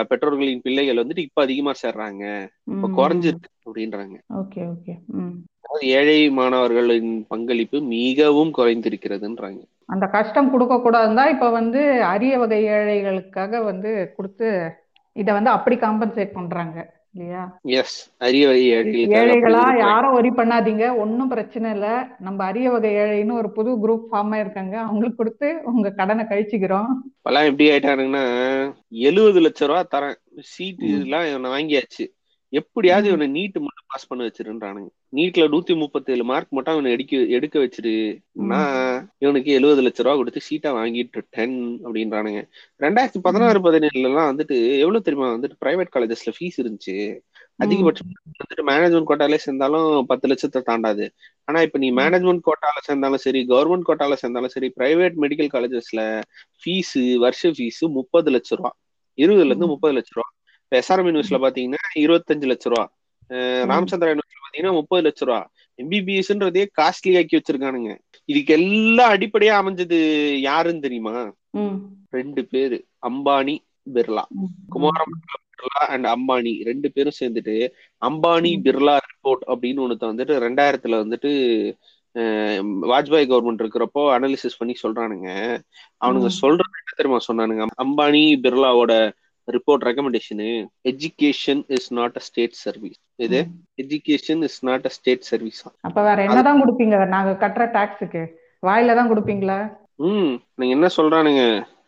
பெற்றோர்களின் 0.08 0.62
பிள்ளைகள் 0.64 0.98
வந்துட்டு 1.00 1.22
இப்ப 1.26 1.42
அதிகமா 1.42 1.72
சேர்றாங்க. 1.82 2.24
இப்ப 2.72 2.88
குறைஞ்சிருக்கு 2.96 3.48
அப்படின்றாங்க. 3.68 4.16
Okay 4.40 4.62
okay. 4.72 4.94
ஏழை 5.98 6.16
மாணவர்களின் 6.38 7.10
பங்களிப்பு 7.28 7.78
மிகவும் 7.92 8.52
குறைந்திருக்கிறதுன்றாங்க. 8.58 9.60
அந்த 9.94 10.06
கஷ்டம் 10.16 10.50
கொடுக்க 10.50 10.74
கூடாதுன்னா 10.76 11.24
இப்ப 11.34 11.48
வந்து 11.58 11.82
அரிய 12.12 12.34
வகை 12.38 12.60
ஏழைகளுக்காக 12.78 13.62
வந்து 13.64 13.92
கொடுத்து 14.16 14.48
இத 15.16 15.28
வந்து 15.38 15.50
அப்படி 15.56 15.76
காம்பன்சேட் 15.76 16.36
பண்றாங்க. 16.38 16.76
இல்லையா? 17.12 17.58
எஸ் 17.62 18.12
அரிய 18.18 18.46
வகை 18.46 18.70
ஏழைகளா. 19.06 19.78
யாரும் 19.78 20.14
ஒரி 20.14 20.28
பண்ணாதீங்க. 20.28 20.96
ஒன்றும் 20.96 21.28
பிரச்சனை 21.28 21.70
இல்ல. 21.70 22.16
நம்ம 22.18 22.44
அரிய 22.44 22.70
வகை 22.70 22.94
ஏழைன்னு 22.94 23.32
ஒரு 23.32 23.52
புது 23.52 23.88
குரூப் 23.88 24.00
ஃபார்ம் 24.12 24.34
ஆயிருக்காங்க. 24.36 24.72
அவங்களுக்கு 24.72 25.16
கொடுத்து 25.16 25.60
உங்க 25.64 25.90
கடனை 25.90 26.24
கழிச்சுக்கிறோம். 26.24 26.86
இப்பெல்லாம் 27.06 27.44
எப்படி 27.44 27.70
ஆயிட்டானுங்கன்னா 27.70 28.24
எழுபது 28.90 29.40
லட்ச 29.40 29.66
ரூபா 29.66 29.86
தரேன். 29.94 30.14
சீட்டு. 30.40 31.00
எல்லாம் 31.00 31.44
வாங்கியாச்சு. 31.44 32.19
எப்படியாவது. 32.50 33.08
இவனை 33.08 33.26
நீட் 33.26 33.60
மட்டும் 33.60 33.88
பாஸ் 33.88 34.06
பண்ண 34.06 34.24
வச்சிருன்றானுங்க. 34.26 34.88
நீட்ல 35.14 35.44
நூத்தி 35.50 35.76
முப்பத்தி 35.76 36.12
ஏழு 36.12 36.24
மார்க் 36.24 36.46
மட்டும் 36.50 36.72
அவனை 36.72 36.92
எடுக்க 36.92 37.16
எடுக்க 37.16 37.58
வச்சிரு. 37.58 38.22
நான் 38.32 39.12
இவனுக்கு 39.18 39.52
எழுபது 39.52 39.82
லட்ச 39.82 39.96
ரூபா 39.96 40.16
கொடுத்து 40.16 40.40
சீட்டா 40.40 40.74
வாங்கிட்டு 40.74 41.22
டென் 41.30 41.80
அப்படின்றானுங்க. 41.84 42.48
ரெண்டாயிரத்தி 42.80 43.20
பதினாறு 43.22 43.60
பதினேழுல 43.60 44.02
எல்லாம் 44.02 44.38
வந்துட்டு 44.38 44.78
எவ்வளவு 44.78 45.02
தெரியுமா? 45.02 45.32
வந்துட்டு 45.32 45.56
பிரைவேட் 45.64 45.92
காலேஜஸ்ல 45.94 46.32
ஃபீஸ் 46.40 46.60
இருந்துச்சு. 46.62 47.18
அதிகபட்சம் 47.64 48.12
வந்துட்டு 48.30 48.66
மேனேஜ்மெண்ட் 48.66 49.08
கோட்டாலே 49.08 49.34
சேர்ந்தாலும் 49.34 50.06
பத்து 50.06 50.28
லட்சத்தை 50.28 50.62
தாண்டாது. 50.62 51.14
ஆனா 51.44 51.62
இப்ப 51.62 51.78
நீ 51.78 51.92
மேனேஜ்மெண்ட் 51.92 52.46
கோட்டால 52.46 52.78
சேர்ந்தாலும் 52.80 53.16
சரி 53.16 53.46
கவர்மெண்ட் 53.48 53.88
கோட்டால 53.88 54.12
சேர்ந்தாலும் 54.12 54.48
சரி 54.48 54.72
பிரைவேட் 54.78 55.16
மெடிக்கல் 55.20 55.52
காலேஜஸ்ல 55.54 56.22
ஃபீஸ் 56.60 57.16
வருஷ 57.16 57.48
ஃபீஸ் 57.48 57.80
முப்பது 57.80 58.30
லட்ச 58.30 58.48
ரூபா. 58.48 58.76
இருபதுல 59.16 59.44
இருந்து. 59.44 59.66
முப்பது 59.66 59.98
லட்ச 59.98 60.10
ரூபா. 60.10 60.28
எஸ்ஆர்எம் 60.76 61.08
யூனிவர்சிட்டியில 61.08 61.44
பாத்தீங்கன்னா 61.46 61.88
இருபத்தஞ்சு 62.04 62.48
லட்ச 62.52 62.72
ரூபா. 62.72 62.84
ராமச்சந்திரா 63.72 64.10
யூனிவர்சிட்டியில 64.12 64.44
பாத்தீங்கன்னா 64.44 64.72
முப்பது 64.78 65.02
லட்ச 65.08 65.24
ரூபா. 65.28 65.40
எம்பிபிஎஸ்ன்றதே 65.82 66.62
காஸ்ட்லி 66.78 67.12
ஆக்கி 67.20 67.36
வச்சிருக்கானுங்க. 67.36 67.92
இதுக்கு 68.24 68.52
எல்லாம் 68.58 69.12
அடிப்படையா 69.14 69.54
அமைஞ்சது 69.62 69.98
யாருன்னு 70.48 70.84
தெரியுமா. 70.86 71.14
ரெண்டு 72.10 72.44
பேரு. 72.52 72.78
அம்பானி 73.08 73.56
பிர்லா. 73.94 74.24
குமாரமங்கலம் 74.74 75.46
பிர்லா 75.52 75.84
அண்ட் 75.94 76.08
அம்பானி. 76.14 76.52
ரெண்டு 76.64 76.88
பேரும் 76.92 77.18
சேர்ந்துட்டு 77.20 77.56
அம்பானி 78.08 78.52
பிர்லா 78.66 78.96
ரிப்போர்ட் 79.08 79.44
அப்படின்னு 79.54 79.82
ஒண்ணு 79.84 80.12
வந்துட்டு 80.12 80.36
ரெண்டாயிரத்துல 80.46 81.00
வந்துட்டு 81.04 81.32
வாஜ்பாய் 82.92 83.26
கவர்மெண்ட் 83.30 83.62
இருக்கிறப்போ 83.64 84.02
அனாலிசிஸ் 84.14 84.58
பண்ணி 84.60 84.74
சொல்றானுங்க. 84.82 85.28
அவனுங்க. 86.04 86.30
சொல்றது 86.42 86.78
என்ன 86.80 86.92
தெரியுமா 87.00 87.20
சொன்னானுங்க? 87.28 87.64
Ambani 87.84 88.22
பிர்லாவோட 88.44 88.92
report 89.56 89.86
recommendation 89.88 90.48
education 90.90 91.62
is 91.76 91.88
not 91.98 92.16
a 92.20 92.22
state 92.28 92.56
service 92.64 92.98
இது. 93.26 93.40
Education 93.82 94.42
is 94.48 94.58
not 94.68 94.86
a 94.90 94.92
state 94.96 95.26
service 95.30 95.60
அப்ப 95.88 95.98
வேற 96.08 96.18
என்னதான் 96.28 96.62
கொடுப்பீங்க? 96.62 96.96
நாங்க 97.16 97.32
கட்டுற 97.44 97.66
டாக்ஸுக்கு 97.76 98.22
வாயில 98.62 98.96
தான் 98.98 99.10
கொடுப்பீங்களா? 99.12 99.58
ம் 100.08 100.32
நீங்க 100.58 100.72
என்ன 100.78 100.90
சொல்றானுங்க? 100.98 101.44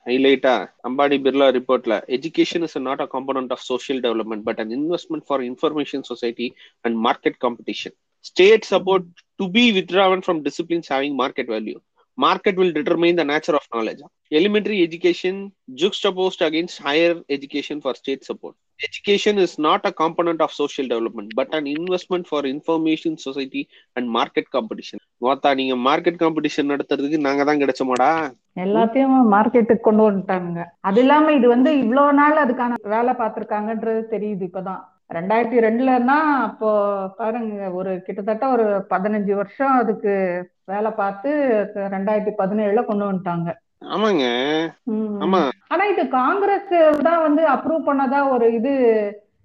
ஹைலைட்டா 0.09 0.55
Ambani 0.89 1.17
Birla 1.25 1.47
ரிப்போர்ட்ல 1.57 1.97
education 2.17 2.65
is 2.67 2.79
not 2.87 3.03
a 3.05 3.09
component 3.13 3.53
of 3.57 3.65
social 3.71 4.01
development 4.07 4.45
but 4.49 4.61
an 4.63 4.73
investment 4.79 5.27
for 5.29 5.43
information 5.51 6.05
society 6.11 6.49
and 6.85 6.97
market 7.07 7.39
competition 7.45 7.95
state 8.31 8.67
support 8.73 9.07
to 9.41 9.47
be 9.57 9.65
withdrawn 9.77 10.21
from 10.27 10.37
disciplines 10.47 10.89
having 10.95 11.15
market 11.23 11.47
value. 11.55 11.79
Market 12.19 12.57
will 12.57 12.73
determine 12.73 13.17
the 13.17 13.25
nature 13.25 13.55
of 13.55 13.67
knowledge 13.73 14.03
elementary 14.33 14.83
education 14.83 15.35
juxtaposed 15.75 16.43
against 16.43 16.79
higher 16.79 17.15
education 17.29 17.81
for 17.81 17.95
state 17.95 18.25
support 18.25 18.55
education 18.81 19.39
is 19.39 19.59
not 19.59 19.81
a 19.85 19.93
component 19.93 20.41
of 20.41 20.53
social 20.53 20.87
development 20.87 21.31
but 21.35 21.55
an 21.55 21.67
investment 21.69 22.27
for 22.27 22.45
information 22.47 23.17
society 23.19 23.65
and 23.97 24.11
market 24.11 24.47
competition 24.51 25.01
மொத்தா 25.23 25.51
நீங்க 25.55 25.75
market 25.87 26.23
competition 26.23 26.71
நடத்துறதுக்கு 26.71 27.19
நாங்க 27.27 27.43
தான் 27.45 27.61
கிடைச்சோமாடா 27.61 28.09
எல்லாத்தையும் 28.63 29.19
மார்க்கெட்டுக்கு 29.35 29.85
கொண்டு 29.85 30.03
வந்துட்டாங்க 30.07 30.65
அது 30.89 30.99
இல்லாம 31.03 31.33
இது 31.33 31.47
வந்து 31.49 31.71
இவ்வளவு 31.83 32.17
நாள் 32.21 32.43
அதுக்கான 32.45 32.79
வேலை 32.95 33.13
பார்த்திருக்காங்கன்றது 33.21 34.03
தெரியுது 34.15 34.43
இப்பதான் 34.49 34.81
ரெண்டாயிரத்தி 35.11 35.59
ரெண்டுலன்னா 35.67 36.19
அப்போ 36.49 36.71
பாருங்க 37.21 37.71
ஒரு 37.79 37.93
கிட்டத்தட்ட 38.07 38.45
ஒரு 38.57 38.67
பதினஞ்சு 38.93 39.33
வருஷம் 39.41 39.75
அதுக்கு 39.83 40.13
வேலை 40.69 40.91
பார்த்து 40.91 41.31
ரெண்டாயிரத்தி 41.95 42.33
பதினேழுல 42.39 42.85
கொண்டு 42.85 43.05
வந்துட்டாங்க. 43.09 43.51
ஆமாங்க. 43.95 44.25
ஆமா. 45.25 45.41
ஆனா 45.69 45.85
இது 45.85 46.09
காங்கிரஸ் 46.09 46.73
தான் 47.03 47.23
வந்து 47.23 47.43
அப்ரூவ் 47.47 47.89
பண்ணதா 47.89 48.21
ஒரு 48.35 48.55
இது 48.55 48.73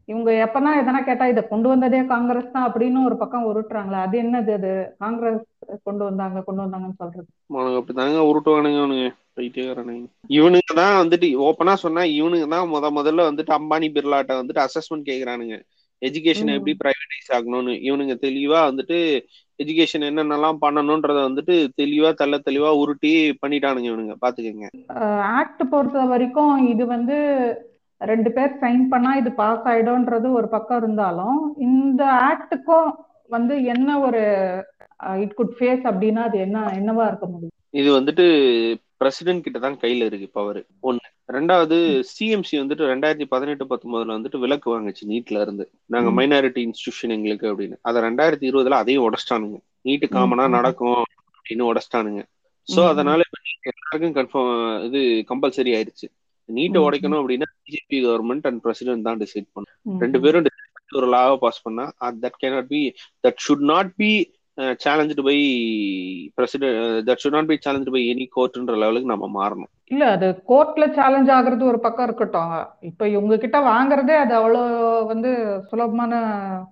இவங்க 0.08 0.32
எப்பனா 0.44 0.72
எதனா 0.82 1.00
கேட்டா 1.06 1.26
இதை 1.32 1.42
கொண்டு 1.48 1.68
வந்ததே 1.70 2.06
காங்கிரஸ் 2.12 2.52
தான் 2.52 2.68
அப்படின்னு 2.68 3.00
ஒரு 3.06 3.16
பக்கம் 3.18 3.48
உருட்டுறாங்களே. 3.50 4.00
அது 4.06 4.16
என்னது 4.22 4.52
அது? 4.54 4.72
காங்கிரஸ் 5.00 5.42
கொண்டு 5.84 6.04
வந்தாங்க 6.04 6.44
கொண்டு 6.44 6.62
வந்தாங்கன்னு 6.64 7.00
சொல்றது. 7.02 7.28
அவனுங்க 7.56 7.80
அப்படிதாங்க 7.80 8.22
உருட்டுவானுங்க 8.30 8.80
அவனுங்க. 8.84 9.08
பைத்தியக்காரனுங்க 9.38 10.06
இவனுங்க 10.30 10.72
தான் 10.74 11.02
வந்துட்டு 11.02 11.28
ஓப்பனா 11.48 11.74
சொன்னா 11.84 12.04
இவனுங்க 12.20 12.48
தான் 12.48 12.72
முத 12.76 12.92
முதல்ல 12.92 13.28
வந்துட்டு 13.30 13.54
அம்பானி 13.58 13.90
பிர்லாட்ட 13.96 14.40
வந்துட்டு 14.40 14.64
அசஸ்மெண்ட் 14.66 15.10
கேக்குறானுங்க. 15.10 15.58
எஜுகேஷன். 16.02 16.56
எப்படி 16.58 16.74
பிரைவேடைஸ் 16.82 17.30
ஆகணும்னு. 17.38 17.74
இவனுங்க 17.88 18.16
தெளிவா 18.26 18.60
வந்துட்டு 18.70 18.98
எஜுகேஷன் 19.60 20.06
என்னென்னலாம் 20.10 20.62
பண்ணணும்ன்றத 20.62 21.20
வந்துட்டு 21.28 21.56
தெளிவா 21.82 22.10
தெள்ள 22.14 22.36
தெளிவா 22.38 22.72
உருட்டி 22.78 23.12
பண்ணிட்டானுங்க 23.42 23.90
இவனுங்க. 23.92 24.16
பாத்துக்கங்க. 24.26 24.68
ஆக்ட் 25.40 25.64
பொறுத்த 25.70 26.06
வரைக்கும் 26.06 26.68
இது 26.68 26.86
வந்து 26.86 27.18
ரெண்டு 28.02 28.32
பேர் 28.32 28.58
சைன் 28.62 28.84
பண்ணா 28.90 29.16
இது 29.16 29.30
பாஸ் 29.34 29.66
ஆயிடும்ன்றது 29.66 30.28
ஒரு 30.32 30.48
பக்கம் 30.48 30.78
இருந்தாலும் 30.78 31.40
இந்த 31.58 32.02
ஆக்டுக்கும் 32.30 32.90
வந்து 33.30 33.64
என்ன 33.66 34.00
ஒரு 34.00 34.22
இட் 35.24 35.34
குட் 35.34 35.56
ஃபேஸ் 35.60 35.84
அப்படின்னா 35.92 36.22
அது 36.24 36.38
என்ன 36.40 36.60
என்னவா 36.80 37.06
இருக்க 37.08 37.26
முடியும்? 37.26 37.56
இது 37.72 37.90
வந்துட்டு 38.02 38.26
பிரசிடென்ட் 39.02 39.46
கிட்ட 39.46 39.58
தான் 39.66 39.80
கையில 39.82 40.08
இருக்கு 40.10 40.28
பவர் 40.38 40.60
ஒண்ணு 40.90 41.06
ரெண்டாவது 41.30 41.78
சிஎம்சி 42.12 42.56
வந்துட்டு 42.60 42.90
ரெண்டாயிரத்தி 42.92 43.26
பதினெட்டு 43.34 43.66
பத்தொன்பதுல 43.72 44.16
வந்துட்டு 44.18 44.42
விலக்கு 44.44 44.68
வாங்குச்சு 44.74 45.10
நீட்ல 45.12 45.42
இருந்து 45.46 45.66
நாங்க. 45.94 46.10
மைனாரிட்டி 46.20 46.62
இன்ஸ்டிடியூஷன் 46.68 47.16
எங்களுக்கு 47.18 47.48
அப்படின்னு 47.52 47.78
அதை 47.90 48.02
ரெண்டாயிரத்தி 48.08 48.48
இருபதுல 48.50 48.80
அதையும் 48.84 49.06
உடச்சிட்டானுங்க 49.08 49.58
நீட்டு 49.88 50.08
காமனா. 50.16 50.46
நடக்கும் 50.58 51.02
அப்படின்னு 51.38 51.66
உடச்சிட்டானுங்க 51.72 52.22
சோ. 52.68 52.80
அதனால 52.94 53.20
எல்லாருக்கும் 53.72 54.16
கன்ஃபார்ம் 54.20 54.54
இது 54.88 55.02
கம்பல்சரி 55.32 55.74
ஆயிருச்சு 55.78 56.08
நீட்டை. 56.50 56.80
உடைக்கணும் 56.88 57.20
அப்படின்னா 57.22 57.48
பிஜேபி 57.66 57.98
கவர்மெண்ட் 58.06 58.48
அண்ட் 58.50 58.62
பிரசிடென்ட் 58.66 59.08
தான் 59.08 59.22
டிசைட் 59.24 59.48
பண்ணும். 59.56 59.76
ரெண்டு 60.04 60.20
பேரும் 60.26 60.48
ஒரு 61.00 61.08
லாவை 61.14 61.36
பாஸ் 61.44 61.64
பண்ணா 61.64 61.86
that 62.24 62.38
cannot 62.42 62.70
be 62.74 62.82
that 63.26 63.42
should 63.46 63.66
not 63.72 63.90
be 64.02 64.12
challenge 64.82 65.24
by 65.24 65.36
president 66.38 66.80
that 67.08 67.24
should 67.24 67.34
not 67.34 67.48
be 67.48 67.58
challenge 67.62 67.92
by 67.92 68.04
any 68.10 68.28
கோர்ட்ன்ற 68.36 68.76
லெவலுக்கு 68.78 69.14
நம்ம 69.14 69.30
மாறணும். 69.38 69.72
இல்ல 69.92 70.04
அது 70.12 70.28
கோர்ட்ல 70.48 70.86
சேலஞ்ச் 70.96 71.30
ஆகுறது 71.32 71.64
ஒரு 71.64 71.80
பக்கம் 71.80 72.08
இருக்கட்டும். 72.08 72.54
இப்ப 72.90 73.08
இவங்க 73.10 73.36
கிட்ட 73.38 73.58
வாங்குறதே 73.68 74.16
அது 74.18 74.34
அவ்வளவு 74.36 74.72
வந்து 75.12 75.30
சுலபமான 75.70 76.14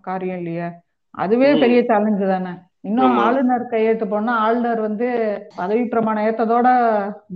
காரியம் 0.02 0.38
இல்லையே. 0.38 0.68
அதுவே. 1.14 1.49
பெரிய 1.62 1.80
சேலஞ்சு 1.90 2.26
தானே. 2.28 2.53
இன்னும். 2.86 3.16
ஆளுநர் 3.22 3.64
கையெழுத்து 3.70 4.06
போனா 4.07 4.34
ஆளுநர் 4.41 4.82
வந்து 4.86 5.07
பதவி 5.56 5.84
பிரமாணம் 5.91 6.26
ஏத்ததோட 6.28 6.68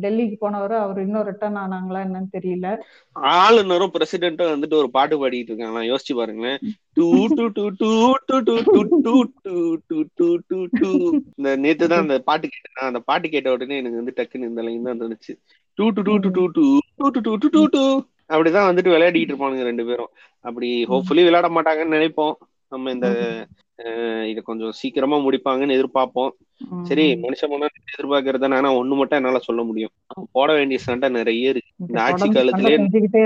டெல்லிக்கு 0.04 0.38
போனவர் 0.42 0.76
அவர் 0.80 1.00
இன்னும் 1.04 1.26
ரிட்டர்ன் 1.30 1.58
ஆனாங்களா 1.62 2.02
என்னன்னு 2.06 2.30
தெரியல 2.36 2.68
ஆளுநரும் 3.38 3.94
பிரசிடென்ட்டும் 3.96 4.54
வந்துட்டு 4.54 4.80
ஒரு 4.82 4.90
பாட்டு 4.96 5.18
பாடிட்டு 5.22 5.52
இருக்காங்க 5.52 5.82
யோசிச்சு 5.90 6.16
பாருங்களேன் 6.20 6.60
டூ 6.98 7.08
டூ 7.32 7.46
டூ 7.58 7.66
டூ 7.82 7.92
டூ 8.30 8.38
டூ 8.48 8.56
டூ 8.68 8.76
டூ 9.06 9.16
டூ 9.40 9.56
டூ 9.90 9.98
டூ 10.18 10.30
டூ 10.50 10.60
டூ 10.78 10.92
இந்த 11.34 11.52
நேத்து 11.64 11.88
தான் 11.88 12.06
அந்த 12.06 12.18
பாட்டு 12.30 12.48
கேட்டேன் 12.50 12.90
அந்த 12.90 13.02
பாட்டு 13.08 13.28
கேட்ட 13.30 13.56
உடனே 13.56 13.80
எனக்கு 13.82 14.02
வந்து 14.02 14.16
டக்குன்னு 14.18 14.52
இந்த 14.52 14.64
லைன் 14.68 14.88
தான் 14.88 15.00
இருந்துச்சு 15.00 15.36
டூ 15.78 15.88
டூ 15.98 16.04
டூ 16.08 16.16
டூ 16.28 16.46
டூ 16.50 16.68
டூ 16.98 17.08
டூ 17.08 17.20
டூ 17.20 17.34
டூ 17.38 17.50
டூ 17.50 17.64
டூ 17.76 17.84
அப்படிதான் 18.32 18.68
வந்துட்டு 18.68 18.94
விளையாடிட்டு 18.94 19.32
இருப்பானுங்க 19.32 19.64
ரெண்டு 19.68 19.86
பேரும் 19.86 20.12
அப்படி 20.46 20.68
ஹோப்ஃபுல்லி 20.90 21.24
விளையாட 21.26 21.50
மாட்டாங்கன்னு 21.52 21.98
நினைப்போம் 21.98 22.36
நம்ம 22.72 22.92
இந்த 22.92 23.08
இத 24.32 24.40
கொஞ்சம் 24.42 24.78
சீக்கிரமா 24.80 25.18
முடிப்பாங்கன்னு 25.26 25.78
எதிர்பார்ப்போம். 25.78 26.32
சரி 26.88 27.06
மனுஷன் 27.26 27.52
பண்ணா 27.52 27.68
எதிர்பார்க்கறது 27.96 28.56
ஆனா 28.60 28.72
ஒண்ணு 28.80 28.96
மட்டும் 29.00 29.20
என்னால 29.20 29.42
சொல்ல 29.50 29.64
முடியும். 29.64 29.94
போட 30.32 30.50
வேண்டிய 30.54 30.80
சண்டை 30.88 31.10
நிறைய 31.10 31.54
இருக்கு. 31.54 31.72
இந்த 31.88 32.00
ஆட்சி 32.08 32.30
காலத்திலே 32.30 32.74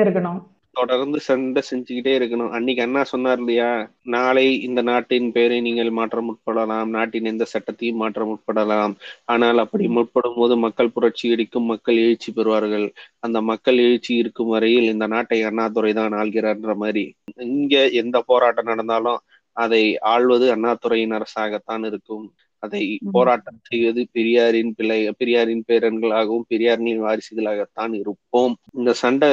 இருக்கணும். 0.04 0.42
தொடர்ந்து 0.76 1.20
சண்டை 1.28 1.62
செஞ்சுக்கிட்டே 1.70 2.14
இருக்கணும். 2.18 2.52
அன்னைக்கு 2.56 2.82
அண்ணா 2.86 3.02
சொன்னார் 3.04 3.42
இல்லையா 3.42 3.68
நாளை 4.14 4.46
இந்த 4.68 4.82
நாட்டின் 4.82 5.28
பெயரை 5.32 5.58
நீங்கள் 5.62 5.92
மாற்ற 5.98 6.22
முற்படலாம். 6.22 6.88
நாட்டின் 6.98 7.30
எந்த 7.32 7.46
சட்டத்தையும் 7.52 8.02
மாற்ற 8.04 8.26
முற்படலாம். 8.30 8.94
ஆனால் 9.26 9.58
அப்படி 9.58 9.88
முற்படும் 9.88 10.38
போது 10.40 10.56
மக்கள் 10.58 10.94
புரட்சி 10.96 11.34
அடிக்கும் 11.34 11.70
மக்கள் 11.74 12.02
எழுச்சி 12.06 12.32
பெறுவார்கள். 12.32 12.88
அந்த 13.20 13.42
மக்கள் 13.42 13.78
எழுச்சி 13.78 14.14
இருக்கும் 14.16 14.54
வரையில் 14.56 14.92
இந்த 14.94 15.08
நாட்டை 15.08 15.40
அண்ணாதுரை 15.50 15.94
தான் 15.94 16.18
ஆள்கிறார்ன்ற 16.22 16.76
மாதிரி 16.76 17.06
இங்க 17.52 17.76
எந்த 18.04 18.18
போராட்டம் 18.32 18.72
நடந்தாலும் 18.74 19.22
அதை 19.54 19.98
ஆள்வது 19.98 20.56
அண்ணாதுரையின் 20.56 21.16
அரசாகத்தான் 21.18 21.86
இருக்கும். 21.86 22.34
அதை 22.60 23.00
போராட்டம் 23.12 23.60
செய்வது 23.62 24.08
பெரியாரின் 24.12 24.74
பிள்ளை 24.76 25.12
பெரியாரின் 25.18 25.64
பேரன்களாகவும் 25.68 26.48
பெரியாரின் 26.48 27.04
வாரிசுகளாகத்தான் 27.04 27.94
இருப்போம். 27.94 28.56
இந்த 28.74 28.94
சண்டை 28.94 29.30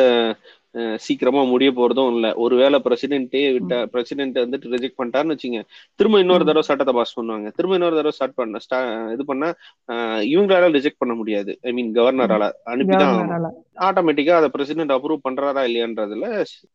சீக்கிரமா 1.05 1.43
முடிய 1.51 1.71
போறதும் 1.73 2.11
இல்ல. 2.15 2.27
ஒருவேளை 2.37 2.79
பிரசிடென்ட்டே 2.85 3.43
விட்ட 3.57 3.75
பிரசிடென்ட் 3.95 4.37
வந்துட்டு 4.43 4.73
ரிஜெக்ட் 4.75 4.99
பண்ணிட்டாருன்னு 4.99 5.37
வச்சுங்க 5.37 5.61
திரும்ப 6.01 6.21
இன்னொரு 6.23 6.45
தடவை 6.45 6.65
சட்டத்தை 6.69 6.95
பாஸ் 6.99 7.17
பண்ணுவாங்க. 7.19 7.49
திரும்ப 7.57 7.77
இன்னொரு 7.79 7.99
தடவை 7.99 8.15
ஸ்டார்ட் 8.19 8.39
பண்ண 8.39 8.63
இது 9.15 9.25
பண்ணா 9.31 9.49
இவங்களால 10.33 10.71
ரிஜெக்ட் 10.77 11.03
பண்ண 11.03 11.15
முடியாது. 11.15 11.55
ஐ 11.63 11.73
மீன் 11.73 11.91
கவர்னரால 11.97 12.45
அனுப்பிதான் 12.73 13.19
ஆட்டோமேட்டிக்கா 13.81 14.35
அதை 14.39 14.49
பிரசிடென்ட் 14.55 14.95
அப்ரூவ் 14.95 15.27
பண்றாரா 15.27 15.63
இல்லையான்றதுல 15.69 16.27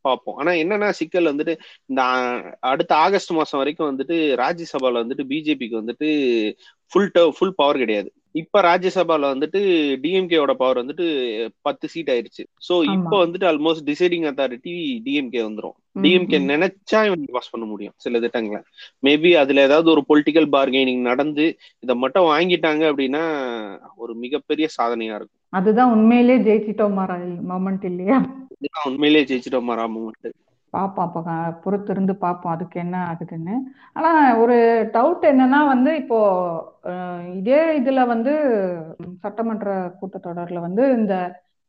பார்ப்போம் 0.06 0.38
ஆனா 0.38 0.52
என்னன்னா 0.62 0.88
சிக்கல் 1.00 1.30
வந்துட்டு 1.30 1.54
இந்த 1.90 2.02
அடுத்த 2.70 2.92
ஆகஸ்ட் 3.04 3.32
மாசம் 3.32 3.60
வரைக்கும் 3.60 3.90
வந்துட்டு 3.90 4.16
ராஜ்யசபால 4.42 5.02
வந்துட்டு 5.02 5.26
பிஜேபிக்கு 5.30 5.80
வந்துட்டு 5.80 6.08
ஃபுல் 6.92 7.10
ஃபுல் 7.36 7.58
பவர் 7.60 7.82
கிடையாது. 7.82 8.08
இப்ப 8.40 8.60
ராஜ்யசபால 8.60 9.28
வந்துட்டு 9.32 9.60
டிஎம்கேவோட 10.02 10.52
பவர் 10.62 10.80
வந்துட்டு 10.80 11.04
பத்து 11.66 11.86
சீட் 11.92 12.10
ஆயிருச்சு. 12.14 12.42
சோ 12.66 12.74
இப்ப 12.94 13.12
வந்துட்டு 13.24 13.46
ஆல்மோஸ்ட் 13.50 13.86
டிசைடிங் 13.90 14.26
அத்தாரிட்டி 14.30 14.74
டிஎம்கே 15.06 15.40
வந்துரும். 15.48 15.76
டிஎம்கே 16.04 16.38
நினைச்சா 16.52 16.98
இவங்க 17.08 17.32
பாஸ் 17.36 17.50
பண்ண 17.50 17.66
முடியும் 17.66 17.94
சில 18.04 18.20
திட்டங்களை. 18.20 18.60
மேபி 19.06 19.30
அதுல 19.42 19.64
ஏதாவது 19.68 19.90
ஒரு 19.94 20.04
பொலிட்டிக்கல் 20.10 20.48
பார்கெனிங் 20.56 21.02
நடந்து 21.10 21.46
இதை 21.84 21.96
மட்டும் 21.96 22.28
வாங்கிட்டாங்க 22.32 22.84
அப்படின்னா 22.92 23.24
ஒரு 23.96 24.14
மிகப்பெரிய 24.24 24.68
சாதனையா 24.78 25.14
இருக்கும். 25.18 25.42
அதுதான் 25.58 25.92
உண்மையிலேயே 25.96 26.38
ஜெயிச்சிட்டோம் 26.48 26.98
மாறா 27.00 27.16
மொமெண்ட் 27.52 27.84
இல்லையா? 27.84 28.18
இதுதான் 28.54 28.88
உண்மையிலேயே 28.90 29.26
ஜெயிச்சிட்டோம் 29.30 29.68
மாறா 29.70 29.86
மொமெண்ட் 29.94 30.28
பார்ப்போம் 30.76 31.06
அப்போ 31.08 31.20
பொறுத்திருந்து 31.64 32.14
பார்ப்போம் 32.22 32.54
அதுக்கு 32.54 32.76
என்ன 32.80 32.96
ஆகுதுன்னு. 33.06 33.54
ஆனால் 33.92 34.38
ஒரு 34.42 34.56
டவுட் 34.94 35.24
என்னன்னா 35.30 35.60
வந்து 35.66 35.90
இப்போ 35.96 36.18
இதே 37.34 37.60
இதில் 37.80 38.10
வந்து 38.12 38.32
சட்டமன்ற 39.22 39.68
கூட்டத்தொடரில் 40.00 40.64
வந்து 40.66 40.84
இந்த 40.98 41.14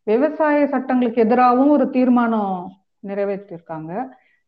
விவசாய 0.08 0.68
சட்டங்களுக்கு 0.68 1.24
எதிராகவும் 1.26 1.76
ஒரு 1.78 1.88
தீர்மானம் 1.90 2.58
நிறைவேற்றியிருக்காங்க 3.04 3.92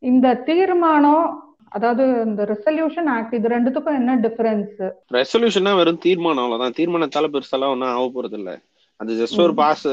இந்த 0.03 0.27
தீர்மானம் 0.49 1.25
அதாவது 1.69 2.03
இந்த 2.25 2.41
ரெசல்யூஷன் 2.45 3.09
ஆக்ட் 3.15 3.33
இது 3.33 3.47
ரெண்டுத்துக்கும் 3.47 3.99
என்ன 4.01 4.15
டிஃபரன்ஸ் 4.23 4.77
ரெசல்யூஷனா 5.15 5.71
வெறும் 5.75 6.03
தீர்மானம் 6.05 6.43
அவ்வளவுதான். 6.43 6.77
தீர்மானத்தால 6.79 7.27
பெருசாலாம் 7.35 7.73
ஒன்றும் 7.73 7.91
ஆக 7.91 8.07
போறது 8.15 8.37
இல்லை 8.39 8.55
அது 8.99 9.11
ஜஸ்ட் 9.13 9.41
ஒரு 9.41 9.53
பாஸ் 9.53 9.83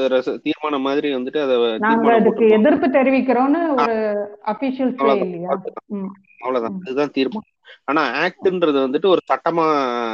தீர்மானம் 0.43 0.81
மாதிரி 0.81 1.09
வந்துட்டு 1.15 1.39
அதை 1.43 1.55
நாங்க 1.77 2.13
அதுக்கு 2.13 2.45
எதிர்ப்பு 2.49 2.87
தெரிவிக்கிறோம்னு 2.89 3.61
ஒரு 3.75 3.95
அபிஷியல் 4.45 4.91
அவ்வளவுதான். 6.39 6.75
அதுதான் 6.85 7.13
தீர்மானம். 7.13 7.53
ஆனா 7.85 8.01
ஆக்ட்ன்றது 8.21 8.79
வந்துட்டு 8.83 9.07
ஒரு 9.07 9.21
சட்டமா 9.29 9.65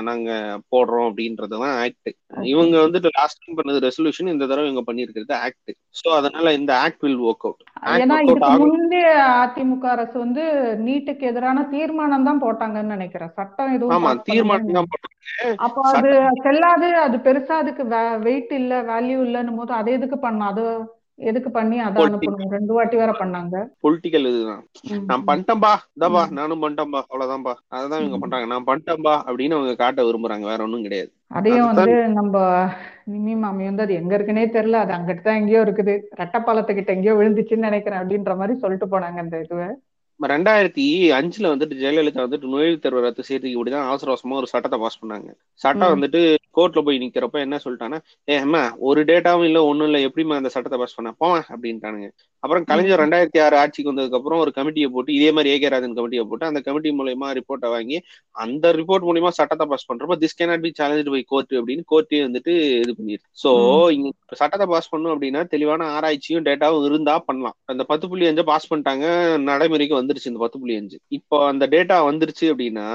நாங்க 0.03 0.29
போடுறோம் 0.71 1.07
அப்படின்றதுதான் 1.09 1.75
ஆக்ட். 1.81 2.11
இவங்க 2.51 2.75
வந்துட்டு 2.83 3.09
லாஸ்ட் 3.15 3.41
டைம் 3.41 3.57
பண்ணது 3.57 3.79
ரெசல்யூஷன் 3.85 4.31
இந்த 4.33 4.45
தடவை 4.45 4.67
இவங்க 4.67 4.83
பண்ணிருக்கிறது 4.87 5.35
ஆக்ட் 5.41 5.71
சோ 5.95 6.07
அதனால 6.17 6.53
இந்த 6.53 6.71
ஆக்ட் 6.83 7.03
வில் 7.03 7.21
ஒர்க் 7.25 7.45
அவுட் 7.45 7.63
முந்தைய 8.63 9.09
அதிமுக 9.43 9.85
அரசு 9.91 10.15
வந்து 10.17 10.43
நீட்டுக்கு 10.85 11.23
எதிரான 11.31 11.65
தீர்மானம் 11.73 12.27
தான் 12.27 12.41
போட்டாங்கன்னு 12.41 12.95
நினைக்கிறேன். 12.95 13.33
சட்டம் 13.37 13.73
எதுவும் 13.75 13.95
ஆமா 13.95 14.11
தீர்மானம் 14.27 14.77
தான் 14.77 14.89
போட்டாங்க. 14.91 15.09
அப்போ 15.65 15.81
அது 15.91 16.09
செல்லாது 16.45 16.87
அது 17.03 17.17
பெருசா 17.25 17.55
அதுக்கு 17.61 17.83
வெயிட் 18.25 18.53
இல்ல 18.59 18.81
வேல்யூ 18.89 19.19
இல்லன்னும் 19.25 19.59
போது 19.59 19.73
அதை 19.73 19.93
எதுக்கு 19.93 20.19
பண்ண 20.19 20.49
அது 20.51 20.65
எதுக்கு 21.19 21.49
பண்ணி 21.51 21.79
அதை 21.79 21.97
அனுப்பணும்? 22.05 22.53
ரெண்டு 22.57 22.73
வாட்டி 22.73 22.95
வேற 22.95 23.11
பண்ணாங்க. 23.19 23.55
பொலிட்டிக்கல் 23.85 24.27
இதுதான். 24.29 24.63
நான் 25.09 25.25
பண்ணிட்டேன்பா 25.27 25.73
இதாப்பா 25.97 26.23
நானும் 26.31 26.61
பண்ணிட்டேன்பா 26.63 27.01
அவ்வளவுதான்பா 27.09 27.53
அததான் 27.71 27.99
இவங்க 27.99 28.19
பண்றாங்க. 28.19 28.47
நான் 28.53 28.67
பண்ணிட்டேன்பா 28.67 29.13
அப்படின்னு 29.27 29.57
அவங்க 29.57 29.75
காட்ட 29.75 30.03
விரும்புறாங்க. 30.03 30.45
வேற 30.45 30.63
ஒண்ணும் 30.63 30.81
கிடையாது. 30.81 31.11
அதையும் 31.27 31.69
வந்து 31.71 31.93
நம்ம 32.13 32.37
நிமி 33.11 33.35
மாமி 33.35 33.63
வந்து 33.63 33.81
அது 33.81 33.93
எங்க 33.93 34.17
இருக்குன்னே 34.17 34.45
தெரியல. 34.57 34.81
அது 34.83 34.93
அங்கிட்டு 34.93 35.21
தான் 35.21 35.35
எங்கேயோ 35.35 35.61
இருக்குது. 35.61 35.95
ரெட்டப்பாலத்துக்கிட்ட 36.21 36.95
எங்கேயோ 36.97 37.15
விழுந்துச்சுன்னு 37.21 37.69
நினைக்கிறேன் 37.69 38.01
அப்படின்ற 38.01 38.35
மாதிரி 38.37 38.59
சொல்லிட்டு 38.59 38.87
போனாங்க 38.87 39.19
அந்த 39.19 39.37
இதுவை. 39.37 39.69
ரெண்டாயிரத்தி 40.31 40.85
அஞ்சுல 41.17 41.51
வந்துட்டு 41.53 41.75
ஜெயலலிதா 41.81 42.23
வந்துட்டு 42.25 42.51
நுழைவுத் 42.53 42.83
தேர்வு 42.83 43.03
ரத்து 43.05 43.25
செய்யறதுக்கு 43.27 43.55
இப்படிதான் 43.57 43.87
அவசர 43.89 44.11
அவசரமா 44.11 44.39
ஒரு 44.41 44.49
சட்டத்தை 44.53 44.77
பாஸ் 44.83 44.99
பண்ணாங்க. 45.01 45.29
சட்டம் 45.61 45.93
வந்துட்டு 45.95 46.21
கோர்ட்ல 46.57 46.81
போய் 46.87 47.01
நிக்கிறப்ப 47.03 47.37
என்ன 47.45 47.59
சொல்லிட்டானா 47.63 47.97
ஏ 48.31 48.35
அம்மா 48.45 48.61
ஒரு 48.89 49.01
டேட்டாவும் 49.09 49.47
இல்ல 49.49 49.59
ஒண்ணும் 49.69 49.87
இல்ல 49.89 49.99
எப்படிமா 50.07 50.35
அந்த 50.39 50.49
சட்டத்தை 50.55 50.79
பாஸ் 50.81 50.95
பண்ண? 50.97 51.11
போவேன் 51.23 51.45
அப்படின்ட்டானுங்க. 51.53 52.07
அப்புறம் 52.43 52.65
கலைஞர் 52.69 53.01
ரெண்டாயிரத்தி 53.01 53.39
ஆறு 53.45 53.55
ஆட்சிக்கு 53.61 53.91
வந்ததுக்கு 53.91 54.17
அப்புறம் 54.19 54.41
ஒரு 54.43 54.51
கமிட்டியை 54.57 54.87
போட்டு 54.95 55.11
இதே 55.17 55.29
மாதிரி 55.35 55.51
ஏகே 55.55 55.69
ராஜன் 55.73 55.95
கமிட்டியை 55.97 56.23
போட்டு 56.29 56.45
அந்த 56.49 56.59
கமிட்டி 56.65 56.89
மூலயமா 56.99 57.27
ரிப்போர்ட்டை 57.37 57.69
வாங்கி 57.75 57.97
அந்த 58.35 58.73
ரிப்போர்ட் 58.79 59.07
மூலியமா 59.09 59.31
சட்டத்தை 59.39 59.67
பாஸ் 59.71 59.87
பண்றப்ப 59.89 60.17
this 60.23 60.37
cannot 60.39 60.65
be 60.65 60.71
challenge 60.79 61.11
by 61.15 61.21
court 61.31 61.53
அப்படின்னு 61.59 61.83
கோர்ட்டே 61.91 62.21
வந்துட்டு 62.27 62.53
இது 62.83 62.93
பண்ணிருக்கு. 62.97 63.27
சோ 63.43 63.51
இங்க 63.97 64.09
சட்டத்தை 64.41 64.67
பாஸ் 64.73 64.91
பண்ணும் 64.93 65.13
அப்படின்னா 65.15 65.43
தெளிவான 65.53 65.87
ஆராய்ச்சியும் 65.97 66.45
டேட்டாவும் 66.49 66.87
இருந்தா 66.89 67.15
பண்ணலாம். 67.29 67.57
அந்த 67.73 67.83
பத்து 67.91 68.07
புள்ளி 68.11 68.27
அஞ்சு 68.31 68.45
பாஸ் 68.51 68.69
பண்ணிட்டாங்க 68.71 69.05
நடைமுறைக்கு 69.49 69.99
வந்துருச்சு 70.13 70.31
இந்த 70.31 70.41
பத்து 70.43 70.59
புள்ளி 70.59 70.75
அஞ்சு. 70.75 70.97
இப்போ 71.07 71.37
அந்த 71.51 71.67
டேட்டா 71.67 71.97
வந்துருச்சு 72.09 72.45
அப்படின்னா 72.53 72.87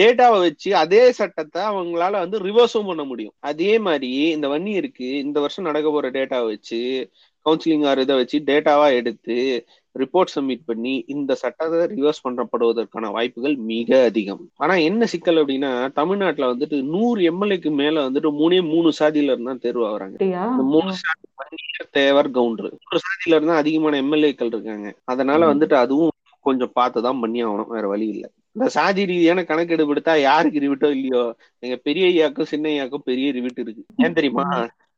டேட்டாவை 0.00 0.38
வச்சு 0.46 0.70
அதே 0.76 1.04
சட்டத்தை 1.12 1.62
அவங்களால 1.62 2.12
வந்து 2.24 2.38
ரிவர்ஸும் 2.48 2.90
பண்ண 2.90 3.04
முடியும். 3.04 3.36
அதே 3.50 3.72
மாதிரி 3.78 4.10
இந்த 4.36 4.48
வன்னி 4.48 4.74
இருக்கு 4.82 5.08
இந்த 5.26 5.38
வருஷம் 5.40 5.68
நடக்க 5.70 5.90
போற 5.90 6.10
டேட்டாவை 6.10 6.48
வச்சு 6.54 7.10
கவுன்சிலிங் 7.46 7.86
ஆர் 7.88 7.98
இதை 7.98 8.14
வச்சு 8.16 8.36
டேட்டாவா 8.50 8.86
எடுத்து 8.98 9.66
ரிப்போர்ட் 9.94 10.32
சப்மிட் 10.34 10.62
பண்ணி 10.66 10.92
இந்த 11.06 11.32
சட்டத்தை 11.40 11.82
ரிவர்ஸ் 11.96 12.24
பண்ணப்படுவதற்கான 12.26 13.10
வாய்ப்புகள் 13.16 13.54
மிக 13.56 14.02
அதிகம். 14.04 14.40
ஆனா 14.54 14.74
என்ன 14.88 15.06
சிக்கல் 15.06 15.38
அப்படின்னா 15.42 15.92
தமிழ்நாட்டுல 15.92 16.48
வந்துட்டு 16.52 16.78
நூறு 16.94 17.20
எம்எல்ஏக்கு 17.30 17.70
மேல 17.70 18.08
வந்துட்டு 18.08 18.30
மூணே 18.40 18.58
மூணு 18.72 18.90
சாதியில 18.98 19.34
இருந்தா 19.34 19.54
தேர்வு 19.66 19.84
ஆகுறாங்க. 19.90 20.16
இந்த 20.52 20.64
மூணு 20.74 20.90
சாதி 21.02 21.60
தேவர் 21.90 22.30
கவுண்டர். 22.30 22.72
ஒரு 22.88 23.00
சாதியில 23.06 23.36
இருந்தா 23.38 23.56
அதிகமான 23.56 24.00
எம்எல்ஏக்கள் 24.02 24.52
இருக்காங்க. 24.54 24.88
அதனால 25.04 25.52
வந்துட்டு 25.52 25.76
அதுவும் 25.84 26.12
கொஞ்சம் 26.44 26.72
பார்த்துதான் 26.80 27.20
பண்ணி 27.20 27.44
ஆகணும் 27.44 27.72
வேற 27.76 27.84
வழி 27.88 28.06
இல்லை. 28.08 28.30
இந்த 28.52 28.68
சாதி 28.68 29.04
ரீதியான 29.04 29.44
கணக்கெடுப்பு 29.44 29.92
எடுத்தா 29.92 30.14
யாருக்கு 30.14 30.58
ரிவிட்டோ 30.60 30.90
இல்லையோ? 30.90 31.22
எங்க 31.58 31.76
பெரிய 31.82 32.04
ஐயாக்கும் 32.08 32.50
சின்ன 32.52 32.68
ஐயாக்கும் 32.68 33.04
பெரிய 33.04 33.32
ரிவிட் 33.32 33.60
இருக்கு. 33.64 33.84
ஏன் 33.96 34.12
தெரியுமா? 34.12 34.46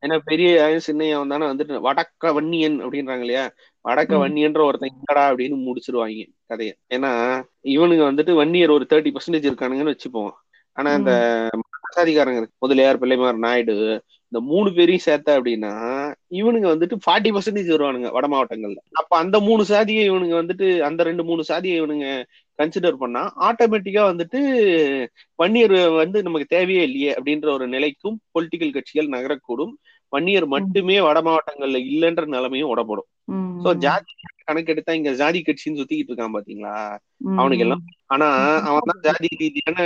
ஏன்னா 0.02 0.16
பெரிய 0.24 0.48
சின்னையன் 0.86 1.28
தானே 1.28 1.46
வந்துட்டு 1.46 1.78
வடக்க 1.86 2.32
வன்னியன் 2.32 2.76
அப்படின்றாங்க 2.84 3.24
இல்லையா? 3.24 3.44
வடக்க 3.88 4.14
வன்னியன்ற 4.22 4.60
ஒருத்தன் 4.64 4.94
இங்கடா 4.94 5.24
அப்படின்னு 5.30 5.56
முடிச்சிருவாங்க 5.68 6.26
கதைய. 6.48 6.72
ஏன்னா 6.94 7.12
இவனுங்க 7.68 8.04
வந்துட்டு 8.10 8.34
வன்னியர் 8.34 8.70
ஒரு 8.70 8.86
தேர்ட்டி 8.88 9.14
பர்சன்டேஜ் 9.16 9.48
இருக்கானுங்கன்னு 9.50 9.94
வச்சுப்போம். 9.94 10.32
ஆனா 10.76 10.90
இந்த 10.94 11.12
சாதிகாரங்க 11.96 12.42
முதலியார் 12.58 13.00
பிள்ளைமார் 13.02 13.44
நாயுடு 13.44 13.74
இந்த 14.32 14.40
மூணு 14.48 14.68
பேரையும் 14.72 15.04
சேர்த்த 15.04 15.36
அப்படின்னா 15.38 15.72
இவனுங்க 16.38 16.68
வந்துட்டு 16.72 16.96
ஃபார்ட்டி 17.04 17.30
பர்சன்டேஜ் 17.34 17.68
வருவானுங்க 17.72 18.08
வட 18.12 18.26
மாவட்டங்கள்ல. 18.26 18.80
அப்ப 18.92 19.12
அந்த 19.16 19.36
மூணு 19.40 19.62
சாதியை 19.64 20.04
இவனுங்க 20.10 20.34
வந்துட்டு 20.34 20.68
அந்த 20.80 21.02
ரெண்டு 21.02 21.24
மூணு 21.24 21.42
சாதியை 21.44 21.76
இவனுங்க 21.80 22.06
கன்சிடர் 22.58 22.96
பண்ணா 22.96 23.22
ஆட்டோமேட்டிக்கா 23.48 24.02
வந்துட்டு 24.10 24.40
வன்னியர் 25.38 25.76
வந்து 25.94 26.18
நமக்கு 26.22 26.46
தேவையே 26.48 26.82
இல்லையே 26.82 27.10
அப்படின்ற 27.14 27.48
ஒரு 27.52 27.66
நிலைக்கும் 27.68 28.16
பொலிட்டிக்கல் 28.34 28.74
கட்சிகள் 28.76 29.08
நகரக்கூடும். 29.08 29.74
வன்னியர் 30.12 30.46
மட்டுமே 30.46 30.96
வட 31.00 31.18
மாவட்டங்கள்ல 31.22 31.78
இல்லைன்ற 31.92 32.24
நிலைமையும் 32.34 32.72
உடப்படும் 32.74 33.08
சோ 33.62 33.70
ஜாதி 33.84 34.12
கணக்கெடுத்தா 34.48 34.92
இங்க 34.98 35.10
ஜாதி 35.20 35.38
கட்சின்னு 35.42 35.78
சுத்திக்கிட்டு 35.80 36.12
இருக்கான் 36.12 36.36
பாத்தீங்களா? 36.36 36.74
அவனுக்கு 37.40 37.64
எல்லாம் 37.66 37.82
ஆனா 38.14 38.26
அவன் 38.70 38.90
தான் 38.90 39.02
ஜாதி 39.06 39.28
ரீதியான 39.40 39.78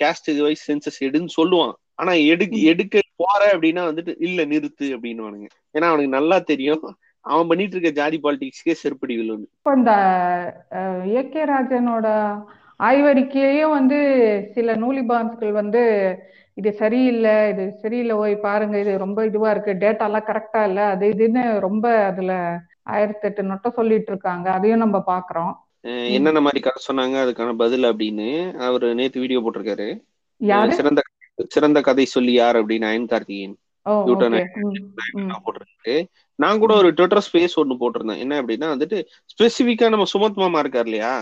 கேஸ்ட் 0.00 0.28
வைஸ் 0.46 0.66
சென்சஸ் 0.68 0.98
எடுன்னு 1.08 1.30
சொல்லுவான். 1.38 1.72
ஆனா 2.00 2.12
எடுக்க 2.32 2.56
எடுக்க 2.72 3.02
போற 3.22 3.40
அப்படின்னா 3.54 3.82
வந்துட்டு 3.88 4.12
இல்ல 4.26 4.44
நிறுத்து 4.52 4.86
அப்படின்னு 4.96 5.48
ஏன்னா 5.74 5.88
அவனுக்கு 5.90 6.16
நல்லா 6.18 6.38
தெரியும். 6.52 6.84
அவன் 7.24 7.48
பண்ணிட்டு 7.50 7.76
இருக்க 7.76 7.90
ஜாதி 7.98 8.18
பாலிடிக்ஸ்க்கே 8.22 8.74
செருப்படி 8.82 9.14
விழுந்து. 9.18 9.46
இப்போ 9.58 9.72
இந்த 9.78 9.92
ஏ 11.12 11.22
கே 11.30 11.42
ராஜனோட 11.50 12.06
ஆய்வறிக்கையையும் 12.80 13.74
வந்து 13.78 13.98
சில 14.54 14.74
நூலிபான்ஸ்கள் 14.76 15.52
வந்து 15.60 15.82
இது 16.56 16.70
சரியில்லை 16.80 17.34
இது 17.52 17.64
சரியில்லை 17.82 18.14
ஓய் 18.22 18.34
பாருங்க 18.46 18.76
இது 18.82 18.92
ரொம்ப 19.04 19.20
இதுவா 19.28 19.50
இருக்கு 19.54 19.72
டேட்டா 19.84 20.06
எல்லாம் 20.10 20.28
கரெக்டா 20.30 20.62
இல்ல 20.70 20.80
அது 20.94 21.04
இதுன்னு 21.14 21.44
ரொம்ப 21.66 21.86
அதுல 22.10 22.32
ஆயிரத்தி 22.82 23.26
எட்டு 23.28 23.42
நொட்டை 23.42 23.70
சொல்லிட்டு 23.78 24.10
இருக்காங்க 24.12 24.46
அதையும் 24.50 24.82
நம்ம 24.84 24.98
பாக்குறோம். 25.06 25.52
என்னென்ன 26.16 26.40
மாதிரி 26.40 26.60
கதை 26.64 26.80
சொன்னாங்க 26.88 27.16
அதுக்கான 27.24 27.54
பதில் 27.62 27.84
அப்படின்னு 27.90 28.28
அவரு 28.68 28.88
நேத்து 28.94 29.22
வீடியோ 29.24 29.40
போட்டிருக்காரு. 29.40 29.88
சிறந்த 30.78 31.02
சிறந்த 31.54 31.80
கதை 31.80 32.04
சொல்லி 32.14 32.32
யார் 32.32 32.56
அப்படின்னு 32.56 32.88
அயன் 32.90 33.10
கார்த்திகேயன். 33.12 33.56
போட்டிருக்கு 35.46 35.94
நான் 36.38 36.60
கூட 36.62 36.72
ஒரு 36.80 36.88
ட்விட்டர் 36.98 37.26
ஸ்பேஸ் 37.28 37.56
ஒன்னு 37.62 37.80
போட்டிருந்தேன். 37.80 38.22
என்ன 38.24 38.42
அப்படின்னா 38.42 38.68
வந்துட்டு 38.74 38.98
ஸ்பெசிபிக்கா 39.32 39.88
நம்ம 39.94 40.06
சுமத் 40.12 40.42
மாமா 40.42 40.58
இருக்கார் 40.58 40.88
இல்லையா? 40.90 41.14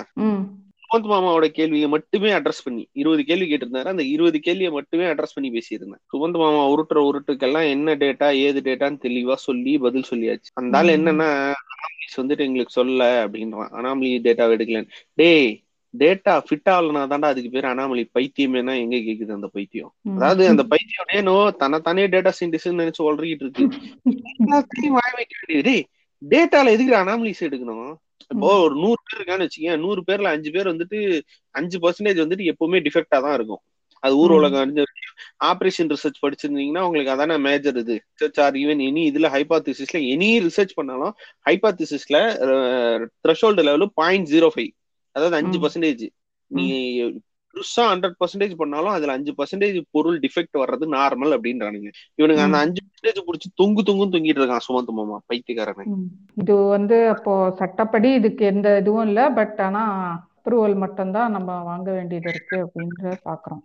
சுமந்த் 0.91 1.11
மாமாவோட 1.11 1.47
கேள்வியை 1.49 1.89
மட்டுமே 1.89 2.33
அட்ரஸ் 2.33 2.65
பண்ணி 2.65 2.89
இருபது 2.93 3.25
கேள்வி 3.25 3.51
கேட்டிருந்தாரு. 3.51 3.85
அந்த 3.85 4.03
இருபது 4.05 4.41
கேள்வியை 4.41 4.73
மட்டுமே 4.73 5.05
அட்ரஸ் 5.05 5.35
பண்ணி 5.35 5.51
பேசியிருந்தேன். 5.51 6.03
சுமந்த் 6.13 6.39
மாமா 6.39 6.69
உருட்டுற 6.69 6.99
உருட்டுக்கெல்லாம் 7.01 7.69
என்ன 7.69 7.95
டேட்டா 7.95 8.35
ஏது 8.37 8.61
டேட்டான்னு 8.61 8.99
தெளிவா 9.03 9.35
சொல்லி 9.35 9.79
பதில் 9.79 10.05
சொல்லியாச்சு. 10.11 10.51
அந்த 10.55 10.79
ஆள். 10.79 10.87
என்னன்னா 10.87 11.29
அனாமலிஸ் 11.71 12.17
வந்துட்டு 12.17 12.39
எங்களுக்கு 12.39 12.73
சொல்ல 12.73 13.29
அப்படின்றான். 13.29 13.73
அனாமலி 13.73 14.21
டேட்டாவை 14.21 14.55
எடுக்கலன்னு. 14.57 14.91
டேய் 15.15 15.51
டேட்டா 15.99 16.43
ஃபிட் 16.47 16.69
ஆகலனா 16.71 17.03
தாண்டா 17.07 17.25
அதுக்கு 17.25 17.51
பேர் 17.51 17.65
அனாமலி. 17.65 18.11
பைத்தியமேனா 18.15 18.79
எங்க 18.79 18.97
கேக்குது 18.97 19.33
அந்த 19.33 19.47
பைத்தியம். 19.47 19.93
அதாவது 20.15 20.49
அந்த 20.49 20.63
பைத்தியம் 20.65 21.11
ஏனோ 21.13 21.51
தன்னைத்தானே 21.51 22.07
டேட்டா 22.07 22.33
சயின்டிஸ்ட் 22.41 22.81
நினைச்சு 22.81 23.03
வளர்கிட்டு 23.03 23.45
இருக்கு. 23.45 23.65
எல்லாத்தையும் 24.43 24.97
வாய 24.97 25.11
வைக்க 25.15 25.35
வேண்டியது. 25.41 25.63
டேய் 25.63 25.85
டேட்டால 26.23 26.71
எதுக்கு 26.71 26.95
அனாமலிஸ் 26.95 27.41
எடுக்கணும்? 27.41 27.91
இப்போ 28.31 28.49
ஒரு 28.65 28.75
நூறு 28.83 29.01
பேர் 29.03 29.19
இருக்கான்னு 29.19 29.47
வச்சுக்கேன் 29.47 29.83
நூறு 29.85 30.01
பேர்ல 30.09 30.33
அஞ்சு 30.35 30.51
பேர் 30.51 30.73
வந்துட்டு 30.73 30.99
அஞ்சு 31.55 31.79
பர்சன்டேஜ் 31.79 32.23
வந்துட்டு 32.25 32.51
எப்பவுமே 32.53 32.81
டிஃபெக்டா 32.87 33.19
தான் 33.21 33.37
இருக்கும். 33.39 33.63
அது 34.03 34.15
ஊர். 34.17 34.33
உலகம் 34.37 34.63
அறிஞ்ச 34.63 34.83
ஆபரேஷன் 35.49 35.91
ரிசர்ச் 35.93 36.23
படிச்சிருந்தீங்கன்னா 36.23 36.83
உங்களுக்கு 36.87 37.15
அதான 37.15 37.39
மேஜர் 37.47 37.79
இது. 37.83 37.97
ரிசர்ச் 38.13 38.41
ஆர் 38.45 38.57
ஈவன் 38.63 38.81
எனி 38.87 39.03
இதுல 39.11 39.29
ஹைபாத்திசிஸ்ல 39.35 39.99
எனி 40.15 40.31
ரிசர்ச் 40.47 40.77
பண்ணாலும் 40.79 41.15
ஹைபாத்திசிஸ்ல 41.47 42.19
threshold 43.25 43.65
level 43.69 43.87
point 44.01 44.31
zero 44.33 44.51
five 44.55 44.73
அதாவது 45.17 45.37
அஞ்சு. 45.41 45.59
பர்சன்டேஜ் 45.63 46.05
நீ 46.51 46.67
புதுசா 47.55 47.85
ஹண்ட்ரட் 47.91 48.17
பர்சன்டேஜ் 48.19 48.55
பண்ணாலும் 48.57 48.93
அதுல 48.93 49.13
அஞ்சு 49.13 49.33
பர்சன்டேஜ் 49.39 49.79
பொருள் 49.91 50.19
டிஃபெக்ட் 50.21 50.61
வர்றது 50.61 50.87
நார்மல் 50.93 51.35
அப்படின்றானுங்க 51.37 51.89
இவனுங்க 52.19 52.43
அந்த. 52.43 52.59
அஞ்சு 52.61 52.83
பர்சன்டேஜ் 52.83 53.27
புடிச்சு 53.27 53.49
தொங்கு 53.55 53.83
தொங்கும் 53.83 54.13
தொங்கிட்டு 54.13 54.43
இருக்கான் 54.43 54.67
சுமந்த் 54.67 54.93
மாமா 54.93 55.19
பைத்தியக்காரன். 55.27 55.95
இது 56.43 56.55
வந்து 56.69 56.97
அப்போ 57.09 57.33
சட்டப்படி 57.59 58.11
இதுக்கு 58.13 58.45
எந்த 58.45 58.69
இதுவும் 58.77 59.07
இல்ல 59.07 59.23
பட் 59.31 59.61
ஆனா 59.61 59.83
அப்ரூவல் 60.37 60.77
மட்டும்தான் 60.77 61.35
நம்ம 61.37 61.57
வாங்க 61.63 61.89
வேண்டியது 61.93 62.29
இருக்கு 62.31 62.57
அப்படின்ற 62.65 63.15
பாக்குறோம் 63.25 63.63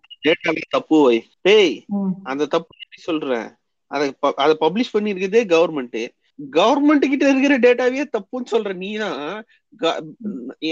தப்பு 0.70 0.98
வை 1.04 1.18
டேய். 1.42 1.76
அந்த 2.24 2.44
தப்பு 2.48 2.74
சொல்றேன் 3.06 3.48
அதை 3.92 4.06
அதை 4.36 4.54
பப்ளிஷ் 4.62 4.94
பண்ணிருக்கதே 4.94 5.42
கவர்மெண்ட் 5.48 6.00
கவர்மெண்ட் 6.52 7.10
கிட்ட 7.10 7.30
இருக்கிற 7.30 7.60
டேட்டாவே 7.60 8.04
தப்புன்னு 8.18 8.52
சொல்ற 8.52 8.74
நீதான் 8.74 9.44
க- 9.78 10.04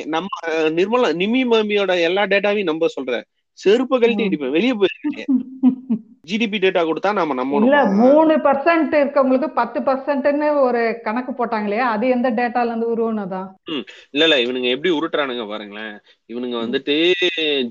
நம்ம 0.06 0.28
நிர்மலா 0.52 1.12
நிமி 1.14 1.42
மாமியோட 1.48 2.02
எல்லா 2.02 2.24
டேட்டாவையும் 2.24 2.64
நம்ப 2.64 2.88
சொல்ற. 3.02 3.24
செருப்ப 3.66 4.00
கழட்டி. 4.00 4.24
அடிப்பேன் 4.24 4.52
வெளியே 4.52 4.74
போயிருக்கேன். 4.74 5.36
ஜிடிபி 6.32 6.58
டேட்டா 6.58 6.82
கொடுத்தா 6.82 7.14
நாம 7.14 7.62
இல்ல 7.64 7.86
நம்பணும் 7.86 7.96
மூணு 7.96 8.38
பர்சன்ட் 8.38 8.94
இருக்கவங்களுக்கு 8.94 9.48
பத்து 9.48 9.80
பர்சன்ட்னு 9.80 10.60
ஒரு 10.60 11.00
கணக்கு 11.04 11.46
போட்டாங்க 11.46 11.64
இல்லையா? 11.64 11.90
அது 11.90 12.08
எந்த 12.08 12.32
டேட்டால 12.32 12.66
இருந்து 12.66 12.96
உருவானதா? 12.96 13.52
இல்ல 14.10 14.36
இல்ல. 14.36 14.36
இவனுங்க 14.36 14.70
எப்படி 14.70 14.94
உருட்டுறானுங்க 14.94 15.48
பாருங்களேன். 15.48 16.00
இவனுங்க 16.28 16.58
வந்துட்டு 16.64 17.12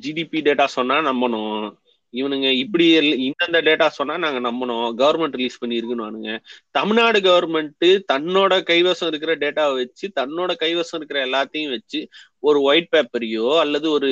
ஜிடிபி 0.06 0.40
டேட்டா 0.40 0.64
சொன்னா 0.64 0.94
நம்பணும். 0.94 1.80
இவனுங்க 2.12 2.50
இப்படி 2.50 2.86
இந்தந்த 3.28 3.60
டேட்டா 3.68 3.86
சொன்னா 3.86 4.16
நாங்க 4.18 4.40
நம்பணும். 4.48 4.86
கவர்மெண்ட் 5.02 5.36
ரிலீஸ் 5.38 5.64
பண்ணிருக்குன்னு 5.64 6.38
தமிழ்நாடு 6.70 7.20
கவர்மெண்ட் 7.20 7.86
தன்னோட 8.12 8.52
கைவசம் 8.70 9.06
இருக்கிற 9.06 9.36
டேட்டாவை 9.36 9.74
வச்சு 9.74 10.12
தன்னோட 10.20 10.52
கைவசம் 10.60 10.98
இருக்கிற 11.00 11.26
எல்லாத்தையும் 11.26 11.70
வச்சு 11.70 12.00
ஒரு 12.40 12.60
ஒயிட் 12.62 12.88
பேப்பரையோ 12.96 13.58
அல்லது 13.58 13.90
ஒரு 13.90 14.10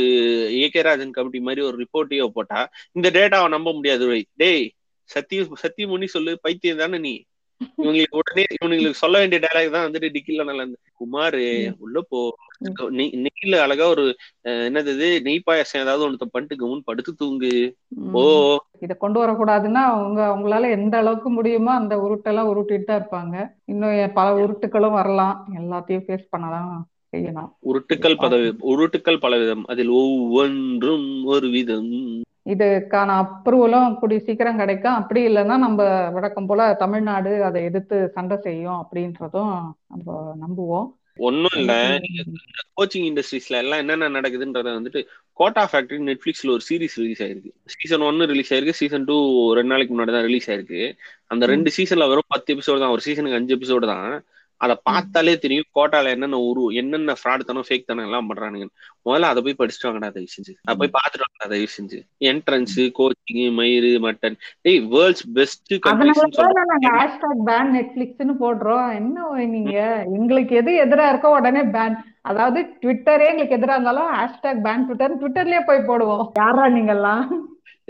ஏகே 0.65 0.83
ராஜன் 0.83 1.11
கமிட்டி 1.11 1.41
மாதிரி 1.41 1.67
ஒரு 1.67 1.77
ரிப்போர்ட்டையோ 1.85 2.29
போட்டா 2.29 2.61
இந்த 2.93 3.11
டேட்டாவை 3.11 3.49
நம்ப 3.49 3.73
முடியாது. 3.73 4.27
டேய் 4.35 4.71
சத்தியம் 5.11 5.55
சத்தியம் 5.55 5.91
பண்ணி 5.91 6.07
சொல்லு 6.07 6.39
பைத்தியம் 6.41 6.77
தானே 6.77 6.99
நீ? 6.99 7.15
இவங்களுக்கு 7.79 8.19
உடனே 8.21 8.45
இவங்களுக்கு 8.57 8.91
சொல்ல 8.91 9.19
வேண்டிய 9.19 9.41
டயலாக் 9.43 9.71
தான் 9.71 9.87
வந்துட்டு 9.87 10.15
டிக்கில 10.15 10.45
நல்லா 10.45 10.65
குமாரு 11.01 11.43
உள்ள 11.79 12.01
போ. 12.09 12.21
நெய்- 12.91 13.25
நெய்ல 13.25 13.57
அழகா 13.57 13.89
ஒரு 13.89 14.05
என்னது 14.45 14.91
இது? 14.95 15.23
நெய் 15.23 15.43
பாயாசம் 15.47 15.83
ஏதாவது 15.83 16.05
ஒண்ணு 16.09 16.27
பண்ணிட்டு 16.31 16.57
கவுன் 16.57 16.83
படுத்து 16.85 17.15
தூங்கு. 17.15 17.53
ஓ 18.13 18.23
இத 18.79 18.95
கொண்டு 18.95 19.19
வரக்கூடாதுன்னா 19.21 19.83
அவங்க 19.93 20.21
அவங்களால 20.31 20.71
எந்த 20.71 20.97
அளவுக்கு 20.97 21.31
முடியுமோ 21.31 21.73
அந்த 21.73 21.97
உருட்டெல்லாம் 21.97 22.51
உருட்டிட்டு 22.53 22.85
தான் 22.85 23.01
இருப்பாங்க. 23.01 23.37
இன்னும் 23.65 24.13
பல 24.13 24.47
உருட்டுகளும் 24.47 24.97
வரலாம். 25.01 25.37
எல்லாத்தையும் 25.59 26.05
ஃபேஸ் 26.07 26.31
பண்ணலாம் 26.31 26.73
செய்யலாம் 27.13 27.57
உருட்டுக்கள் 27.69 28.17
பதவி 28.17 28.49
உருட்டுக்கள் 28.73 29.23
பலவிதம் 29.23 29.65
அதில் 29.67 29.89
ஒவ்வொன்றும் 30.01 31.25
ஒரு 31.25 31.49
விதம். 31.49 31.89
இதுக்கான 32.55 33.17
அப்ரூவலும் 33.23 33.97
கூடிய 34.01 34.21
சீக்கிரம் 34.27 34.61
கிடைக்கும். 34.63 34.99
அப்படி 35.01 35.21
இல்லைன்னா 35.29 35.57
நம்ம 35.67 35.83
வழக்கம் 36.17 36.49
போல 36.51 36.71
தமிழ்நாடு 36.85 37.33
அதை 37.49 37.61
எதிர்த்து 37.69 37.99
சண்டை 38.17 38.39
செய்யும் 38.47 38.81
அப்படின்றதும் 38.83 39.53
நம்ம 39.93 40.17
நம்புவோம். 40.45 40.89
ஒண்ணும் 41.29 41.57
இல்ல. 41.61 41.73
கோச்சிங் 42.79 43.07
இண்டஸ்ட்ரீஸ்ல 43.09 43.57
எல்லாம் 43.63 43.81
என்னென்ன 43.83 44.11
நடக்குதுன்றத 44.17 44.69
வந்துட்டு 44.77 45.01
கோட்டா 45.41 45.63
ஃபேக்டரி 45.73 45.99
நெட்ஃபிளிக்ஸ்ல 46.09 46.55
ஒரு 46.57 46.65
சீரிஸ் 46.69 46.97
ரிலீஸ் 47.03 47.23
ஆயிருக்கு. 47.25 47.51
சீசன் 47.75 48.07
ஒன்னு 48.09 48.31
ரிலீஸ் 48.33 48.53
ஆயிருக்கு. 48.55 48.81
சீசன் 48.81 49.07
டூ 49.11 49.17
ரெண்டு 49.59 49.73
நாளைக்கு 49.73 49.95
முன்னாடி 49.95 50.13
தான் 50.17 50.27
ரிலீஸ் 50.29 50.49
ஆயிருக்கு. 50.51 50.83
அந்த 51.33 51.47
ரெண்டு 51.47 51.71
சீசன்ல 51.77 52.09
வெறும் 52.13 52.33
பத்து 52.35 52.55
எபிசோடு 52.55 52.83
தான். 52.85 52.95
ஒரு 52.97 53.05
சீசனுக்கு 53.07 53.39
அஞ்சு 53.41 53.57
எபிசோடு 53.57 53.89
தான். 53.95 54.11
அதை 54.61 54.75
பார்த்தாலே 54.83 55.35
தெரியும் 55.39 55.69
கோட்டால 55.75 56.11
என்னென்ன 56.15 56.39
உரு 56.49 56.63
என்னென்ன 56.75 57.15
ஃப்ராட் 57.21 57.45
தனம் 57.45 57.67
ஃபேக் 57.69 57.87
தனம் 57.87 58.05
எல்லாம் 58.05 58.29
பண்றானுங்க. 58.31 58.67
முதல்ல 59.05 59.31
அதை 59.33 59.41
போய் 59.43 59.59
படிச்சுட்டு 59.59 59.87
வாங்கடா 59.87 60.09
தயவு 60.09 60.33
செஞ்சு. 60.35 60.53
அதை 60.65 60.75
போய் 60.79 60.95
பார்த்துட்டு 60.97 61.27
வாங்கடா 61.27 61.49
தயவு 61.53 61.69
செஞ்சு. 61.77 61.99
என்ட்ரன்ஸ் 62.31 62.77
கோச்சிங் 62.99 63.53
மயிறு 63.59 63.93
மட்டன் 64.07 64.37
டேய் 64.63 64.81
வேர்ல்ட்ஸ் 64.95 65.27
பெஸ்ட் 65.35 65.73
ஹேஷ்டாக் 66.89 67.43
பேன் 67.49 67.73
நெட்ஃபிளிக்ஸ்னு 67.77 68.37
போடுறோம். 68.45 68.89
என்ன 68.95 69.47
நீங்க? 69.57 69.77
எங்களுக்கு 70.19 70.57
எது 70.57 70.73
எதிரா 70.85 71.07
இருக்கோ 71.13 71.31
உடனே 71.39 71.63
பேன் 71.77 71.97
அதாவது 72.23 72.61
ட்விட்டரே 72.83 73.29
எங்களுக்கு 73.33 73.59
எதிரா 73.59 73.77
இருந்தாலும் 73.77 74.11
ஹேஷ்டாக் 74.15 74.63
பேன் 74.67 74.85
ட்விட்டர் 74.87 75.19
ட்விட்டர்லயே 75.21 75.63
போய் 75.67 75.89
போடுவோம். 75.91 76.27
யாரா 76.35 76.67
நீங்கெல்லாம்? 76.69 77.25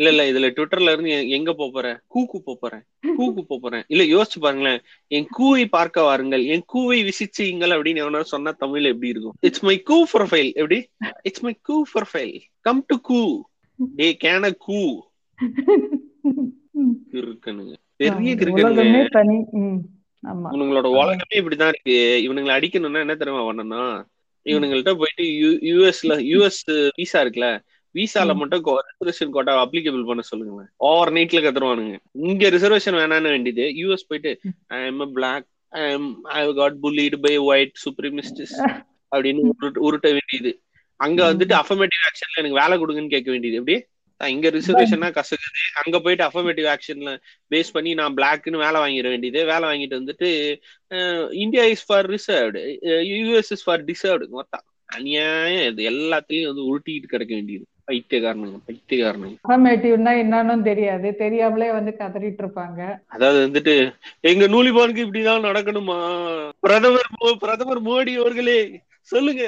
இல்ல 0.01 0.11
இல்ல 0.11 0.23
இதுல 0.31 0.49
ட்விட்டர்ல 0.53 0.93
இருந்து 0.93 1.29
எங்க 1.29 1.53
போறேன் 1.53 1.99
கூக்கு 2.07 2.39
போறேன் 2.61 2.85
கூக்கு 3.17 3.43
போறேன் 3.61 3.85
இல்ல 3.87 4.03
யோசிச்சு 4.05 4.39
பாருங்களேன். 4.41 4.81
என் 5.11 5.27
கூவை 5.39 5.65
பார்க்க 5.69 6.03
வாருங்கள். 6.03 6.45
என் 6.45 6.65
கூவை 6.73 6.99
விசிச்சுங்கள் 7.03 7.75
அப்படின்னு 7.77 8.03
எவனா 8.05 8.21
சொன்னா 8.21 8.51
தமிழ்ல 8.61 8.93
எப்படி 8.93 9.09
இருக்கும்? 9.09 9.37
இட்ஸ் 9.41 9.65
மை 9.65 9.77
கூ 9.83 10.07
ப்ரொஃபைல் 10.13 10.51
எப்படி? 10.55 10.79
It's 11.23 11.41
my 11.41 11.55
Koo 11.63 11.77
profile 11.95 12.35
come 12.61 12.85
to 12.87 12.97
Koo 13.01 13.21
day 13.79 14.17
can 14.21 14.51
கூ 14.59 14.81
இருக்குனுங்க 17.13 17.75
பெரிய 17.97 18.35
ஆமா 20.23 20.49
இவனுங்களோட 20.53 20.87
உலகமே 20.93 21.37
இப்படிதான் 21.41 21.71
இருக்கு. 21.73 21.95
இவனுங்களை 22.27 22.55
அடிக்கணும்னா 22.57 23.01
என்ன 23.01 23.15
தெரியுமா 23.15 23.45
பண்ணணும்? 23.45 23.95
இவனுங்கள்ட்ட 24.47 24.93
போயிட்டு 24.95 25.25
யூஎஸ்ல 25.71 26.13
யூஎஸ் 26.31 26.61
விசா 26.97 27.21
இருக்குல்ல 27.23 27.49
விசால. 27.95 28.35
மட்டும் 28.35 28.65
ரிசர்வேஷன் 28.67 29.31
கோட்டா 29.31 29.69
அப்ளிகபிள் 29.69 30.07
பண்ண 30.07 30.23
சொல்லுங்க 30.23 30.69
ஓவர் 30.77 31.12
நைட்ல 31.12 31.17
கத்துருவானுங்க. 31.17 31.97
இங்க 32.12 32.51
ரிசர்வேஷன் 32.51 32.95
வேணான்னு 32.95 33.23
வேண்டியது. 33.23 33.62
யூஎஸ் 33.62 34.07
போயிட்டு 34.09 34.41
I 34.67 34.85
am 34.85 35.12
black 35.12 35.47
I 35.69 35.91
am 35.91 36.25
I 36.25 36.55
got 36.55 36.77
bullied 36.83 37.17
by 37.17 37.37
white 37.37 37.73
supremacists 37.85 38.83
அப்படின்னு 39.17 39.51
உருட்ட- 39.62 40.01
வேண்டியது. 40.03 40.62
அங்க 40.97 41.35
வந்துட்டு 41.35 41.62
அஃபர்மேட்டிவ் 41.62 42.07
ஆக்ஷன்ல 42.09 42.45
எனக்கு 42.45 42.61
வேலை 42.61 42.79
கொடுங்கன்னு 42.79 43.09
கேட்க 43.09 43.31
வேண்டியது. 43.31 43.59
எப்படி? 43.59 43.89
இங்க 44.33 44.51
ரிசர்வேஷனா 44.51 45.11
கசக்குது. 45.11 45.81
அங்க 45.85 46.01
போயிட்டு 46.01 46.25
அஃபர்மேட்டிவ் 46.25 46.77
ஆக்ஷன்ல 46.77 47.21
பேஸ் 47.51 47.73
பண்ணி 47.73 47.95
நான் 47.95 48.15
பிளாக்னு 48.15 48.57
வேலை 48.57 48.81
வாங்கிட 48.81 49.03
வேண்டியது. 49.03 49.45
வேலை 49.45 49.69
வாங்கிட்டு 49.69 49.91
வந்துட்டு 49.91 51.33
India 51.33 51.65
is 51.65 51.87
for 51.87 52.11
reserved 52.11 52.77
US 52.83 53.37
is 53.37 53.65
for 53.65 53.85
deserved 53.85 54.29
மொத்தம். 54.29 54.62
அநியாயம். 54.85 55.71
இது 55.71 55.91
எல்லாத்துலயும் 55.91 56.47
வந்து 56.47 56.77
உருட்டிக்கிட்டு 56.77 57.07
கிடக்க 57.07 57.35
வேண்டியது. 57.35 57.67
பைத்தியக்காரனுங்க 57.91 58.59
பைத்தியக்காரனுங்க 58.67 59.37
அஃபர்மேட்டிவ்னா 59.41 60.12
என்னன்னு 60.23 60.62
தெரியாது. 60.62 61.09
தெரியாமலே 61.17 61.69
வந்து 61.73 61.93
கதறிட்டு 61.97 62.43
இருப்பாங்க 62.45 62.81
அதாவது 63.09 63.39
வந்துட்டு 63.47 63.75
எங்க 64.31 64.47
நூலிபானுக்கு 64.47 65.05
இப்படிதான் 65.05 65.47
நடக்கணுமா? 65.49 65.99
பிரதமர் 66.61 67.11
பிரதமர் 67.43 67.83
மோடி 67.83 68.15
அவர்களே 68.17 68.59
சொல்லுங்க. 69.09 69.45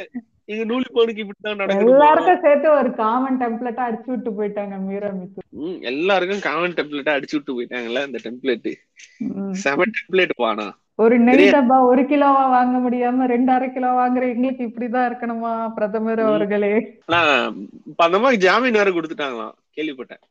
எங்க 0.49 0.65
நூலிபானுக்கு 0.65 1.23
இப்படிதான் 1.25 1.61
நடக்கணுமா? 1.61 1.91
எல்லாருக்கும் 1.91 2.43
சேர்த்து 2.43 2.69
ஒரு 2.73 2.91
காமன் 2.95 3.41
டெம்ப்ளேட்டா 3.41 3.83
அடிச்சு 3.89 4.11
விட்டு 4.11 4.31
போயிட்டாங்க 4.31 4.77
மீரா 4.87 5.11
மித்து. 5.13 5.41
ம், 5.61 5.79
எல்லாருக்கும் 5.83 6.45
காமன் 6.49 6.77
டெம்ப்ளேட்டா 6.79 7.15
அடிச்சு 7.17 7.37
விட்டு 7.37 7.57
போயிட்டாங்கல்ல 7.57 8.07
இந்த 8.07 8.21
டெம்ப்ளேட். 8.25 8.71
செம 9.63 9.87
டெம்ப்ளேட் 9.97 10.35
பானா 10.37 10.67
ஒரு 10.99 11.15
நெய்? 11.19 11.43
டப்பா 11.53 11.77
ஒரு 11.85 12.03
கிலோவா 12.03 12.43
வாங்க 12.51 12.77
முடியாம 12.79 13.27
ரெண்டு 13.27 13.51
அரை 13.53 13.69
கிலோ 13.71 13.91
வாங்குற 13.93 14.25
எங்களுக்கு 14.29 14.63
இப்படிதான் 14.67 15.09
இருக்கணுமா 15.09 15.53
பிரதமர் 15.75 16.23
அவர்களே 16.25 16.73
மாதிரி 18.19 18.43
ஜாமீன் 18.43 18.73
வேற 18.73 18.91
கொடுத்துட்டாங்களாம் 18.91 19.55
கேள்விப்பட்டேன். 19.77 20.23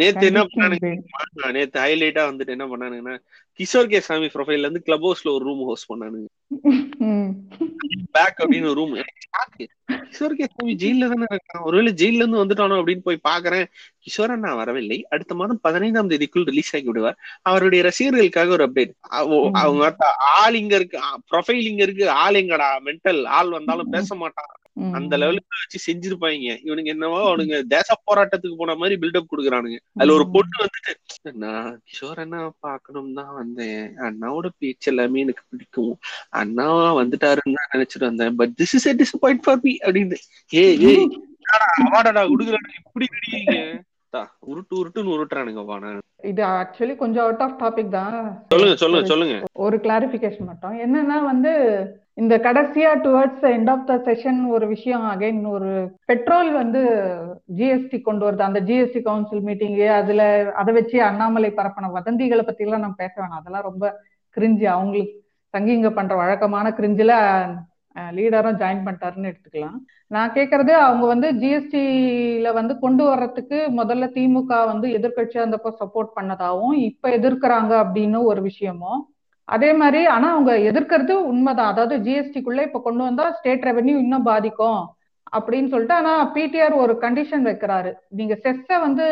நேத்து 0.00 0.26
என்ன 0.30 0.42
பண்ணானுங்க 0.50 1.52
நேத்து 1.56 1.80
ஹைலைட்டா 1.80 2.22
வந்துட்டு 2.30 2.54
என்ன 2.56 2.66
பண்ணானுங்கன்னா 2.72 3.16
கிஷோர் 3.60 3.90
கே 3.92 4.00
சாமி 4.00 4.28
ப்ரொஃபைல்ல 4.34 4.66
இருந்து 4.66 4.82
கிளப் 4.82 5.04
ஹவுஸ்ல 5.06 5.32
ஒரு 5.36 5.44
ரூம் 5.48 5.64
ஹோஸ்ட் 5.70 5.90
பண்ணானுங்க. 5.92 6.28
பேக் 8.16 8.40
அப்படின்னு 8.42 8.72
ரூம் 8.78 8.94
கிஷோர் 8.94 10.36
கே 10.38 10.46
சாமி 10.54 10.72
ஜெயில 10.82 11.08
தானே 11.12 11.26
இருக்கான். 11.32 11.64
ஒருவேளை 11.68 11.92
ஜெயில 12.00 12.20
இருந்து 12.20 12.42
வந்துட்டானோ 12.42 12.76
அப்படின்னு 12.80 13.06
போய் 13.08 13.26
பாக்குறேன். 13.28 13.66
கிஷோர் 14.04 14.34
அண்ணா 14.36 14.54
வரவில்லை. 14.54 14.98
அடுத்த 15.10 15.34
மாதம் 15.34 15.60
பதினைந்தாம் 15.62 16.10
தேதிக்குள் 16.10 16.48
ரிலீஸ் 16.50 16.74
ஆகி 16.76 16.86
விடுவார். 16.86 17.18
அவருடைய 17.42 17.80
ரசிகர்களுக்காக 17.88 18.48
ஒரு 18.48 18.64
அப்டேட். 18.66 18.94
அவங்க 19.62 19.96
ஆள் 20.42 20.58
இங்க 20.62 20.74
இருக்கு. 20.76 20.98
ப்ரொஃபைல் 21.30 21.66
இங்க 21.70 21.82
இருக்கு. 21.82 22.06
ஆள் 22.24 22.38
எங்கடா? 22.42 22.70
மென்டல் 22.88 23.20
ஆள் 23.38 23.50
வந்தாலும் 23.50 23.92
பேச 23.96 24.14
மாட்டான். 24.14 24.50
அந்த 24.98 25.16
லெவலுக்கு 25.22 25.60
வச்சு 25.60 25.78
செஞ்சிருப்பாங்க 25.86 26.54
இவனுங்க 26.66 26.90
என்னவோ 26.94 27.18
அவனுங்க 27.28 27.56
தேச 27.74 27.96
போராட்டத்துக்கு 28.08 28.60
போன 28.60 28.74
மாதிரி 28.74 28.96
பில்டப் 29.02 29.30
கொடுக்குறானுங்க. 29.32 29.78
அதுல 29.98 30.16
ஒரு 30.18 30.26
பொண்ணு 30.36 30.64
வந்துட்டு 30.64 31.32
நான் 31.44 31.70
கிஷோர் 31.88 32.22
அண்ணா 32.24 32.40
பாக்கணும் 32.66 33.12
தான் 33.18 33.32
வந்தேன். 33.40 33.82
அண்ணாவோட 34.08 34.50
பேச்சு 34.58 34.90
எல்லாமே 34.92 35.24
எனக்கு 35.26 35.44
பிடிக்கும். 35.50 35.94
அண்ணா 36.42 36.68
வந்துட்டாருன்னு 37.00 37.58
தான் 37.60 37.72
நினைச்சிட்டு 37.76 38.08
வந்தேன். 38.10 38.36
But 38.40 38.54
this 38.62 38.74
is 38.78 38.88
a 38.92 38.96
disappoint 39.02 39.42
for 39.48 39.56
me 39.66 39.74
அப்படின்னு. 39.86 40.18
ஏய் 40.62 40.78
ஏய் 40.90 41.06
அவார்டா 41.84 42.24
குடுக்குறானுங்க 42.32 42.80
இப்படி 42.82 43.06
கிடைக்கீங்க 43.14 43.56
உருட்டு 44.50 44.74
உருட்டுன்னு 44.78 45.12
உருட்டுறானுங்க 45.14 45.90
இது 46.30 46.42
ஆக்சுவலி 46.42 46.94
கொஞ்சம் 47.02 47.24
அவுட் 47.24 47.42
ஆஃப் 47.44 47.58
டாபிக் 47.60 47.92
தான். 47.98 48.16
சொல்லுங்க 48.52 48.74
சொல்லுங்க 48.80 49.10
சொல்லுங்க. 49.10 49.36
ஒரு 49.64 49.76
கிளாரிபிகேஷன் 49.84 50.48
மட்டும். 50.48 50.74
என்னன்னா 50.84 51.18
வந்து 51.28 51.52
இந்த 52.14 52.38
கடைசியா 52.38 52.90
towards 53.04 53.44
end 53.54 53.70
of 53.70 53.86
the 53.86 53.94
session 54.06 54.40
ஒரு 54.48 54.66
விஷயம் 54.66 55.04
அகைன் 55.10 55.46
ஒரு 55.48 55.70
பெட்ரோல் 56.04 56.52
வந்து 56.52 56.80
ஜிஎஸ்டி 57.56 58.00
கொண்டு 58.00 58.30
வருது. 58.30 58.42
அந்த 58.48 58.60
ஜிஎஸ்டி 58.60 59.02
கவுன்சில் 59.02 59.40
மீட்டிங் 59.40 59.78
அதுல 59.88 60.52
அதை 60.52 60.74
வச்சு 60.74 61.02
அண்ணாமலை 61.02 61.50
பரப்பின 61.50 61.90
வதந்திகளை 61.98 62.42
பத்தி 62.42 62.64
எல்லாம் 62.64 62.80
நம்ம 62.80 62.94
பேச 62.94 63.12
வேணாம். 63.22 63.40
அதெல்லாம் 63.40 63.62
ரொம்ப 63.62 63.84
கிரிஞ்சு 64.36 64.64
அவங்களுக்கு 64.64 65.16
தங்கிங்க 65.54 65.90
பண்ற 65.90 66.14
வழக்கமான 66.14 66.68
கிரிஞ்சில 66.78 67.12
லீடரும் 68.16 68.58
ஜாயின் 68.60 68.84
பண்ணிட்டாருன்னு 68.84 69.30
எடுத்துக்கலாம். 69.30 69.78
நான் 70.06 70.32
கேக்குறது 70.32 70.72
அவங்க 70.86 71.06
வந்து 71.06 71.28
ஜிஎஸ்டில 71.32 72.52
வந்து 72.52 72.78
கொண்டு 72.78 73.04
வர்றதுக்கு 73.04 73.58
முதல்ல 73.76 74.06
திமுக 74.16 74.66
வந்து 74.66 74.88
எதிர்கட்சியா 74.98 75.42
இருந்தப்போ 75.42 75.72
சப்போர்ட் 75.80 76.16
பண்ணதாவும் 76.18 76.76
இப்ப 76.88 77.10
எதிர்க்கிறாங்க 77.10 77.72
அப்படின்னு 77.84 78.20
ஒரு 78.22 78.42
விஷயமும் 78.42 79.00
அதே 79.50 79.70
மாதிரி 79.74 80.00
ஆனா 80.14 80.26
அவங்க 80.34 80.52
எதிர்க்கிறது 80.70 81.14
உண்மைதான். 81.32 81.72
அதாவது 81.72 81.94
ஜிஎஸ்டிக்குள்ள 82.06 82.62
இப்ப 82.66 82.80
கொண்டு 82.84 83.02
வந்தா 83.04 83.26
ஸ்டேட் 83.38 83.68
ரெவென்யூ 83.68 83.96
இன்னும் 84.04 84.28
பாதிக்கும் 84.30 84.80
அப்படின்னு 85.32 85.72
சொல்லிட்டு 85.72 85.96
ஆனா 85.96 86.12
பிடிஆர் 86.34 86.74
ஒரு 86.82 86.94
கண்டிஷன் 87.02 87.44
வைக்கிறாரு. 87.48 87.90
நீங்க 88.18 88.34
செஸ்ஸ 88.44 88.78
வந்து 88.84 89.04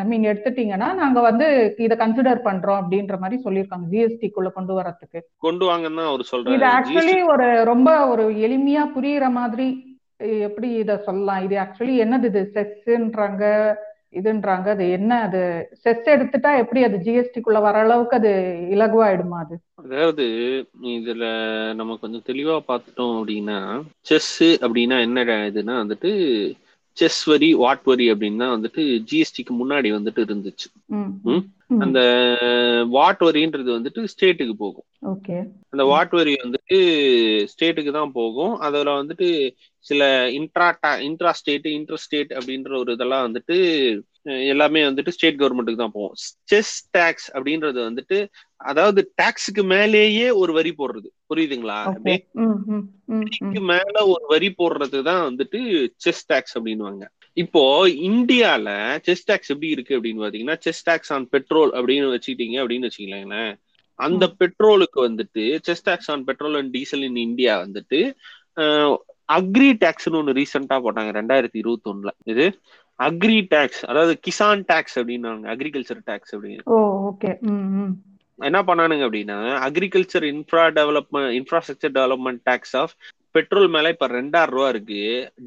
ஐ 0.00 0.02
மீன் 0.04 0.26
எடுத்துட்டீங்கன்னா 0.30 0.88
நாங்க 1.00 1.20
வந்து 1.28 1.46
இத 1.86 1.94
கன்சிடர் 2.02 2.46
பண்றோம் 2.48 2.80
அப்படின்ற 2.82 3.16
மாதிரி 3.22 3.38
சொல்லியிருக்காங்க 3.46 3.86
ஜிஎஸ்டிக்குள்ள 3.94 4.50
கொண்டு 4.58 4.74
வரதுக்கு 4.78 5.20
கொண்டு 5.46 5.66
வாங்கன்னு 5.70 6.04
அவர் 6.10 6.22
இது 6.22 6.32
சொல்றாரு 6.32 6.68
ஆக்சுவலி 6.74 7.16
ஒரு 7.34 7.48
ரொம்ப 7.72 7.90
ஒரு 8.12 8.26
எளிமையா 8.48 8.84
புரியுற 8.96 9.28
மாதிரி 9.38 9.68
எப்படி 10.46 10.68
இத 10.80 10.94
சொல்லலாம்? 11.06 11.44
இது 11.44 11.54
ஆக்சுவலி 11.62 11.94
என்னது 12.04 12.26
இது? 12.30 12.40
செஸ்ன்றாங்க 12.54 13.44
இதுன்றாங்க. 14.12 14.68
அது 14.68 14.90
என்ன 14.90 15.20
அது 15.20 15.40
செஸ் 15.72 16.06
எடுத்துட்டா 16.06 16.58
எப்படி 16.58 16.82
அது 16.82 16.96
ஜிஎஸ்டிக்குள்ள 16.96 17.60
வர 17.60 17.78
அளவுக்கு 17.78 18.16
அது 18.16 18.32
இலகுவாயிடுமா 18.70 19.38
அது? 19.38 19.56
அதாவது 19.74 20.24
இதுல 20.94 21.26
நம்ம 21.74 21.96
கொஞ்சம் 22.00 22.26
தெளிவா 22.26 22.56
பார்த்துட்டோம் 22.68 23.14
அப்படின்னா 23.18 23.58
செஸ் 24.00 24.42
அப்படின்னா 24.60 25.00
என்ன 25.00 25.24
இதுன்னா 25.50 25.76
வந்துட்டு 25.82 26.10
செஸ் 26.96 27.24
வரி 27.24 27.54
வாட் 27.54 27.84
வரி 27.84 28.12
அப்படின்னா 28.12 28.46
வந்துட்டு 28.56 28.82
ஜிஎஸ்டிக்கு 29.10 29.52
முன்னாடி 29.52 29.88
வந்துட்டு 29.96 30.22
இருந்துச்சு. 30.24 30.68
அந்த 31.84 32.00
வாட் 32.90 33.22
வரின்றது 33.28 33.70
வந்துட்டு 33.76 34.00
ஸ்டேட்டுக்கு 34.12 34.54
போகும். 34.64 34.86
அந்த 35.72 35.82
வாட் 35.84 36.14
வரி 36.18 36.32
வந்துட்டு 36.44 36.78
ஸ்டேட்டுக்கு 37.52 37.92
தான் 37.92 38.12
போகும். 38.12 38.54
அதுல 38.58 38.94
வந்துட்டு 39.02 39.28
சில 39.86 40.08
intra 40.38 40.68
intra 41.08 41.30
state 41.40 41.68
inter 41.78 42.02
state 42.04 42.32
அப்படின்ற 42.38 42.72
ஒரு 42.78 42.92
இதெல்லாம் 42.92 43.26
வந்துட்டு 43.28 43.56
எல்லாமே 44.52 44.80
வந்துட்டு 44.88 45.14
ஸ்டேட் 45.16 45.38
கவர்மெண்ட்டுக்கு 45.40 45.82
தான் 45.82 45.94
போகும். 45.94 46.16
செஸ் 46.44 46.74
டேக்ஸ் 46.96 47.28
அப்படின்றது 47.36 47.80
வந்துட்டு 47.88 48.18
அதாவது 48.70 49.00
டாக்ஸுக்கு 49.22 49.62
மேலேயே 49.74 50.26
ஒரு 50.42 50.52
வரி 50.52 50.72
போடுறது. 50.78 51.08
புரியுதுங்களா? 51.30 51.78
மேல 53.70 54.06
ஒரு 54.06 54.24
வரி 54.28 54.50
போடுறது 54.58 55.00
தான் 55.02 55.22
வந்துட்டு 55.30 55.60
செஸ் 55.96 56.26
டேக்ஸ் 56.32 56.56
அப்படின்னுவாங்க. 56.58 57.06
இப்போ 57.42 57.62
இந்தியால 58.08 58.68
செஸ் 59.06 59.26
டேக்ஸ் 59.28 59.52
எப்படி 59.54 59.68
இருக்கு 59.74 59.96
அப்படின்னு 59.96 60.24
பாத்தீங்கன்னா 60.24 60.56
செஸ் 60.64 60.82
டேக்ஸ் 60.88 61.12
ஆன் 61.16 61.26
பெட்ரோல் 61.34 61.72
அப்படின்னு 61.78 62.14
வச்சுக்கிட்டீங்க 62.14 62.56
அப்படின்னு 62.62 62.88
வச்சுக்கீங்களேன். 62.88 63.52
அந்த 63.98 64.24
பெட்ரோலுக்கு 64.40 64.98
வந்துட்டு 65.08 65.44
cess 65.66 65.86
tax 65.88 66.10
on 66.12 66.24
petrol 66.24 66.56
and 66.60 66.72
diesel 66.76 67.04
in 67.08 67.22
India 67.28 67.54
வந்துட்டு 67.64 68.00
அக்ரி 69.38 69.70
டேக்ஸ்னு 69.82 70.18
ஒன்று 70.20 70.36
ரீசெண்டா 70.38 70.76
போட்டாங்க 70.84 71.10
ரெண்டாயிரத்தி 71.18 71.58
இருபத்தி 71.62 71.90
ஒண்ணுல 71.90 72.12
இது 72.24 72.46
அக்ரி 72.98 73.38
டேக்ஸ் 73.52 73.82
அதாவது 73.90 74.14
கிசான் 74.26 74.64
டேக்ஸ் 74.70 74.96
அப்படின்னாங்க 75.00 75.46
அக்ரிகல்ச்சர் 75.54 76.02
டேக்ஸ் 76.10 76.32
அப்படின்னு. 76.36 76.64
ஓகே 77.10 77.30
என்ன 78.38 78.58
பண்ணானுங்க 78.68 79.04
அப்படின்னா 79.06 79.38
agriculture 79.66 80.26
infra 80.32 80.64
development 80.78 81.32
infrastructure 81.38 81.94
development 81.98 82.42
tax 82.50 82.74
of 82.82 82.94
petrol 83.34 83.68
மேல 83.74 83.90
இப்ப 83.94 84.06
ரெண்டாயிரம் 84.08 84.54
ரூபா 84.54 84.68
இருக்கு. 84.68 85.00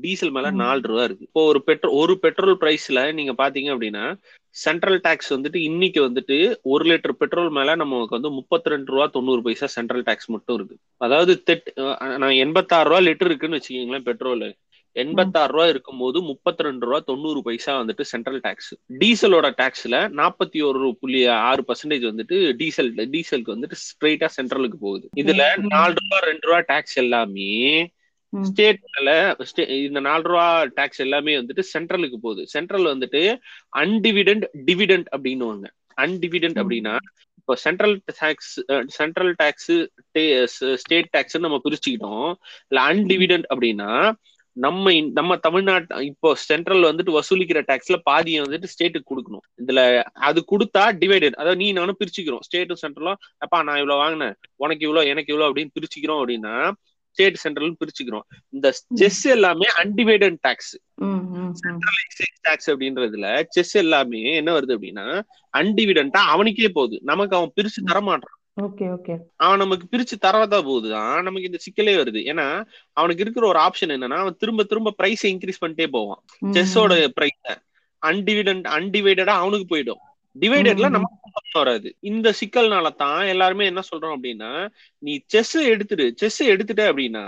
டீசல் 0.04 0.34
மேல. 0.36 0.52
நாலு 0.62 0.82
ரூபா 0.92 1.04
இருக்கு. 1.04 1.28
இப்போ 1.28 1.42
ஒரு 1.52 1.60
பெட்ரோல் 1.64 1.96
ஒரு 2.02 2.14
பெட்ரோல் 2.26 2.58
பிரைஸ்ல 2.62 3.02
நீங்க 3.14 3.34
பாத்தீங்க 3.42 3.70
அப்படின்னா 3.76 4.06
சென்ட்ரல் 4.56 5.00
டாக்ஸ் 5.02 5.32
வந்துட்டு 5.34 5.60
இன்னைக்கு 5.70 6.00
வந்துட்டு 6.08 6.38
ஒரு 6.74 6.84
லிட்டர் 6.90 7.16
பெட்ரோல் 7.22 7.50
மேல 7.50 7.76
நமக்கு 7.76 8.16
வந்து 8.18 8.32
முப்பத்தி 8.40 8.74
ரெண்டு 8.74 8.92
ரூபா 8.94 9.06
தொண்ணூறு 9.08 9.42
பைசா 9.42 9.68
சென்ட்ரல் 9.78 10.06
டாக்ஸ் 10.10 10.30
மட்டும் 10.36 10.58
இருக்கு. 10.58 10.76
அதாவது 10.98 11.34
தெட் 11.50 11.70
நான் 12.24 12.40
எண்பத்தாறு 12.46 12.90
ரூபா 12.90 13.02
லிட்டர் 13.08 13.30
இருக்குன்னு 13.32 13.60
வச்சுக்கீங்களேன் 13.60 14.08
பெட்ரோல். 14.10 14.46
எண்பத்தாறு 14.96 15.52
ரூபா 15.54 15.66
இருக்கும்போது 15.70 16.18
முப்பத்தி 16.28 16.66
ரெண்டு 16.66 16.86
ரூபா 16.86 17.00
தொண்ணூறு 17.08 17.40
பைசா 17.46 17.74
வந்துட்டு 17.80 18.04
சென்ட்ரல் 18.10 18.42
டாக்ஸ் 18.44 18.70
டீசலோட 19.00 19.48
டாக்ஸ்ல 19.58 19.98
நாற்பத்தி 20.18 20.60
ஒரு 20.68 20.90
புள்ளி 21.02 21.22
ஆறு 21.42 21.64
பர்சன்டேஜ் 21.68 22.06
வந்துட்டு 22.10 22.38
டீசல் 22.60 22.92
டீசலுக்கு 23.14 23.56
வந்துட்டு 23.56 23.80
ஸ்ட்ரெயிட்டா 23.84 24.30
சென்ட்ரலுக்கு 24.36 24.80
போகுது 24.80 25.06
இதுல. 25.22 25.46
நாலு 25.74 25.96
ரூபா 26.02 26.20
ரெண்டு 26.28 26.48
ரூபா 26.48 26.62
டாக்ஸ் 26.70 26.98
எல்லாமே. 27.04 27.50
ஸ்டேட்ல 28.34 29.10
இந்த 29.82 30.00
நாலு 30.06 30.24
ரூபா 30.26 30.46
டாக்ஸ் 30.78 31.02
எல்லாமே 31.02 31.34
வந்துட்டு 31.40 31.64
சென்ட்ரலுக்கு 31.72 32.18
போகுது 32.22 32.44
சென்ட்ரல் 32.54 32.88
வந்துட்டு 32.90 33.22
அன்டிவிடென்ட் 33.78 34.46
டிவிடெண்ட் 34.68 35.10
அப்படின்னுவாங்க 35.14 35.68
அன்டிவிடெண்ட் 35.98 36.58
ம். 36.58 36.62
அப்படின்னா 36.62 36.96
இப்போ 37.40 37.56
central 37.64 37.94
tax 38.20 38.52
central 38.98 39.32
tax 39.40 39.72
state 40.82 41.10
tax 41.12 41.38
நம்ம 41.40 41.60
பிரிச்சுக்கிட்டோம் 41.66 42.30
இல்ல 42.72 42.82
அன்டிவிடெண்ட் 42.92 43.48
அப்படின்னா 43.50 43.90
நம்ம 44.58 44.94
நம்ம 45.18 45.36
தமிழ்நாட்டு 45.38 46.06
இப்போ 46.06 46.30
சென்ட்ரல் 46.50 46.88
வந்துட்டு 46.90 47.16
வசூலிக்கிற 47.18 47.60
டாக்ஸ்ல 47.70 47.98
பாதியை 48.10 48.40
வந்துட்டு 48.44 48.72
ஸ்டேட்டுக்கு 48.74 49.12
கொடுக்கணும். 49.12 49.46
இதுல 49.62 49.80
அது 50.28 50.40
கொடுத்தா 50.52 50.84
டிவைடட் 51.02 51.38
அதாவது 51.40 51.62
நீ 51.62 51.68
நானும் 51.72 52.00
பிரிச்சுக்கிறோம். 52.00 52.44
ஸ்டேட்டும் 52.48 52.82
சென்ட்ரலும் 52.84 53.20
அப்பா 53.38 53.60
நான் 53.68 53.80
இவ்வளவு 53.82 54.02
வாங்கினேன். 54.04 54.36
உனக்கு 54.56 54.86
இவ்வளவு 54.88 55.12
எனக்கு 55.14 55.32
இவ்வளவு 55.34 55.50
அப்படின்னு 55.52 55.76
பிரிச்சுக்கிறோம் 55.80 56.22
அப்படின்னா 56.22 56.56
ஸ்டேட் 57.18 57.42
சென்ட்ரல் 57.42 57.80
பிரிச்சுக்கிறோம். 57.82 58.26
இந்த 58.50 58.68
செஸ் 59.02 59.24
எல்லாமே 59.36 59.68
அன்டிவைடட் 59.82 60.38
டாக்ஸ் 60.42 60.76
ம் 61.08 61.52
டாக்ஸ் 62.48 62.70
அப்படின்றதுல 62.72 63.28
செஸ் 63.56 63.76
எல்லாமே 63.84 64.24
என்ன 64.40 64.54
வருது 64.60 64.76
அப்படின்னா 64.78 65.08
அன்டிவிடண்டா 65.54 66.22
அவனுக்கே 66.36 66.72
போகுது. 66.80 66.98
நமக்கு 67.12 67.38
அவன் 67.40 67.54
பிரிச்சு 67.58 67.82
தர 67.92 68.02
மாட்டான் 68.02 68.36
ஓகே 68.36 68.38
ஓகே 68.38 68.43
அவன் 69.38 69.58
நமக்கு 69.58 69.86
பிரிச்சு 69.92 70.16
தரதா 70.22 70.60
போகுதுதான் 70.62 71.24
நமக்கு 71.24 71.44
இந்த 71.44 71.58
சிக்கலே 71.58 71.94
வருது. 71.96 72.20
ஏன்னா 72.32 72.48
அவனுக்கு 72.98 73.22
இருக்கிற 73.22 73.48
ஒரு 73.48 73.60
ஆப்ஷன் 73.60 73.94
என்னன்னா 73.96 74.18
அவன் 74.18 74.36
திரும்ப 74.40 74.64
திரும்ப 74.64 74.92
பிரைஸ் 74.92 75.26
இன்க்ரீஸ் 75.26 75.62
பண்ணிட்டே 75.66 75.88
போவான். 75.88 76.22
செஸ்ஸோட 76.52 77.08
பிரைஸ் 77.08 77.42
அன்டிவிடென்ட் 78.02 78.68
அன்டிவைடடா 78.78 79.34
அவனுக்கு 79.44 79.68
போயிடும். 79.74 80.02
டிவைடட்ல. 80.36 80.90
நமக்கு 80.90 81.22
வராது. 81.54 81.96
இந்த 82.02 82.34
சிக்கல்னால 82.40 82.96
தான் 82.96 83.26
எல்லாருமே 83.26 83.66
என்ன 83.66 83.82
சொல்றோம் 83.92 84.16
அப்படின்னா 84.18 84.52
நீ 85.00 85.20
செஸ் 85.26 85.58
எடுத்துட்டு 85.74 86.14
செஸ் 86.16 86.44
எடுத்துட்ட 86.44 86.84
அப்படின்னா 86.92 87.24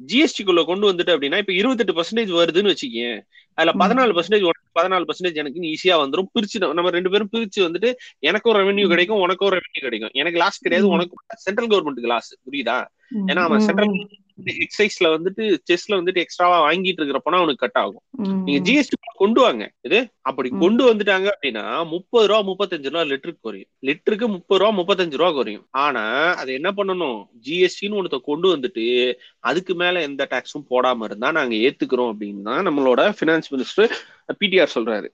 ஜிஎஸ்டி 0.00 0.42
குள்ள 0.44 0.62
கொண்டு 0.64 0.92
வந்துட்டு 0.92 1.14
அப்படின்னா 1.14 1.38
இப்ப 1.38 1.52
இருபத்தெட்டு 1.52 1.96
பர்சன்டேஜ் 1.98 2.32
வருதுன்னு 2.40 2.74
வச்சுக்கேன் 2.74 3.18
அதுல. 3.58 3.72
பதினாலு 3.80 4.14
பர்சன்டேஜ் 4.18 4.46
பதினாலு 4.78 5.04
பர்சன்டேஜ் 5.04 5.34
எனக்கு 5.34 5.60
ஈஸியா 5.60 5.96
வந்துரும் 6.00 6.28
பிரிச்சு 6.34 6.58
நம்ம- 6.58 6.74
நம்ம 6.74 6.90
ரெண்டு 6.90 7.10
பேரும் 7.10 7.28
பிரிச்சு 7.32 7.60
வந்துட்டு 7.60 7.94
எனக்கும் 8.18 8.54
ரெவென்யூ. 8.54 8.86
கிடைக்கும் 8.86 9.20
உனக்கும் 9.20 9.48
ரெவென்யூ 9.48 9.80
கிடைக்கும் 9.80 10.10
எனக்கு 10.12 10.38
லாஸ் 10.38 10.58
கிடையாது. 10.58 10.88
உனக்கு 10.88 11.14
சென்ட்ரல் 11.36 11.68
கவர்மெண்ட்டுக்கு 11.68 12.12
லாஸ் 12.14 12.38
புரியுதா 12.44 12.78
ஏன்னா 13.26 13.38
அவன் 13.38 13.58
ம், 13.58 13.60
சென்ட்ரல். 13.60 14.08
எக்ஸைஸ்ல 14.46 15.08
வந்துட்டு 15.14 15.44
செஸ்ல 15.70 15.96
வந்துட்டு 16.00 16.22
எக்ஸ்ட்ராவா 16.24 16.70
வாங்கிட்டு 16.70 17.00
இருக்கிறப்பனா 17.00 17.40
அவனுக்கு 17.40 17.64
கட் 17.66 17.80
ஆகும். 17.82 18.02
நீங்க 18.44 18.70
ஜிஎஸ்டி 18.70 18.96
கொண்டு 19.14 19.40
வாங்க. 19.40 19.72
இது? 19.82 20.08
அப்படி. 20.20 20.48
கொண்டு 20.48 20.94
வந்துட்டாங்க 20.94 21.28
அப்படின்னா 21.34 21.86
முப்பது 21.86 22.26
ரூபா 22.26 22.40
முப்பத்தஞ்சு 22.50 22.88
ரூபா 22.92 23.02
லிட்டருக்கு 23.04 23.40
குறையும். 23.40 23.68
லிட்டருக்கு 23.86 24.26
முப்பது 24.26 24.60
ரூபா 24.62 24.70
முப்பத்தஞ்சு 24.78 25.16
ரூபா 25.16 25.32
குறையும். 25.32 25.66
ஆனா 25.70 26.34
அது 26.34 26.52
என்ன 26.52 26.72
பண்ணணும்? 26.72 27.28
ஜிஎஸ்டின்னு 27.46 27.98
ஒருத்த 28.00 28.20
கொண்டு 28.20 28.56
வந்துட்டு 28.56 29.16
அதுக்கு 29.38 29.74
மேல 29.74 30.00
எந்த 30.00 30.28
டாக்ஸும் 30.30 30.68
போடாம 30.70 31.02
இருந்தா 31.02 31.30
நாங்க 31.30 31.54
ஏத்துக்கிறோம் 31.54 32.12
அப்படின்னு 32.12 32.42
தான் 32.42 32.66
நம்மளோட 32.68 33.14
பினான்ஸ் 33.20 33.50
மினிஸ்டர் 33.54 33.94
பிடிஆர் 34.40 34.74
சொல்றாரு. 34.74 35.08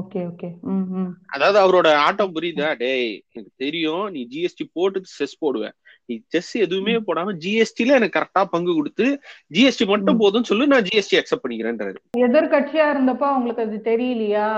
ஓகே 0.00 0.20
ஓகே 0.30 0.48
அதாவது 1.26 1.58
அவரோட 1.64 1.94
ஆட்டம் 1.94 2.34
புரியுதா? 2.34 2.76
டேய் 2.76 3.22
எனக்கு 3.32 3.52
தெரியும் 3.56 4.10
நீ 4.10 4.26
ஜிஎஸ்டி 4.32 4.64
போட்டு 4.72 5.00
செஸ் 5.04 5.44
போடுவ. 5.44 5.64
நீ 5.64 5.89
செஸ் 6.26 6.56
எதுவுமே 6.56 6.92
போடாம 6.92 7.34
ஜிஎஸ்டில 7.44 7.94
எனக்கு 7.94 8.18
கரெக்டா 8.18 8.44
பங்கு 8.44 8.74
கொடுத்து 8.74 9.20
ஜிஎஸ்டி 9.54 9.86
மட்டும் 9.86 10.16
ம். 10.16 10.20
போதும்னு 10.20 10.42
சொல்லி 10.42 10.66
நான் 10.66 10.82
ஜிஎஸ்டி 10.82 11.16
அக்செப்ட் 11.16 11.44
பண்ணிக்கிறேன்றாரு. 11.48 11.98
எதிர்கட்சியா 12.18 12.86
இருந்தப்போ 12.92 13.26
அவங்களுக்கு 13.32 13.62
அது 13.62 13.80
தெரியலையா? 13.84 14.48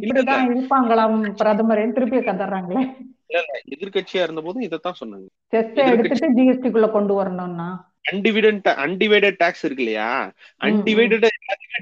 இப்படிதான் 0.00 0.48
இருப்பாங்களாம் 0.48 1.34
பிரதமர். 1.36 1.92
திருப்பி 1.92 2.16
கதறாங்களே. 2.16 2.82
எதிர்கட்சியா 3.76 4.22
இருந்த 4.22 4.40
போதும் 4.40 4.62
இதைத்தான் 4.62 4.98
சொன்னாங்க. 5.04 5.26
செஸ் 5.46 5.74
எடுத்துட்டு 5.74 6.42
ஜிஎஸ்டிக்குள்ள 6.42 6.90
கொண்டு 6.90 7.14
வரணும்னா. 7.14 7.90
அன்டிவிடென்ட் 8.12 8.68
அன்டிவைடட் 8.84 9.34
டாக்ஸ் 9.36 9.64
இருக்கு 9.64 9.82
இல்லையா? 9.82 10.32
அன்டிவைடட் 10.64 11.26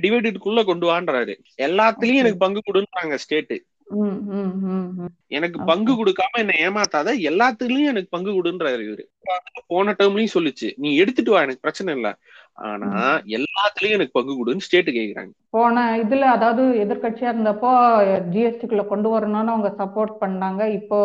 டிவைடடுக்குள்ள 0.02 0.64
கொண்டு 0.64 0.86
வான்றாரு. 0.86 1.34
எல்லாத்துலயும் 1.62 2.20
எனக்கு 2.22 2.36
பங்கு 2.36 2.62
கொடுன்றாங்க 2.66 3.14
ஸ்டேட் 3.14 3.62
எனக்கு. 5.28 5.58
பங்கு 5.64 5.92
கொடுக்காம 5.92 6.38
என்ன 6.42 6.54
ஏமாத்தாத 6.66 7.12
எல்லாத்துலயும் 7.30 7.90
எனக்கு 7.92 8.08
பங்கு 8.10 8.30
கொடுன்றாரு 8.32 8.82
இவரு. 8.86 9.04
போன 9.66 9.94
டேர்ம்லயும் 9.98 10.34
சொல்லுச்சு 10.34 10.68
நீ 10.76 10.96
எடுத்துட்டு 10.96 11.32
வா 11.32 11.42
எனக்கு 11.42 11.60
பிரச்சனை 11.60 11.94
இல்ல. 11.94 12.10
ஆனா 12.68 12.90
எல்லாத்துலயும் 13.36 13.96
எனக்கு 13.98 14.16
பங்கு 14.18 14.34
கொடுன்னு 14.38 14.66
ஸ்டேட் 14.66 14.90
கேக்குறாங்க. 14.98 15.32
போன 15.50 15.84
இதுல 16.04 16.30
அதாவது 16.36 16.62
எதிர்க்கட்சியா 16.84 17.30
இருந்தப்போ 17.32 17.72
ஜிஎஸ்டிக்குள்ள 18.34 18.84
கொண்டு 18.86 19.10
வரணும்னு 19.14 19.54
அவங்க 19.54 19.72
சப்போர்ட் 19.82 20.14
பண்ணாங்க. 20.20 20.62
இப்போ 20.80 21.00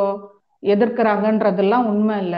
எதிர்க்கிறாங்கன்றதெல்லாம் 0.63 1.85
உண்மை 1.85 2.17
இல்ல. 2.17 2.37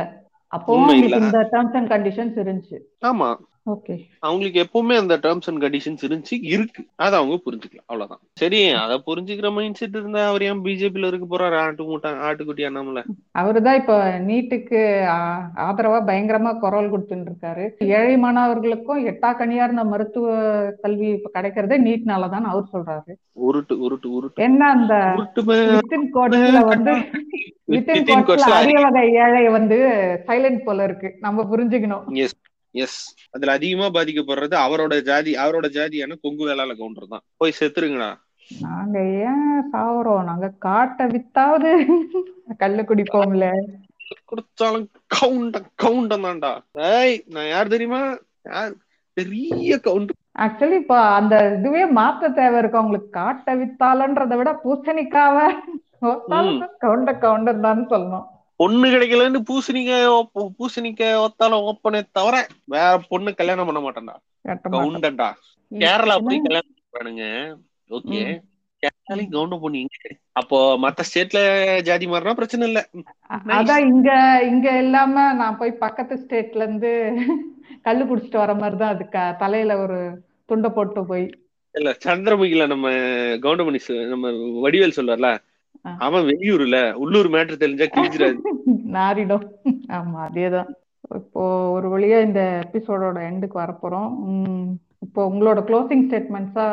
அவங்களுக்கு 0.52 1.20
இந்த 1.20 1.40
டேர்ம்ஸ் 1.54 1.78
அண்ட் 1.80 1.92
கண்டிஷன்ஸ் 1.92 2.36
இருந்துச்சு. 2.44 2.80
ஆமா. 3.06 3.30
அவங்களுக்கு 4.20 4.60
எப்பவுமே 4.64 4.98
அந்த 4.98 5.18
டேர்ம்ஸ் 5.18 5.48
அண்ட் 5.50 5.64
கண்டிஷன்ஸ் 5.64 6.04
இருந்துச்சு 6.06 6.38
இருக்கு. 6.42 6.86
அதை 6.96 7.20
அவங்க 7.20 7.40
புரிஞ்சுக்கலாம். 7.46 7.86
அவ்வளவுதான். 7.86 8.20
சரி 8.34 8.70
அதை 8.70 9.02
புரிஞ்சுக்கிற 9.06 9.52
மைண்ட் 9.54 9.74
செட் 9.74 9.96
இருந்தா 9.96 10.28
அவர் 10.28 10.44
ஏன் 10.44 10.62
பிஜேபில 10.62 11.08
இருக்க 11.08 11.38
போறாரு? 11.38 11.58
ஆட்டு 11.58 11.84
மூட்டை 11.84 12.12
ஆட்டுக்குட்டி 12.12 12.64
அண்ணாமல. 12.70 13.04
அவருதான் 13.40 13.76
இப்ப 13.76 14.20
நீட்டுக்கு 14.20 14.82
ஆதரவா 15.58 16.00
பயங்கரமா 16.10 16.60
குரல் 16.60 16.92
கொடுத்துட்டு 16.92 17.28
இருக்காரு. 17.30 17.70
ஏழை 17.80 18.18
மாணவர்களுக்கும் 18.18 19.06
எட்டா 19.06 19.30
கனியா 19.40 19.64
இருந்த 19.64 19.84
மருத்துவ 19.84 20.36
கல்வி 20.82 21.08
இப்ப 21.08 21.42
கிடைக்கிறதே 21.42 21.78
நீட்னாலதான் 21.88 22.50
அவர் 22.54 22.70
சொல்றாரு. 22.74 23.12
உருட்டு 23.48 23.78
உருட்டு 23.86 24.10
உருட்டு. 24.16 24.36
என்ன 24.36 24.70
அந்த 24.70 24.94
வந்து 26.66 26.92
வித்தின் 27.68 28.26
கோட்ஸ்ல 28.28 28.58
அரிய 28.60 28.80
வகை 28.82 29.10
ஏழை 29.10 29.50
வந்து 29.50 29.78
சைலண்ட் 30.28 30.64
போல 30.64 30.84
இருக்கு. 30.84 31.16
நம்ம 31.20 31.44
புரிஞ்சுக்கணும். 31.44 32.28
எஸ் 32.76 33.00
அதுல 33.32 33.52
அதிகமா 33.52 33.88
பாதிக்கப்படுறது 33.96 34.56
அவரோட 34.66 34.94
ஜாதி 35.10 35.32
அவரோட 35.44 35.68
ஜாதியான 35.78 36.18
கொங்கு 36.22 36.44
வேளாள 36.46 36.72
கவுண்டர் 36.80 37.12
தான். 37.14 37.24
போய் 37.38 37.58
செத்துருங்கடா. 37.60 38.12
நாங்க 38.62 38.98
ஏன் 39.28 39.70
சாவறோம்? 39.74 40.24
நாங்க 40.30 40.48
காட்டை 40.66 41.06
வித்தாவது 41.06 41.72
கல்லு 42.58 42.84
குடிப்போம்ல. 42.84 43.48
குடிச்சாலும் 44.30 44.88
கவுண்ட 45.16 45.62
கவுண்டம் 45.76 46.26
தான்டா. 46.28 46.52
ஏய் 46.96 47.16
நான் 47.36 47.52
யார் 47.54 47.74
தெரியுமா? 47.76 48.02
யார்? 48.52 48.74
பெரிய 49.18 49.78
கவுண்டர். 49.88 50.20
ஆக்சுவலி 50.44 50.78
இப்ப 50.82 50.98
அந்த 51.20 51.36
இதுவே 51.58 51.84
மாத்த 52.00 52.34
தேவை 52.34 52.60
இருக்கு? 52.60 52.80
அவங்களுக்கு 52.80 53.10
காட்டை 53.20 53.54
வித்தாலன்றதை 53.56 54.38
விட 54.38 54.52
பூசணிக்காவ 54.64 55.38
கவுண்ட 56.84 57.12
கவுண்டம் 57.26 57.66
தான் 57.68 57.84
சொல்லணும். 57.90 58.28
பொண்ணு 58.60 58.88
கிடைக்கலன்னு 58.90 59.40
பூசணிக்காய் 59.48 60.08
ஒப்ப- 60.14 60.50
பூசணிக்காய் 60.58 61.22
ஒத்தால 61.24 61.60
ஓப்பனே 61.68 62.02
தவிர 62.12 62.36
வேற 62.68 62.84
பொண்ணு 63.10 63.32
கல்யாணம் 63.36 63.70
பண்ண 63.70 63.82
மாட்டேன்டா. 63.82 64.16
கவுண்டன்டா 64.68 65.30
கேரளா 65.72 66.16
போய்? 66.24 66.44
கல்யாணம் 66.46 66.74
பண்றானுங்க 66.76 67.26
ஓகே. 67.92 68.20
கேரளாலையும் 68.84 69.34
கவுண்டம் 69.34 69.62
பொண்ணு 69.62 69.82
அப்போ 70.36 70.58
மத்த 70.82 71.04
ஸ்டேட்ல 71.08 71.40
ஜாதி 71.86 72.06
மாறினா 72.08 72.34
பிரச்சனை 72.40 72.64
இல்ல. 72.70 72.80
அதான் 73.54 73.84
இங்க 73.88 74.10
இங்க 74.50 74.68
இல்லாம 74.82 75.14
நான் 75.36 75.58
போய் 75.58 75.72
பக்கத்து 75.84 76.16
ஸ்டேட்ல 76.24 76.66
இருந்து 76.66 76.92
கல்லு 77.86 78.04
குடிச்சிட்டு 78.06 78.42
வர 78.42 78.54
மாதிரி 78.56 78.78
தான் 78.78 78.94
அதுக்கு 78.96 79.24
தலையில 79.40 79.78
ஒரு 79.84 80.00
துண்டை 80.50 80.70
போட்டு 80.72 81.04
போய் 81.06 81.26
இல்ல 81.76 81.90
சந்திரமுகில 82.04 82.66
நம்ம 82.68 82.88
கவுண்டமணி 83.44 83.80
நம்ம 84.10 84.32
வடிவேல் 84.62 84.98
சொல்றார்ல 84.98 85.30
ஆ. 85.32 85.40
அவன் 85.86 86.28
வெளியூர்ல 86.30 86.78
உள்ளூர் 87.02 87.30
மேட்டர் 87.30 87.62
தெரிஞ்சா 87.62 87.88
கிழிச்சிடாது 87.90 88.40
நாரிடும் 88.94 89.46
ஆமா 89.98 90.20
அதேதான். 90.28 90.70
இப்போ 91.20 91.42
ஒரு 91.74 91.88
வழியா 91.90 92.18
இந்த 92.22 92.42
எபிசோடோட 92.64 93.18
எண்டுக்கு 93.30 93.58
வரப்போறோம். 93.60 94.10
உம் 94.26 94.70
இப்போ 95.06 95.22
உங்களோட 95.30 95.60
க்ளோசிங் 95.68 96.06
ஸ்டேட்மெண்ட்ஸா 96.06 96.68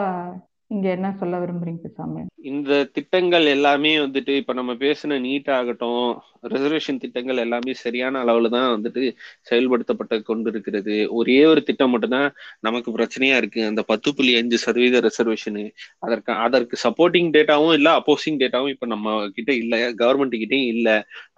இங்க 0.70 0.86
என்ன 0.96 1.08
சொல்ல 1.20 1.38
விரும்புறீங்க 1.38 1.88
சாமி? 1.96 2.22
இந்த 2.40 2.72
திட்டங்கள் 2.96 3.46
எல்லாமே 3.54 3.90
வந்துட்டு 4.00 4.32
இப்ப 4.40 4.52
நம்ம 4.52 4.72
பேசின 4.82 5.16
நீட் 5.24 5.48
ஆகட்டும் 5.56 6.04
ரிசர்வேஷன் 6.44 7.00
திட்டங்கள் 7.02 7.42
எல்லாமே 7.44 7.72
சரியான 7.82 8.20
அளவுல 8.24 8.50
தான் 8.54 8.68
வந்துட்டு 8.74 9.02
செயல்படுத்தப்பட்டு 9.50 10.16
கொண்டிருக்கிறது. 10.22 10.94
ஒரே 11.18 11.36
ஒரு 11.44 11.60
திட்டம் 11.62 11.92
மட்டும்தான் 11.94 12.28
நமக்கு 12.60 12.90
பிரச்சனையா 12.96 13.36
இருக்கு. 13.40 13.60
அந்த 13.70 13.82
பத்து 13.90 14.08
புள்ளி 14.16 14.32
அஞ்சு 14.40 14.58
சதவீத 14.64 15.00
ரிசர்வேஷனு 15.08 15.64
அதற்கு 16.06 16.32
அதற்கு 16.46 16.76
சப்போர்ட்டிங் 16.84 17.30
டேட்டாவும் 17.36 17.74
இல்ல 17.78 17.90
அப்போசிங் 18.00 18.40
டேட்டாவும் 18.42 18.72
இப்ப 18.74 18.86
நம்ம 18.86 19.06
கிட்ட 19.36 19.50
இல்ல. 19.62 19.74
கவர்மெண்ட் 20.00 20.36
கிட்டயும் 20.42 20.70
இல்ல. 20.74 20.88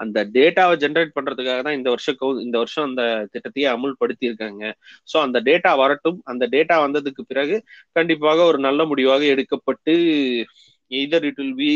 அந்த 0.03 0.19
டேட்டாவை 0.37 0.77
ஜென்ரேட் 0.85 1.17
பண்றதுக்காக 1.19 1.61
தான் 1.69 1.79
இந்த 1.81 1.91
வருஷம் 1.95 2.19
இந்த 2.47 2.57
வருஷம் 2.63 2.87
அந்த 2.89 3.03
திட்டத்தையே 3.35 3.69
அமுல்படுத்தி 3.75 4.25
இருக்காங்க 4.31 4.63
சோ 5.09 5.17
அந்த 5.27 5.39
டேட்டா 5.49 5.73
வரட்டும். 5.83 6.19
அந்த 6.33 6.45
டேட்டா 6.55 6.79
வந்ததுக்கு 6.87 7.25
பிறகு 7.33 7.57
கண்டிப்பாக 7.97 8.45
ஒரு 8.51 8.61
நல்ல 8.61 8.81
முடிவாக 8.85 9.23
எடுக்கப்பட்டு 9.35 9.95
either 11.01 11.27
it 11.31 11.41
will 11.43 11.57
be 11.63 11.75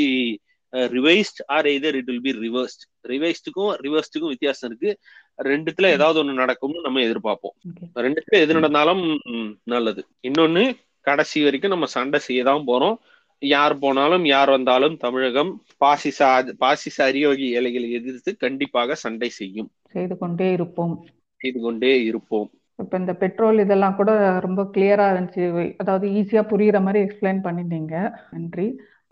revised 0.97 1.41
or 1.57 1.67
either 1.73 1.97
it 2.01 2.09
will 2.11 2.25
be 2.27 2.33
reversed 2.45 2.85
ரிவைஸ்டுக்கும் 3.13 3.73
ரிவர்ஸ்டுக்கும் 3.85 4.33
வித்தியாசம் 4.35 4.69
இருக்கு. 4.71 4.91
ரெண்டுத்துல 5.51 5.91
ஏதாவது 5.97 6.19
ஒண்ணு 6.23 6.41
நடக்கும்னு 6.43 6.87
நம்ம 6.87 7.03
எதிர்பார்ப்போம். 7.09 7.55
ரெண்டுத்துல 8.07 8.41
எது 8.45 8.59
நடந்தாலும் 8.59 9.03
நல்லது. 9.75 10.03
இன்னொன்னு 10.29 10.65
கடைசி 11.09 11.45
வரைக்கும் 11.45 11.75
நம்ம 11.75 11.89
சண்டை 11.97 12.19
செய்ய 12.29 12.43
தான் 12.45 12.67
போறோம். 12.67 12.97
யார் 13.43 13.75
போனாலும் 13.79 14.25
யார் 14.25 14.51
வந்தாலும் 14.51 14.95
தமிழகம் 14.97 15.51
பாசிச 15.83 16.29
பாசிச 16.63 16.97
அரியோகி 17.11 17.47
ஏழைகளை 17.59 17.89
எதிர்த்து 17.99 18.31
கண்டிப்பாக 18.45 18.95
சண்டை 19.05 19.29
செய்யும். 19.41 19.69
செய்து 19.95 20.15
கொண்டே 20.19 20.49
இருப்போம். 20.53 20.95
செய்து 21.41 21.61
கொண்டே 21.61 21.93
இருப்போம். 22.05 22.49
இப்ப 22.79 22.99
இந்த 23.03 23.13
பெட்ரோல் 23.23 23.59
இதெல்லாம் 23.65 23.99
கூட 23.99 24.11
ரொம்ப 24.47 24.63
கிளியரா 24.75 25.05
இருந்துச்சு. 25.13 25.45
அதாவது 25.77 26.07
ஈஸியா 26.21 26.43
புரியுற 26.53 26.81
மாதிரி 26.83 27.01
எக்ஸ்பிளைன் 27.05 27.41
பண்ணிட்டீங்க. 27.47 27.95
நன்றி. 28.31 28.67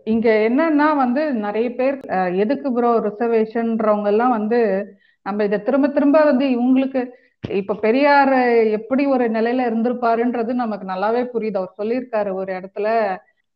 இங்க 0.07 0.27
என்னன்னா 0.47 0.87
வந்து 0.97 1.21
நிறைய 1.45 1.67
பேர் 1.77 1.95
எதுக்கு 2.43 2.69
ப்ரோ 2.73 2.89
ரிசர்வேஷன்றவங்க 3.07 4.09
எல்லாம் 4.13 4.33
வந்து 4.37 4.59
நம்ம 5.25 5.45
இதை 5.47 5.57
திரும்ப 5.63 5.87
திரும்ப 5.89 6.17
வந்து 6.25 6.45
இவங்களுக்கு 6.55 7.01
இப்ப 7.57 7.77
பெரியார் 7.85 8.33
எப்படி 8.77 9.03
ஒரு 9.15 9.25
நிலையில 9.29 9.65
இருந்திருப்பாருன்றது 9.67 10.51
நமக்கு 10.61 10.85
நல்லாவே 10.91 11.23
புரியுது. 11.33 11.59
அவர் 11.61 11.79
சொல்லியிருக்காரு 11.79 12.31
ஒரு 12.39 12.51
இடத்துல 12.59 12.87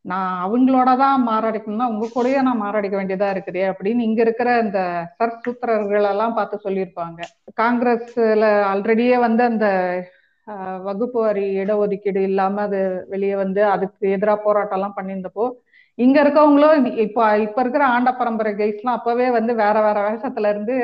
நான் 0.04 0.34
அவங்களோட 0.44 0.90
தான் 0.98 1.24
மாரடிக்கணும்னா 1.28 1.88
உங்க 1.92 2.06
கூடயே 2.10 2.38
நான் 2.42 2.62
மாறடிக்க 2.62 2.94
வேண்டியதா 2.98 3.28
இருக்குதே 3.34 3.64
அப்படின்னு 3.70 4.06
இங்க 4.08 4.20
இருக்கிற 4.26 4.50
அந்த 4.62 4.78
சர் 5.18 5.34
சூத்திரர்கள் 5.42 6.06
எல்லாம் 6.12 6.36
பார்த்து 6.38 6.64
சொல்லியிருப்பாங்க. 6.66 7.18
காங்கிரஸ்ல 7.60 8.44
ஆல்ரெடியே 8.70 9.16
வந்து 9.26 9.42
அந்த 9.50 9.66
வகுப்பு 10.86 11.18
வரி 11.22 11.44
இடஒதுக்கீடு 11.58 12.20
இல்லாம 12.30 12.62
அது 12.68 12.78
வெளியே 13.08 13.34
வந்து 13.42 13.60
அதுக்கு 13.74 14.04
எதிராக 14.16 14.38
போராட்டம் 14.46 14.78
எல்லாம் 14.78 14.96
பண்ணியிருந்தப்போ 14.96 15.44
இங்க 16.04 16.16
இருக்கவங்களும் 16.24 16.86
இப்போ 17.04 17.22
இப்ப 17.46 17.60
இருக்கிற 17.60 17.84
ஆண்ட 17.94 18.10
பரம்பரை 18.12 18.52
கைஸ்லாம் 18.52 18.98
அப்பவே 18.98 19.28
வந்து 19.38 19.52
வேற 19.62 19.76
வேற 19.86 19.98
வேஷத்துல 20.08 20.50
இருந்து 20.52 20.74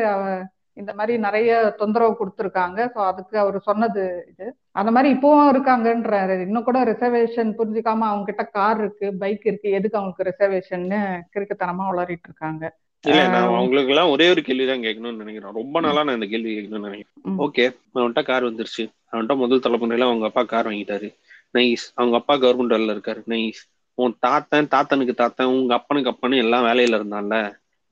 இந்த 0.76 0.92
மாதிரி 0.94 1.14
நிறைய 1.18 1.50
தொந்தரவு 1.78 2.12
கொடுத்துருக்காங்க. 2.18 2.78
ஸோ 2.94 2.98
அதுக்கு 3.10 3.36
அவர் 3.42 3.56
சொன்னது 3.68 4.02
இது. 4.32 4.46
அந்த 4.80 4.90
மாதிரி 4.90 5.08
இப்பவும் 5.14 5.50
இருக்காங்கன்றாரு. 5.52 6.34
இன்னும் 6.46 6.66
கூட 6.66 6.78
ரிசர்வேஷன் 6.84 7.50
புரிஞ்சுக்காம 7.58 8.06
அவங்க 8.08 8.26
கிட்ட 8.30 8.44
கார் 8.56 8.80
இருக்கு 8.82 9.08
பைக் 9.22 9.46
இருக்கு. 9.50 9.68
எதுக்கு 9.78 9.98
அவங்களுக்கு 9.98 10.28
ரிசர்வேஷன்னு 10.30 10.98
கிறுக்குத்தனமா 11.34 11.86
வளரிட்டு 11.90 12.28
இருக்காங்க. 12.30 12.64
இல்ல 13.04 13.22
நான் 13.28 13.48
அவங்களுக்கு 13.52 13.92
எல்லாம் 13.94 14.12
ஒரே 14.14 14.26
ஒரு 14.32 14.42
கேள்விதான் 14.48 14.84
கேட்கணும்னு 14.86 15.22
நினைக்கிறேன். 15.22 15.56
ரொம்ப 15.60 15.80
நாளா 15.86 16.02
நான் 16.06 16.18
இந்த 16.18 16.28
கேள்வி 16.32 16.52
கேட்கணும்னு 16.56 16.88
நினைக்கிறேன். 16.88 17.38
ஓகே 17.44 17.64
அவன்கிட்ட 17.94 18.22
கார் 18.30 18.48
வந்துருச்சு. 18.48 18.84
அவன்கிட்ட 19.10 19.36
முதல் 19.44 19.64
தலைமுறையில 19.66 20.08
அவங்க 20.10 20.26
அப்பா 20.30 20.44
கார் 20.52 20.68
வாங்கிட்டாரு. 20.70 21.08
நைஸ் 21.58 21.86
அவங்க 21.94 22.16
அப்பா 22.20 22.36
கவர்மெண்ட் 22.44 22.74
வேலையில 22.76 22.96
இருக்காரு. 22.96 23.22
நைஸ் 23.34 23.62
உன் 23.98 24.14
தாத்தன் 24.18 24.72
தாத்தனுக்கு 24.74 25.14
தாத்தன் 25.14 25.52
உங்க 25.52 25.74
அப்பனுக்கு 25.74 26.12
அப்பனு 26.12 26.36
எல்லாம் 26.36 26.64
வேலையில 26.64 26.98
இருந்தான்ல. 26.98 27.36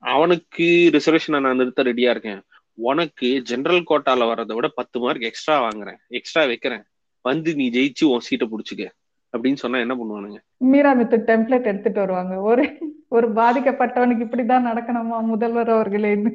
அவனுக்கு 0.03 0.65
ரிசர்வேஷனை 0.95 1.39
நான் 1.39 1.59
நிறுத்த 1.61 1.83
ரெடியா 1.83 2.09
இருக்கேன். 2.09 2.41
உனக்கு 2.77 3.27
ஜெனரல் 3.43 3.87
கோட்டால 3.89 4.27
வர்றதை 4.27 4.55
விட 4.55 4.67
பத்து 4.75 4.99
மார்க் 4.99 5.29
எக்ஸ்ட்ரா 5.29 5.55
வாங்குறேன். 5.65 5.99
எக்ஸ்ட்ரா 6.07 6.43
வைக்கிறேன். 6.45 6.83
வந்து 7.25 7.55
நீ 7.55 7.65
ஜெயிச்சு 7.69 8.03
உன் 8.03 8.25
சீட்டை 8.27 8.47
புடிச்சுக்க. 8.51 8.85
அப்படின்னு 9.33 9.61
சொன்னா 9.61 9.77
என்ன 9.79 9.93
பண்ணுவானுங்க? 9.95 10.39
மீரா 10.71 10.91
மித்து 10.93 11.17
டெம்ப்ளேட் 11.29 11.69
எடுத்துட்டு 11.71 11.99
வருவாங்க. 11.99 12.35
ஒரு 12.49 12.65
ஒரு 13.09 13.27
பாதிக்கப்பட்டவனுக்கு 13.31 14.25
இப்படிதான் 14.27 14.67
நடக்கணுமா? 14.69 15.17
முதல்வர் 15.31 15.71
அவர்களேன்னு 15.77 16.31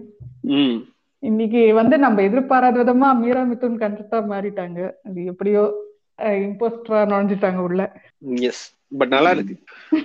இன்னைக்கு 1.23 1.63
வந்து 1.75 1.99
நம்ம 1.99 2.23
எதிர்பாராத 2.23 2.77
விதமா 2.83 3.09
மீரா 3.23 3.41
மித்துன் 3.43 3.83
கண்டிப்பா 3.85 4.19
மாறிட்டாங்க. 4.33 4.79
அது 5.07 5.25
எப்படியோ 5.25 5.63
இம்போஸ்டரா 6.45 7.01
நுழைஞ்சிட்டாங்க 7.11 7.61
உள்ள. 7.69 7.83
எஸ் 8.51 8.65
பட் 8.93 9.15
நல்லா 9.15 9.31
இருக்கு. 9.37 9.55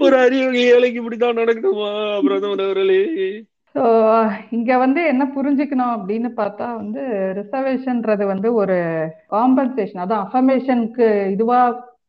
ஒரு 0.05 0.15
அறிவு 0.17 0.63
ஏழைக்கு 0.73 1.01
இப்படிதான் 1.01 1.39
நடக்கணுமா 1.41 1.91
பிரதமர் 2.27 2.65
அவர்களே 2.65 3.01
ஸோ 3.75 3.85
இங்க 4.49 4.71
வந்து 4.77 5.01
என்ன 5.11 5.23
புரிஞ்சுக்கணும் 5.35 5.93
அப்படின்னு 5.95 6.29
பார்த்தா 6.37 6.67
வந்து 6.81 7.01
ரிசர்வேஷன்ன்றது 7.39 8.25
வந்து 8.33 8.49
ஒரு 8.61 8.77
காம்பன்சேஷன் 9.35 10.03
அதான் 10.03 10.23
அஃபர்மேஷனுக்கு 10.25 11.07
இதுவா 11.31 11.59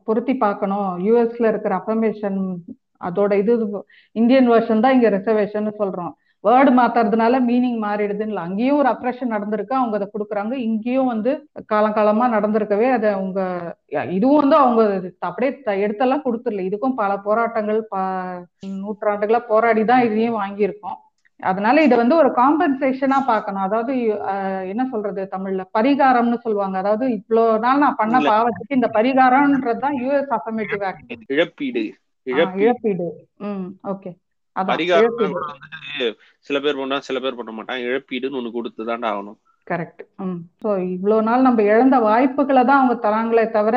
பொருத்தி 0.08 0.34
பார்க்கணும். 0.36 0.90
யூஎஸ்ல 1.06 1.48
இருக்கிற 1.52 1.74
அஃபர்மேஷன் 1.80 2.38
அதோட 3.08 3.32
இது 3.42 3.54
இந்தியன் 4.16 4.50
வெர்ஷன் 4.52 4.84
தான் 4.84 4.94
இங்க 4.96 5.08
ரிசர்வேஷன் 5.16 5.66
சொல்றோம். 5.80 6.12
வேர்டு 6.46 6.70
மாத்துறதுனால 6.78 7.38
மீனிங் 7.48 7.78
மாறிடுதுன்னு 7.84 8.32
இல்லை. 8.32 8.44
அங்கேயும் 8.48 8.80
ஒரு 8.82 8.88
அப்ரேஷன் 8.92 9.32
நடந்திருக்கு 9.34 9.74
அவங்க 9.78 9.96
அதை 9.98 10.08
கொடுக்குறாங்க. 10.10 10.54
இங்கேயும் 10.68 11.10
வந்து 11.12 11.32
காலங்காலமா 11.72 12.26
நடந்திருக்கவே 12.36 12.88
அதை 12.96 13.08
அவங்க 13.18 13.40
இதுவும் 14.18 14.40
வந்து 14.42 14.56
அவங்க 14.64 14.82
அப்படியே 15.28 15.50
எடுத்தெல்லாம் 15.86 16.24
கொடுத்துடல. 16.26 16.66
இதுக்கும் 16.68 17.00
பல 17.02 17.16
போராட்டங்கள் 17.26 17.80
ப 17.92 17.96
நூற்றாண்டுகளா 18.82 19.42
போராடி 19.52 19.84
தான் 19.92 20.06
இதையும் 20.08 20.38
வாங்கியிருக்கோம். 20.42 20.98
அதனால 21.40 21.82
இதை 21.86 21.96
வந்து 22.00 22.16
ஒரு 22.20 22.28
காம்பன்சேஷனா 22.38 23.18
பார்க்கணும். 23.30 23.64
அதாவது 23.66 23.94
என்ன 24.72 24.82
சொல்றது 24.92 25.22
தமிழ்ல? 25.34 25.64
பரிகாரம்னு 25.78 26.38
சொல்லுவாங்க. 26.44 26.76
அதாவது 26.82 27.06
இவ்வளவு 27.18 27.58
நாள் 27.64 27.82
நான் 27.84 27.98
பண்ண 28.02 28.18
பாவத்துக்கு 28.30 28.78
இந்த 28.78 28.90
பரிகாரம்ன்றதுதான் 28.98 29.98
யூஎஸ் 30.04 30.32
அஃபர்மேட்டிவ் 30.38 30.84
ஆக்ட் 30.90 31.12
இழப்பீடு 31.36 31.84
இழப்பீடு. 32.26 33.08
ம் 33.48 33.66
ஓகே 33.92 34.12
பரிகாரம் 34.70 35.18
வந்துட்டு 35.18 36.06
சில 36.46 36.60
பேர் 36.60 36.80
பண்ணா 36.80 36.98
சில 37.00 37.20
பேர் 37.20 37.38
பண்ண 37.38 37.52
மாட்டாங்க. 37.52 37.84
இழப்பீடுன்னு 37.88 38.38
ஒண்ணு 38.40 38.56
கொடுத்துதான்டா 38.56 39.10
ஆகணும். 39.12 39.38
கரெக்ட் 39.66 40.02
ம். 40.18 40.40
ஸோ 40.62 40.68
இவ்வளவு 40.94 41.22
நாள் 41.22 41.42
நம்ம 41.42 41.62
இழந்த 41.62 41.96
வாய்ப்புகளை 42.00 42.62
தான் 42.64 42.80
அவங்க 42.80 42.96
தராங்களே 43.06 43.44
தவிர 43.50 43.76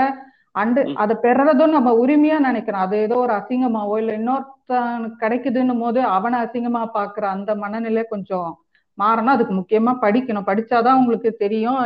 அண்டு 0.55 0.81
அதை 0.95 1.15
பெறதும் 1.23 1.75
நம்ம 1.75 1.89
உரிமையா 2.03 2.37
நினைக்கிறோம் 2.39 2.81
அது 2.81 2.95
ஏதோ 2.97 3.15
ஒரு 3.15 3.33
அசிங்கமாவோ 3.33 3.95
இல்ல 3.97 4.13
இன்னொருத்தனுக்கு 4.13 5.17
கிடைக்குதுன்னும் 5.23 5.79
போது 5.79 5.99
அவனை 6.07 6.39
அசிங்கமா 6.39 6.83
பாக்குற 6.95 7.23
அந்த 7.35 7.55
மனநிலை 7.55 8.03
கொஞ்சம் 8.07 8.49
மாறணும். 8.97 9.35
அதுக்கு 9.35 9.53
முக்கியமா 9.53 9.93
படிக்கணும். 10.01 10.47
படிச்சாதான் 10.47 10.99
உங்களுக்கு 11.01 11.29
தெரியும் 11.35 11.81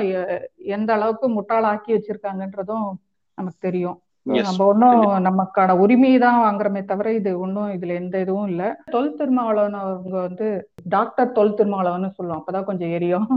எந்த 0.76 0.90
அளவுக்கு 0.94 1.28
முட்டாளாக்கி 1.30 1.92
வச்சிருக்காங்கன்றதும் 1.94 2.88
நமக்கு 3.38 3.60
தெரியும். 3.60 3.98
நம்ம 4.26 4.66
ஒன்னும் 4.66 5.00
நமக்கான 5.26 5.72
உரிமையை 5.84 6.20
தான் 6.20 6.44
வாங்குறோமே 6.44 6.82
தவிர 6.92 7.08
இது 7.18 7.32
ஒன்னும் 7.46 7.74
இதுல 7.76 7.96
எந்த 8.02 8.16
இதுவும் 8.24 8.50
இல்ல. 8.52 8.64
தொல் 8.94 9.16
திருமாவளவன் 9.18 9.76
அவங்க 9.82 10.16
வந்து 10.28 10.48
டாக்டர் 10.96 11.36
தொல் 11.38 11.58
திருமாவளவன் 11.58 12.18
சொல்லுவோம் 12.18 12.40
அப்பதான் 12.40 12.70
கொஞ்சம் 12.70 12.94
எரியும். 12.98 13.28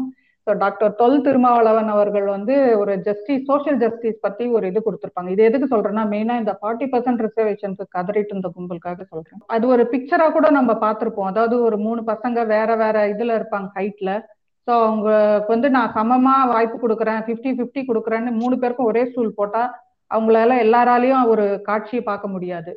ஸோ 0.46 0.52
டாக்டர் 0.62 0.92
தொல் 1.00 1.22
திருமாவளவன் 1.24 1.90
அவர்கள் 1.94 2.26
வந்து 2.34 2.54
ஒரு 2.80 2.92
ஜஸ்டிஸ் 3.06 3.46
சோசியல் 3.48 3.80
ஜஸ்டிஸ் 3.84 4.20
பத்தி 4.26 4.44
ஒரு 4.56 4.64
இது 4.70 4.80
கொடுத்துருப்பாங்க. 4.84 5.30
இது 5.34 5.42
எதுக்கு 5.48 5.72
சொல்றேன்னா 5.72 6.04
மெயினா 6.12 6.34
இந்த 6.42 6.52
ஃபார்ட்டி 6.60 6.86
பர்சன்ட் 6.92 7.24
ரிசர்வேஷனுக்கு 7.26 7.94
கதறிட்டு 7.96 8.32
இருந்த 8.34 8.50
கும்பலுக்காக 8.56 9.06
சொல்றேன். 9.12 9.42
அது 9.54 9.66
ஒரு 9.74 9.84
பிக்சரா 9.94 10.28
கூட 10.36 10.50
நம்ம 10.58 10.74
பார்த்திருப்போம். 10.84 11.30
அதாவது 11.32 11.56
ஒரு 11.68 11.78
மூணு 11.86 12.02
பசங்க 12.12 12.44
வேற 12.54 12.76
வேற 12.84 13.06
இதுல 13.14 13.38
இருப்பாங்க 13.40 13.70
ஹைட்ல 13.78 14.12
ஸோ 14.68 14.74
அவங்களுக்கு 14.84 15.52
வந்து 15.52 15.68
நான் 15.74 15.92
சமமா 15.96 16.36
வாய்ப்பு 16.52 16.76
கொடுக்குறேன் 16.78 17.20
ஃபிஃப்டி 17.26 17.50
ஃபிஃப்டி 17.56 17.82
கொடுக்குறேன்னு 17.90 18.30
மூணு 18.38 18.54
பேருக்கும் 18.62 18.88
ஒரே 18.90 19.02
ஸ்டூல் 19.10 19.36
போட்டா 19.36 19.60
அவங்களால 20.10 20.56
எல்லாராலையும் 20.64 21.30
ஒரு 21.32 21.44
காட்சியை 21.68 22.02
பார்க்க 22.08 22.34
முடியாது. 22.34 22.72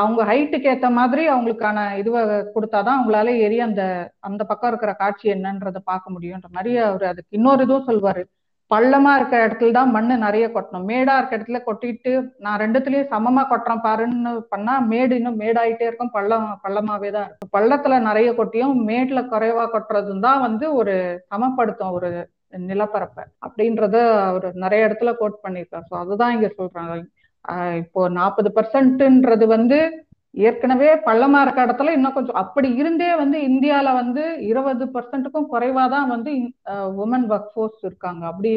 அவங்க 0.00 0.22
ஹைட்டுக்கு 0.30 0.68
ஏத்த 0.72 0.88
மாதிரி 0.98 1.22
அவங்களுக்கான 1.34 1.78
இதுவை 2.00 2.20
கொடுத்தாதான் 2.54 2.98
அவங்களால 2.98 3.32
ஏறி 3.44 3.58
அந்த 3.66 3.82
அந்த 4.28 4.42
பக்கம் 4.50 4.70
இருக்கிற 4.70 4.92
காட்சி 5.00 5.26
என்னன்றத 5.34 5.80
பார்க்க 5.90 6.14
முடியும்ன்ற 6.14 6.50
மாதிரி 6.56 6.72
அவர் 6.88 7.04
அதுக்கு 7.10 7.36
இன்னொரு 7.38 7.64
இதுவும் 7.66 7.88
சொல்வாரு. 7.90 8.22
பள்ளமா 8.70 9.12
இருக்கிற 9.18 9.38
இடத்துல 9.46 9.74
தான் 9.76 9.90
மண்ணு 9.94 10.14
நிறைய 10.24 10.44
கொட்டணும். 10.52 10.86
மேடா 10.90 11.14
இருக்க 11.18 11.38
இடத்துல 11.38 11.58
கொட்டிட்டு 11.66 12.12
நான் 12.44 12.60
ரெண்டுத்துலயும் 12.62 13.10
சமமா 13.14 13.42
கொட்டுறேன் 13.50 13.82
பாருன்னு 13.86 14.30
பண்ணா 14.52 14.74
மேடு 14.92 15.16
இன்னும் 15.20 15.40
மேடாயிட்டே 15.42 15.86
இருக்கும். 15.88 16.12
பள்ளம் 16.16 16.46
பள்ளமாவே 16.64 17.10
தான் 17.16 17.26
இருக்கும். 17.26 17.52
பள்ளத்துல 17.56 17.98
நிறைய 18.08 18.30
கொட்டியும் 18.38 18.78
மேட்ல 18.90 19.22
குறைவா 19.32 19.66
கொட்டுறதும் 19.74 20.24
தான் 20.28 20.40
வந்து 20.46 20.68
ஒரு 20.80 20.94
சமப்படுத்தும் 21.32 21.96
ஒரு 21.98 22.12
நிலப்பரப்பை 22.70 23.24
அப்படின்றத 23.46 23.96
அவர் 24.28 24.46
நிறைய 24.64 24.86
இடத்துல 24.88 25.12
கோட் 25.20 25.42
பண்ணியிருக்காரு. 25.44 25.84
ஸோ 25.90 25.96
அதுதான் 26.02 26.34
இங்க 26.36 26.48
சொல்றாங்க. 26.58 26.94
இப்போ 27.82 28.00
நாற்பது 28.18 28.48
பர்சன்ட்ன்றது 28.56 29.46
வந்து 29.56 29.78
ஏற்கனவே 30.48 30.90
பள்ளமா 31.06 31.38
இருக்க 31.44 31.66
இடத்துல 31.66 31.94
இன்னும் 31.96 32.14
கொஞ்சம் 32.16 32.38
அப்படி 32.42 32.68
இருந்தே 32.82 33.08
வந்து 33.22 33.38
இந்தியால 33.48 33.88
வந்து 34.00 34.22
இருபது 34.50 34.84
பர்சன்ட்டுக்கும் 34.94 35.50
குறைவா 35.54 35.84
தான் 35.96 36.08
வந்து 36.14 36.30
உமன் 37.04 37.26
ஒர்க் 37.34 37.50
ஃபோர்ஸ் 37.54 37.82
இருக்காங்க. 37.88 38.22
அப்படி 38.32 38.52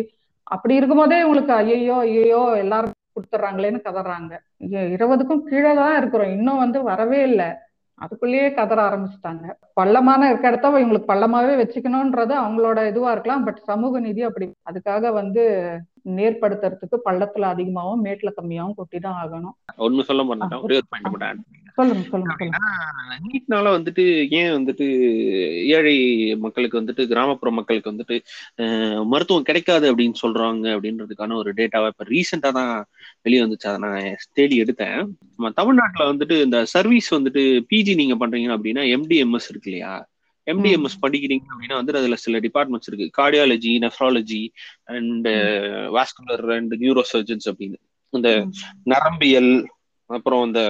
அப்படி 0.55 0.73
இருக்கும்போதே 0.79 1.17
உங்களுக்கு 1.27 1.53
ஐயோ 1.61 1.97
ஐயோ 2.07 2.41
எல்லாரும் 2.63 2.93
கொடுத்துட்றாங்களேன்னு 3.15 3.79
கதறாங்க. 3.87 4.33
இருபதுக்கும் 4.95 5.45
கீழே 5.49 5.71
தான் 5.81 5.97
இருக்கிறோம். 5.99 6.33
இன்னும் 6.37 6.61
வந்து 6.63 6.79
வரவே 6.91 7.19
இல்லை. 7.29 7.49
அதுக்குள்ளேயே 8.01 8.47
கதற 8.53 8.79
ஆரம்பிச்சிட்டாங்க. 8.89 9.45
பள்ளமான 9.73 10.27
இருக்க 10.29 10.47
இடத்த 10.47 10.69
இவங்களுக்கு 10.69 11.11
பள்ளமாவே 11.11 11.53
வச்சுக்கணும்ன்றது 11.61 12.33
அவங்களோட 12.43 12.87
இதுவா 12.87 13.11
இருக்கலாம். 13.11 13.43
பட் 13.43 13.61
சமூக 13.71 13.99
நீதி 13.99 14.21
அப்படி 14.21 14.47
அதுக்காக 14.71 15.11
வந்து 15.13 15.43
நேர்படுத்துறதுக்கு 16.17 16.97
பள்ளத்துல 17.09 17.51
அதிகமாவும் 17.53 18.03
மேட்ல 18.07 18.31
கம்மியாவும் 18.39 18.77
கொட்டி 18.79 18.99
தான் 18.99 19.19
ஆகணும். 19.23 19.55
ஒண்ணு 19.77 20.07
சொல்ல 20.09 20.23
மாட்டேன் 20.23 20.63
ஒரே 20.67 20.75
ஒரு 20.75 20.87
பாயிண்ட் 20.89 21.11
மட்டும் 21.11 21.64
நீட்னால 21.77 23.67
வந்துட்டு 23.75 24.03
ஏன் 24.29 24.51
வந்துட்டு 24.51 24.85
ஏழை 25.65 25.95
மக்களுக்கு 26.35 26.81
வந்துட்டு 26.81 27.07
கிராமப்புற 27.07 27.51
மக்களுக்கு 27.51 27.91
வந்துட்டு 27.91 28.17
மருத்துவம் 29.05 29.43
கிடைக்காது 29.43 29.95
அப்படின்னு 29.95 30.21
சொல்றாங்க 30.21 30.65
அப்படின்றதுக்கான 30.75 31.35
ஒரு 31.35 31.53
டேட்டாவை 31.53 31.89
இப்ப 31.91 32.05
ரீசெண்டா 32.09 32.51
தான் 32.59 32.85
வெளியே 33.21 33.41
வந்துச்சு. 33.43 33.67
அதை 33.71 33.79
நான் 33.85 34.15
தேடி 34.33 34.61
எடுத்தேன். 34.61 34.97
நம்ம 35.35 35.51
தமிழ்நாட்டுல 35.51 36.09
வந்துட்டு 36.11 36.43
இந்த 36.43 36.65
சர்வீஸ் 36.65 37.15
வந்துட்டு 37.15 37.43
பிஜி 37.69 37.95
நீங்க 37.95 38.27
பண்றீங்க 38.27 38.51
அப்படின்னா 38.57 38.83
எம்டிஎம்எஸ் 38.97 39.49
இருக்கு 39.49 39.71
இல்லையா? 39.71 39.95
எம்டிஎம்எஸ் 40.51 41.01
படிக்கிறீங்க 41.01 41.45
அப்படின்னா 41.53 41.77
வந்து 41.79 41.97
அதுல 41.97 42.15
சில 42.15 42.39
டிபார்ட்மெண்ட்ஸ் 42.39 42.89
இருக்கு. 42.91 43.07
Cardiology 43.19 43.73
nephrology 43.85 44.41
and 44.83 45.27
vascular 45.97 46.45
and 46.55 46.73
neuro 46.73 47.03
surgeons 47.13 47.47
அப்படின்னு. 47.51 47.79
இந்த 48.09 48.29
நரம்பியல் 48.83 49.51
அப்புறம் 50.09 50.45
இந்த 50.45 50.61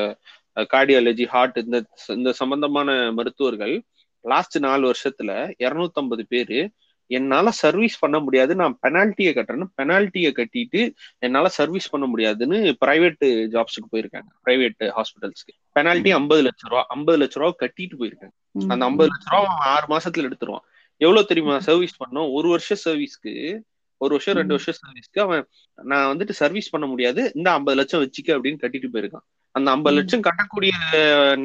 கார்டியாலஜி 0.60 1.26
ஹார்ட் 1.26 1.58
இந்த 1.58 1.86
இந்த 2.08 2.32
சம்பந்தமான 2.32 3.12
மருத்துவர்கள் 3.12 3.84
லாஸ்ட் 4.22 4.58
நாலு 4.58 4.92
வருஷத்துல 4.92 5.54
இருநூத்தம்பது 5.60 6.22
பேரு 6.28 6.72
என்னால 7.08 7.52
சர்வீஸ் 7.52 8.00
பண்ண 8.00 8.20
முடியாது 8.20 8.56
நான் 8.56 8.80
பெனால்ட்டியை 8.88 9.32
கட்டுறேன்னு 9.38 9.66
பெனால்ட்டியை 9.82 10.32
கட்டிட்டு 10.32 10.94
என்னால 11.20 11.48
சர்வீஸ் 11.48 11.90
பண்ண 11.90 12.06
முடியாதுன்னு 12.06 12.78
பிரைவேட் 12.86 13.24
ஜாப்ஸுக்கு 13.26 13.90
போயிருக்காங்க. 13.92 14.30
பிரைவேட் 14.46 14.92
ஹாஸ்பிட்டல்ஸ்க்கு 14.98 15.54
பெனால்ட்டி 15.80 16.10
ஐம்பது 16.10 16.44
லட்ச 16.44 16.68
ரூபா 16.68 16.86
ஐம்பது 16.88 17.26
லட்ச 17.26 17.34
ரூபா 17.34 17.56
கட்டிட்டு 17.60 17.94
போயிருக்காங்க. 18.00 18.36
அந்த 18.68 18.86
ஐம்பது 18.86 19.10
லட்ச 19.10 19.36
ரூபா 19.36 19.58
ஆறு 19.58 19.98
மாசத்துல 19.98 20.32
எடுத்துருவான். 20.32 20.66
எவ்வளவு 20.98 21.26
தெரியுமா? 21.26 21.60
சர்வீஸ் 21.60 22.04
பண்ணோம். 22.04 22.34
ஒரு 22.34 22.50
வருஷம் 22.50 22.78
சர்வீஸ்க்கு 22.86 23.60
ஒரு 23.98 24.10
வருஷம் 24.10 24.36
ரெண்டு 24.36 24.58
வருஷம் 24.58 24.76
சர்வீஸ்க்கு 24.76 25.20
அவன் 25.20 25.48
நான் 25.84 26.18
வந்துட்டு 26.18 26.30
சர்வீஸ் 26.30 26.70
பண்ண 26.70 26.88
முடியாது. 26.88 27.32
இந்த 27.36 27.52
ஐம்பது 27.52 27.78
லட்சம் 27.78 28.02
வச்சுக்க 28.02 28.30
அப்படின்னு 28.30 28.62
கட்டிட்டு 28.62 28.90
போயிருக்கான். 28.94 29.26
அந்த 29.56 29.72
ஐம்பது 29.72 29.96
லட்சம் 29.96 30.26
கட்டக்கூடிய 30.28 30.74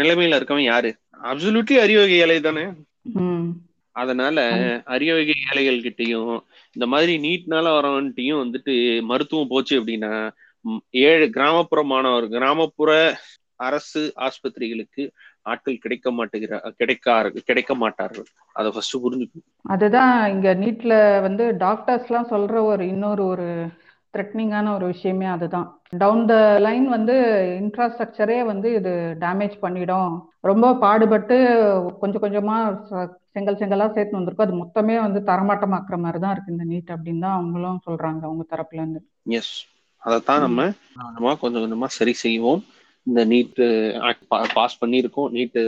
நிலைமையில 0.01 0.39
இருக்கவன் 0.39 0.69
யாரு? 0.73 0.91
அப்சல்யூட்லி 1.23 1.77
அறிவகை 1.85 2.17
ஏழை 2.25 2.39
தானே. 2.41 2.65
அதனால 3.97 4.37
அரியவகை 4.87 5.35
ஏழைகள் 5.51 5.85
கிட்டையும் 5.87 6.35
இந்த 6.77 6.87
மாதிரி 6.93 7.13
நீட்னால 7.27 7.67
வரவன்ட்டையும் 7.77 8.41
வந்துட்டு 8.43 8.75
மருத்துவம் 9.03 9.51
போச்சு 9.53 9.75
அப்படின்னா 9.81 10.13
ஏழு 11.09 11.27
கிராமப்புற 11.31 11.83
மாணவர் 11.93 12.27
கிராமப்புற 12.29 12.91
அரசு 13.67 14.03
ஆஸ்பத்திரிகளுக்கு 14.27 15.03
ஆட்கள் 15.51 15.83
கிடைக்க 15.83 16.09
மாட்டேங்கிற 16.11 16.55
கிடைக்காரு 16.81 17.29
கிடைக்க 17.49 17.73
மாட்டார்கள். 17.83 18.27
அதை 18.59 18.69
ஃபர்ஸ்ட் 18.75 18.97
புரிஞ்சுக்கணும். 19.05 19.47
அதுதான் 19.75 20.15
இங்க 20.33 20.49
நீட்ல 20.63 20.95
வந்து 21.27 21.45
டாக்டர்ஸ் 21.65 22.09
எல்லாம் 22.09 22.31
சொல்ற 22.35 22.63
ஒரு 22.73 22.85
இன்னொரு 22.89 23.25
ஒரு 23.27 23.49
த்ரெட்னிங்கான 24.15 24.67
ஒரு 24.77 24.87
விஷயமே 24.93 25.27
அதுதான். 25.35 25.67
டவுன் 26.03 26.25
த 26.31 26.35
லைன் 26.67 26.87
வந்து 26.95 27.15
இன்ஃப்ராஸ்ட்ரக்சரே 27.61 28.39
வந்து 28.51 28.69
இது 28.79 28.93
டேமேஜ் 29.25 29.57
பண்ணிடும். 29.65 30.13
ரொம்ப 30.51 30.67
பாடுபட்டு 30.85 31.37
கொஞ்சம் 32.03 32.23
கொஞ்சமா 32.25 32.57
செங்கல் 33.35 33.59
செங்கலா 33.61 33.87
சேர்த்து 33.97 34.19
வந்திருக்கும். 34.19 34.47
அது 34.47 34.61
மொத்தமே 34.63 34.97
வந்து 35.07 35.21
தரமாட்டமாக்குற 35.31 35.99
மாதிரி 36.05 36.21
தான் 36.25 36.35
இருக்கு 36.35 36.55
இந்த 36.57 36.67
நீட் 36.73 36.95
அப்படின்னு 36.97 37.25
தான் 37.27 37.39
அவங்களும் 37.39 37.81
சொல்றாங்க 37.89 38.23
அவங்க 38.29 38.47
தரப்புல 38.53 38.83
இருந்து. 38.83 39.03
எஸ் 39.39 39.55
அதைத்தான் 40.03 40.45
நம்ம 40.47 40.69
கொஞ்சமா 41.07 41.33
கொஞ்சம் 41.45 41.63
கொஞ்சமா 41.65 41.89
சரி 41.99 42.15
செய்வோம். 42.25 42.63
இந்த 43.07 43.21
நீட் 43.33 43.61
ஆக்ட் 44.09 44.27
பாஸ் 44.57 44.81
பண்ணியிருக்கோம். 44.85 45.31
NEET 45.39 45.59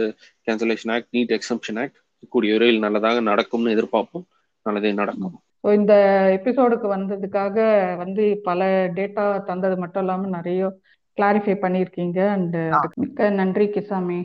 cancellation 0.47 0.93
act 0.97 1.13
NEET 1.17 1.35
exemption 1.39 1.81
act 1.83 1.99
கூடிய 2.33 2.53
விரைவில் 2.55 2.85
நல்லதாக 2.87 3.21
நடக்கும்னு 3.31 3.75
எதிர்பார்ப்போம். 3.77 4.27
நல்லதே 4.67 4.93
நடக்கும். 5.01 5.37
ஸோ 5.65 5.73
இந்த 5.73 5.95
எபிசோடுக்கு 6.37 6.87
வந்ததுக்காக 6.95 7.57
வந்து 7.97 8.25
பல 8.49 8.63
டேட்டா 8.97 9.25
தந்தது 9.51 9.77
மட்டும் 9.83 10.03
இல்லாமல் 10.03 10.35
நிறைய 10.39 10.71
கிளாரிஃபை 11.19 11.55
பண்ணியிருக்கீங்க. 11.63 12.19
அண்ட் 12.35 12.57
அதுக்கு 12.77 13.01
மிக்க 13.01 13.29
நன்றி 13.31 13.67
கிசாமி. 13.67 14.19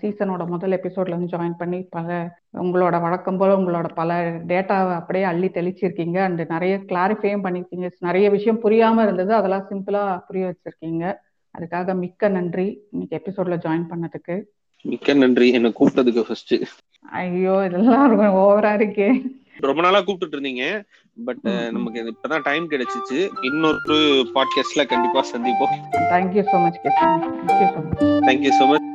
சீசனோட 0.00 0.42
முதல் 0.46 0.76
எபிசோட்ல 0.78 1.14
இருந்து 1.14 1.32
ஜாயின் 1.34 1.58
பண்ணி 1.60 1.80
பல 1.96 2.08
உங்களோட 2.62 2.96
வழக்கம் 3.00 3.38
போல 3.40 3.56
உங்களோட 3.56 3.88
பல 3.94 4.12
டேட்டாவை 4.50 4.94
அப்படியே 5.00 5.24
அள்ளி 5.24 5.50
தெளிச்சிருக்கீங்க. 5.58 6.18
அண்ட் 6.28 6.42
நிறைய 6.54 6.76
கிளாரிஃபையும் 6.90 7.44
பண்ணியிருக்கீங்க. 7.46 7.90
நிறைய 8.08 8.30
விஷயம் 8.30 8.62
புரியாம 8.64 9.02
இருந்தது. 9.02 9.34
அதெல்லாம் 9.34 9.68
சிம்பிளா 9.70 10.02
புரிய 10.26 10.46
வச்சிருக்கீங்க. 10.50 11.04
அதுக்காக 11.54 11.94
மிக்க 12.04 12.28
நன்றி 12.28 12.66
இன்னைக்கு 12.90 13.16
எபிசோட்ல 13.20 13.56
ஜாயின் 13.66 13.90
பண்ணதுக்கு. 13.92 14.36
மிக்க 14.84 15.14
நன்றி. 15.14 15.48
என்ன 15.52 15.68
கூப்பிட்டதுக்கு 15.78 16.26
ஃபர்ஸ்ட் 16.28 16.54
ஐயோ 17.20 17.54
இதெல்லாம் 17.66 18.12
ஓவரா 18.42 18.72
இருக்கே. 18.80 19.08
ரொம்ப 19.66 19.82
நாளா 19.82 20.00
கூப்பிட்டு 20.02 20.36
இருந்தீங்க. 20.38 20.64
பட் 21.24 21.42
நமக்கு 21.70 22.00
இப்பதான் 22.12 22.42
டைம் 22.42 22.70
கிடைச்சிச்சு. 22.70 23.18
இன்னொரு 23.40 23.98
பாட்காஸ்ட்ல 24.34 24.86
கண்டிப்பா 24.86 25.22
சந்திப்போம். 25.32 25.74
Thank you 26.12 26.44
so 26.52 26.58
much 26.62 26.80
thank you 26.84 27.68
so 27.74 27.82
much 27.86 28.22
thank you 28.28 28.52
so 28.60 28.66
much 28.68 28.88